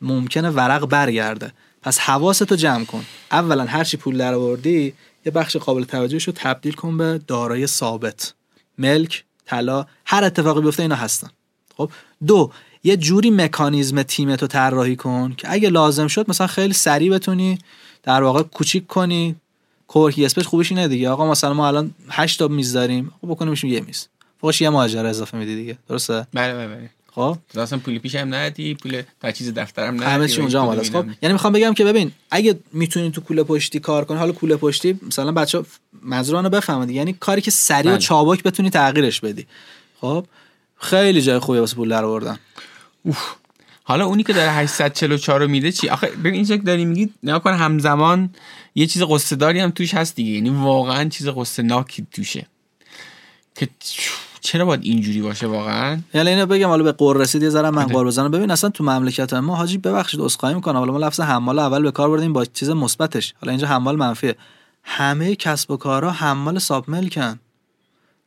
ممکنه 0.00 0.50
ورق 0.50 0.86
برگرده. 0.86 1.52
پس 1.82 1.98
حواستو 1.98 2.56
جمع 2.56 2.84
کن. 2.84 3.04
اولا 3.32 3.64
هر 3.64 3.84
چی 3.84 3.96
پول 3.96 4.18
در 4.18 4.34
آوردی 4.34 4.94
یه 5.26 5.32
بخش 5.32 5.56
قابل 5.56 5.84
توجهش 5.84 6.24
رو 6.24 6.32
تبدیل 6.36 6.72
کن 6.72 6.98
به 6.98 7.20
دارای 7.26 7.66
ثابت. 7.66 8.34
ملک 8.78 9.24
طلا 9.46 9.86
هر 10.06 10.24
اتفاقی 10.24 10.60
بیفته 10.60 10.82
اینا 10.82 10.94
هستن. 10.94 11.28
خب 11.76 11.90
دو 12.26 12.50
یه 12.84 12.96
جوری 12.96 13.30
مکانیزم 13.30 14.02
تیمت 14.02 14.42
رو 14.42 14.48
طراحی 14.48 14.96
کن 14.96 15.34
که 15.36 15.52
اگه 15.52 15.68
لازم 15.70 16.06
شد 16.06 16.30
مثلا 16.30 16.46
خیلی 16.46 16.74
سریع 16.74 17.12
بتونی 17.12 17.58
در 18.02 18.22
واقع 18.22 18.42
کوچیک 18.42 18.86
کنی. 18.86 19.36
coworking 19.88 20.24
space 20.24 20.44
خوبش 20.44 20.72
اینه 20.72 20.88
دیگه. 20.88 21.10
آقا 21.10 21.30
مثلا 21.30 21.54
ما 21.54 21.68
الان 21.68 21.94
8 22.10 22.38
تا 22.38 22.48
میز 22.48 22.72
داریم. 22.72 23.12
خب 23.20 23.28
بکنیم 23.28 23.54
یه 23.64 23.80
میز. 23.80 24.08
فوقش 24.40 24.60
یه 24.60 24.68
اجاره 24.68 25.08
اضافه 25.08 25.38
میدی 25.38 25.56
دیگه. 25.56 25.78
درسته؟ 25.88 26.26
بله 26.32 26.54
بله 26.54 26.66
بله. 26.66 26.90
خب؟ 27.14 27.38
اصلا 27.58 27.78
پول 27.78 27.98
پیش 27.98 28.14
هم 28.14 28.34
ندی 28.34 28.74
پول 28.74 29.02
تجهیز 29.20 29.54
دفترم 29.54 29.94
ندی. 29.94 30.04
همه 30.04 30.28
چی 30.28 30.40
اونجا 30.40 30.72
است 30.72 30.92
خب 30.92 31.06
یعنی 31.22 31.32
می‌خوام 31.32 31.52
بگم 31.52 31.74
که 31.74 31.84
ببین 31.84 32.12
اگه 32.30 32.58
می‌تونی 32.72 33.10
تو 33.10 33.20
کوله 33.20 33.42
پشتی 33.42 33.80
کار 33.80 34.04
کنی 34.04 34.18
حالا 34.18 34.32
کوله 34.32 34.56
پشتی 34.56 34.98
مثلا 35.06 35.32
بچه‌ها 35.32 35.66
منظورمونو 36.04 36.48
بفهمن 36.48 36.90
یعنی 36.90 37.12
کاری 37.12 37.40
که 37.40 37.50
سریع 37.50 37.90
و 37.90 37.94
بله. 37.94 37.98
چابک 37.98 38.42
بتونی 38.42 38.70
تغییرش 38.70 39.20
بدی. 39.20 39.46
خب؟ 40.00 40.26
خیلی 40.80 41.22
جای 41.22 41.38
خوبی 41.38 41.58
واسه 41.58 41.76
پول 41.76 41.88
در 41.88 42.04
آوردن. 42.04 42.38
حالا 43.84 44.06
اونی 44.06 44.22
که 44.22 44.32
داره 44.32 44.50
844 44.50 45.40
رو 45.40 45.48
میده 45.48 45.72
چی؟ 45.72 45.88
آخه 45.88 46.06
ببین 46.06 46.34
اینجا 46.34 46.56
که 46.56 46.62
داری 46.62 46.84
میگی 46.84 47.10
نگاه 47.22 47.42
کن 47.42 47.52
همزمان 47.52 48.30
یه 48.74 48.86
چیز 48.86 49.02
قصه 49.02 49.36
داری 49.36 49.60
هم 49.60 49.70
توش 49.70 49.94
هست 49.94 50.14
دیگه. 50.16 50.30
یعنی 50.30 50.50
واقعا 50.50 51.08
چیز 51.08 51.28
قصه 51.28 51.62
ناکی 51.62 52.06
توشه. 52.12 52.46
که 53.54 53.68
چرا 54.40 54.64
باید 54.64 54.80
اینجوری 54.82 55.22
باشه 55.22 55.46
واقعا؟ 55.46 56.00
یعنی 56.14 56.30
اینو 56.30 56.46
بگم 56.46 56.68
حالا 56.68 56.84
به 56.84 56.92
قور 56.92 57.16
رسید 57.16 57.42
یه 57.42 57.50
ذره 57.50 57.70
من. 57.70 57.84
قور 57.84 58.06
بزنم. 58.06 58.30
ببین 58.30 58.50
اصلا 58.50 58.70
تو 58.70 58.84
مملکت 58.84 59.34
ما 59.34 59.56
حاجی 59.56 59.78
ببخشید 59.78 60.20
اسخای 60.20 60.54
می‌کنم. 60.54 60.76
حالا 60.76 60.92
ما 60.92 60.98
لفظ 60.98 61.20
حمال 61.20 61.58
اول 61.58 61.82
به 61.82 61.90
کار 61.90 62.10
بردیم 62.10 62.32
با 62.32 62.44
چیز 62.44 62.70
مثبتش. 62.70 63.34
حالا 63.40 63.50
اینجا 63.50 63.66
حمال 63.66 63.96
منفیه. 63.96 64.36
همه 64.84 65.36
کسب 65.36 65.70
و 65.70 65.76
کارها 65.76 66.10
حمال 66.10 66.58
ساب 66.58 66.90
ملکن 66.90 67.38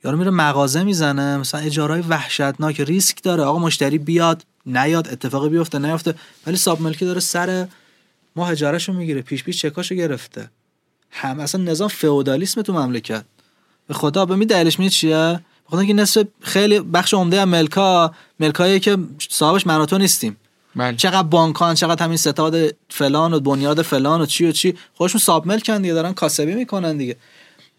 یارو 0.04 0.18
میره 0.18 0.32
مغازه 0.32 0.84
می‌زنه 0.84 1.38
مثلا 1.38 1.62
اجارای 1.62 2.02
وحشتناک 2.02 2.82
ریسک 2.82 3.24
داره. 3.24 3.44
آقا 3.44 3.60
مشتری 3.60 3.98
بیاد 3.98 4.44
نیاد 4.66 5.08
اتفاقی 5.08 5.50
بیفته 5.50 5.80
نیفته. 5.80 6.16
ولی 6.48 6.58
ساب 6.58 6.82
ملکی 6.82 7.06
داره 7.06 7.20
سر 7.20 7.68
ماه 8.36 8.50
اجارهشو 8.50 8.94
می‌گیره. 8.94 9.22
پیش 9.22 9.44
پیش 9.44 9.62
چکاشو 9.62 9.96
گرفته. 9.96 10.50
هم 11.12 11.40
اصلا 11.40 11.62
نظام 11.64 11.88
فئودالیسم 11.88 12.62
تو 12.62 12.74
مملکت. 12.74 13.24
به 13.88 13.94
خدا 13.94 14.26
به 14.26 14.36
می 14.36 14.46
دلیلش 14.46 14.80
می 14.80 14.90
چیه؟ 14.90 15.40
بخاطر 15.68 15.80
اینکه 15.80 15.94
نصف 15.94 16.28
خیلی 16.42 16.80
بخش 16.80 17.14
عمده 17.14 17.42
از 17.42 17.48
ملکا 17.48 18.14
ملکایی 18.40 18.80
که 18.80 18.98
صاحبش 19.30 19.68
من 19.68 19.82
و 19.82 19.86
تو 19.86 19.98
نیستیم. 19.98 20.38
بله. 20.78 20.98
چقدر 20.98 21.24
بانکان 21.24 21.76
چقدر 21.76 22.04
همین 22.04 22.18
ستاد 22.18 22.56
فلان 22.90 23.34
و 23.34 23.40
بنیاد 23.40 23.82
فلان 23.82 24.22
و 24.22 24.26
چی 24.26 24.46
و 24.46 24.52
چی. 24.52 24.76
خودشون 24.96 25.22
ساب 25.22 25.48
ملکن 25.48 25.82
دیگه 25.82 25.94
دارن 25.94 26.14
کاسبی 26.14 26.56
می‌کنن 26.56 26.98
دیگه. 26.98 27.16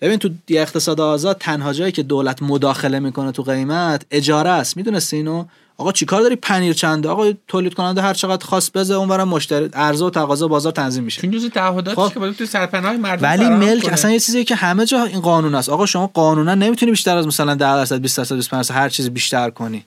ببین 0.00 0.18
تو 0.18 0.28
اقتصاد 0.48 1.00
آزاد 1.00 1.36
تنها 1.38 1.72
جایی 1.72 1.92
که 1.92 2.02
دولت 2.02 2.42
مداخله 2.42 2.98
می‌کنه 2.98 3.32
تو 3.32 3.42
قیمت 3.42 4.06
اجاره 4.10 4.50
است. 4.50 4.76
می‌دونستی 4.76 5.16
اینو؟ 5.16 5.44
آقا 5.76 5.92
چیکار 5.92 6.22
داری 6.22 6.36
پنیر 6.36 6.72
چنده؟ 6.72 7.08
آقا 7.08 7.32
تولید 7.48 7.74
کننده 7.74 8.02
هر 8.02 8.14
چقدر 8.14 8.46
خواست 8.46 8.72
بزه 8.72 8.94
اونورم 8.94 9.28
مشتری 9.28 9.68
عرضه 9.72 10.04
و 10.04 10.10
تقاضا 10.10 10.48
بازار 10.48 10.72
تنظیم 10.72 11.04
میشه. 11.04 11.20
چون 11.20 11.30
جزء 11.30 11.48
تعهداتی 11.48 12.02
خب. 12.02 12.12
که 12.12 12.20
باید 12.20 12.36
تو 12.36 12.46
سرپناه 12.46 12.96
مردم 12.96 13.22
ولی 13.22 13.48
ملک 13.48 13.82
کنه. 13.82 13.92
اصلا 13.92 14.10
یه 14.10 14.20
چیزیه 14.20 14.44
که 14.44 14.54
همه 14.54 14.86
جا 14.86 15.04
این 15.04 15.20
قانون 15.20 15.54
است. 15.54 15.68
آقا 15.68 15.86
شما 15.86 16.06
قانونا 16.06 16.54
نمی‌تونی 16.54 16.92
بیشتر 16.92 17.16
از 17.16 17.26
مثلا 17.26 17.54
10 17.54 17.58
درصد 17.58 17.98
20 17.98 18.18
درصد 18.18 18.34
25 18.34 18.64
درصد 18.64 18.74
هر 18.74 18.88
چیزی 18.88 19.10
بیشتر 19.10 19.50
کنی. 19.50 19.84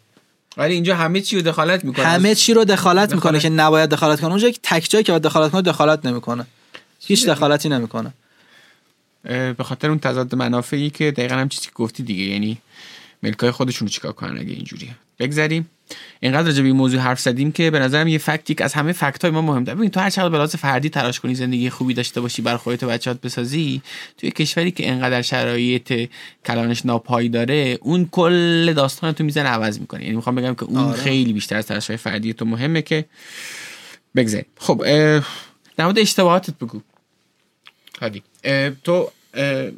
ولی 0.58 0.74
اینجا 0.74 0.96
همه 0.96 1.22
چی 1.22 1.36
رو 1.36 1.42
دخالت 1.42 1.86
می‌کنه. 1.86 2.06
همه 2.06 2.36
چی 2.36 2.54
رو 2.54 2.66
دخالت 2.66 3.14
می‌کنه. 3.14 3.40
که 3.40 3.50
نباید 3.50 3.90
دخالت 3.90 4.22
کنه. 4.22 4.30
اونجا 4.30 4.50
که 4.50 4.60
تک 4.64 4.88
جایی 4.90 5.04
که 5.04 5.12
باید 5.12 5.24
دخالت 5.24 5.52
کنه 5.52 5.62
دخالت 5.62 6.06
نمی‌کنه. 6.06 6.46
هیچ 7.00 7.26
دخالتی 7.26 7.70
نمی‌کنه. 7.70 8.14
به 9.24 9.64
خاطر 9.64 9.90
اون 9.90 10.00
تضاد 10.00 10.36
منافعی 10.36 10.90
که 10.90 11.12
دقیقا 11.12 11.36
هم 11.36 11.50
چیزی 11.50 11.66
که 11.66 11.72
گفتی 11.76 12.04
دیگه. 12.04 12.24
یعنی 12.24 12.58
ملکای 13.24 13.52
خودشون 13.52 13.88
رو 13.88 13.92
چیکار 13.92 14.12
کنن 14.12 14.40
اگه 14.40 14.54
اینجوریه؟ 14.54 14.96
بگذریم. 15.20 15.70
اینقدر 16.20 16.48
راجع 16.48 16.62
به 16.62 16.68
این 16.68 16.76
موضوع 16.76 17.00
حرف 17.00 17.20
زدیم 17.20 17.52
که 17.52 17.72
به 17.72 17.80
نظرم 17.80 18.08
یه 18.08 18.18
فکتی 18.18 18.56
که 18.56 18.64
از 18.64 18.74
همه 18.74 18.92
فکت 18.92 19.22
های 19.22 19.32
ما 19.32 19.42
مهمه 19.42 19.76
ببین 19.76 19.90
تو 19.90 20.00
هر 20.00 20.10
چقدر 20.10 20.30
به 20.30 20.38
لحاظ 20.38 20.56
فردی 20.56 20.90
تلاش 20.90 21.20
کنی 21.20 21.36
زندگی 21.36 21.70
خوبی 21.70 21.94
داشته 21.94 22.22
باشی 22.22 22.42
بر 22.42 22.58
خودت 22.58 22.84
و 22.84 22.88
بچه‌هات 22.88 23.22
بسازی 23.22 23.82
توی 24.18 24.32
کشوری 24.32 24.72
که 24.72 24.90
انقدر 24.90 25.22
شرایط 25.22 26.10
کلانش 26.46 26.86
ناپایی 26.86 27.30
داره 27.30 27.78
اون 27.82 28.08
کل 28.12 28.74
داستان 28.74 29.12
تو 29.12 29.24
می‌زنه 29.24 29.50
عوض 29.50 29.80
می‌کنه 29.80 30.04
یعنی 30.04 30.16
می‌خوام 30.16 30.36
بگم 30.36 30.56
که 30.56 30.64
اون 30.64 30.78
آره. 30.78 31.02
خیلی 31.02 31.34
بیشتر 31.34 31.56
از 31.56 31.68
تلاش 31.68 31.88
های 31.88 31.98
فردی 31.98 32.34
تو 32.34 32.46
مهمه 32.46 32.82
که 32.82 33.06
بگذاریم. 34.16 34.46
خب 34.58 34.84
در 35.78 35.86
مورد 35.86 36.00
اشتباهاتت 36.00 36.54
بگو. 36.62 36.82
هادی 38.02 38.24
تو 38.84 39.12
اه، 39.34 39.70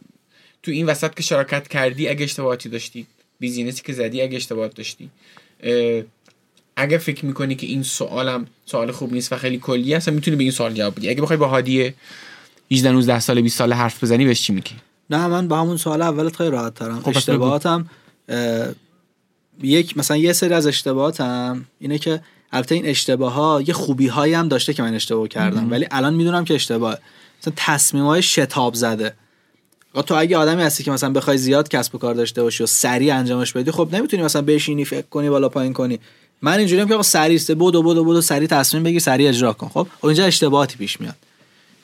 تو 0.63 0.71
این 0.71 0.85
وسط 0.85 1.13
که 1.13 1.23
شراکت 1.23 1.67
کردی 1.67 2.07
اگه 2.07 2.23
اشتباهاتی 2.23 2.69
داشتی 2.69 3.07
بیزینسی 3.39 3.81
که 3.81 3.93
زدی 3.93 4.21
اگه 4.21 4.37
اشتباهات 4.37 4.75
داشتی. 4.75 5.09
اگه 6.75 6.97
فکر 6.97 7.25
می‌کنی 7.25 7.55
که 7.55 7.67
این 7.67 7.83
سوالم 7.83 8.47
سوال 8.65 8.91
خوب 8.91 9.13
نیست 9.13 9.33
و 9.33 9.37
خیلی 9.37 9.57
کلی 9.57 9.93
هست 9.93 10.09
می‌تونی 10.09 10.37
به 10.37 10.43
این 10.43 10.51
سوال 10.51 10.73
جواب 10.73 10.95
بدی. 10.95 11.09
اگه 11.09 11.21
بخوای 11.21 11.37
با 11.37 11.47
هادی 11.47 11.93
18 12.71 12.91
19 12.91 13.19
سال 13.19 13.41
20 13.41 13.57
سال 13.57 13.73
حرف 13.73 14.03
بزنی 14.03 14.25
بهش 14.25 14.41
چی 14.41 14.53
میگی؟ 14.53 14.75
نه 15.09 15.27
من 15.27 15.47
با 15.47 15.61
همون 15.61 15.77
سوال 15.77 16.01
اولت 16.01 16.35
خیلی 16.35 16.49
راحت 16.49 16.73
ترم. 16.73 17.01
خب، 17.01 17.09
اشتباهاتم 17.09 17.89
اه، 18.29 18.67
یک 19.63 19.97
مثلا 19.97 20.17
یه 20.17 20.33
سری 20.33 20.53
از 20.53 20.67
اشتباهاتم 20.67 21.65
اینه 21.79 21.97
که 21.97 22.21
البته 22.51 22.75
این 22.75 22.85
اشتباه 22.85 23.33
ها 23.33 23.63
یه 23.67 23.73
خوبی 23.73 24.07
هایی 24.07 24.33
هم 24.33 24.47
داشته 24.47 24.73
که 24.73 24.83
من 24.83 24.93
اشتباه 24.93 25.27
کردم 25.27 25.71
ولی 25.71 25.87
الان 25.91 26.13
می‌دونم 26.13 26.45
که 26.45 26.53
اشتباه. 26.53 26.97
مثلا 27.41 27.53
تصمیم 27.55 28.03
های 28.03 28.21
شتاب 28.21 28.73
زده. 28.73 29.13
تو 30.01 30.15
اگه 30.15 30.37
آدمی 30.37 30.63
هستی 30.63 30.83
که 30.83 30.91
مثلا 30.91 31.09
بخوای 31.09 31.37
زیاد 31.37 31.69
کسب 31.69 31.95
و 31.95 31.97
کار 31.97 32.13
داشته 32.13 32.43
باشی 32.43 32.63
و 32.63 32.65
سریع 32.65 33.15
انجامش 33.15 33.53
بدی 33.53 33.71
خب 33.71 33.89
نمی‌تونی 33.91 34.23
مثلا 34.23 34.41
بشینی 34.41 34.85
فکر 34.85 35.05
کنی 35.09 35.29
بالا 35.29 35.49
پایین 35.49 35.73
کنی. 35.73 35.99
من 36.41 36.57
اینجوریم 36.57 36.87
که 36.87 36.93
آقا 36.93 37.03
سریع 37.03 37.35
است. 37.35 37.51
بدو 37.51 37.83
بدو 37.83 38.03
بدو 38.03 38.21
سریع 38.21 38.47
تصمیم 38.47 38.83
بگیر 38.83 38.99
سریع 38.99 39.29
اجرا 39.29 39.53
کن. 39.53 39.67
خب؟ 39.67 39.87
خب 40.01 40.05
اینجا 40.05 40.25
اشتباهاتی 40.25 40.77
پیش 40.77 41.01
میاد. 41.01 41.15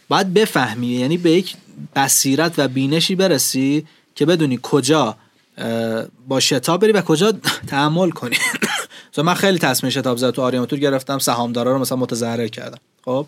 باید 0.09 0.33
بفهمی 0.33 0.87
یعنی 0.87 1.17
به 1.17 1.31
یک 1.31 1.55
بصیرت 1.95 2.53
و 2.57 2.67
بینشی 2.67 3.15
برسی 3.15 3.85
که 4.15 4.25
بدونی 4.25 4.59
کجا 4.61 5.15
با 6.27 6.39
شتاب 6.39 6.81
بری 6.81 6.91
و 6.91 7.01
کجا 7.01 7.33
تحمل 7.67 8.09
کنی. 8.09 8.35
مثلا 9.13 9.23
من 9.23 9.33
خیلی 9.33 9.59
تصمیم 9.59 9.89
شتاب 9.89 10.17
زد 10.17 10.31
تو 10.31 10.41
آریامتور 10.41 10.79
گرفتم 10.79 11.19
سهامدارا 11.19 11.71
رو 11.71 11.79
مثلا 11.79 11.97
متضرر 11.97 12.47
کردم. 12.47 12.77
خب؟ 13.05 13.25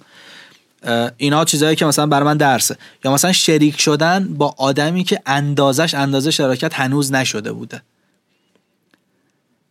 اینا 1.18 1.46
چیزایی 1.46 1.76
که 1.76 1.86
مثلا 1.86 2.06
برای 2.08 2.26
من 2.26 2.38
درسه. 2.38 2.78
یا 3.06 3.14
مثلا 3.14 3.32
شریک 3.32 3.82
شدن 3.82 4.34
با 4.34 4.56
آدمی 4.58 5.04
که 5.04 5.22
اندازش 5.26 5.94
اندازه 5.94 6.32
شراکت 6.32 6.74
هنوز 6.74 7.12
نشده 7.12 7.52
بوده. 7.52 7.82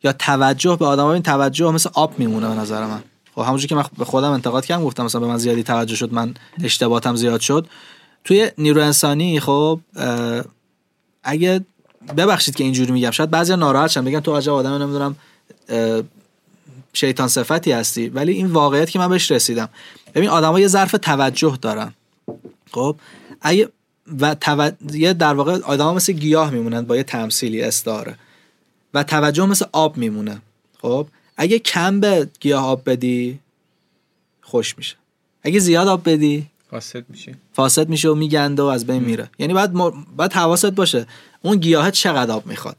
یا 0.02 0.12
توجه 0.12 0.76
به 0.76 0.86
آدم 0.86 1.06
این 1.06 1.22
توجه 1.22 1.70
مثل 1.70 1.90
آب 1.94 2.18
میمونه 2.18 2.48
به 2.48 2.54
نظر 2.54 2.86
من. 2.86 3.02
خب 3.34 3.40
همونجوری 3.40 3.68
که 3.68 3.74
من 3.74 3.84
به 3.98 4.04
خودم 4.04 4.30
انتقاد 4.30 4.64
کردم 4.64 4.84
گفتم 4.84 5.04
مثلا 5.04 5.20
به 5.20 5.26
من 5.26 5.38
زیادی 5.38 5.62
توجه 5.62 5.96
شد 5.96 6.12
من 6.12 6.34
اشتباهاتم 6.64 7.16
زیاد 7.16 7.40
شد. 7.40 7.66
توی 8.24 8.50
نیرو 8.58 8.82
انسانی 8.82 9.40
خب 9.40 9.80
اگه 11.22 11.60
ببخشید 12.16 12.54
که 12.54 12.64
اینجوری 12.64 12.92
میگم 12.92 13.10
شاید 13.10 13.30
بعضی 13.30 13.56
ناراحت 13.56 13.90
شن 13.90 14.04
بگن 14.04 14.20
تو 14.20 14.36
عجب 14.36 14.52
آدم 14.52 14.72
نمی‌دونم 14.72 15.16
شیطان 16.92 17.28
صفتی 17.28 17.72
هستی. 17.72 18.08
ولی 18.08 18.32
این 18.32 18.46
واقعیت 18.46 18.90
که 18.90 18.98
من 18.98 19.08
بهش 19.08 19.30
رسیدم. 19.30 19.68
ببین 20.14 20.28
آدما 20.28 20.60
یه 20.60 20.68
ظرف 20.68 20.92
توجه 20.92 21.58
دارن. 21.62 21.94
خب؟ 22.70 22.96
اگه 23.40 23.68
و 24.20 24.34
تو... 24.34 24.72
یه 24.92 25.12
در 25.12 25.34
واقع 25.34 25.58
آدما 25.60 25.94
مثل 25.94 26.12
گیاه 26.12 26.50
میمونن 26.50 26.82
با 26.82 26.96
یه 26.96 27.02
تمثیلی 27.02 27.62
استعاره. 27.62 28.16
و 28.94 29.02
توجه 29.02 29.46
مثل 29.46 29.64
آب 29.72 29.96
میمونه. 29.96 30.42
خب؟ 30.82 31.06
اگه 31.36 31.58
کم 31.58 32.00
به 32.00 32.28
گیاه 32.40 32.64
آب 32.64 32.82
بدی 32.90 33.38
خوش 34.42 34.78
میشه. 34.78 34.96
اگه 35.42 35.58
زیاد 35.58 35.88
آب 35.88 36.08
بدی 36.08 36.46
فاسد 36.70 37.04
میشه 37.08 37.34
فاسد 37.52 37.88
میشه 37.88 38.08
و 38.08 38.14
میگنده 38.14 38.62
و 38.62 38.66
از 38.66 38.86
بین 38.86 39.02
میره. 39.02 39.30
یعنی 39.38 39.54
بعد 39.54 39.76
م... 39.76 40.06
بعد 40.16 40.32
حواست 40.32 40.66
باشه 40.66 41.06
اون 41.42 41.56
گیاه 41.56 41.90
چقدر 41.90 42.32
آب 42.32 42.46
می‌خواد. 42.46 42.76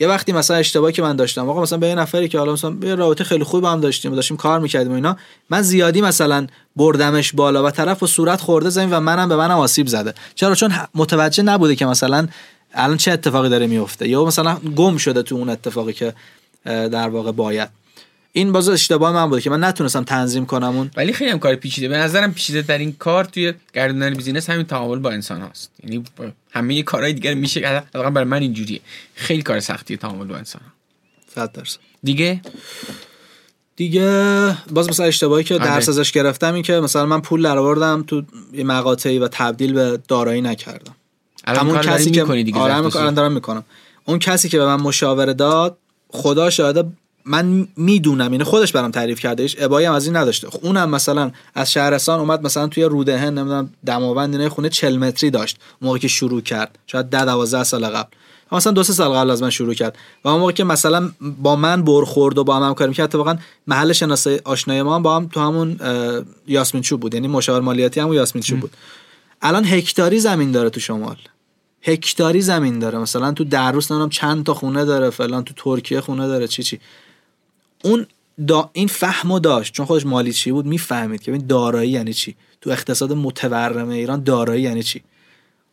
یه 0.00 0.08
وقتی 0.08 0.32
مثلا 0.32 0.56
اشتباهی 0.56 0.92
که 0.92 1.02
من 1.02 1.16
داشتم 1.16 1.48
آقا 1.48 1.62
مثلا 1.62 1.78
به 1.78 1.88
یه 1.88 1.94
نفری 1.94 2.28
که 2.28 2.38
حالا 2.38 2.52
مثلا 2.52 2.76
یه 2.82 2.94
رابطه 2.94 3.24
خیلی 3.24 3.44
خوب 3.44 3.60
با 3.60 3.70
هم 3.70 3.80
داشتیم 3.80 4.12
و 4.12 4.14
داشتیم 4.14 4.36
کار 4.36 4.60
می‌کردیم 4.60 4.92
و 4.92 4.94
اینا 4.94 5.16
من 5.50 5.62
زیادی 5.62 6.00
مثلا 6.00 6.46
بردمش 6.76 7.32
بالا 7.32 7.64
و 7.64 7.70
طرف 7.70 8.02
و 8.02 8.06
صورت 8.06 8.40
خورده 8.40 8.70
زمین 8.70 8.90
و 8.90 9.00
منم 9.00 9.28
به 9.28 9.36
منم 9.36 9.58
آسیب 9.58 9.86
زده. 9.86 10.14
چرا؟ 10.34 10.54
چون 10.54 10.72
متوجه 10.94 11.42
نبوده 11.42 11.76
که 11.76 11.86
مثلا 11.86 12.28
الان 12.74 12.96
چه 12.96 13.12
اتفاقی 13.12 13.48
داره 13.48 13.66
میفته 13.66 14.08
یا 14.08 14.24
مثلا 14.24 14.54
گم 14.54 14.96
شده 14.96 15.22
تو 15.22 15.34
اون 15.34 15.48
اتفاقی 15.48 15.92
که 15.92 16.14
در 16.64 17.08
واقع 17.08 17.32
باید. 17.32 17.68
این 18.32 18.52
باز 18.52 18.68
اشتباه 18.68 19.12
من 19.12 19.30
بوده 19.30 19.40
که 19.40 19.50
من 19.50 19.64
نتونستم 19.64 20.04
تنظیم 20.04 20.46
کنم 20.46 20.76
اون. 20.76 20.90
ولی 20.96 21.12
خیلی 21.12 21.30
هم 21.30 21.38
کار 21.38 21.54
پیچیده. 21.54 21.88
به 21.88 21.96
نظرم 21.96 22.34
پیچیده 22.34 22.62
در 22.62 22.78
این 22.78 22.92
کار 22.92 23.24
توی 23.24 23.54
گردوندن 23.74 24.14
بیزینس 24.14 24.50
همین 24.50 24.66
تعامل 24.66 24.98
با 24.98 25.10
انسان 25.10 25.40
هاست. 25.40 25.70
یعنی 25.84 26.04
همه 26.54 26.82
کارهای 26.82 27.12
دیگر 27.12 27.34
میشه 27.34 27.60
حداقل 27.68 28.10
برای 28.10 28.28
من 28.28 28.42
اینجوریه. 28.42 28.80
خیلی 29.14 29.42
کار 29.42 29.60
سختی 29.60 29.96
تعامل 29.96 30.26
با 30.26 30.36
انسان 30.36 30.62
ها. 30.62 30.70
100 31.34 31.52
درصد. 31.52 31.78
دیگه؟ 32.02 32.40
دیگه 33.76 34.56
باز 34.70 34.88
مثلا 34.88 35.06
اشتباهی 35.06 35.44
که 35.44 35.54
آره. 35.54 35.64
درس 35.64 35.88
ازش 35.88 36.12
گرفتم 36.12 36.54
این 36.54 36.62
که 36.62 36.72
مثلا 36.72 37.06
من 37.06 37.20
پول 37.20 37.42
درآوردم 37.42 38.04
تو 38.06 38.22
یه 38.52 38.64
مقاطعی 38.64 39.18
و 39.18 39.28
تبدیل 39.28 39.72
به 39.72 40.00
دارایی 40.08 40.40
نکردم. 40.40 40.94
الان 41.44 41.66
همون 41.66 41.80
کسی 41.80 42.10
که 42.10 42.22
آره 42.22 43.10
دارم 43.10 43.32
می‌کنم. 43.32 43.64
اون 44.04 44.18
کسی 44.18 44.48
که 44.48 44.58
به 44.58 44.66
من 44.66 44.80
مشاوره 44.80 45.34
داد 45.34 45.78
خدا 46.08 46.50
شاهده 46.50 46.84
من 47.24 47.68
می‌دونم 47.76 48.32
یعنی 48.32 48.44
خودش 48.44 48.72
برام 48.72 48.90
تعریف 48.90 49.20
کرده 49.20 49.42
ایش 49.42 49.56
ابایی 49.58 49.86
هم 49.86 49.92
از 49.92 50.06
این 50.06 50.16
نداشته. 50.16 50.50
خب 50.50 50.60
اونم 50.62 50.90
مثلا 50.90 51.30
از 51.54 51.72
شهرستان 51.72 52.20
اومد 52.20 52.42
مثلا 52.42 52.66
توی 52.66 52.84
رودهن 52.84 53.38
نمی‌دونم 53.38 53.70
دماوند 53.86 54.34
اینه 54.34 54.48
خونه 54.48 54.68
40 54.68 54.96
متری 54.96 55.30
داشت 55.30 55.58
موقعی 55.82 56.00
که 56.00 56.08
شروع 56.08 56.40
کرد. 56.40 56.78
شاید 56.86 57.10
10 57.10 57.24
12 57.24 57.64
سال 57.64 57.86
قبل. 57.86 58.08
مثلا 58.52 58.72
دو 58.72 58.82
سه 58.82 58.92
سال 58.92 59.10
قبل 59.10 59.30
از 59.30 59.42
من 59.42 59.50
شروع 59.50 59.74
کرد. 59.74 59.96
و 60.24 60.28
اون 60.28 60.40
موقع 60.40 60.52
که 60.52 60.64
مثلا 60.64 61.10
با 61.42 61.56
من 61.56 61.82
برخورد 61.82 62.38
و 62.38 62.44
با 62.44 62.56
هم 62.56 62.62
همکاری 62.62 62.88
می‌کرد 62.88 63.04
اتفاقا 63.04 63.36
محل 63.66 63.92
شناسه 63.92 64.40
آشنای 64.44 64.82
ما 64.82 64.94
هم 64.94 65.02
با 65.02 65.16
هم 65.16 65.26
تو 65.26 65.40
همون 65.40 65.76
یاسمین 66.46 66.82
چوب 66.82 67.00
بود. 67.00 67.14
یعنی 67.14 67.28
مشاور 67.28 67.60
مالیاتی 67.60 68.00
هم 68.00 68.12
یاسمین 68.12 68.42
چوب 68.42 68.60
بود. 68.60 68.70
الان 69.42 69.64
هکتاری 69.64 70.20
زمین 70.20 70.52
داره 70.52 70.70
تو 70.70 70.80
شمال. 70.80 71.16
هکتاری 71.82 72.40
زمین 72.40 72.78
داره. 72.78 72.98
مثلا 72.98 73.32
تو 73.32 73.44
دروس 73.44 73.90
نمی‌دونم 73.90 74.10
چند 74.10 74.44
تا 74.44 74.54
خونه 74.54 74.84
داره 74.84 75.10
فلان 75.10 75.44
تو 75.44 75.54
ترکیه 75.56 76.00
خونه 76.00 76.26
داره 76.26 76.48
چی 76.48 76.62
چی. 76.62 76.80
اون 77.84 78.06
دا 78.46 78.70
این 78.72 78.88
فهمو 78.88 79.38
داشت. 79.38 79.74
چون 79.74 79.86
خودش 79.86 80.06
مالی 80.06 80.32
چی 80.32 80.52
بود 80.52 80.66
می‌فهمید 80.66 81.22
که 81.22 81.32
این 81.32 81.46
دارایی 81.46 81.90
یعنی 81.90 82.12
چی. 82.12 82.34
تو 82.60 82.70
اقتصاد 82.70 83.12
متورم 83.12 83.88
ایران 83.88 84.22
دارایی 84.22 84.62
یعنی 84.62 84.82
چی. 84.82 85.02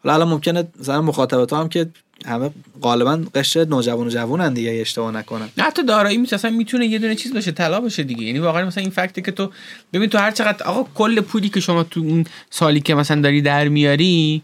حالا 0.04 0.14
الان 0.16 0.28
ممکنه 0.28 0.68
مثلا 0.80 1.02
مخاطب 1.02 1.46
تو 1.46 1.56
هم 1.56 1.70
که 1.70 1.90
همه 2.26 2.50
غالبا 2.82 3.24
قشر 3.36 3.66
نوجوان 3.66 4.08
و 4.08 4.10
جوونن 4.10 4.54
دیگه 4.54 4.78
اشتباه 4.82 5.12
نکنن 5.12 5.50
نه 5.58 5.64
حتی 5.64 5.84
دارایی 5.84 6.18
مثلا 6.18 6.52
می‌تونه 6.52 6.86
یه 6.86 7.00
دونه 7.00 7.16
چیز 7.16 7.34
باشه 7.34 7.52
طلا 7.52 7.82
باشه 7.82 8.04
دیگه. 8.04 8.24
یعنی 8.24 8.40
واقعا 8.40 8.66
مثلا 8.66 8.82
این 8.82 8.92
fact 8.92 9.16
ه 9.16 9.22
که 9.22 9.32
تو 9.32 9.52
ببین 9.94 10.10
تو 10.10 10.18
هر 10.18 10.32
چقدر 10.32 10.66
آقا 10.66 10.90
کل 10.96 11.22
پولی 11.22 11.50
که 11.50 11.60
شما 11.60 11.84
تو 11.84 12.00
اون 12.00 12.26
سالی 12.50 12.80
که 12.80 12.96
مثلا 12.96 13.22
داری 13.22 13.42
در 13.42 13.68
میاری 13.68 14.42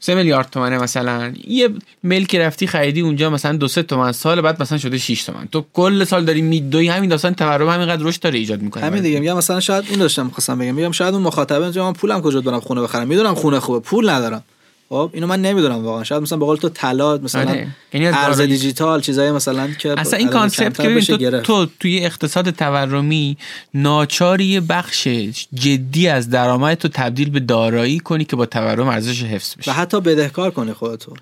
سه 0.00 0.14
میلیارد 0.14 0.50
تومنه 0.50 0.78
مثلا. 0.78 1.32
یه 1.46 1.68
ملک 2.04 2.34
رفتی 2.34 2.66
خریدی 2.66 3.00
اونجا 3.00 3.30
مثلا 3.30 3.56
دو 3.56 3.68
سه 3.68 3.82
تومن 3.82 4.12
سال 4.12 4.40
بعد 4.40 4.62
مثلا 4.62 4.78
شده 4.78 4.98
6 4.98 5.24
تومن. 5.24 5.48
تو 5.52 5.64
کل 5.72 6.04
سال 6.04 6.24
داری 6.24 6.42
میدوی 6.42 6.88
همین 6.88 7.10
داستان 7.10 7.34
تورم 7.34 7.68
همینقدر 7.68 8.02
رشد 8.02 8.20
داره 8.20 8.38
ایجاد 8.38 8.62
می‌کنه. 8.62 8.84
همین 8.84 9.02
دیگه 9.02 9.20
میگم 9.20 9.36
مثلا 9.36 9.60
شاید 9.60 9.84
این 9.90 9.98
داشتم 9.98 10.28
خواستم 10.28 10.58
بگم. 10.58 10.74
میگم 10.74 10.92
شاید 10.92 11.14
اون 11.14 11.22
مخاطبه 11.22 11.82
من 11.82 11.92
پولم 11.92 12.22
کجا 12.22 12.40
برم 12.40 12.60
خونه 12.60 12.82
بخرم؟ 12.82 13.08
می‌دونم 13.08 13.34
خونه 13.34 13.60
خوبه 13.60 13.80
پول 13.80 14.10
ندارم. 14.10 14.44
خب 14.88 15.10
اینو 15.12 15.26
من 15.26 15.42
نمی‌دونم 15.42 15.84
واقعا. 15.84 16.04
شاید 16.04 16.22
مثلا 16.22 16.38
به 16.38 16.44
قول 16.44 16.56
تو 16.56 16.68
طلا 16.68 17.18
مثلا 17.18 17.50
آره. 17.50 17.68
یعنی 17.92 18.06
ارز 18.06 18.40
دیجیتال 18.40 19.00
چیزای 19.00 19.32
مثلا 19.32 19.68
که 19.78 20.00
اصلا 20.00 20.18
این 20.18 20.28
concept 20.28 20.80
که 20.80 21.16
تو, 21.16 21.40
تو 21.40 21.66
توی 21.80 22.04
اقتصاد 22.04 22.50
تورمی 22.50 23.36
ناچاری 23.74 24.60
بخش 24.60 25.08
جدی 25.54 26.08
از 26.08 26.30
درآمد 26.30 26.74
تو 26.74 26.88
تبدیل 26.88 27.30
به 27.30 27.40
دارایی 27.40 27.98
کنی 27.98 28.24
که 28.24 28.36
با 28.36 28.46
تورم 28.46 28.88
ارزش 28.88 29.22
حفظ 29.22 29.56
بشه. 29.56 29.70
و 29.70 29.74
حتی 29.74 30.00
بدهکار 30.00 30.50
کنی 30.50 30.72
خودتو. 30.72 31.14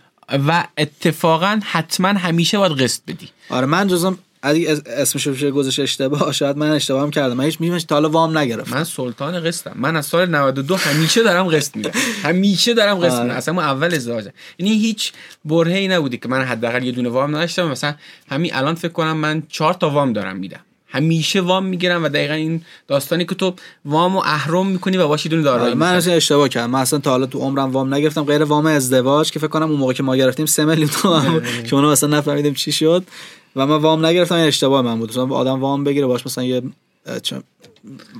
و 0.48 0.64
اتفاقا 0.78 1.60
حتما 1.64 2.08
همیشه 2.08 2.58
باید 2.58 2.72
قسط 2.72 3.00
بدی. 3.08 3.28
آره 3.50 3.66
من 3.66 3.88
جزم 3.88 4.18
اگه 4.44 4.82
اسمش 4.86 5.28
بشه 5.28 5.50
گذاشت 5.50 5.80
اشتباه. 5.80 6.32
شاید 6.32 6.56
من 6.56 6.70
اشتباه 6.70 7.02
هم 7.02 7.10
کردم. 7.10 7.34
من 7.34 7.44
هیچ 7.44 7.60
میمش 7.60 7.84
تا 7.84 7.94
حالا 7.94 8.08
وام 8.08 8.38
نگرفتم. 8.38 8.76
من 8.76 8.84
سلطان 8.84 9.40
قسطم. 9.40 9.72
من 9.74 9.96
از 9.96 10.06
سال 10.06 10.34
92 10.34 10.76
همیشه 10.76 11.22
دارم 11.22 11.46
قسط 11.46 11.76
میدم. 11.76 11.90
همیشه 12.22 12.74
دارم 12.74 12.98
قسط 12.98 13.20
میدم. 13.20 13.34
اصلا 13.34 13.62
اول 13.62 13.94
ازدواج 13.94 14.28
یعنی 14.58 14.72
هیچ 14.78 15.12
برهه‌ای 15.44 15.88
نبودی 15.88 16.18
که 16.18 16.28
من 16.28 16.44
حداقل 16.44 16.84
یه 16.84 16.92
دونه 16.92 17.08
وام 17.08 17.36
نداشتم. 17.36 17.68
مثلا 17.68 17.94
همین 18.28 18.54
الان 18.54 18.74
فکر 18.74 18.92
کنم 18.92 19.16
من 19.16 19.42
چهار 19.48 19.74
تا 19.74 19.90
وام 19.90 20.12
دارم 20.12 20.36
میدم. 20.36 20.60
همیشه 20.94 21.40
وام 21.40 21.66
می‌گیرم 21.66 22.04
و 22.04 22.08
دقیقا 22.08 22.34
این 22.34 22.62
داستانی 22.88 23.24
که 23.24 23.34
تو 23.34 23.54
وام 23.84 24.16
رو 24.16 24.18
اهرم 24.24 24.66
می‌کنی 24.66 24.96
و 24.96 25.08
باهاش 25.08 25.21
یه 25.21 25.28
دونه 25.28 25.42
دارایی 25.42 25.66
آره، 25.66 25.74
من 25.74 25.94
اصلا 25.94 26.14
اشتباه 26.14 26.48
کردم. 26.48 26.70
من 26.70 26.80
اصلا 26.80 26.98
تا 26.98 27.10
حالا 27.10 27.26
تو 27.26 27.38
عمرم 27.38 27.70
وام 27.72 27.94
نگرفتم 27.94 28.24
غیر 28.24 28.44
وام 28.44 28.66
ازدواج 28.66 29.30
که 29.30 29.38
فکر 29.38 29.48
کنم 29.48 29.70
اون 29.70 29.78
موقع 29.78 29.92
که 29.92 30.02
ما 30.02 30.16
گرفتیم 30.16 30.46
3 30.46 30.64
میلیون 30.64 30.88
تومان 30.88 31.42
که 31.66 31.74
اونو 31.74 31.88
اصلا 31.88 32.18
نفهمیدیم 32.18 32.54
چی 32.54 32.72
شد. 32.72 33.04
و 33.56 33.66
من 33.66 33.76
وام 33.76 34.06
نگرفتم 34.06 34.34
این 34.34 34.46
اشتباه 34.46 34.82
من 34.82 34.98
بود. 34.98 35.18
آدم 35.18 35.60
وام 35.60 35.84
بگیره 35.84 36.06
باش 36.06 36.26
مثلا 36.26 36.44
یه 36.44 36.62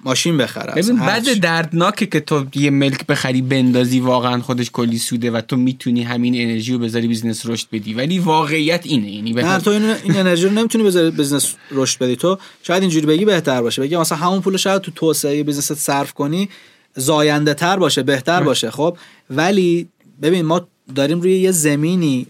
ماشین 0.05 0.39
بخره. 0.39 0.83
ببین 0.83 0.97
بعد 0.97 1.41
دردناکه 1.41 2.07
که 2.07 2.21
تو 2.21 2.47
یه 2.55 2.71
ملک 2.71 3.07
بخری 3.07 3.43
بندازی 3.43 4.01
واقعا 4.01 4.41
خودش 4.41 4.71
کلی 4.71 4.99
سوده 4.99 5.31
و 5.31 5.41
تو 5.41 5.57
می‌تونی 5.57 6.03
همین 6.03 6.35
انرژی 6.49 6.73
رو 6.73 6.79
بذاری 6.79 7.09
business 7.09 7.47
رشد 7.47 7.67
بدی. 7.73 7.95
ولی 7.95 8.19
واقعیت 8.19 8.87
اینه 8.87 9.11
یعنی 9.11 9.33
نه 9.33 9.59
تو 9.59 9.71
این, 9.71 9.83
این 9.83 10.17
انرژی 10.17 10.45
رو 10.45 10.51
نمی‌تونی 10.51 10.85
بذاری 10.85 11.11
business 11.11 11.55
رشد 11.71 11.99
بدی. 11.99 12.17
تو 12.17 12.39
شاید 12.62 12.83
اینجوری 12.83 13.07
بگی 13.07 13.25
بهتر 13.25 13.62
باشه. 13.62 13.83
بگی 13.83 13.97
مثلا 13.97 14.19
همون 14.19 14.41
پول 14.41 14.57
شاید 14.57 14.83
تو 14.83 14.91
توسعه 14.91 15.43
business 15.43 15.73
صرف 15.73 16.12
کنی 16.12 16.49
زاینده 16.97 17.55
تر 17.55 17.77
باشه 17.77 18.03
بهتر 18.03 18.43
باشه 18.43 18.71
خب؟ 18.71 18.99
ولی 19.31 19.89
ببین 20.23 20.45
ما 20.45 20.69
داریم 20.95 21.21
روی 21.21 21.41
یه 21.41 21.51
زمینی 21.51 22.27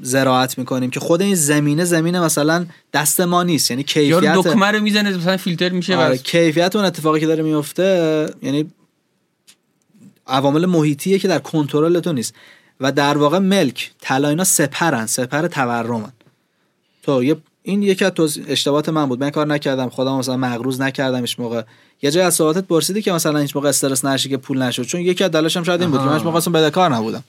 زراعت 0.00 0.58
می‌کنیم 0.58 0.90
که 0.90 1.00
خود 1.00 1.22
این 1.22 1.34
زمینه 1.34 1.84
زمینه 1.84 2.20
مثلا 2.20 2.66
دست 2.92 3.20
ما 3.20 3.42
نیست. 3.42 3.70
یعنی 3.70 3.82
کیفیت 3.82 4.22
یا 4.22 4.36
دکمه 4.42 4.66
رو 4.66 4.80
می‌زنه 4.80 5.16
مثلا 5.16 5.36
فیلتر 5.36 5.68
میشه 5.68 5.96
آره 5.96 6.18
کیفیت 6.18 6.76
اون 6.76 6.84
اتفاقی 6.84 7.20
که 7.20 7.26
داره 7.26 7.42
میفته 7.42 8.28
یعنی 8.42 8.70
عوامل 10.26 10.66
محیطیه 10.66 11.18
که 11.18 11.28
در 11.28 11.38
کنترل 11.38 12.00
تو 12.00 12.12
نیست. 12.12 12.34
و 12.80 12.92
در 12.92 13.18
واقع 13.18 13.38
ملک 13.38 13.90
طلا 14.00 14.28
اینا 14.28 14.44
سپرن 14.44 15.06
سپر 15.06 15.46
تورمن. 15.46 16.12
تو 17.02 17.24
یه 17.24 17.36
این 17.62 17.82
یکی 17.82 18.04
از 18.04 18.12
اشتباهات 18.48 18.88
من 18.88 19.06
بود. 19.06 19.20
من 19.20 19.30
کار 19.30 19.46
نکردم 19.46 19.88
خودم 19.88 20.16
مثلا 20.16 20.36
مغروز 20.36 20.80
نکردم 20.80 21.20
هیچ 21.20 21.40
موقع. 21.40 21.62
یه 22.02 22.10
جای 22.10 22.24
از 22.24 22.34
صحبتت 22.34 22.64
پرسیدی 22.64 23.02
که 23.02 23.12
مثلا 23.12 23.38
هیچ 23.38 23.56
موقع 23.56 23.68
استرس 23.68 24.04
نشی 24.04 24.28
که 24.28 24.36
پول 24.36 24.62
نشد. 24.62 24.82
چون 24.82 25.00
یکی 25.00 25.24
از 25.24 25.30
دلایلش 25.30 25.56
شاید 25.56 25.80
این 25.80 25.90
بود 25.90 26.00
که 26.00 26.06
من 26.06 26.14
هیچ 26.14 26.24
موقع 26.24 26.36
اصلا 26.36 26.52
بدهکار 26.52 26.94
نبودم. 26.94 27.24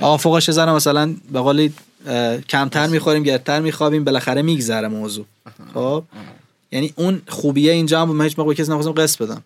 آفوقش 0.00 0.50
زنم 0.50 0.74
مثلا 0.74 1.14
به 1.32 1.40
قولی 1.40 1.72
کمتر 2.48 2.86
می‌خوریم 2.86 3.22
گرتر 3.22 3.60
میخوابیم 3.60 4.04
بالاخره 4.04 4.42
میگذره 4.42 4.88
موضوع. 4.88 5.24
خب؟ 5.74 6.04
یعنی 6.72 6.92
اون 6.96 7.22
خوبیه 7.28 7.72
اینجا 7.72 8.02
هم 8.02 8.08
من 8.08 8.24
هیچ 8.24 8.38
موقع 8.38 8.54
کسی 8.54 8.70
نخواستم 8.70 8.92
قسط 8.92 9.22
بدم. 9.22 9.42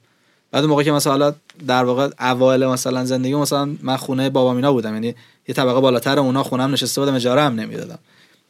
بعد 0.50 0.64
موقع 0.64 0.82
که 0.82 0.92
مثلا 0.92 1.34
در 1.66 1.84
واقع 1.84 2.10
اوایل 2.20 2.66
مثلا 2.66 3.04
زندگی 3.04 3.34
مثلا 3.34 3.76
من 3.82 3.96
خونه 3.96 4.30
بابا 4.30 4.54
مینا 4.54 4.72
بودم. 4.72 4.94
یعنی 4.94 5.14
یه 5.48 5.54
طبقه 5.54 5.80
بالاتر 5.80 6.18
اونا 6.18 6.42
خونم 6.42 6.72
نشسته 6.72 7.00
بودم 7.00 7.14
اجاره 7.14 7.42
هم 7.42 7.54
نمی‌دادم. 7.54 7.98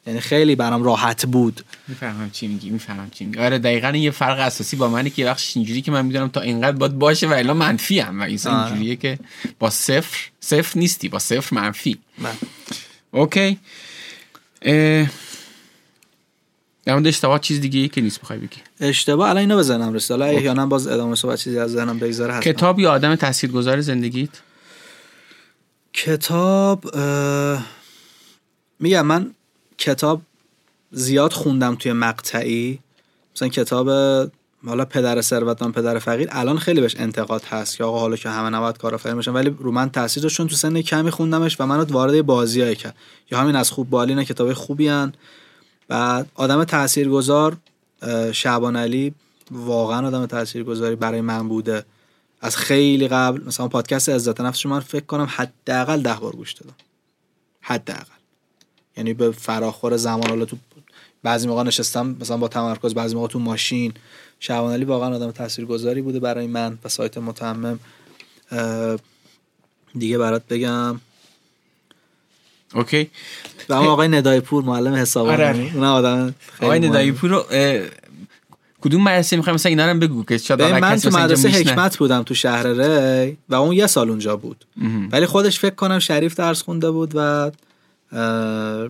یعنی 0.06 0.20
خیلی 0.20 0.54
برام 0.56 0.82
راحت 0.82 1.26
بود. 1.26 1.64
می‌فهمم 1.88 2.30
چی 2.30 2.46
میگی 2.46 2.70
می‌فهمم 2.70 3.10
چی 3.10 3.24
میگی. 3.24 3.38
آره 3.38 3.58
دقیقا 3.58 3.90
یه 3.90 4.10
فرق 4.10 4.38
اساسی 4.38 4.76
با 4.76 4.88
منه 4.88 5.10
که 5.10 5.24
بخش 5.24 5.56
اینجوری 5.56 5.82
که 5.82 5.90
من 5.90 6.06
می‌دونم 6.06 6.28
تا 6.28 6.40
اینقدر 6.40 6.76
باید 6.76 6.98
باشه 6.98 7.28
و 7.28 7.32
الا 7.32 7.54
منفی 7.54 8.00
هم. 8.00 8.20
و 8.20 8.22
این 8.22 8.38
اینجوریه 8.46 8.96
که 8.96 9.18
با 9.58 9.70
صفر 9.70 10.18
صفر 10.40 10.78
نیستی 10.78 11.08
با 11.08 11.18
صفر 11.18 11.54
منفی. 11.54 11.98
من. 12.18 12.34
اوکی. 13.10 13.58
در 16.84 16.94
مورد 16.94 17.06
اشتباه 17.06 17.40
چیز 17.40 17.60
دیگه 17.60 17.88
که 17.88 18.00
نیست 18.00 18.20
بخوای 18.20 18.38
بگی. 18.38 18.56
اشتباه 18.80 19.28
الان 19.28 19.40
اینو 19.40 19.58
بزنم 19.58 19.92
رسید. 19.92 20.10
حالا 20.10 20.24
احیانا 20.24 20.66
باز 20.66 20.86
ادامه 20.86 21.14
صحبت 21.14 21.38
چیزی 21.38 21.58
از 21.58 21.70
ذهنم 21.72 21.98
بگذره 21.98 22.40
کتاب 22.40 22.78
یا 22.78 22.92
آدم 22.92 23.14
تاثیرگذار 23.14 23.80
زندگیت؟ 23.80 24.30
کتاب 25.92 26.96
میگم 28.80 29.06
من 29.06 29.34
کتاب 29.78 30.22
زیاد 30.90 31.32
خوندم 31.32 31.74
توی 31.74 31.92
مقطعی. 31.92 32.78
مثلا 33.36 33.48
کتاب 33.48 33.88
حالا 34.66 34.84
پدر 34.84 35.20
ثروتمند 35.20 35.74
پدر 35.74 35.98
فقیر 35.98 36.28
الان 36.32 36.58
خیلی 36.58 36.80
بهش 36.80 36.96
انتقاد 36.96 37.44
هست 37.44 37.76
که 37.76 37.84
آقا 37.84 37.98
حالا 37.98 38.16
که 38.16 38.28
همه 38.28 38.56
نباید 38.56 38.78
کارآفرین 38.78 39.16
بشن 39.16 39.32
ولی 39.32 39.56
رو 39.58 39.72
من 39.72 39.90
تاثیر 39.90 40.22
تو 40.28 40.48
سن 40.48 40.80
کمی 40.82 41.10
خوندمش 41.10 41.60
و 41.60 41.66
منو 41.66 41.84
وارد 41.84 42.22
بازیای 42.22 42.76
کرد. 42.76 42.94
یا 43.30 43.38
همین 43.38 43.56
از 43.56 43.70
خوب 43.70 43.90
بالینه 43.90 44.24
کتاب 44.24 44.52
خوبی 44.52 44.88
هن. 44.88 45.12
بعد 45.88 46.28
آدم 46.34 46.64
تاثیرگذار 46.64 47.56
شعبان 48.32 48.76
علی 48.76 49.14
واقعا 49.50 50.06
آدم 50.06 50.26
تاثیرگذاری 50.26 50.96
برای 50.96 51.20
من 51.20 51.48
بوده. 51.48 51.84
از 52.40 52.56
خیلی 52.56 53.08
قبل 53.08 53.44
مثلا 53.44 53.68
پادکست 53.68 54.08
عزت 54.08 54.40
نفس 54.40 54.66
من 54.66 54.80
فکر 54.80 55.04
کنم 55.04 55.28
حداقل 55.30 56.02
ده 56.02 56.14
بار 56.14 56.32
گوش 56.32 56.52
دادم. 56.52 56.74
حداقل. 57.60 58.18
یعنی 58.96 59.14
به 59.14 59.30
فراخور 59.30 59.96
زمان 59.96 60.28
حالا 60.28 60.44
تو 60.44 60.56
بعضی 61.22 61.48
موقع 61.48 61.62
نشستم 61.62 62.16
مثلا 62.20 62.36
با 62.36 62.48
تمرکز 62.48 62.94
بعضی 62.94 63.14
موقع 63.14 63.28
تو 63.28 63.38
ماشین. 63.38 63.94
شعبان 64.40 64.72
علی 64.72 64.84
واقعا 64.84 65.14
آدم 65.14 65.30
تاثیرگذاری 65.30 66.02
بوده 66.02 66.20
برای 66.20 66.46
من 66.46 66.78
و 66.84 66.88
سایت 66.88 67.18
متمم. 67.18 67.78
دیگه 69.98 70.18
برات 70.18 70.42
بگم. 70.50 71.00
اوکی. 72.74 73.10
و 73.68 73.74
اما 73.74 73.90
آقای 73.90 74.08
ندای 74.08 74.40
پور 74.40 74.64
معلم 74.64 74.94
حساب 74.94 75.26
آره. 75.26 75.70
اون 75.74 75.84
آدم 75.84 76.34
آقای 76.62 76.80
ندای 76.80 77.12
پور 77.12 77.30
رو 77.30 77.44
کدوم 78.80 79.02
مدرسه 79.02 79.36
می‌خوام 79.36 79.54
مثلا 79.54 79.70
اینا 79.70 79.92
رو 79.92 79.98
بگو 79.98 80.24
که 80.24 80.38
شاید 80.38 80.62
من 80.62 80.96
تو 80.96 81.10
مدرسه 81.10 81.48
حکمت 81.48 81.96
بودم 81.96 82.22
تو 82.22 82.34
شهر 82.34 82.66
ری 82.66 83.36
و 83.48 83.54
اون 83.54 83.72
یه 83.72 83.86
سال 83.86 84.10
اونجا 84.10 84.36
بود. 84.36 84.64
ولی 85.12 85.26
خودش 85.26 85.58
فکر 85.58 85.74
کنم 85.74 85.98
شریف 85.98 86.34
درس 86.34 86.62
خونده 86.62 86.90
بود 86.90 87.12
و 87.14 87.50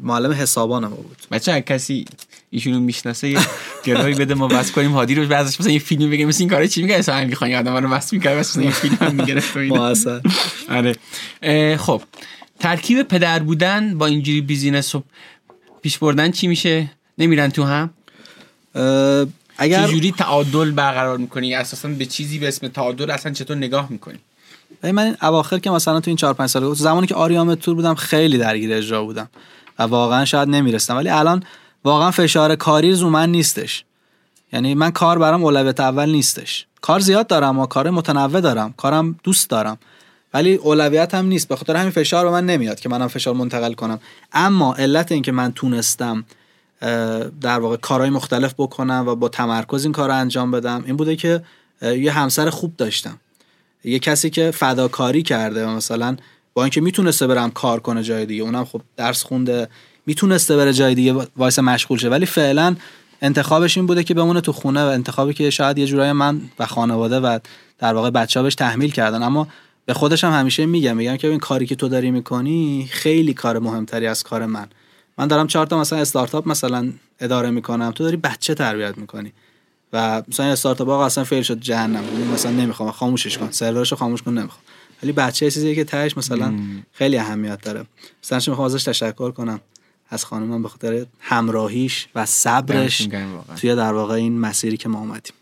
معلم 0.03 0.33
حسابان 0.33 0.87
ما 0.87 0.97
بود. 0.97 1.17
بچه 1.31 1.61
کسی 1.61 2.05
ایشونو 2.51 2.81
می‌شناسه 2.81 3.29
یه 3.29 3.39
گروهی 3.85 4.15
بده 4.15 4.35
ما 4.35 4.49
بس 4.49 4.73
کنیم. 4.73 4.93
هادی 4.93 5.15
رو 5.15 5.27
بعضش 5.27 5.61
مثلا 5.61 5.73
یه 5.73 5.79
فیلم 5.79 6.11
بگیم. 6.11 6.29
مثل 6.29 6.43
این 6.43 6.51
کارا 6.51 6.67
چی 6.67 6.83
میگه 6.83 6.95
اصلا 6.95 7.15
امیر 7.15 7.35
خان 7.35 7.55
آدم 7.55 7.77
رو 7.77 7.89
بس 7.89 8.13
می‌کنه 8.13 8.35
بس 8.37 8.57
یه 8.57 8.71
فیلم 8.71 8.99
هم 9.01 9.15
می‌گرفت 9.15 9.57
آره. 10.71 11.77
خب. 11.77 12.03
ترکیب 12.61 13.03
پدر 13.03 13.39
بودن 13.39 13.99
با 13.99 14.07
اینجوری 14.07 14.41
بیزینس 14.41 14.95
و 14.95 15.03
پیش 15.83 15.99
بردن 15.99 16.31
چی 16.31 16.47
میشه؟ 16.47 16.91
نمیرن 17.19 17.49
تو 17.49 17.65
هم؟ 17.65 17.91
اگر 19.59 19.87
چجوری 19.87 20.13
تعادل 20.13 20.71
برقرار 20.71 21.19
می‌کنی؟ 21.19 21.55
اساسا 21.55 21.89
به 21.89 22.07
چیزی 22.07 22.39
به 22.39 22.49
اسم 22.49 22.69
تعادل 22.69 23.11
اصلا 23.11 23.33
چطور 23.33 23.57
نگاه 23.57 23.87
می‌کنی؟ 23.91 24.19
من 24.83 24.99
این 24.99 25.17
اواخر 25.23 25.59
که 25.59 25.71
مثلا 25.71 26.01
تو 26.01 26.11
این 26.11 26.17
4 26.17 26.35
5 26.35 26.51
سال 26.51 26.75
زمانی 26.75 27.07
که 27.07 27.15
آریام 27.15 27.55
تور 27.55 27.75
بودم 27.75 27.95
خیلی 27.95 28.39
درگیر 28.39 28.75
اجرا 28.75 29.05
بودم 29.05 29.29
و 29.79 29.83
واقعا 29.83 30.25
شاید 30.25 30.49
نمیرستم 30.49 30.97
ولی 30.97 31.09
الان 31.09 31.43
واقعا 31.85 32.11
فشار 32.11 32.57
کاری 32.57 32.93
رو 32.93 33.11
من 33.11 33.31
نیستش. 33.31 33.85
یعنی 34.53 34.75
من 34.75 34.91
کار 34.91 35.19
برام 35.19 35.45
اولویت 35.45 35.81
اول 35.81 36.11
نیستش. 36.11 36.67
کار 36.81 37.01
زیاد 37.01 37.27
دارم 37.27 37.59
و 37.59 37.67
کار 37.67 37.91
متنوع 37.91 38.41
دارم. 38.41 38.75
کارم 38.77 39.21
دوست 39.23 39.51
دارم. 39.51 39.79
ولی 40.35 40.55
اولویت 40.55 41.15
هم 41.15 41.27
نیست. 41.27 41.49
به 41.49 41.57
خاطر 41.57 41.77
همین 41.77 41.91
فشار 41.91 42.25
به 42.25 42.31
من 42.31 42.47
نمیاد 42.47 42.81
که 42.81 42.89
منم 42.89 43.09
فشار 43.09 43.35
منتقل 43.35 43.73
کنم. 43.73 44.01
اما 44.33 44.75
علت 44.75 45.13
این 45.13 45.23
که 45.23 45.33
من 45.33 45.53
تونستم 45.53 46.25
در 47.41 47.59
واقع 47.61 47.77
کارهای 47.77 48.11
مختلف 48.11 48.55
بکنم 48.59 49.05
و 49.09 49.15
با 49.15 49.29
تمرکز 49.29 49.85
این 49.85 49.93
کار 49.93 50.09
رو 50.09 50.15
انجام 50.15 50.51
بدم 50.51 50.83
این 50.87 50.97
بوده 50.97 51.17
که 51.17 51.43
یه 51.83 52.13
همسر 52.13 52.51
خوب 52.51 52.77
داشتم. 52.77 53.19
یه 53.85 53.99
کسی 53.99 54.31
که 54.31 54.51
فداکاری 54.51 55.23
کرده 55.23 55.67
مثلا 55.67 56.17
با 56.55 56.65
اینکه 56.65 56.81
می‌تونسته 56.81 57.27
برم 57.27 57.51
کار 57.51 57.81
کنه 57.81 58.03
جای 58.03 58.27
دیگه 58.27 58.43
اونم 58.43 58.65
خب 58.65 58.81
درس 58.97 59.23
خونده 59.23 59.69
می‌تونسته 60.07 60.57
بره 60.57 60.73
جای 60.73 60.95
دیگه 60.95 61.13
وایس 61.37 61.59
مشغول 61.59 61.99
شه. 61.99 62.09
ولی 62.09 62.27
فعلا 62.27 62.77
انتخابش 63.23 63.77
این 63.77 63.87
بوده 63.87 64.05
که 64.05 64.15
بمونه 64.15 64.41
تو 64.41 64.53
خونه 64.53 64.85
و 64.85 64.87
انتخابی 64.87 65.35
که 65.35 65.51
شاید 65.51 65.79
یه 65.79 65.87
جورای 65.87 66.13
من 66.13 66.41
و 66.59 66.67
خانواده 66.67 67.21
و 67.21 67.39
در 67.79 67.95
واقع 67.95 68.11
بچه 68.11 68.43
بهش 68.43 68.55
تحمیل 68.55 68.91
کردن. 68.91 69.23
اما 69.23 69.49
به 69.87 69.95
خودش 69.95 70.25
هم 70.25 70.33
همیشه 70.33 70.67
میگم 70.67 70.97
میگم 70.97 71.17
که 71.17 71.29
این 71.29 71.39
کاری 71.39 71.67
که 71.67 71.75
تو 71.75 71.89
داری 71.89 72.11
می‌کنی 72.11 72.89
خیلی 72.91 73.35
کار 73.35 73.59
مهمتری 73.59 74.07
از 74.07 74.23
کار 74.23 74.47
من. 74.47 74.67
من 75.19 75.27
دارم 75.27 75.47
چهار 75.47 75.67
تا 75.67 75.81
مثلا 75.81 75.99
استارتاپ 75.99 76.49
مثلا 76.49 76.93
اداره 77.21 77.51
می‌کنم. 77.51 77.91
تو 77.91 78.05
داری 78.05 78.17
بچه 78.17 78.55
تربیت 78.55 78.99
می‌کنی. 78.99 79.33
و 79.93 80.23
مثلا 80.29 80.47
استارتاپ 80.47 80.89
اصلا 80.89 81.25
فیل 81.25 81.43
شد 81.43 81.61
جهنم. 81.61 82.05
مثلا 82.35 82.53
نمی‌خوام 82.53 82.91
خاموشش 82.91 83.39
کن. 83.39 83.51
سرورشو 83.51 83.97
خاموش 83.97 84.23
کن 84.23 84.39
نمی‌خوام. 84.39 84.63
ولی 85.03 85.13
بچه 85.13 85.51
چیزی 85.51 85.75
که 85.75 85.85
تهش 85.85 86.17
مثلا 86.17 86.55
خیلی 86.93 87.19
اهمیت 87.19 87.61
داره. 87.61 87.87
مثلا 88.23 88.41
می‌خوام 88.47 88.67
ازش 88.67 88.83
تشکر 88.83 89.31
کنم. 89.31 89.61
از 90.11 90.25
خانمم 90.25 90.63
به 90.63 90.69
خاطر 90.69 91.07
همراهیش 91.21 92.09
و 92.15 92.27
صبرش 92.27 93.09
توی 93.57 93.75
در 93.75 93.93
واقع 93.93 94.15
این 94.15 94.39
مسیری 94.39 94.77
که 94.77 94.89
ما 94.89 94.99
اومدیم. 94.99 95.33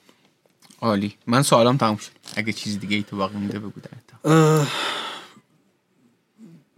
عالی. 0.80 1.14
من 1.26 1.42
سوالم 1.42 1.76
تموم 1.76 1.96
شد. 1.96 2.10
اگه 2.36 2.52
چیز 2.52 2.80
دیگه 2.80 2.96
ای 2.96 3.02
تو 3.02 3.16
باقی 3.16 3.36
مونده 3.38 3.58
بگو 3.58 3.80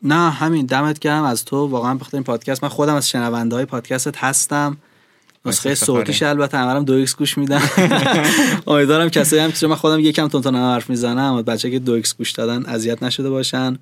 نه 0.03 0.31
همین. 0.31 0.67
دمت 0.67 0.99
گرم 0.99 1.23
از 1.23 1.45
تو. 1.45 1.67
واقعا 1.67 1.95
بخاطر 1.95 2.17
این 2.17 2.25
پادکست. 2.25 2.63
من 2.63 2.69
خودم 2.69 2.95
از 2.95 3.09
شنونده 3.09 3.57
های 3.57 3.65
پادکستت 3.65 4.17
هستم. 4.17 4.77
نسخه 5.49 5.75
صوتیش 5.75 6.23
البته 6.23 6.59
همرم 6.59 6.85
دو 6.85 6.93
ایکس 6.93 7.17
گوش 7.17 7.39
میدن. 7.39 7.63
امیدوارم 8.67 9.09
کسایی 9.09 9.43
هم 9.43 9.53
که 9.53 9.67
من 9.67 9.75
خودم 9.75 10.01
یکم 10.01 10.29
تون 10.29 10.55
حرف 10.55 10.91
می‌زنم. 10.91 11.43
بچه 11.43 11.71
که 11.71 11.79
دو 11.79 11.93
ایکس 11.93 12.17
گوش 12.17 12.31
دادن 12.31 12.67
اذیت 12.67 13.03
نشده 13.03 13.31
باشن. 13.31 13.79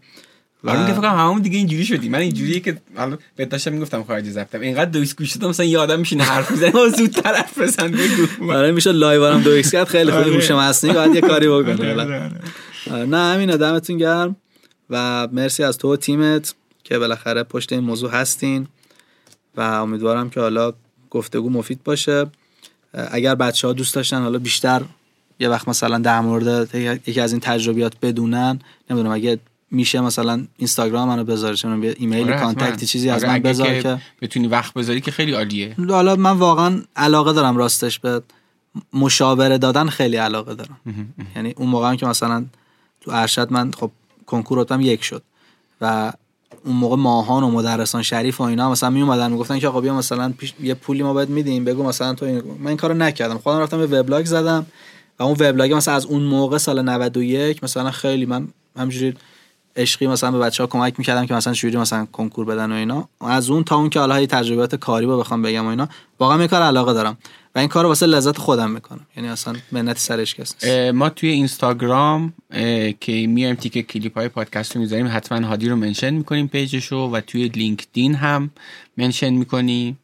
و 0.65 0.71
آره 0.71 0.87
فکر 0.87 0.95
کنم 0.95 1.17
همون 1.19 1.43
دیگه 1.43 1.59
اینجوری 1.59 1.85
شدی 1.85 2.09
من 2.09 2.19
اینجوریه 2.19 2.61
که 2.61 2.77
حالا 2.97 3.19
بهت 3.37 3.49
داشتم 3.49 3.73
می‌گفتم 3.73 4.03
خارج 4.03 4.31
زفتم 4.31 4.61
اینقدر 4.61 4.91
دو 4.91 4.99
ایکس 4.99 5.17
گوش 5.17 5.33
دادم 5.33 5.49
مثلا 5.49 5.67
یه 5.67 5.79
آدم 5.79 5.99
میشینه 5.99 6.25
حرف 6.25 6.51
می‌زنه 6.51 6.71
و 6.71 6.89
زودتر 6.89 7.35
حرف 7.35 7.59
بزن 7.59 7.91
بگو 7.91 8.53
آره 8.53 8.73
میشه 8.73 8.93
live 8.93 9.27
هم 9.27 9.43
دو 9.43 9.51
x 9.51 9.73
کرد. 9.73 9.87
خیلی 9.87 10.13
خوبی 10.13 10.31
هوش 10.31 10.51
مصنوعی 10.51 10.97
باید 10.97 11.15
یه 11.15 11.21
کاری 11.21 11.49
بکنه 11.63 12.31
نه 13.07 13.17
همین 13.17 13.57
دمتون 13.57 13.99
گرم. 13.99 14.37
و 14.91 15.29
مرسی 15.33 15.63
از 15.63 15.79
تو 15.79 15.93
و 15.93 15.97
تیمت 15.97 16.55
که 16.85 16.99
بالاخره 16.99 17.43
پشت 17.43 17.73
این 17.73 17.83
موضوع 17.83 18.11
هستین. 18.11 18.67
و 19.57 19.61
امیدوارم 19.61 20.31
که 20.31 20.41
حالا 20.41 20.73
گفتگو 21.17 21.51
مفید 21.51 21.85
باشه. 21.85 22.27
اگر 22.93 23.35
بچه 23.35 23.67
ها 23.67 23.73
دوست 23.73 23.95
داشتن 23.95 24.23
حالا 24.23 24.39
بیشتر 24.39 24.83
یه 25.41 25.49
وقت 25.49 25.69
مثلا 25.69 25.99
در 25.99 26.21
مورد 26.21 26.75
یکی 26.75 27.21
از 27.21 27.33
این 27.33 27.41
تجربیات 27.41 27.93
بدونن. 28.03 28.59
نمی‌دونم 28.91 29.15
اگه 29.15 29.39
میشه 29.71 30.01
مثلا 30.01 30.47
اینستاگرام 30.57 31.09
منو 31.09 31.25
بذاره 31.25 31.57
چون 31.57 31.95
ایمیل 31.97 32.29
آره 32.29 32.41
contact 32.41 32.85
چیزی 32.85 33.11
از 33.11 33.25
من 33.25 33.39
بذار 33.39 33.83
که 33.83 33.99
بتونی 34.23 34.47
وقت 34.47 34.75
بذاری 34.75 35.01
که 35.01 35.11
خیلی 35.11 35.33
عالیه. 35.33 35.75
حالا 35.89 36.17
من 36.17 36.31
واقعا 36.31 36.83
علاقه 36.97 37.33
دارم 37.33 37.57
راستش 37.57 37.99
به 37.99 38.23
مشاوره 38.93 39.59
دادن 39.59 39.87
خیلی 39.89 40.17
علاقه 40.17 40.55
دارم. 40.55 40.81
یعنی 41.37 41.55
اون 41.57 41.69
موقع 41.69 41.95
که 41.95 42.07
مثلا 42.07 42.45
تو 43.01 43.11
ارشد 43.11 43.53
من 43.53 43.71
خب 43.71 43.91
کنکور 44.27 44.81
یک 44.81 45.05
شد 45.05 45.23
و 45.81 46.13
اون 46.67 46.77
موقع 46.77 46.97
ماهان 46.97 47.43
و 47.43 47.51
مدرسان 47.51 48.03
شریف 48.03 48.41
و 48.41 48.45
اینا 48.45 48.71
مثلا 48.71 48.91
می 48.91 49.03
اومدن 49.03 49.33
می‌گفتن 49.33 49.59
که 49.59 49.69
آقا 49.69 49.81
بیا 49.81 49.95
مثلا 49.95 50.33
پیش 50.39 50.55
یه 50.63 50.75
پولی 50.75 51.03
ما 51.03 51.13
باید 51.13 51.29
میدیم 51.29 51.65
بگو 51.65 51.83
مثلا 51.83 52.15
تو 52.15 52.27
این... 52.27 52.43
من 52.59 52.67
این 52.67 52.77
کارو 52.77 52.95
نکردم. 52.95 53.39
خودم 53.39 53.59
رفتم 53.59 53.87
به 53.87 54.01
وبلاگ 54.01 54.25
زدم 54.25 54.67
و 55.19 55.23
اون 55.23 55.33
وبلاگ 55.33 55.73
مثلا 55.73 55.95
از 55.95 56.07
اون 56.07 56.23
موقع 56.23 56.59
سال 56.59 56.83
91 56.83 57.65
مثلا 57.65 57.91
خیلی 57.91 58.27
من 58.27 58.49
همجوری 58.77 59.15
عشقی 59.77 60.07
مثلا 60.07 60.31
به 60.31 60.39
بچه 60.39 60.63
ها 60.63 60.67
کمک 60.67 60.95
می‌کردم 60.99 61.27
که 61.27 61.35
مثلا 61.35 61.55
مشاوره 61.55 61.77
مثلا 61.77 62.07
کنکور 62.07 62.45
بدن 62.45 62.73
و 62.73 62.75
اینا. 62.75 63.09
از 63.21 63.51
اون 63.51 63.65
تا 63.65 63.77
اون 63.77 63.91
که 63.91 64.01
حالا 64.01 64.27
تجربیات 64.27 64.75
کاری 64.75 65.07
با 65.07 65.17
بخوام 65.17 65.43
بگم 65.43 65.67
و 65.67 65.69
اینا 65.69 65.89
واقعا 66.21 66.39
این 66.39 66.49
کار 66.49 66.63
علاقه 66.63 66.93
دارم 66.93 67.19
و 67.55 67.59
این 67.59 67.69
کار 67.69 67.87
واسه 67.87 68.07
لذت 68.07 68.39
خودم 68.39 68.71
می‌کنم. 68.71 69.07
یعنی 69.17 69.29
اصلا 69.29 69.55
منت 69.73 69.99
سرش 69.99 70.35
کس 70.35 70.65
ما 70.95 71.09
توی 71.09 71.29
اینستاگرام 71.29 72.33
که 73.01 73.27
میایم 73.27 73.55
تیکه 73.55 73.87
کلیپ 73.87 74.19
های 74.19 74.29
پادکست 74.29 74.77
رو 74.77 74.83
می‌ذاریم 74.83 75.09
حتما 75.13 75.47
هادی 75.47 75.69
رو 75.69 75.77
mention 75.77 76.11
می‌کنیم 76.11 76.49
page 76.49 76.76
شو 76.76 76.97
و 76.97 77.21
توی 77.21 77.49
لینکدین 77.49 78.15
هم 78.15 78.51
mention 78.97 79.31
می‌کنیم. 79.31 79.99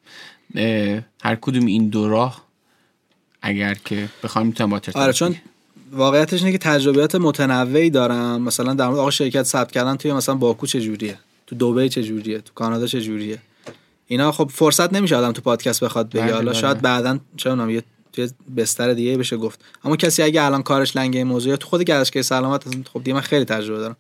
هر 1.23 1.37
کدوم 1.41 1.67
این 1.67 1.89
دو 1.89 2.09
راه 2.09 2.43
اگر 3.43 3.75
که 3.75 4.09
بخوام 4.23 4.47
می‌تونم 4.47 4.71
با 4.71 4.81
آره 4.95 5.13
چون 5.13 5.37
واقعیتش 5.93 6.41
اینه 6.41 6.53
که 6.53 6.59
تجربیات 6.59 7.15
متنوعی 7.15 7.91
دارم. 7.91 8.43
مثلا 8.43 8.75
در 8.75 8.87
مورد 8.87 8.99
آقا 8.99 9.11
شرکت 9.11 9.43
ثبت 9.43 9.73
کردن 9.73 9.97
توی 9.97 10.13
مثلا 10.13 10.35
باکو 10.35 10.67
چه 10.67 10.81
جوریه 10.81 11.19
تو 11.47 11.57
دبی 11.57 11.89
چه 11.89 12.03
جوریه 12.03 12.39
تو 12.39 12.53
کانادا 12.55 12.87
چه 12.87 13.01
جوریه 13.01 13.39
اینا 14.07 14.33
خب 14.33 14.51
فرصت 14.55 14.93
نمیشه 14.93 15.17
آدم 15.17 15.33
تو 15.33 15.43
پادکست 15.43 15.85
بخواد 15.85 16.09
بگه. 16.09 16.23
بله، 16.23 16.33
حالا 16.33 16.51
بله. 16.51 16.61
شاید 16.61 16.81
بعدا 16.81 17.19
چه 17.37 17.51
یه 17.71 17.83
توی 18.13 18.31
بستر 18.57 18.93
دیگه 18.93 19.17
بشه 19.17 19.37
گفت. 19.37 19.61
اما 19.85 19.97
کسی 19.97 20.23
اگه 20.23 20.43
الان 20.43 20.63
کارش 20.63 20.97
لنگه 20.97 21.19
این 21.19 21.27
موضوع 21.27 21.57
تو 21.57 21.69
خود 21.69 21.83
گردشگری 21.83 22.23
سلامت 22.23 22.89
خب 22.93 23.05
دیگه 23.05 23.15
من 23.15 23.21
خیلی 23.21 23.45
تجربه 23.45 23.81
دارم. 23.81 23.97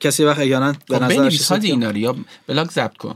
کسی 0.00 0.24
وقت 0.24 0.38
احیانا 0.38 0.72
به 0.88 0.98
خب 0.98 1.02
نظر 1.02 1.58
اینا 1.62 1.98
یا 1.98 2.16
بلاگ 2.46 2.70
ضبط 2.70 2.96
کن. 2.96 3.14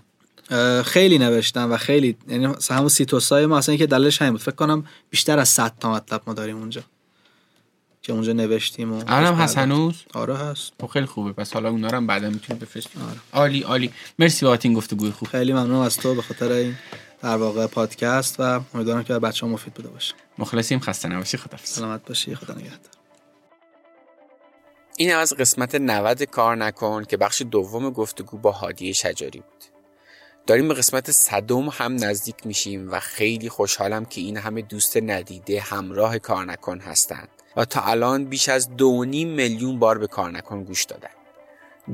خیلی 0.83 1.19
نوشتم 1.19 1.73
و 1.73 1.77
خیلی 1.77 2.17
یعنی 2.29 2.55
همون 2.71 2.89
سیتوسای 2.89 3.47
ما 3.47 3.59
اصلا 3.59 3.77
که 3.77 3.87
دلش 3.87 4.23
همین 4.23 4.33
بود. 4.33 4.41
فکر 4.41 4.55
کنم 4.55 4.85
بیشتر 5.11 5.39
از 5.39 5.49
100 5.49 5.73
تا 5.81 5.93
مطلب 5.93 6.21
ما 6.27 6.35
داریم 6.35 6.57
اونجا. 6.57 6.83
که 8.07 8.13
اونجا 8.13 8.33
نوشتیم 8.33 8.93
و 8.93 9.05
الان 9.07 9.35
هست 9.35 9.59
هنوز؟ 9.59 9.95
آره 10.15 10.37
هست. 10.37 10.73
خب 10.81 10.87
خیلی 10.87 11.07
خوبه. 11.07 11.33
پس 11.33 11.53
حالا 11.53 11.71
اونا 11.71 11.89
رو 11.89 11.97
هم 11.97 12.07
بعدا 12.07 12.31
می‌تونیم 12.31 12.63
بفرستیم. 12.63 13.03
آره. 13.03 13.19
عالی 13.33 13.63
عالی. 13.63 13.93
مرسی 14.19 14.47
بابت 14.47 14.65
این 14.65 14.75
گفتگوی 14.75 15.11
خوب. 15.11 15.29
خیلی 15.29 15.53
ممنون 15.53 15.87
از 15.87 15.97
تو 15.97 16.15
به 16.15 16.23
خاطر 16.23 16.53
این 16.53 16.75
در 17.23 17.37
واقع 17.37 17.67
پادکست 17.67 18.37
و 18.39 18.61
امیدوارم 18.75 19.05
که 19.05 19.15
بچه 19.19 19.47
ها 19.47 19.53
مفید 19.53 19.75
بوده 19.75 19.89
باشه. 19.89 20.15
مخلصیم. 20.39 20.81
خسته 20.81 21.09
نباشی. 21.09 21.37
خدا 21.37 21.57
سلامت 21.63 22.05
باشی. 22.05 22.35
خدا 22.35 22.55
نگهدار. 22.55 22.91
این 24.97 25.15
از 25.15 25.33
قسمت 25.33 25.75
90 25.75 26.23
کار 26.23 26.57
نکن 26.57 27.05
که 27.05 27.17
بخش 27.17 27.43
دوم 27.51 27.91
گفتگو 27.91 28.39
با 28.39 28.53
هادی 28.53 28.95
شجاری 28.95 29.39
بود. 29.39 29.65
داریم 30.47 30.69
به 30.69 30.75
قسمت 30.75 31.11
صدم 31.11 31.69
هم 31.69 32.05
نزدیک 32.05 32.37
میشیم 32.45 32.93
و 32.93 33.01
خیلی 33.01 33.49
خوشحالم 33.49 34.05
که 34.05 34.21
این 34.21 34.37
همه 34.37 34.63
دوست 34.63 34.97
ندیده 34.97 35.61
همراه 35.61 36.19
کار 36.19 36.45
نکن 36.45 36.81
هستند 36.81 37.29
و 37.57 37.65
تا 37.65 37.81
الان 37.81 38.25
بیش 38.25 38.49
از 38.49 38.77
دو 38.77 39.05
میلیون 39.05 39.79
بار 39.79 39.99
به 39.99 40.07
کار 40.07 40.31
نکن 40.31 40.65
گوش 40.65 40.85
دادن. 40.85 41.09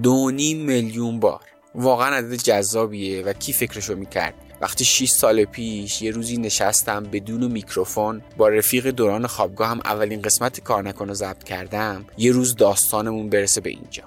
دو 0.03 0.31
میلیون 0.31 1.21
بار. 1.21 1.41
واقعا 1.75 2.17
عدد 2.17 2.35
جذابیه 2.35 3.23
و 3.23 3.33
کی 3.33 3.53
فکرشو 3.53 3.97
می‌کرد؟ 3.97 4.35
وقتی 4.61 4.85
6 4.85 5.11
سال 5.11 5.45
پیش 5.45 6.03
یه 6.03 6.11
روزی 6.11 6.37
نشستم 6.37 7.03
بدون 7.03 7.53
میکروفون 7.53 8.23
با 8.37 8.49
رفیق 8.49 8.91
دوران 8.91 9.27
خوابگاه 9.27 9.69
هم 9.69 9.81
اولین 9.85 10.23
قسمت 10.23 10.61
کار 10.61 10.83
نکن 10.83 11.09
رو 11.09 11.15
ضبط 11.15 11.43
کردم 11.43 12.05
یه 12.19 12.33
روز 12.33 12.57
داستانمون 12.57 13.31
برسه 13.31 13.61
به 13.61 13.71
اینجا. 13.71 14.05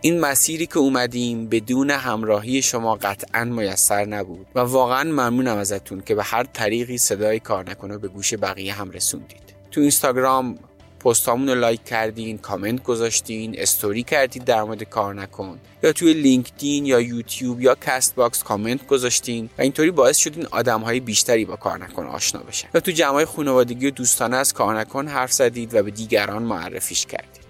این 0.00 0.20
مسیری 0.20 0.66
که 0.66 0.78
اومدیم 0.78 1.46
بدون 1.46 1.90
همراهی 1.90 2.62
شما 2.62 2.94
قطعا 2.94 3.44
میسر 3.44 4.04
نبود 4.04 4.46
و 4.54 4.60
واقعا 4.60 5.04
ممنونم 5.04 5.56
ازتون 5.56 6.00
که 6.00 6.14
به 6.14 6.22
هر 6.22 6.44
طریقی 6.44 6.98
صدای 6.98 7.40
کار 7.40 7.70
نکنه 7.70 7.98
به 7.98 8.08
گوش 8.08 8.34
بقیه 8.34 8.72
هم 8.72 8.90
رسوندید. 8.90 9.42
تو 9.70 9.80
اینستاگرام 9.80 10.58
پستامون 11.04 11.48
رو 11.48 11.54
like 11.54 11.84
کردین 11.84 12.38
کامنت 12.38 12.82
گذاشتین 12.82 13.54
استوری 13.58 14.02
کردید 14.02 14.44
در 14.44 14.62
مورد 14.62 14.82
کار 14.82 15.14
نکن. 15.14 15.58
یا 15.82 15.92
توی 15.92 16.12
لینکدین 16.12 16.86
یا 16.86 17.00
یوتیوب 17.00 17.60
یا 17.60 17.76
CastBox 17.86 18.42
comment 18.42 18.86
گذاشتین 18.86 19.50
و 19.58 19.62
اینطوری 19.62 19.90
باعث 19.90 20.16
شدین 20.16 20.46
آدم 20.50 20.80
های 20.80 21.00
بیشتری 21.00 21.44
با 21.44 21.56
کار 21.56 21.78
نکن 21.78 22.06
آشنا 22.06 22.42
بشن. 22.42 22.68
یا 22.74 22.80
تو 22.80 22.90
جمعای 22.90 23.24
خانوادگی 23.24 23.86
و 23.86 23.90
دوستانه 23.90 24.36
از 24.36 24.52
کار 24.52 24.78
نکن 24.78 25.08
حرف 25.08 25.32
زدید 25.32 25.74
و 25.74 25.82
به 25.82 25.90
دیگران 25.90 26.42
معرفیش 26.42 27.06
کردید. 27.06 27.42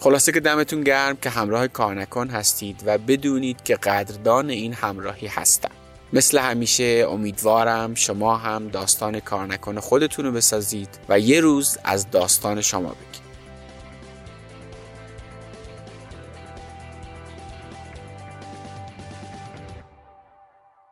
خلاصه 0.00 0.32
که 0.32 0.40
دمتون 0.40 0.80
گرم 0.80 1.16
که 1.16 1.30
همراه 1.30 1.68
کار 1.68 1.94
نکن 1.94 2.28
هستید 2.28 2.82
و 2.86 2.98
بدونید 2.98 3.62
که 3.64 3.76
قدردان 3.76 4.50
این 4.50 4.72
همراهی 4.72 5.26
هستم 5.26 5.70
مثل 6.12 6.38
همیشه 6.38 7.06
امیدوارم 7.10 7.94
شما 7.94 8.36
هم 8.36 8.68
داستان 8.68 9.20
کار 9.20 9.46
نکن 9.46 9.80
خودتون 9.80 10.24
رو 10.24 10.32
بسازید 10.32 10.88
و 11.08 11.20
یه 11.20 11.40
روز 11.40 11.78
از 11.84 12.10
داستان 12.10 12.60
شما 12.60 12.88
بگید. 12.88 13.19